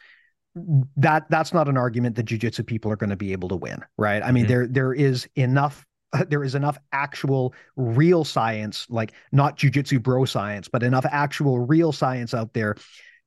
that 0.97 1.29
that's 1.31 1.53
not 1.53 1.69
an 1.69 1.77
argument 1.77 2.17
that 2.17 2.27
jujitsu 2.27 2.65
people 2.65 2.91
are 2.91 2.97
going 2.97 3.11
to 3.11 3.17
be 3.17 3.33
able 3.33 3.49
to 3.49 3.57
win, 3.57 3.81
right? 3.99 4.23
I 4.23 4.31
mean, 4.31 4.45
mm-hmm. 4.45 4.53
there 4.53 4.67
there 4.67 4.95
is 4.95 5.29
enough 5.35 5.85
there 6.29 6.45
is 6.45 6.55
enough 6.55 6.79
actual 6.93 7.55
real 7.77 8.25
science, 8.25 8.87
like 8.89 9.13
not 9.33 9.59
jujitsu 9.59 10.03
bro 10.03 10.25
science, 10.25 10.69
but 10.69 10.83
enough 10.83 11.07
actual 11.11 11.59
real 11.59 11.93
science 11.93 12.35
out 12.35 12.53
there 12.55 12.77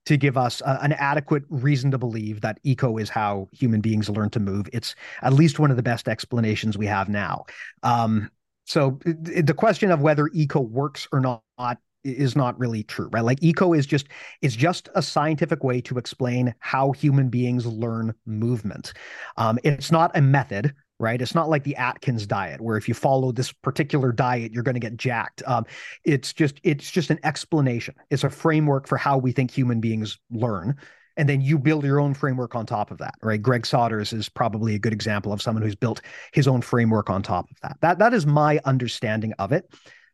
to 0.05 0.15
give 0.15 0.37
us 0.37 0.61
uh, 0.61 0.79
an 0.81 0.93
adequate 0.93 1.43
reason 1.49 1.91
to 1.91 1.97
believe 1.97 2.39
that 2.39 2.59
eco 2.63 2.97
is 2.97 3.09
how 3.09 3.49
human 3.51 3.81
beings 3.81 4.07
learn 4.09 4.29
to 4.29 4.39
move. 4.39 4.69
It's 4.71 4.95
at 5.21 5.33
least 5.33 5.59
one 5.59 5.69
of 5.69 5.75
the 5.75 5.83
best 5.83 6.07
explanations 6.07 6.77
we 6.77 6.85
have 6.85 7.09
now. 7.09 7.43
Um, 7.83 8.31
so 8.63 8.99
the 9.03 9.53
question 9.55 9.91
of 9.91 10.01
whether 10.01 10.29
eco 10.33 10.61
works 10.61 11.09
or 11.11 11.19
not 11.19 11.41
is 12.03 12.35
not 12.35 12.57
really 12.59 12.83
true, 12.83 13.09
right? 13.11 13.23
Like 13.23 13.41
eco 13.41 13.73
is 13.73 13.85
just 13.85 14.07
it's 14.41 14.55
just 14.55 14.89
a 14.95 15.01
scientific 15.01 15.63
way 15.63 15.81
to 15.81 15.97
explain 15.97 16.53
how 16.59 16.91
human 16.91 17.29
beings 17.29 17.65
learn 17.65 18.13
movement. 18.25 18.93
Um, 19.35 19.59
it's 19.63 19.91
not 19.91 20.15
a 20.15 20.21
method, 20.21 20.73
right? 20.99 21.21
It's 21.21 21.35
not 21.35 21.49
like 21.49 21.63
the 21.63 21.75
Atkins 21.75 22.25
diet 22.25 22.61
where 22.61 22.77
if 22.77 22.87
you 22.87 22.93
follow 22.93 23.31
this 23.31 23.51
particular 23.51 24.11
diet, 24.11 24.51
you're 24.51 24.63
going 24.63 24.75
to 24.75 24.79
get 24.79 24.97
jacked. 24.97 25.43
Um, 25.45 25.65
it's 26.03 26.33
just 26.33 26.59
it's 26.63 26.89
just 26.89 27.09
an 27.09 27.19
explanation. 27.23 27.95
It's 28.09 28.23
a 28.23 28.29
framework 28.29 28.87
for 28.87 28.97
how 28.97 29.17
we 29.17 29.31
think 29.31 29.51
human 29.51 29.79
beings 29.79 30.17
learn. 30.31 30.75
And 31.17 31.27
then 31.27 31.41
you 31.41 31.57
build 31.57 31.83
your 31.83 31.99
own 31.99 32.13
framework 32.13 32.53
on 32.53 32.67
top 32.67 32.91
of 32.91 32.99
that, 32.99 33.15
right? 33.23 33.41
Greg 33.41 33.63
Souders 33.63 34.13
is 34.13 34.29
probably 34.29 34.75
a 34.75 34.79
good 34.79 34.93
example 34.93 35.33
of 35.33 35.41
someone 35.41 35.63
who's 35.63 35.75
built 35.75 35.99
his 36.31 36.47
own 36.47 36.61
framework 36.61 37.09
on 37.09 37.23
top 37.23 37.49
of 37.49 37.57
that. 37.63 37.77
That 37.81 37.99
that 37.99 38.13
is 38.13 38.27
my 38.27 38.59
understanding 38.65 39.33
of 39.39 39.51
it. 39.51 39.67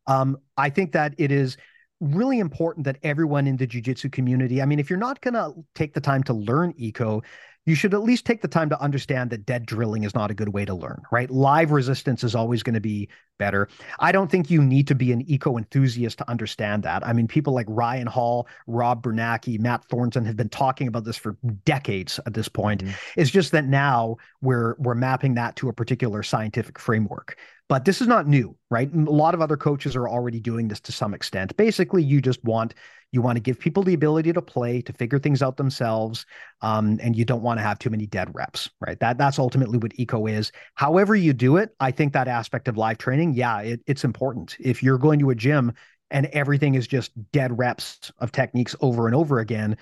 Um, 0.08 0.38
I 0.58 0.70
think 0.70 0.91
that 0.93 1.14
it 1.18 1.32
is 1.32 1.58
really 1.99 2.39
important 2.39 2.86
that 2.86 2.97
everyone 3.04 3.47
in 3.47 3.56
the 3.56 3.66
jiu-jitsu 3.66 4.10
community 4.10 4.62
i 4.62 4.66
mean 4.66 4.78
if 4.78 4.89
you're 4.89 4.99
not 4.99 5.22
going 5.22 5.36
to 5.36 5.54
take 5.74 5.93
the 5.93 6.01
time 6.01 6.22
to 6.22 6.34
learn 6.34 6.74
eco 6.76 7.22
you 7.66 7.76
should 7.76 7.93
at 7.93 8.04
least 8.04 8.26
take 8.26 8.41
the 8.41 8.47
time 8.47 8.70
to 8.70 8.82
understand 8.82 9.30
that 9.30 9.45
dead 9.45 9.66
drilling 9.66 10.04
is 10.04 10.14
not 10.14 10.30
a 10.30 10.34
good 10.34 10.49
way 10.49 10.66
to 10.66 10.74
learn, 10.74 11.01
right? 11.12 11.30
Live 11.30 11.72
resistance 11.72 12.24
is 12.24 12.36
always 12.36 12.62
going 12.62 12.74
to 12.74 12.82
be 12.82 13.08
better. 13.39 13.70
I 13.99 14.12
don't 14.12 14.30
think 14.30 14.49
you 14.49 14.62
need 14.62 14.88
to 14.89 14.95
be 14.95 15.12
an 15.12 15.22
eco 15.30 15.58
enthusiast 15.58 16.18
to 16.18 16.30
understand 16.30 16.84
that. 16.84 17.06
I 17.06 17.14
mean, 17.14 17.28
people 17.28 17.54
like 17.54 17.66
Ryan 17.70 18.08
Hall, 18.08 18.47
Rob 18.68 19.04
Biernacki, 19.04 19.60
Matt 19.60 19.86
Thornton 19.86 20.26
have 20.26 20.36
been 20.36 20.49
talking 20.49 20.88
about 20.88 21.06
this 21.06 21.18
for 21.18 21.38
decades 21.64 22.20
at 22.26 22.34
this 22.34 22.49
point. 22.49 22.84
Mm-hmm. 22.84 22.93
It's 23.16 23.32
just 23.32 23.51
that 23.54 23.66
now 23.66 24.18
we're 24.41 24.76
we're 24.78 24.95
mapping 24.95 25.36
that 25.36 25.56
to 25.58 25.70
a 25.70 25.74
particular 25.74 26.22
scientific 26.22 26.78
framework. 26.78 27.38
But 27.70 27.86
this 27.86 28.01
is 28.01 28.07
not 28.07 28.28
new, 28.28 28.57
right? 28.70 28.93
A 28.93 28.97
lot 28.97 29.34
of 29.34 29.41
other 29.41 29.57
coaches 29.57 29.95
are 29.95 30.07
already 30.07 30.39
doing 30.39 30.68
this 30.68 30.82
to 30.82 30.91
some 30.91 31.14
extent. 31.14 31.55
Basically, 31.55 32.03
you 32.03 32.22
just 32.22 32.43
want 32.43 32.74
you 33.11 33.22
want 33.22 33.36
to 33.36 33.41
give 33.41 33.59
people 33.59 33.84
the 33.84 33.93
ability 33.93 34.34
to 34.34 34.41
play, 34.41 34.82
to 34.82 34.91
figure 34.93 35.20
things 35.20 35.43
out 35.43 35.55
themselves, 35.55 36.26
um, 36.61 36.99
and 37.01 37.16
you 37.16 37.24
don't 37.24 37.43
want 37.43 37.59
to 37.59 37.64
have 37.64 37.78
too 37.78 37.91
many 37.91 38.07
dead 38.07 38.34
reps, 38.34 38.70
right? 38.82 38.99
That 38.99 39.18
that's 39.18 39.39
ultimately 39.39 39.78
what 39.78 39.93
eco 39.95 40.26
is. 40.26 40.51
However 40.74 41.16
you 41.16 41.32
do 41.32 41.57
it, 41.57 41.76
I 41.80 41.91
think 41.91 42.14
that 42.14 42.28
aspect 42.28 42.68
of 42.68 42.76
live 42.76 42.97
training, 42.97 43.34
yeah, 43.36 43.59
it, 43.61 43.82
it's 43.86 44.03
important. 44.03 44.57
If 44.59 44.82
you're 44.82 44.97
going 44.97 45.20
to 45.20 45.30
a 45.30 45.36
gym 45.36 45.74
and 46.09 46.26
everything 46.28 46.76
is 46.76 46.88
just 46.88 47.11
dead 47.32 47.57
reps 47.57 48.11
of 48.18 48.32
techniques 48.32 48.76
over 48.82 49.05
and 49.05 49.16
over 49.16 49.39
again, 49.39 49.78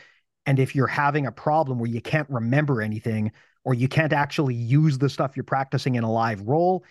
and 0.45 0.59
if 0.59 0.75
you're 0.75 0.87
having 0.87 1.25
a 1.25 1.31
problem 1.31 1.79
where 1.79 1.89
you 1.89 2.01
can't 2.01 2.29
remember 2.29 2.81
anything 2.81 3.31
or 3.63 3.73
you 3.73 3.87
can't 3.87 4.11
actually 4.13 4.55
use 4.55 4.97
the 4.97 5.09
stuff 5.09 5.37
you're 5.37 5.43
practicing 5.43 5.95
in 5.95 6.03
a 6.03 6.11
live 6.11 6.41
roll, 6.41 6.83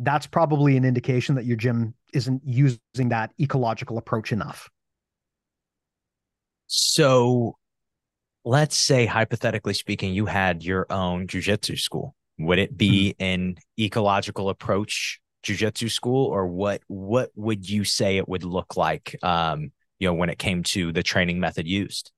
that's 0.00 0.26
probably 0.26 0.76
an 0.76 0.84
indication 0.84 1.34
that 1.36 1.44
your 1.44 1.56
gym 1.56 1.94
isn't 2.12 2.42
using 2.44 3.10
that 3.10 3.32
ecological 3.40 3.98
approach 3.98 4.32
enough. 4.32 4.68
So 6.66 7.56
let's 8.44 8.78
say, 8.78 9.06
hypothetically 9.06 9.74
speaking, 9.74 10.14
you 10.14 10.26
had 10.26 10.64
your 10.64 10.86
own 10.90 11.26
jujitsu 11.26 11.78
school. 11.78 12.14
Would 12.38 12.58
it 12.58 12.76
be 12.76 13.14
mm-hmm. 13.18 13.24
an 13.24 13.56
ecological 13.78 14.48
approach 14.48 15.20
jujitsu 15.44 15.90
school, 15.90 16.26
or 16.26 16.46
what? 16.46 16.80
What 16.86 17.30
would 17.34 17.68
you 17.68 17.84
say 17.84 18.16
it 18.16 18.28
would 18.28 18.44
look 18.44 18.76
like? 18.76 19.16
Um, 19.22 19.72
you 19.98 20.08
know, 20.08 20.14
when 20.14 20.30
it 20.30 20.38
came 20.38 20.62
to 20.64 20.92
the 20.92 21.02
training 21.02 21.40
method 21.40 21.66
used. 21.66 22.12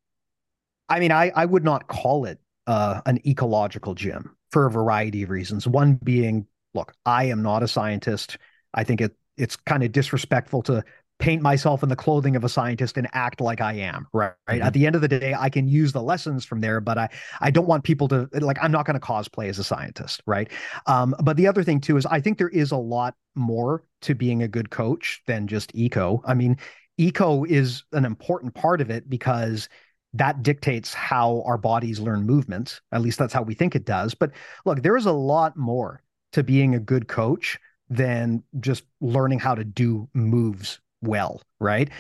I 0.89 1.01
mean, 1.01 1.11
I 1.11 1.33
I 1.35 1.45
would 1.45 1.65
not 1.65 1.89
call 1.89 2.25
it 2.27 2.39
uh, 2.67 3.01
an 3.07 3.27
ecological 3.27 3.95
gym 3.95 4.37
for 4.51 4.67
a 4.67 4.71
variety 4.71 5.23
of 5.23 5.31
reasons. 5.31 5.67
One 5.67 5.95
being, 5.95 6.47
look, 6.75 6.93
I 7.05 7.25
am 7.25 7.43
not 7.43 7.63
a 7.63 7.69
scientist. 7.69 8.39
I 8.75 8.85
think 8.85 9.01
it 9.01 9.17
it's 9.37 9.57
kind 9.57 9.83
of 9.83 9.93
disrespectful 9.93 10.63
to 10.63 10.85
paint 11.19 11.41
myself 11.41 11.85
in 11.85 11.89
the 11.89 11.97
clothing 11.97 12.35
of 12.35 12.43
a 12.43 12.49
scientist 12.49 12.97
and 12.99 13.07
act 13.13 13.41
like 13.41 13.61
I 13.61 13.75
am, 13.75 14.09
right? 14.13 14.33
right? 14.49 14.59
Mm-hmm. 14.59 14.67
At 14.67 14.73
the 14.73 14.87
end 14.87 14.97
of 14.97 15.03
the 15.03 15.09
day, 15.09 15.35
I 15.39 15.49
can 15.51 15.69
use 15.69 15.93
the 15.93 16.03
lessons 16.03 16.45
from 16.45 16.61
there, 16.61 16.81
but 16.81 16.99
I 16.99 17.09
I 17.41 17.51
don't 17.51 17.69
want 17.69 17.85
people 17.85 18.09
to 18.09 18.29
like 18.33 18.59
I'm 18.61 18.73
not 18.73 18.87
going 18.87 18.99
to 18.99 19.07
cosplay 19.07 19.49
as 19.49 19.59
a 19.59 19.65
scientist, 19.65 20.23
right? 20.27 20.51
Um, 20.87 21.15
but 21.23 21.37
the 21.37 21.47
other 21.47 21.63
thing 21.63 21.81
too 21.81 21.97
is 21.97 22.07
I 22.07 22.21
think 22.21 22.39
there 22.39 22.49
is 22.49 22.73
a 22.73 22.77
lot 22.77 23.15
more 23.35 23.85
to 24.03 24.15
being 24.15 24.43
a 24.43 24.49
good 24.49 24.71
coach 24.71 25.23
than 25.27 25.47
just 25.47 25.71
eco. 25.75 26.23
I 26.27 26.35
mean, 26.35 26.57
eco 26.99 27.45
is 27.45 27.85
an 27.93 28.05
important 28.05 28.55
part 28.55 28.81
of 28.81 28.91
it 28.91 29.09
because 29.09 29.69
that 30.15 30.43
dictates 30.43 30.93
how 30.93 31.43
our 31.47 31.57
bodies 31.57 32.01
learn 32.01 32.27
movement. 32.27 32.81
At 32.91 33.01
least 33.01 33.19
that's 33.19 33.33
how 33.33 33.43
we 33.43 33.55
think 33.55 33.75
it 33.75 33.85
does. 33.85 34.15
But 34.15 34.33
look, 34.67 34.83
there 34.83 34.97
is 34.97 35.07
a 35.07 35.13
lot 35.13 35.57
more 35.57 36.03
to 36.33 36.43
being 36.43 36.75
a 36.75 36.79
good 36.79 37.09
coach 37.09 37.59
than 37.89 38.43
just 38.61 38.85
learning 39.01 39.39
how 39.39 39.55
to 39.55 39.65
do 39.65 40.09
moves 40.15 40.81
well, 41.03 41.43
right? 41.61 41.91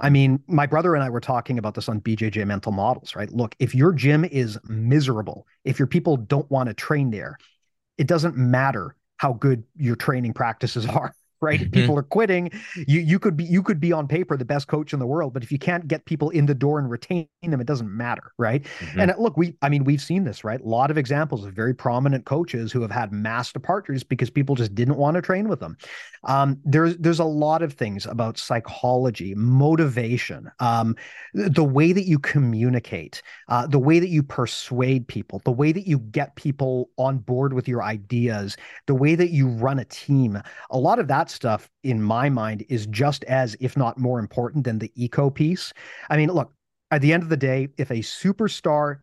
I 0.00 0.10
mean, 0.10 0.42
my 0.46 0.66
brother 0.66 0.94
and 0.94 1.02
I 1.02 1.10
were 1.10 1.20
talking 1.20 1.58
about 1.58 1.74
this 1.74 1.88
on 1.88 2.00
BJJ 2.00 2.46
Mental 2.46 2.72
Models, 2.72 3.16
right? 3.16 3.30
Look, 3.32 3.56
if 3.58 3.74
your 3.74 3.92
gym 3.92 4.24
is 4.24 4.58
miserable, 4.68 5.46
if 5.64 5.78
your 5.78 5.88
people 5.88 6.16
don't 6.16 6.48
want 6.50 6.68
to 6.68 6.74
train 6.74 7.10
there, 7.10 7.36
it 7.98 8.06
doesn't 8.06 8.36
matter 8.36 8.94
how 9.16 9.32
good 9.32 9.64
your 9.76 9.96
training 9.96 10.32
practices 10.32 10.86
are 10.86 11.14
right? 11.40 11.60
Mm-hmm. 11.60 11.70
People 11.70 11.98
are 11.98 12.02
quitting. 12.02 12.50
You 12.76 13.00
you 13.00 13.18
could 13.18 13.36
be 13.36 13.44
you 13.44 13.62
could 13.62 13.80
be 13.80 13.92
on 13.92 14.06
paper 14.06 14.36
the 14.36 14.44
best 14.44 14.68
coach 14.68 14.92
in 14.92 14.98
the 14.98 15.06
world, 15.06 15.32
but 15.32 15.42
if 15.42 15.50
you 15.50 15.58
can't 15.58 15.88
get 15.88 16.04
people 16.04 16.30
in 16.30 16.46
the 16.46 16.54
door 16.54 16.78
and 16.78 16.90
retain 16.90 17.28
them, 17.42 17.60
it 17.60 17.66
doesn't 17.66 17.90
matter, 17.90 18.32
right? 18.38 18.62
Mm-hmm. 18.62 19.00
And 19.00 19.14
look, 19.18 19.36
we 19.36 19.56
I 19.62 19.68
mean 19.68 19.84
we've 19.84 20.02
seen 20.02 20.24
this, 20.24 20.44
right? 20.44 20.60
A 20.60 20.68
lot 20.68 20.90
of 20.90 20.98
examples 20.98 21.44
of 21.44 21.54
very 21.54 21.74
prominent 21.74 22.24
coaches 22.24 22.72
who 22.72 22.82
have 22.82 22.90
had 22.90 23.12
mass 23.12 23.52
departures 23.52 24.04
because 24.04 24.30
people 24.30 24.54
just 24.54 24.74
didn't 24.74 24.96
want 24.96 25.14
to 25.16 25.22
train 25.22 25.48
with 25.48 25.60
them. 25.60 25.76
Um, 26.24 26.58
there's 26.64 26.96
there's 26.98 27.20
a 27.20 27.24
lot 27.24 27.62
of 27.62 27.72
things 27.72 28.06
about 28.06 28.38
psychology, 28.38 29.34
motivation, 29.34 30.50
um, 30.60 30.96
the 31.32 31.64
way 31.64 31.92
that 31.92 32.04
you 32.04 32.18
communicate, 32.18 33.22
uh, 33.48 33.66
the 33.66 33.78
way 33.78 33.98
that 33.98 34.08
you 34.08 34.22
persuade 34.22 35.08
people, 35.08 35.40
the 35.44 35.52
way 35.52 35.72
that 35.72 35.86
you 35.86 35.98
get 35.98 36.36
people 36.36 36.90
on 36.98 37.18
board 37.18 37.52
with 37.52 37.68
your 37.68 37.82
ideas, 37.82 38.56
the 38.86 38.94
way 38.94 39.14
that 39.14 39.30
you 39.30 39.48
run 39.48 39.78
a 39.78 39.84
team. 39.86 40.40
A 40.70 40.78
lot 40.78 40.98
of 40.98 41.08
that 41.08 41.29
stuff, 41.30 41.70
in 41.82 42.02
my 42.02 42.28
mind, 42.28 42.64
is 42.68 42.86
just 42.86 43.24
as, 43.24 43.56
if 43.60 43.76
not 43.76 43.98
more 43.98 44.18
important 44.18 44.64
than 44.64 44.78
the 44.78 44.92
eco 44.94 45.30
piece. 45.30 45.72
I 46.08 46.16
mean, 46.16 46.30
look, 46.30 46.52
at 46.90 47.00
the 47.00 47.12
end 47.12 47.22
of 47.22 47.28
the 47.28 47.36
day, 47.36 47.68
if 47.78 47.90
a 47.90 48.00
superstar 48.00 49.00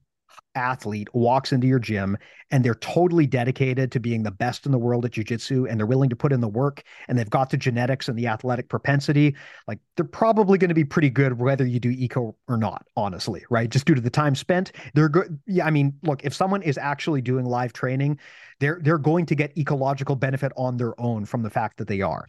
athlete 0.57 1.07
walks 1.13 1.53
into 1.53 1.67
your 1.67 1.79
gym 1.79 2.17
and 2.51 2.63
they're 2.63 2.75
totally 2.75 3.27
dedicated 3.27 3.91
to 3.91 3.99
being 3.99 4.23
the 4.23 4.31
best 4.31 4.65
in 4.65 4.71
the 4.71 4.77
world 4.77 5.05
at 5.05 5.11
jujitsu 5.11 5.69
and 5.69 5.79
they're 5.79 5.85
willing 5.85 6.09
to 6.09 6.15
put 6.15 6.33
in 6.33 6.41
the 6.41 6.47
work 6.47 6.83
and 7.07 7.17
they've 7.17 7.29
got 7.29 7.49
the 7.49 7.57
genetics 7.57 8.07
and 8.09 8.17
the 8.17 8.27
athletic 8.27 8.67
propensity, 8.67 9.35
like 9.67 9.79
they're 9.95 10.05
probably 10.05 10.57
going 10.57 10.69
to 10.69 10.75
be 10.75 10.83
pretty 10.83 11.09
good 11.09 11.39
whether 11.39 11.65
you 11.65 11.79
do 11.79 11.89
eco 11.91 12.35
or 12.47 12.57
not, 12.57 12.85
honestly, 12.95 13.43
right? 13.49 13.69
Just 13.69 13.85
due 13.85 13.95
to 13.95 14.01
the 14.01 14.09
time 14.09 14.35
spent. 14.35 14.71
They're 14.93 15.09
good. 15.09 15.39
Yeah, 15.45 15.65
I 15.65 15.71
mean, 15.71 15.93
look, 16.03 16.23
if 16.25 16.33
someone 16.33 16.63
is 16.63 16.77
actually 16.77 17.21
doing 17.21 17.45
live 17.45 17.73
training, 17.73 18.19
they're 18.59 18.79
they're 18.81 18.97
going 18.97 19.25
to 19.27 19.35
get 19.35 19.57
ecological 19.57 20.15
benefit 20.15 20.51
on 20.57 20.77
their 20.77 20.99
own 20.99 21.25
from 21.25 21.43
the 21.43 21.49
fact 21.49 21.77
that 21.77 21.87
they 21.87 22.01
are. 22.01 22.25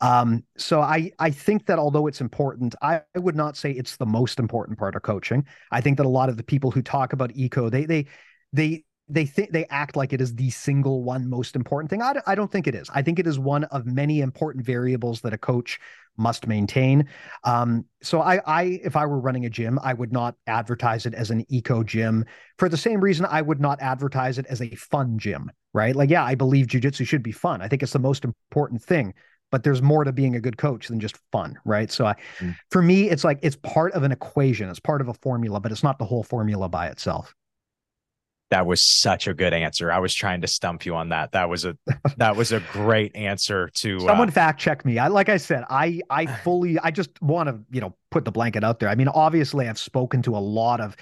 Um, 0.00 0.42
so 0.56 0.80
I 0.80 1.12
I 1.18 1.30
think 1.30 1.66
that 1.66 1.78
although 1.78 2.06
it's 2.06 2.20
important, 2.20 2.74
I, 2.82 3.02
I 3.14 3.18
would 3.18 3.36
not 3.36 3.56
say 3.56 3.70
it's 3.70 3.96
the 3.96 4.06
most 4.06 4.38
important 4.38 4.78
part 4.78 4.96
of 4.96 5.02
coaching. 5.02 5.46
I 5.70 5.80
think 5.80 5.96
that 5.96 6.06
a 6.06 6.08
lot 6.08 6.28
of 6.28 6.36
the 6.36 6.42
people 6.42 6.70
who 6.70 6.82
talk 6.82 7.12
about 7.12 7.30
eco, 7.34 7.70
they 7.72 7.84
they 7.86 8.06
they 8.52 8.84
they 9.08 9.26
think 9.26 9.50
they 9.50 9.66
act 9.66 9.96
like 9.96 10.12
it 10.12 10.20
is 10.20 10.34
the 10.34 10.50
single 10.50 11.02
one 11.02 11.28
most 11.28 11.56
important 11.56 11.90
thing. 11.90 12.02
I, 12.02 12.14
I 12.26 12.34
don't 12.34 12.50
think 12.50 12.66
it 12.66 12.74
is. 12.74 12.88
I 12.94 13.02
think 13.02 13.18
it 13.18 13.26
is 13.26 13.38
one 13.38 13.64
of 13.64 13.84
many 13.84 14.20
important 14.20 14.64
variables 14.64 15.20
that 15.22 15.32
a 15.32 15.38
coach 15.38 15.78
must 16.16 16.46
maintain. 16.46 17.08
Um, 17.44 17.84
so 18.02 18.20
I, 18.20 18.40
I, 18.46 18.62
if 18.84 18.96
I 18.96 19.06
were 19.06 19.18
running 19.18 19.46
a 19.46 19.50
gym, 19.50 19.78
I 19.82 19.92
would 19.94 20.12
not 20.12 20.34
advertise 20.46 21.06
it 21.06 21.14
as 21.14 21.30
an 21.30 21.44
eco 21.48 21.82
gym 21.82 22.24
for 22.58 22.68
the 22.68 22.76
same 22.76 23.00
reason 23.00 23.26
I 23.26 23.42
would 23.42 23.60
not 23.60 23.80
advertise 23.80 24.38
it 24.38 24.46
as 24.46 24.60
a 24.60 24.74
fun 24.76 25.18
gym, 25.18 25.50
right? 25.72 25.96
Like, 25.96 26.10
yeah, 26.10 26.24
I 26.24 26.34
believe 26.34 26.66
jujitsu 26.66 27.06
should 27.06 27.22
be 27.22 27.32
fun. 27.32 27.62
I 27.62 27.68
think 27.68 27.82
it's 27.82 27.92
the 27.92 27.98
most 27.98 28.24
important 28.24 28.82
thing, 28.82 29.14
but 29.50 29.62
there's 29.62 29.82
more 29.82 30.04
to 30.04 30.12
being 30.12 30.36
a 30.36 30.40
good 30.40 30.58
coach 30.58 30.88
than 30.88 31.00
just 31.00 31.18
fun, 31.32 31.58
right? 31.64 31.90
So 31.90 32.06
I, 32.06 32.14
mm. 32.38 32.54
for 32.70 32.82
me, 32.82 33.08
it's 33.10 33.24
like 33.24 33.38
it's 33.42 33.56
part 33.56 33.92
of 33.92 34.02
an 34.02 34.12
equation, 34.12 34.68
it's 34.68 34.80
part 34.80 35.00
of 35.00 35.08
a 35.08 35.14
formula, 35.14 35.60
but 35.60 35.72
it's 35.72 35.82
not 35.82 35.98
the 35.98 36.04
whole 36.04 36.22
formula 36.22 36.68
by 36.68 36.88
itself. 36.88 37.34
That 38.52 38.66
was 38.66 38.82
such 38.82 39.28
a 39.28 39.32
good 39.32 39.54
answer. 39.54 39.90
I 39.90 39.98
was 39.98 40.14
trying 40.14 40.42
to 40.42 40.46
stump 40.46 40.84
you 40.84 40.94
on 40.94 41.08
that. 41.08 41.32
That 41.32 41.48
was 41.48 41.64
a 41.64 41.74
that 42.18 42.36
was 42.36 42.52
a 42.52 42.60
great 42.70 43.16
answer 43.16 43.70
to 43.76 43.98
someone 44.00 44.28
uh, 44.28 44.32
fact 44.32 44.60
check 44.60 44.84
me. 44.84 44.98
I 44.98 45.08
like 45.08 45.30
I 45.30 45.38
said, 45.38 45.64
I 45.70 46.02
I 46.10 46.26
fully 46.44 46.78
I 46.78 46.90
just 46.90 47.10
want 47.22 47.48
to, 47.48 47.60
you 47.70 47.80
know, 47.80 47.96
put 48.10 48.26
the 48.26 48.30
blanket 48.30 48.62
out 48.62 48.78
there. 48.78 48.90
I 48.90 48.94
mean, 48.94 49.08
obviously 49.08 49.70
I've 49.70 49.78
spoken 49.78 50.20
to 50.22 50.36
a 50.36 50.38
lot 50.38 50.82
of 50.82 50.98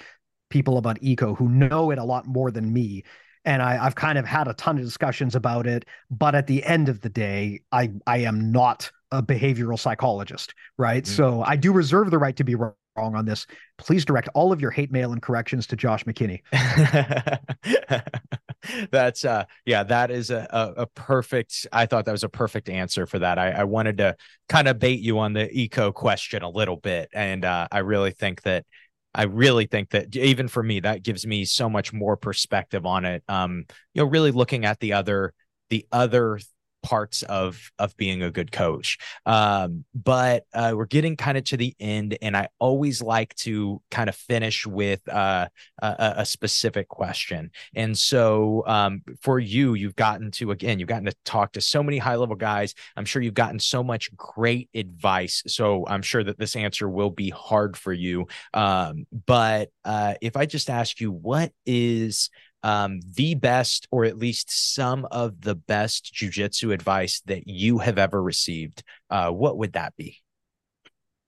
people 0.49 0.77
about 0.77 0.97
eco 1.01 1.35
who 1.35 1.49
know 1.49 1.91
it 1.91 1.97
a 1.97 2.05
lot 2.05 2.25
more 2.25 2.51
than 2.51 2.71
me. 2.71 3.03
And 3.43 3.61
I, 3.61 3.85
I've 3.85 3.95
kind 3.95 4.17
of 4.17 4.25
had 4.25 4.47
a 4.47 4.53
ton 4.53 4.77
of 4.77 4.85
discussions 4.85 5.35
about 5.35 5.67
it. 5.67 5.83
But 6.09 6.35
at 6.35 6.47
the 6.47 6.63
end 6.63 6.87
of 6.87 7.01
the 7.01 7.09
day, 7.09 7.63
I 7.73 7.91
I 8.07 8.19
am 8.19 8.53
not 8.53 8.89
a 9.11 9.21
behavioral 9.21 9.77
psychologist, 9.77 10.53
right? 10.77 11.03
Mm-hmm. 11.03 11.15
So 11.15 11.43
I 11.45 11.57
do 11.57 11.73
reserve 11.73 12.11
the 12.11 12.17
right 12.17 12.37
to 12.37 12.45
be 12.45 12.55
wrong 12.55 12.75
wrong 13.01 13.15
on 13.15 13.25
this, 13.25 13.45
please 13.77 14.05
direct 14.05 14.29
all 14.33 14.51
of 14.51 14.61
your 14.61 14.71
hate 14.71 14.91
mail 14.91 15.11
and 15.11 15.21
corrections 15.21 15.67
to 15.67 15.75
Josh 15.75 16.05
McKinney. 16.05 16.41
That's 18.91 19.25
uh 19.25 19.45
yeah, 19.65 19.83
that 19.83 20.11
is 20.11 20.29
a, 20.29 20.47
a, 20.51 20.83
a 20.83 20.87
perfect 20.87 21.67
I 21.71 21.87
thought 21.87 22.05
that 22.05 22.11
was 22.11 22.23
a 22.23 22.29
perfect 22.29 22.69
answer 22.69 23.07
for 23.07 23.19
that. 23.19 23.39
I, 23.39 23.51
I 23.51 23.63
wanted 23.63 23.97
to 23.97 24.15
kind 24.49 24.67
of 24.67 24.77
bait 24.77 24.99
you 24.99 25.17
on 25.17 25.33
the 25.33 25.49
eco 25.51 25.91
question 25.91 26.43
a 26.43 26.49
little 26.49 26.77
bit. 26.77 27.09
And 27.11 27.43
uh 27.43 27.67
I 27.71 27.79
really 27.79 28.11
think 28.11 28.43
that 28.43 28.65
I 29.13 29.23
really 29.23 29.65
think 29.65 29.89
that 29.89 30.15
even 30.15 30.47
for 30.47 30.63
me, 30.63 30.79
that 30.81 31.03
gives 31.03 31.25
me 31.25 31.43
so 31.43 31.69
much 31.69 31.91
more 31.91 32.15
perspective 32.15 32.85
on 32.85 33.03
it. 33.03 33.23
Um, 33.27 33.65
you 33.93 34.01
know, 34.01 34.07
really 34.07 34.31
looking 34.31 34.63
at 34.63 34.79
the 34.79 34.93
other 34.93 35.33
the 35.69 35.85
other 35.91 36.39
parts 36.83 37.23
of 37.23 37.71
of 37.79 37.95
being 37.97 38.23
a 38.23 38.31
good 38.31 38.51
coach. 38.51 38.97
Um, 39.25 39.85
but 39.93 40.45
uh, 40.53 40.73
we're 40.75 40.85
getting 40.85 41.15
kind 41.15 41.37
of 41.37 41.43
to 41.45 41.57
the 41.57 41.75
end 41.79 42.17
and 42.21 42.35
i 42.35 42.47
always 42.59 43.01
like 43.01 43.33
to 43.35 43.81
kind 43.91 44.09
of 44.09 44.15
finish 44.15 44.65
with 44.65 45.07
uh, 45.09 45.47
a, 45.81 46.13
a, 46.17 46.25
specific 46.25 46.87
question. 46.87 47.51
And 47.75 47.97
so 47.97 48.63
um, 48.67 49.01
for 49.21 49.39
you 49.39 49.73
you've 49.73 49.95
gotten 49.95 50.31
to 50.31 50.51
again 50.51 50.79
you've 50.79 50.89
gotten 50.89 51.05
to 51.05 51.15
talk 51.25 51.53
to 51.53 51.61
so 51.61 51.83
many 51.83 51.97
high 51.97 52.15
level 52.15 52.35
guys. 52.35 52.73
I'm 52.95 53.05
sure 53.05 53.21
you've 53.21 53.33
gotten 53.33 53.59
so 53.59 53.83
much 53.83 54.15
great 54.15 54.69
advice 54.73 55.43
so 55.47 55.85
i'm 55.87 56.01
sure 56.01 56.23
that 56.23 56.37
this 56.37 56.55
answer 56.55 56.89
will 56.89 57.09
be 57.09 57.29
hard 57.29 57.77
for 57.77 57.93
you. 57.93 58.27
Um, 58.53 59.05
but 59.25 59.69
uh, 59.85 60.15
if 60.21 60.35
i 60.35 60.45
just 60.45 60.69
ask 60.69 60.99
you 60.99 61.11
what 61.11 61.51
is 61.65 62.29
um, 62.63 62.99
the 63.15 63.35
best, 63.35 63.87
or 63.91 64.05
at 64.05 64.17
least 64.17 64.75
some 64.75 65.05
of 65.11 65.41
the 65.41 65.55
best 65.55 66.13
jujitsu 66.13 66.73
advice 66.73 67.21
that 67.25 67.47
you 67.47 67.79
have 67.79 67.97
ever 67.97 68.21
received, 68.21 68.83
uh, 69.09 69.29
what 69.29 69.57
would 69.57 69.73
that 69.73 69.95
be? 69.95 70.17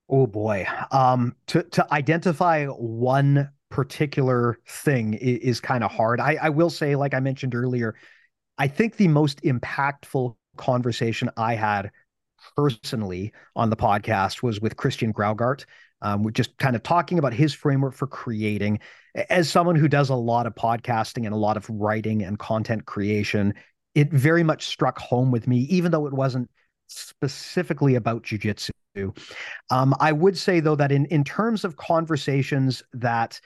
Oh 0.10 0.28
boy, 0.28 0.68
um, 0.92 1.36
to 1.48 1.64
to 1.64 1.94
identify 1.94 2.66
one 2.66 3.50
particular 3.70 4.60
thing 4.68 5.16
is, 5.16 5.40
is 5.40 5.60
kind 5.60 5.84
of 5.84 5.92
hard. 5.92 6.20
I, 6.20 6.38
I 6.42 6.50
will 6.50 6.70
say, 6.70 6.96
like 6.96 7.14
I 7.14 7.20
mentioned 7.20 7.56
earlier, 7.56 7.96
I 8.58 8.68
think 8.68 8.98
the 8.98 9.08
most 9.08 9.42
impactful 9.42 10.36
conversation 10.58 11.30
I 11.38 11.56
had 11.56 11.90
personally 12.56 13.34
on 13.56 13.70
the 13.70 13.76
podcast 13.76 14.44
was 14.44 14.62
with 14.62 14.78
Christian 14.78 15.12
Graugart. 15.14 15.66
Um, 16.04 16.22
we're 16.22 16.32
just 16.32 16.58
kind 16.58 16.76
of 16.76 16.84
talking 16.84 17.18
about 17.18 17.34
his 17.34 17.54
framework 17.54 17.94
for 17.94 18.08
creating. 18.08 18.80
As 19.30 19.50
someone 19.50 19.76
who 19.76 19.88
does 19.88 20.10
a 20.10 20.16
lot 20.16 20.46
of 20.46 20.54
podcasting 20.54 21.26
and 21.26 21.34
a 21.34 21.38
lot 21.38 21.58
of 21.58 21.70
writing 21.70 22.24
and 22.24 22.38
content 22.38 22.86
creation, 22.86 23.54
it 23.96 24.12
very 24.12 24.44
much 24.44 24.68
struck 24.68 25.00
home 25.00 25.32
with 25.32 25.48
me, 25.48 25.60
even 25.70 25.92
though 25.92 26.06
it 26.06 26.14
wasn't 26.14 26.50
specifically 26.88 27.96
about 27.96 28.24
jujitsu. 28.24 28.70
Um, 29.72 29.96
I 30.00 30.12
would 30.12 30.38
say 30.38 30.60
though 30.60 30.76
that 30.76 30.92
in 30.92 31.06
in 31.08 31.24
terms 31.24 31.64
of 31.64 31.78
conversations 31.78 32.84
that 32.94 33.40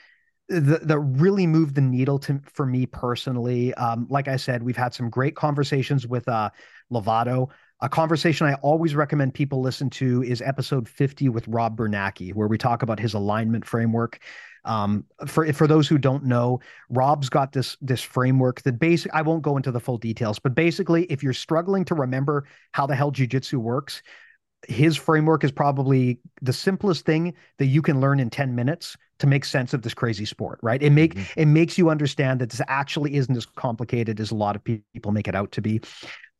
that, 0.50 1.00
really 1.00 1.46
moved 1.46 1.76
the 1.76 1.82
needle 1.82 2.20
to 2.20 2.40
for 2.54 2.66
me 2.66 2.86
personally. 2.86 3.74
Um, 3.76 4.08
like 4.10 4.28
I 4.28 4.38
said, 4.38 4.64
we've 4.64 4.78
had 4.78 4.94
some 4.94 5.10
great 5.10 5.36
conversations 5.36 6.08
with 6.08 6.28
uh, 6.28 6.50
Lovato. 6.92 7.50
A 7.80 7.90
conversation 7.90 8.48
I 8.48 8.56
always 8.56 8.96
recommend 8.96 9.36
people 9.36 9.62
listen 9.62 9.90
to 9.92 10.24
is 10.24 10.42
episode 10.42 10.90
50 10.90 11.30
with 11.30 11.48
Rob 11.48 11.78
Biernacki, 11.78 12.34
where 12.34 12.48
we 12.48 12.58
talk 12.58 12.82
about 12.82 13.00
his 13.00 13.14
alignment 13.14 13.64
framework. 13.66 14.20
Um, 14.66 15.06
for 15.28 15.52
for 15.54 15.68
those 15.68 15.88
who 15.88 16.00
don't 16.00 16.26
know, 16.26 16.60
Rob's 16.90 17.30
got 17.30 17.52
this 17.54 17.78
this 17.80 18.02
framework 18.02 18.64
that 18.64 18.80
basic. 18.80 19.14
I 19.14 19.22
won't 19.22 19.44
go 19.44 19.58
into 19.58 19.72
the 19.72 19.80
full 19.80 20.00
details, 20.00 20.40
but 20.40 20.56
basically, 20.56 21.04
if 21.04 21.22
you're 21.22 21.34
struggling 21.34 21.86
to 21.86 21.96
remember 21.96 22.46
how 22.72 22.88
the 22.88 22.96
hell 22.96 23.12
jujitsu 23.12 23.60
works, 23.60 24.02
his 24.68 24.98
framework 24.98 25.44
is 25.44 25.52
probably 25.52 26.20
the 26.42 26.54
simplest 26.54 27.06
thing 27.06 27.34
that 27.58 27.68
you 27.68 27.82
can 27.82 28.00
learn 28.00 28.20
in 28.20 28.30
10 28.30 28.56
minutes 28.56 28.98
to 29.20 29.28
make 29.28 29.46
sense 29.46 29.74
of 29.74 29.82
this 29.82 29.94
crazy 29.94 30.26
sport 30.26 30.60
right 30.62 30.82
it 30.82 30.92
make 30.92 31.16
mm-hmm. 31.16 31.40
it 31.40 31.46
makes 31.46 31.78
you 31.78 31.90
understand 31.90 32.42
that 32.42 32.50
this 32.50 32.62
actually 32.68 33.16
isn't 33.16 33.38
as 33.38 33.46
complicated 33.46 34.20
as 34.20 34.32
a 34.32 34.36
lot 34.36 34.56
of 34.56 34.64
people 34.64 35.12
make 35.12 35.28
it 35.28 35.36
out 35.36 35.52
to 35.52 35.62
be 35.62 35.80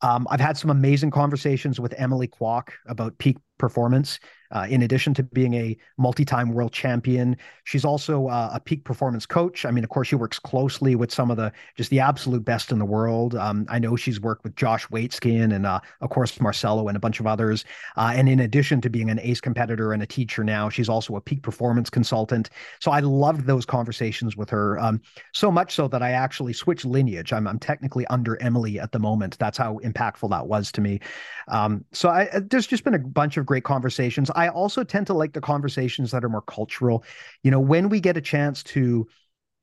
um, 0.00 0.26
I've 0.30 0.40
had 0.40 0.56
some 0.56 0.70
amazing 0.70 1.10
conversations 1.10 1.80
with 1.80 1.94
Emily 1.96 2.28
Kwok 2.28 2.70
about 2.86 3.18
peak 3.18 3.36
performance. 3.58 4.20
Uh, 4.50 4.66
in 4.68 4.82
addition 4.82 5.14
to 5.14 5.22
being 5.22 5.54
a 5.54 5.76
multi-time 5.96 6.52
world 6.52 6.72
champion, 6.72 7.36
she's 7.64 7.84
also 7.84 8.28
uh, 8.28 8.50
a 8.52 8.60
peak 8.60 8.84
performance 8.84 9.26
coach. 9.26 9.64
I 9.64 9.70
mean, 9.70 9.84
of 9.84 9.90
course, 9.90 10.08
she 10.08 10.16
works 10.16 10.38
closely 10.38 10.94
with 10.94 11.12
some 11.12 11.30
of 11.30 11.36
the 11.36 11.52
just 11.76 11.90
the 11.90 12.00
absolute 12.00 12.44
best 12.44 12.72
in 12.72 12.78
the 12.78 12.84
world. 12.84 13.34
Um, 13.34 13.66
I 13.68 13.78
know 13.78 13.96
she's 13.96 14.20
worked 14.20 14.44
with 14.44 14.56
Josh 14.56 14.86
Waitzkin 14.88 15.54
and, 15.54 15.66
uh, 15.66 15.80
of 16.00 16.10
course, 16.10 16.40
Marcelo 16.40 16.88
and 16.88 16.96
a 16.96 17.00
bunch 17.00 17.20
of 17.20 17.26
others. 17.26 17.64
Uh, 17.96 18.12
and 18.14 18.28
in 18.28 18.40
addition 18.40 18.80
to 18.80 18.90
being 18.90 19.10
an 19.10 19.20
ace 19.20 19.40
competitor 19.40 19.92
and 19.92 20.02
a 20.02 20.06
teacher 20.06 20.44
now, 20.44 20.68
she's 20.68 20.88
also 20.88 21.16
a 21.16 21.20
peak 21.20 21.42
performance 21.42 21.90
consultant. 21.90 22.50
So 22.80 22.90
I 22.90 23.00
loved 23.00 23.46
those 23.46 23.66
conversations 23.66 24.36
with 24.36 24.50
her 24.50 24.78
um, 24.78 25.00
so 25.32 25.50
much 25.50 25.74
so 25.74 25.88
that 25.88 26.02
I 26.02 26.12
actually 26.12 26.52
switched 26.52 26.84
lineage. 26.84 27.32
I'm, 27.32 27.46
I'm 27.46 27.58
technically 27.58 28.06
under 28.06 28.40
Emily 28.42 28.80
at 28.80 28.92
the 28.92 28.98
moment. 28.98 29.38
That's 29.38 29.58
how 29.58 29.78
impactful 29.84 30.30
that 30.30 30.46
was 30.46 30.72
to 30.72 30.80
me. 30.80 31.00
Um, 31.48 31.84
so 31.92 32.08
I, 32.08 32.28
there's 32.50 32.66
just 32.66 32.84
been 32.84 32.94
a 32.94 32.98
bunch 32.98 33.36
of 33.36 33.46
great 33.46 33.64
conversations. 33.64 34.30
I 34.38 34.48
also 34.48 34.84
tend 34.84 35.06
to 35.08 35.14
like 35.14 35.32
the 35.32 35.40
conversations 35.40 36.10
that 36.12 36.24
are 36.24 36.28
more 36.28 36.42
cultural. 36.42 37.04
You 37.42 37.50
know, 37.50 37.60
when 37.60 37.88
we 37.88 38.00
get 38.00 38.16
a 38.16 38.20
chance 38.20 38.62
to 38.64 39.06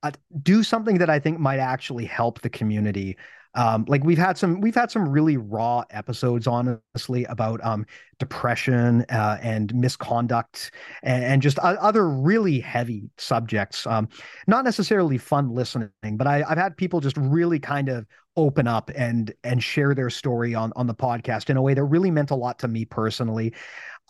uh, 0.02 0.12
do 0.42 0.62
something 0.62 0.98
that 0.98 1.10
I 1.10 1.18
think 1.18 1.38
might 1.38 1.58
actually 1.58 2.04
help 2.04 2.40
the 2.40 2.50
community. 2.50 3.16
Um, 3.54 3.86
like 3.88 4.04
we've 4.04 4.18
had 4.18 4.36
some 4.36 4.60
we've 4.60 4.74
had 4.74 4.90
some 4.90 5.08
really 5.08 5.38
raw 5.38 5.82
episodes 5.90 6.46
honestly 6.46 7.24
about 7.24 7.64
um, 7.64 7.86
depression 8.18 9.06
uh, 9.08 9.38
and 9.40 9.74
misconduct 9.74 10.72
and, 11.02 11.24
and 11.24 11.42
just 11.42 11.58
uh, 11.60 11.76
other 11.80 12.08
really 12.08 12.60
heavy 12.60 13.08
subjects 13.16 13.86
um, 13.86 14.10
not 14.46 14.64
necessarily 14.66 15.16
fun 15.16 15.54
listening 15.54 15.90
but 16.12 16.26
I, 16.26 16.44
i've 16.46 16.58
had 16.58 16.76
people 16.76 17.00
just 17.00 17.16
really 17.16 17.58
kind 17.58 17.88
of 17.88 18.04
open 18.36 18.66
up 18.68 18.90
and 18.94 19.32
and 19.42 19.62
share 19.62 19.94
their 19.94 20.10
story 20.10 20.54
on 20.54 20.70
on 20.76 20.86
the 20.86 20.94
podcast 20.94 21.48
in 21.48 21.56
a 21.56 21.62
way 21.62 21.72
that 21.72 21.84
really 21.84 22.10
meant 22.10 22.30
a 22.30 22.36
lot 22.36 22.58
to 22.58 22.68
me 22.68 22.84
personally 22.84 23.54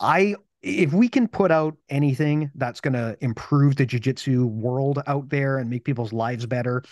i 0.01 0.35
if 0.61 0.91
we 0.91 1.07
can 1.07 1.27
put 1.27 1.51
out 1.51 1.77
anything 1.89 2.51
that's 2.55 2.81
going 2.81 2.93
to 2.93 3.15
improve 3.21 3.75
the 3.75 3.85
jiu-jitsu 3.85 4.45
world 4.45 5.01
out 5.07 5.29
there 5.29 5.59
and 5.59 5.69
make 5.69 5.83
people's 5.83 6.11
lives 6.11 6.45
better 6.45 6.83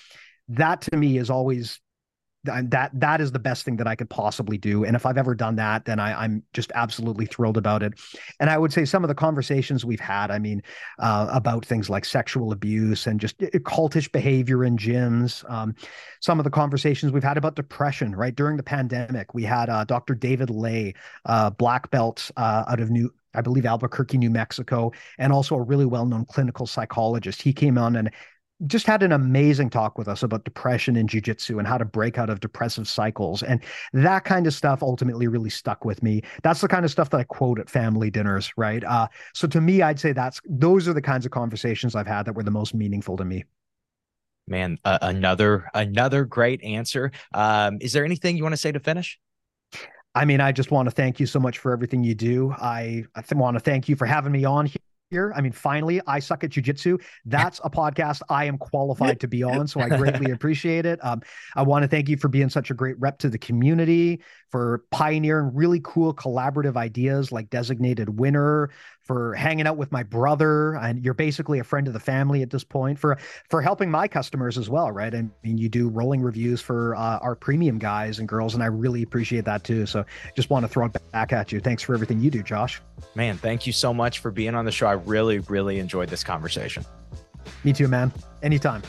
that 0.48 0.82
to 0.82 0.98
me 0.98 1.18
is 1.18 1.30
always 1.30 1.80
that 2.46 2.92
that 2.94 3.22
is 3.22 3.32
the 3.32 3.40
best 3.40 3.66
thing 3.66 3.76
that 3.78 3.88
I 3.88 3.96
could 3.96 4.10
possibly 4.10 4.58
do. 4.58 4.84
And 4.84 4.96
if 4.96 5.06
I've 5.06 5.18
ever 5.18 5.34
done 5.34 5.56
that, 5.56 5.86
then 5.86 6.00
I, 6.00 6.26
am 6.26 6.44
just 6.54 6.72
absolutely 6.76 7.26
thrilled 7.26 7.58
about 7.58 7.82
it. 7.82 7.94
And 8.40 8.52
I 8.52 8.58
would 8.60 8.72
say 8.72 8.86
some 8.86 9.04
of 9.04 9.08
the 9.08 9.16
conversations 9.16 9.84
we've 9.84 10.00
had, 10.00 10.30
I 10.30 10.38
mean, 10.38 10.62
uh, 11.00 11.28
about 11.32 11.66
things 11.66 11.90
like 11.90 12.06
sexual 12.06 12.52
abuse 12.52 13.08
and 13.08 13.20
just 13.20 13.42
uh, 13.42 13.48
cultish 13.60 14.12
behavior 14.12 14.64
in 14.64 14.78
gyms. 14.78 15.50
Um, 15.50 15.74
some 16.20 16.40
of 16.40 16.44
the 16.44 16.52
conversations 16.52 17.12
we've 17.12 17.24
had 17.24 17.38
about 17.38 17.56
depression, 17.56 18.16
right? 18.16 18.36
During 18.36 18.58
the 18.58 18.64
pandemic, 18.64 19.34
we 19.34 19.44
had 19.44 19.70
uh, 19.70 19.84
Dr. 19.84 20.14
David 20.14 20.52
Lay, 20.52 20.94
uh, 21.26 21.50
black 21.50 21.90
belt 21.90 22.30
uh, 22.38 22.66
out 22.68 22.80
of 22.80 22.92
New 22.92 23.12
I 23.36 23.42
believe 23.42 23.66
Albuquerque, 23.66 24.18
New 24.18 24.30
Mexico, 24.30 24.92
and 25.18 25.32
also 25.32 25.56
a 25.56 25.62
really 25.62 25.86
well 25.86 26.06
known 26.06 26.26
clinical 26.26 26.68
psychologist. 26.68 27.42
He 27.42 27.54
came 27.54 27.78
on 27.78 27.96
and 27.96 28.12
just 28.68 28.88
had 28.88 29.04
an 29.04 29.12
amazing 29.12 29.70
talk 29.70 29.98
with 29.98 30.08
us 30.08 30.24
about 30.24 30.46
depression 30.46 30.96
and 30.96 31.10
jujitsu 31.10 31.60
and 31.60 31.68
how 31.68 31.78
to 31.78 31.86
break 31.86 32.18
out 32.18 32.30
of 32.30 32.40
depressive 32.40 32.88
cycles. 32.88 33.44
And 33.44 33.62
that 33.92 34.24
kind 34.24 34.48
of 34.48 34.54
stuff 34.54 34.82
ultimately 34.82 35.28
really 35.28 35.50
stuck 35.50 35.84
with 35.84 36.02
me. 36.02 36.22
That's 36.42 36.62
the 36.62 36.68
kind 36.68 36.86
of 36.86 36.92
stuff 36.92 37.10
that 37.10 37.18
I 37.18 37.24
quote 37.24 37.60
at 37.60 37.70
family 37.70 38.10
dinners, 38.10 38.52
right? 38.56 38.84
Uh, 38.84 39.08
so 39.34 39.48
to 39.50 39.60
me, 39.60 39.82
I'd 39.82 40.00
say 40.00 40.14
that's 40.14 40.40
those 40.46 40.88
are 40.88 40.94
the 40.94 41.02
kinds 41.02 41.26
of 41.26 41.32
conversations 41.32 41.96
I've 41.96 42.08
had 42.08 42.26
that 42.26 42.34
were 42.34 42.44
the 42.44 42.52
most 42.52 42.74
meaningful 42.74 43.18
to 43.18 43.26
me. 43.26 43.44
Man, 44.48 44.78
uh, 44.86 45.00
another 45.02 45.70
another 45.74 46.24
great 46.24 46.64
answer. 46.64 47.12
Um, 47.34 47.80
is 47.82 47.94
there 47.94 48.06
anything 48.06 48.38
you 48.38 48.44
want 48.44 48.54
to 48.54 48.58
say 48.58 48.72
to 48.72 48.80
finish? 48.80 49.20
I 50.16 50.24
mean, 50.24 50.40
I 50.40 50.54
just 50.54 50.72
want 50.72 50.88
to 50.88 50.96
thank 50.96 51.20
you 51.20 51.26
so 51.26 51.40
much 51.40 51.60
for 51.60 51.74
everything 51.74 52.04
you 52.04 52.16
do. 52.16 52.54
I, 52.54 53.04
I 53.16 53.22
th- 53.22 53.38
want 53.38 53.56
to 53.56 53.60
thank 53.60 53.90
you 53.90 53.98
for 53.98 54.06
having 54.06 54.32
me 54.32 54.46
on 54.46 54.72
here. 55.12 55.34
I 55.36 55.42
mean, 55.42 55.52
finally, 55.52 56.02
I 56.08 56.20
suck 56.20 56.46
at 56.46 56.52
jujitsu. 56.52 57.02
That's 57.26 57.60
a 57.66 57.70
podcast 57.70 58.22
I 58.30 58.46
am 58.46 58.58
qualified 58.58 59.20
to 59.20 59.28
be 59.28 59.44
on, 59.44 59.68
so 59.68 59.82
I 59.82 59.90
greatly 59.90 60.32
appreciate 60.32 60.86
it. 60.86 61.04
Um, 61.04 61.22
I 61.56 61.64
want 61.64 61.84
to 61.84 61.90
thank 61.90 62.08
you 62.08 62.16
for 62.16 62.30
being 62.30 62.50
such 62.50 62.72
a 62.72 62.74
great 62.74 62.98
rep 62.98 63.20
to 63.20 63.30
the 63.30 63.38
community, 63.38 64.24
for 64.52 64.86
pioneering 64.90 65.52
really 65.54 65.82
cool 65.84 66.14
collaborative 66.14 66.78
ideas 66.78 67.34
like 67.34 67.50
designated 67.50 68.18
winner, 68.18 68.72
for 69.06 69.36
hanging 69.36 69.68
out 69.68 69.78
with 69.78 69.92
my 69.92 70.04
brother, 70.04 70.76
and 70.76 71.04
you're 71.04 71.14
basically 71.14 71.60
a 71.60 71.64
friend 71.64 71.88
of 71.88 71.94
the 71.94 72.00
family 72.00 72.42
at 72.42 72.50
this 72.50 72.64
point. 72.64 73.00
For 73.00 73.18
for 73.50 73.62
helping 73.62 73.90
my 73.90 74.08
customers 74.08 74.58
as 74.58 74.70
well, 74.70 74.92
right? 74.92 75.14
I 75.14 75.26
mean, 75.44 75.58
you 75.58 75.70
do 75.70 75.88
rolling 75.90 76.22
reviews 76.22 76.60
for 76.60 76.96
uh, 76.96 77.20
our 77.20 77.36
premium 77.36 77.78
guys 77.78 78.20
and 78.20 78.28
girls, 78.28 78.56
and 78.56 78.64
I 78.64 78.68
really 78.68 79.04
appreciate 79.04 79.46
that 79.46 79.64
too. 79.64 79.86
So, 79.86 80.06
just 80.36 80.50
want 80.50 80.64
to 80.66 80.68
throw 80.68 80.86
it 80.86 80.98
back 81.12 81.32
at 81.32 81.52
you. 81.52 81.60
Thanks 81.60 81.84
for 81.84 81.94
everything 81.94 82.20
you 82.20 82.32
do, 82.32 82.44
Josh. 82.44 82.82
Man, 83.14 83.38
thank 83.38 83.68
you 83.68 83.74
so 83.74 83.94
much 83.94 84.20
for 84.20 84.32
being 84.32 84.56
on 84.56 84.66
the 84.66 84.72
show. 84.72 84.88
I 84.88 84.94
really, 84.94 85.40
really 85.40 85.80
enjoyed 85.80 86.10
this 86.10 86.24
conversation. 86.24 86.84
Me 87.64 87.74
too, 87.74 87.88
man. 87.88 88.12
Anytime. 88.42 88.82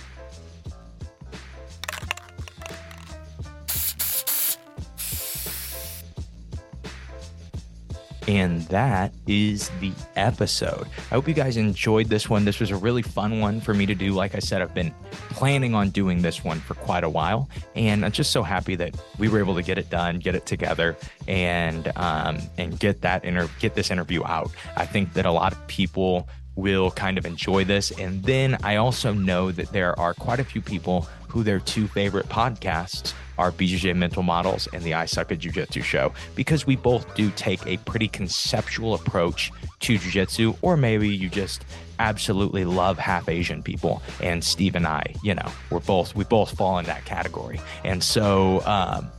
And 8.29 8.63
that 8.63 9.13
is 9.27 9.71
the 9.81 9.93
episode. 10.17 10.87
I 11.11 11.15
hope 11.15 11.29
you 11.29 11.35
guys 11.35 11.57
enjoyed 11.57 12.09
this 12.09 12.29
one. 12.29 12.45
This 12.45 12.59
was 12.59 12.71
a 12.71 12.77
really 12.77 13.03
fun 13.03 13.41
one 13.41 13.61
for 13.61 13.73
me 13.73 13.87
to 13.87 13.95
do. 13.95 14.13
Like 14.13 14.35
I 14.35 14.41
said, 14.41 14.63
I've 14.63 14.75
been 14.75 14.93
planning 15.31 15.75
on 15.75 15.91
doing 15.91 16.23
this 16.23 16.43
one 16.43 16.59
for 16.61 16.75
quite 16.75 17.05
a 17.05 17.09
while. 17.09 17.49
And 17.77 18.05
I'm 18.05 18.13
just 18.13 18.33
so 18.33 18.43
happy 18.43 18.75
that 18.77 18.97
we 19.19 19.29
were 19.29 19.39
able 19.39 19.55
to 19.55 19.63
get 19.63 19.79
it 19.79 19.91
done, 19.91 20.19
get 20.19 20.35
it 20.35 20.45
together, 20.45 20.97
and 21.29 21.93
um, 21.97 22.39
and 22.59 22.79
get 22.79 23.03
that 23.03 23.25
inter- 23.25 23.51
get 23.61 23.75
this 23.75 23.91
interview 23.91 24.25
out. 24.25 24.51
I 24.77 24.87
think 24.87 25.13
that 25.15 25.25
a 25.25 25.33
lot 25.33 25.53
of 25.53 25.67
people 25.69 26.29
will 26.57 26.91
kind 26.91 27.19
of 27.19 27.27
enjoy 27.27 27.65
this. 27.65 27.93
And 27.93 28.23
then 28.25 28.57
I 28.65 28.77
also 28.77 29.13
know 29.13 29.53
that 29.53 29.73
there 29.73 29.99
are 30.01 30.15
quite 30.15 30.41
a 30.41 30.45
few 30.45 30.63
people 30.63 31.07
who 31.29 31.43
their 31.43 31.61
two 31.61 31.87
favorite 31.87 32.29
podcasts 32.29 33.13
are 33.39 33.53
BJJ 33.53 33.97
Mental 33.97 34.23
Models 34.23 34.69
and 34.73 34.83
the 34.83 34.95
I 34.95 35.07
Suck 35.07 35.33
at 35.33 35.39
Jiu 35.39 35.53
Jitsu 35.53 35.83
show 35.83 36.13
because 36.35 36.67
we 36.67 36.77
both 36.77 37.15
do 37.15 37.31
take 37.31 37.67
a 37.67 37.77
pretty 37.79 38.09
conceptual 38.09 38.95
approach 38.95 39.51
to 39.81 39.99
Jiu 39.99 40.11
Jitsu, 40.11 40.55
or 40.63 40.77
maybe 40.77 41.09
you 41.09 41.29
just 41.29 41.65
absolutely 41.99 42.65
love 42.65 42.99
half 42.99 43.29
Asian 43.29 43.63
people. 43.63 44.03
And 44.23 44.43
Steve 44.43 44.75
and 44.75 44.87
I, 44.87 45.15
you 45.23 45.35
know, 45.35 45.51
we're 45.71 45.81
both, 45.81 46.15
we 46.15 46.25
both 46.25 46.57
fall 46.57 46.79
in 46.79 46.87
that 46.87 47.05
category. 47.05 47.61
And 47.85 48.03
so, 48.03 48.63
um, 48.67 49.11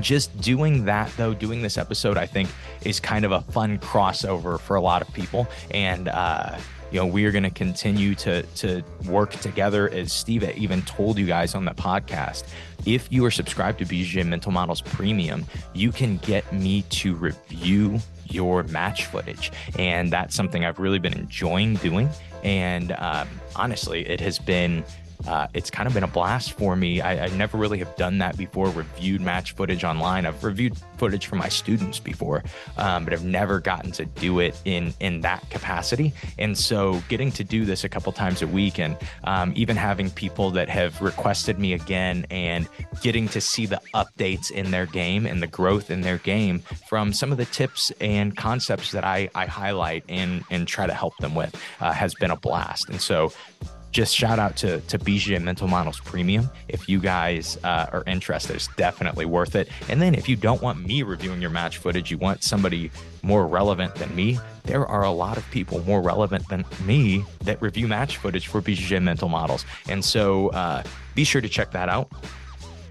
just 0.00 0.38
doing 0.40 0.84
that 0.86 1.08
though 1.16 1.32
doing 1.32 1.62
this 1.62 1.78
episode 1.78 2.16
i 2.16 2.26
think 2.26 2.48
is 2.82 2.98
kind 2.98 3.24
of 3.24 3.30
a 3.30 3.40
fun 3.42 3.78
crossover 3.78 4.58
for 4.58 4.74
a 4.74 4.80
lot 4.80 5.00
of 5.00 5.12
people 5.14 5.46
and 5.70 6.08
uh 6.08 6.58
you 6.94 7.00
know 7.00 7.06
we 7.06 7.24
are 7.24 7.32
going 7.32 7.42
to 7.42 7.50
continue 7.50 8.14
to 8.14 8.42
to 8.54 8.84
work 9.06 9.32
together 9.32 9.88
as 9.90 10.12
steve 10.12 10.44
even 10.56 10.80
told 10.82 11.18
you 11.18 11.26
guys 11.26 11.56
on 11.56 11.64
the 11.64 11.72
podcast. 11.72 12.44
If 12.86 13.10
you 13.10 13.24
are 13.24 13.32
subscribed 13.32 13.80
to 13.80 13.84
bjj 13.84 14.24
mental 14.24 14.52
models 14.52 14.80
premium 14.80 15.44
you 15.72 15.90
can 15.90 16.18
get 16.18 16.50
me 16.52 16.82
to 16.82 17.16
review 17.16 17.98
your 18.26 18.62
match 18.64 19.06
footage. 19.06 19.50
And 19.76 20.12
that's 20.12 20.36
something 20.36 20.64
i've 20.64 20.78
really 20.78 21.00
been 21.00 21.14
enjoying 21.14 21.74
doing. 21.76 22.08
And 22.44 22.92
um, 22.92 23.28
honestly 23.56 24.08
it 24.08 24.20
has 24.20 24.38
been 24.38 24.84
uh, 25.26 25.46
it's 25.54 25.70
kind 25.70 25.86
of 25.86 25.94
been 25.94 26.02
a 26.02 26.08
blast 26.08 26.52
for 26.52 26.76
me. 26.76 27.00
I, 27.00 27.26
I, 27.26 27.28
never 27.28 27.56
really 27.56 27.78
have 27.78 27.96
done 27.96 28.18
that 28.18 28.36
before, 28.36 28.68
reviewed 28.68 29.20
match 29.20 29.52
footage 29.52 29.84
online. 29.84 30.26
I've 30.26 30.42
reviewed 30.44 30.76
footage 30.96 31.26
for 31.26 31.36
my 31.36 31.48
students 31.48 31.98
before, 31.98 32.42
um, 32.76 33.04
but 33.04 33.12
I've 33.12 33.24
never 33.24 33.60
gotten 33.60 33.90
to 33.92 34.04
do 34.04 34.40
it 34.40 34.60
in 34.64 34.92
in 35.00 35.22
that 35.22 35.48
capacity. 35.50 36.12
And 36.38 36.56
so 36.56 37.02
getting 37.08 37.32
to 37.32 37.44
do 37.44 37.64
this 37.64 37.84
a 37.84 37.88
couple 37.88 38.12
times 38.12 38.42
a 38.42 38.46
week 38.46 38.78
and 38.78 38.96
um, 39.24 39.52
even 39.56 39.76
having 39.76 40.10
people 40.10 40.50
that 40.52 40.68
have 40.68 41.00
requested 41.00 41.58
me 41.58 41.72
again 41.72 42.26
and 42.30 42.68
getting 43.02 43.28
to 43.28 43.40
see 43.40 43.66
the 43.66 43.80
updates 43.94 44.50
in 44.50 44.70
their 44.70 44.86
game 44.86 45.26
and 45.26 45.42
the 45.42 45.46
growth 45.46 45.90
in 45.90 46.02
their 46.02 46.18
game 46.18 46.60
from 46.88 47.12
some 47.12 47.32
of 47.32 47.38
the 47.38 47.44
tips 47.46 47.92
and 48.00 48.36
concepts 48.36 48.92
that 48.92 49.04
I, 49.04 49.28
I 49.34 49.46
highlight 49.46 50.04
and, 50.08 50.44
and 50.50 50.68
try 50.68 50.86
to 50.86 50.94
help 50.94 51.16
them 51.18 51.34
with 51.34 51.54
uh, 51.80 51.92
has 51.92 52.14
been 52.14 52.30
a 52.30 52.36
blast. 52.36 52.88
And 52.88 53.00
so 53.00 53.32
just 53.94 54.14
shout 54.14 54.40
out 54.40 54.56
to 54.56 54.80
to 54.80 54.98
BJJ 54.98 55.40
Mental 55.40 55.68
Models 55.68 56.00
Premium. 56.00 56.50
If 56.68 56.88
you 56.88 56.98
guys 56.98 57.56
uh, 57.62 57.86
are 57.92 58.02
interested, 58.08 58.56
it's 58.56 58.66
definitely 58.76 59.24
worth 59.24 59.54
it. 59.54 59.68
And 59.88 60.02
then 60.02 60.14
if 60.14 60.28
you 60.28 60.34
don't 60.34 60.60
want 60.60 60.84
me 60.84 61.04
reviewing 61.04 61.40
your 61.40 61.50
match 61.50 61.78
footage, 61.78 62.10
you 62.10 62.18
want 62.18 62.42
somebody 62.42 62.90
more 63.22 63.46
relevant 63.46 63.94
than 63.94 64.14
me, 64.14 64.38
there 64.64 64.84
are 64.84 65.04
a 65.04 65.10
lot 65.10 65.36
of 65.36 65.48
people 65.52 65.80
more 65.84 66.02
relevant 66.02 66.46
than 66.48 66.64
me 66.84 67.24
that 67.44 67.62
review 67.62 67.86
match 67.86 68.16
footage 68.16 68.48
for 68.48 68.60
BJJ 68.60 69.00
Mental 69.00 69.28
Models. 69.28 69.64
And 69.88 70.04
so 70.04 70.48
uh, 70.48 70.82
be 71.14 71.22
sure 71.22 71.40
to 71.40 71.48
check 71.48 71.70
that 71.70 71.88
out. 71.88 72.10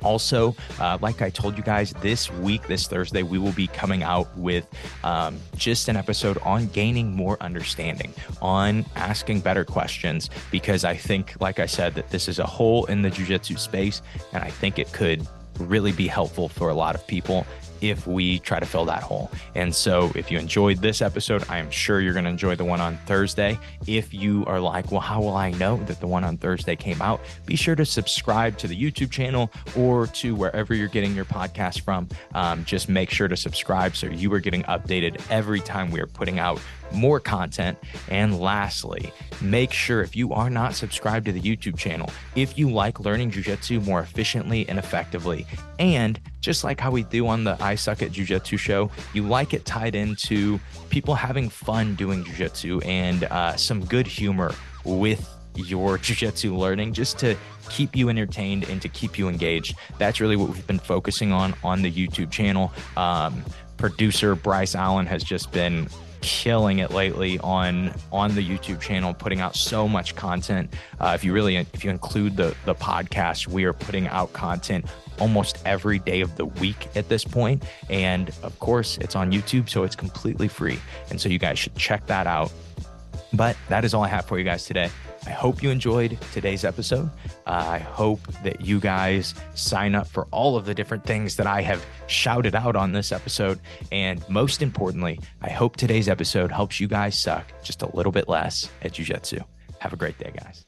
Also, 0.04 0.56
uh, 0.80 0.98
like 1.02 1.22
I 1.22 1.30
told 1.30 1.58
you 1.58 1.64
guys, 1.64 1.94
this 2.02 2.32
week, 2.32 2.68
this 2.68 2.88
Thursday, 2.88 3.24
we 3.24 3.38
will 3.38 3.52
be 3.54 3.68
coming 3.68 4.04
out 4.04 4.36
with 4.38 4.68
um, 5.04 5.40
just 5.56 5.88
an 5.88 5.96
episode 5.96 6.38
on 6.40 6.68
gaining 6.68 7.16
more 7.16 7.38
understanding, 7.42 8.14
on 8.42 8.86
asking 8.96 9.42
better 9.42 9.66
questions, 9.66 10.30
because 10.52 10.84
I 10.84 10.96
think, 10.96 11.36
like 11.40 11.60
I 11.60 11.66
said, 11.66 11.96
that 11.96 12.10
this 12.10 12.28
is 12.28 12.40
a 12.40 12.46
hole 12.46 12.86
in 12.86 13.02
the 13.02 13.10
jujitsu 13.10 13.58
space, 13.58 14.02
and 14.34 14.44
I 14.44 14.50
think 14.50 14.80
it 14.80 14.92
could 14.92 15.26
really 15.60 15.92
be 15.92 16.08
helpful 16.08 16.50
for 16.50 16.70
a 16.70 16.74
lot 16.74 16.96
of 16.96 17.06
people 17.06 17.46
if 17.84 18.08
we 18.08 18.40
try 18.40 18.60
to 18.60 18.66
fill 18.66 18.86
that 18.86 19.04
hole. 19.04 19.30
And 19.56 19.76
so, 19.76 20.12
if 20.16 20.32
you 20.32 20.40
enjoyed 20.40 20.78
this 20.78 21.02
episode, 21.02 21.44
I 21.50 21.58
am 21.58 21.70
sure 21.70 22.00
you're 22.00 22.14
going 22.14 22.24
to 22.24 22.32
enjoy 22.32 22.56
the 22.56 22.64
one 22.64 22.80
on 22.80 22.98
Thursday. 23.06 23.60
If 23.86 24.14
you 24.14 24.46
are 24.48 24.60
like, 24.60 24.90
well, 24.92 25.02
how 25.02 25.22
will 25.22 25.36
I 25.36 25.52
know 25.52 25.78
that 25.86 26.00
the 26.00 26.08
one 26.08 26.24
on 26.24 26.38
Thursday 26.38 26.78
came 26.78 27.02
out? 27.02 27.20
Be 27.46 27.58
sure 27.58 27.76
to 27.76 27.86
subscribe 27.86 28.58
to 28.60 28.68
the 28.68 28.80
YouTube 28.80 29.12
channel 29.12 29.52
or 29.78 30.08
to 30.08 30.34
wherever 30.34 30.74
you're 30.74 30.88
getting 30.88 31.14
your 31.14 31.26
podcast 31.26 31.82
from. 31.82 32.08
Um, 32.34 32.64
just 32.64 32.88
make 32.88 33.10
sure 33.10 33.28
to 33.28 33.36
subscribe 33.36 33.98
so 33.98 34.08
you 34.08 34.34
are 34.34 34.40
getting 34.40 34.64
updated 34.64 35.22
every 35.30 35.60
time 35.60 35.92
we 35.92 36.00
are 36.00 36.08
putting 36.08 36.40
out 36.40 36.62
more 36.92 37.20
content. 37.20 37.78
And 38.10 38.40
lastly, 38.40 39.12
make 39.42 39.72
sure 39.72 40.02
if 40.02 40.16
you 40.16 40.34
are 40.34 40.50
not 40.50 40.76
subscribed 40.76 41.26
to 41.26 41.32
the 41.32 41.42
YouTube 41.42 41.78
channel, 41.78 42.10
if 42.36 42.58
you 42.58 42.70
like 42.70 43.00
learning 43.00 43.32
jujitsu 43.32 43.84
more 43.86 44.02
efficiently 44.02 44.68
and 44.70 44.78
effectively, 44.80 45.46
and 45.80 46.20
just 46.42 46.64
like 46.64 46.80
how 46.80 46.92
we 46.92 47.04
do 47.04 47.28
on 47.28 47.44
the 47.44 47.58
I 47.62 47.76
Suck 47.76 48.02
at 48.02 48.12
Jiu-Jitsu 48.12 48.58
show, 48.58 48.92
you 49.14 49.24
like 49.24 49.54
it 49.54 49.66
tied 49.66 49.96
into 49.96 50.60
people 50.90 51.16
having 51.16 51.50
fun 51.50 51.96
doing 51.96 52.24
jujitsu 52.24 52.86
and 52.86 53.24
uh, 53.26 53.56
some 53.56 53.84
good 53.86 54.06
humor 54.06 54.54
with 54.84 55.30
your 55.56 55.98
jiu-jitsu 56.00 56.56
learning 56.56 56.94
just 56.94 57.18
to 57.20 57.36
keep 57.70 57.96
you 57.96 58.10
entertained 58.10 58.68
and 58.70 58.82
to 58.82 58.90
keep 58.90 59.18
you 59.18 59.30
engaged. 59.30 59.76
That's 59.98 60.20
really 60.20 60.36
what 60.36 60.50
we've 60.50 60.68
been 60.68 60.80
focusing 60.80 61.32
on 61.32 61.56
on 61.64 61.82
the 61.82 61.92
youtube 61.92 62.32
channel. 62.32 62.74
Um, 62.98 63.44
producer 63.78 64.36
bryce 64.36 64.76
allen 64.76 65.06
has 65.06 65.24
just 65.24 65.52
been 65.52 65.88
killing 66.24 66.80
it 66.80 66.90
lately 66.90 67.38
on 67.40 67.94
on 68.12 68.34
the 68.34 68.42
YouTube 68.42 68.82
channel, 68.82 69.14
putting 69.14 69.42
out 69.42 69.56
so 69.56 69.88
much 69.88 70.16
content. 70.16 70.74
Uh, 71.00 71.12
if 71.14 71.24
you 71.24 71.34
really 71.34 71.58
if 71.58 71.84
you 71.84 71.92
include 71.92 72.36
the 72.36 72.56
the 72.66 72.74
podcast, 72.74 73.48
we 73.48 73.66
are 73.66 73.74
putting 73.74 74.08
out 74.08 74.34
content 74.34 74.86
almost 75.20 75.60
every 75.66 76.00
day 76.00 76.22
of 76.22 76.36
the 76.38 76.46
week 76.46 76.88
at 76.96 77.10
this 77.10 77.24
point. 77.24 77.64
And 77.90 78.30
of 78.42 78.58
course, 78.60 78.98
it's 78.98 79.16
on 79.16 79.32
YouTube, 79.32 79.70
so 79.70 79.84
it's 79.84 79.96
completely 79.96 80.48
free. 80.48 80.80
And 81.12 81.22
so 81.22 81.30
you 81.30 81.38
guys 81.38 81.60
should 81.60 81.76
check 81.76 82.08
that 82.08 82.26
out. 82.26 82.52
But 83.34 83.56
that 83.70 83.86
is 83.86 83.94
all 83.94 84.04
I 84.04 84.08
have 84.08 84.26
for 84.26 84.40
you 84.40 84.46
guys 84.46 84.66
today. 84.66 84.90
I 85.26 85.32
hope 85.32 85.64
you 85.64 85.70
enjoyed 85.70 86.18
today's 86.34 86.66
episode. 86.66 87.10
Uh, 87.48 87.66
I 87.68 87.80
hope 87.80 88.20
that 88.44 88.62
you 88.62 88.80
guys 88.80 89.34
sign 89.54 89.96
up 89.96 90.08
for 90.08 90.28
all 90.32 90.58
of 90.58 90.66
the 90.66 90.74
different 90.74 91.06
things 91.06 91.38
that 91.38 91.48
I 91.48 91.62
have 91.62 91.86
shouted 92.08 92.56
out 92.56 92.76
on 92.76 92.92
this 92.92 93.12
episode. 93.12 93.60
And 93.92 94.28
most 94.30 94.62
importantly, 94.62 95.20
I 95.42 95.50
hope 95.50 95.78
today's 95.78 96.10
episode 96.10 96.52
helps 96.52 96.80
you 96.80 96.88
guys 96.88 97.18
suck 97.18 97.46
just 97.64 97.82
a 97.82 97.96
little 97.96 98.12
bit 98.12 98.28
less 98.28 98.70
at 98.82 98.94
Jiu 98.94 99.06
Jitsu. 99.06 99.40
Have 99.80 99.94
a 99.94 99.98
great 99.98 100.18
day, 100.18 100.34
guys. 100.38 100.66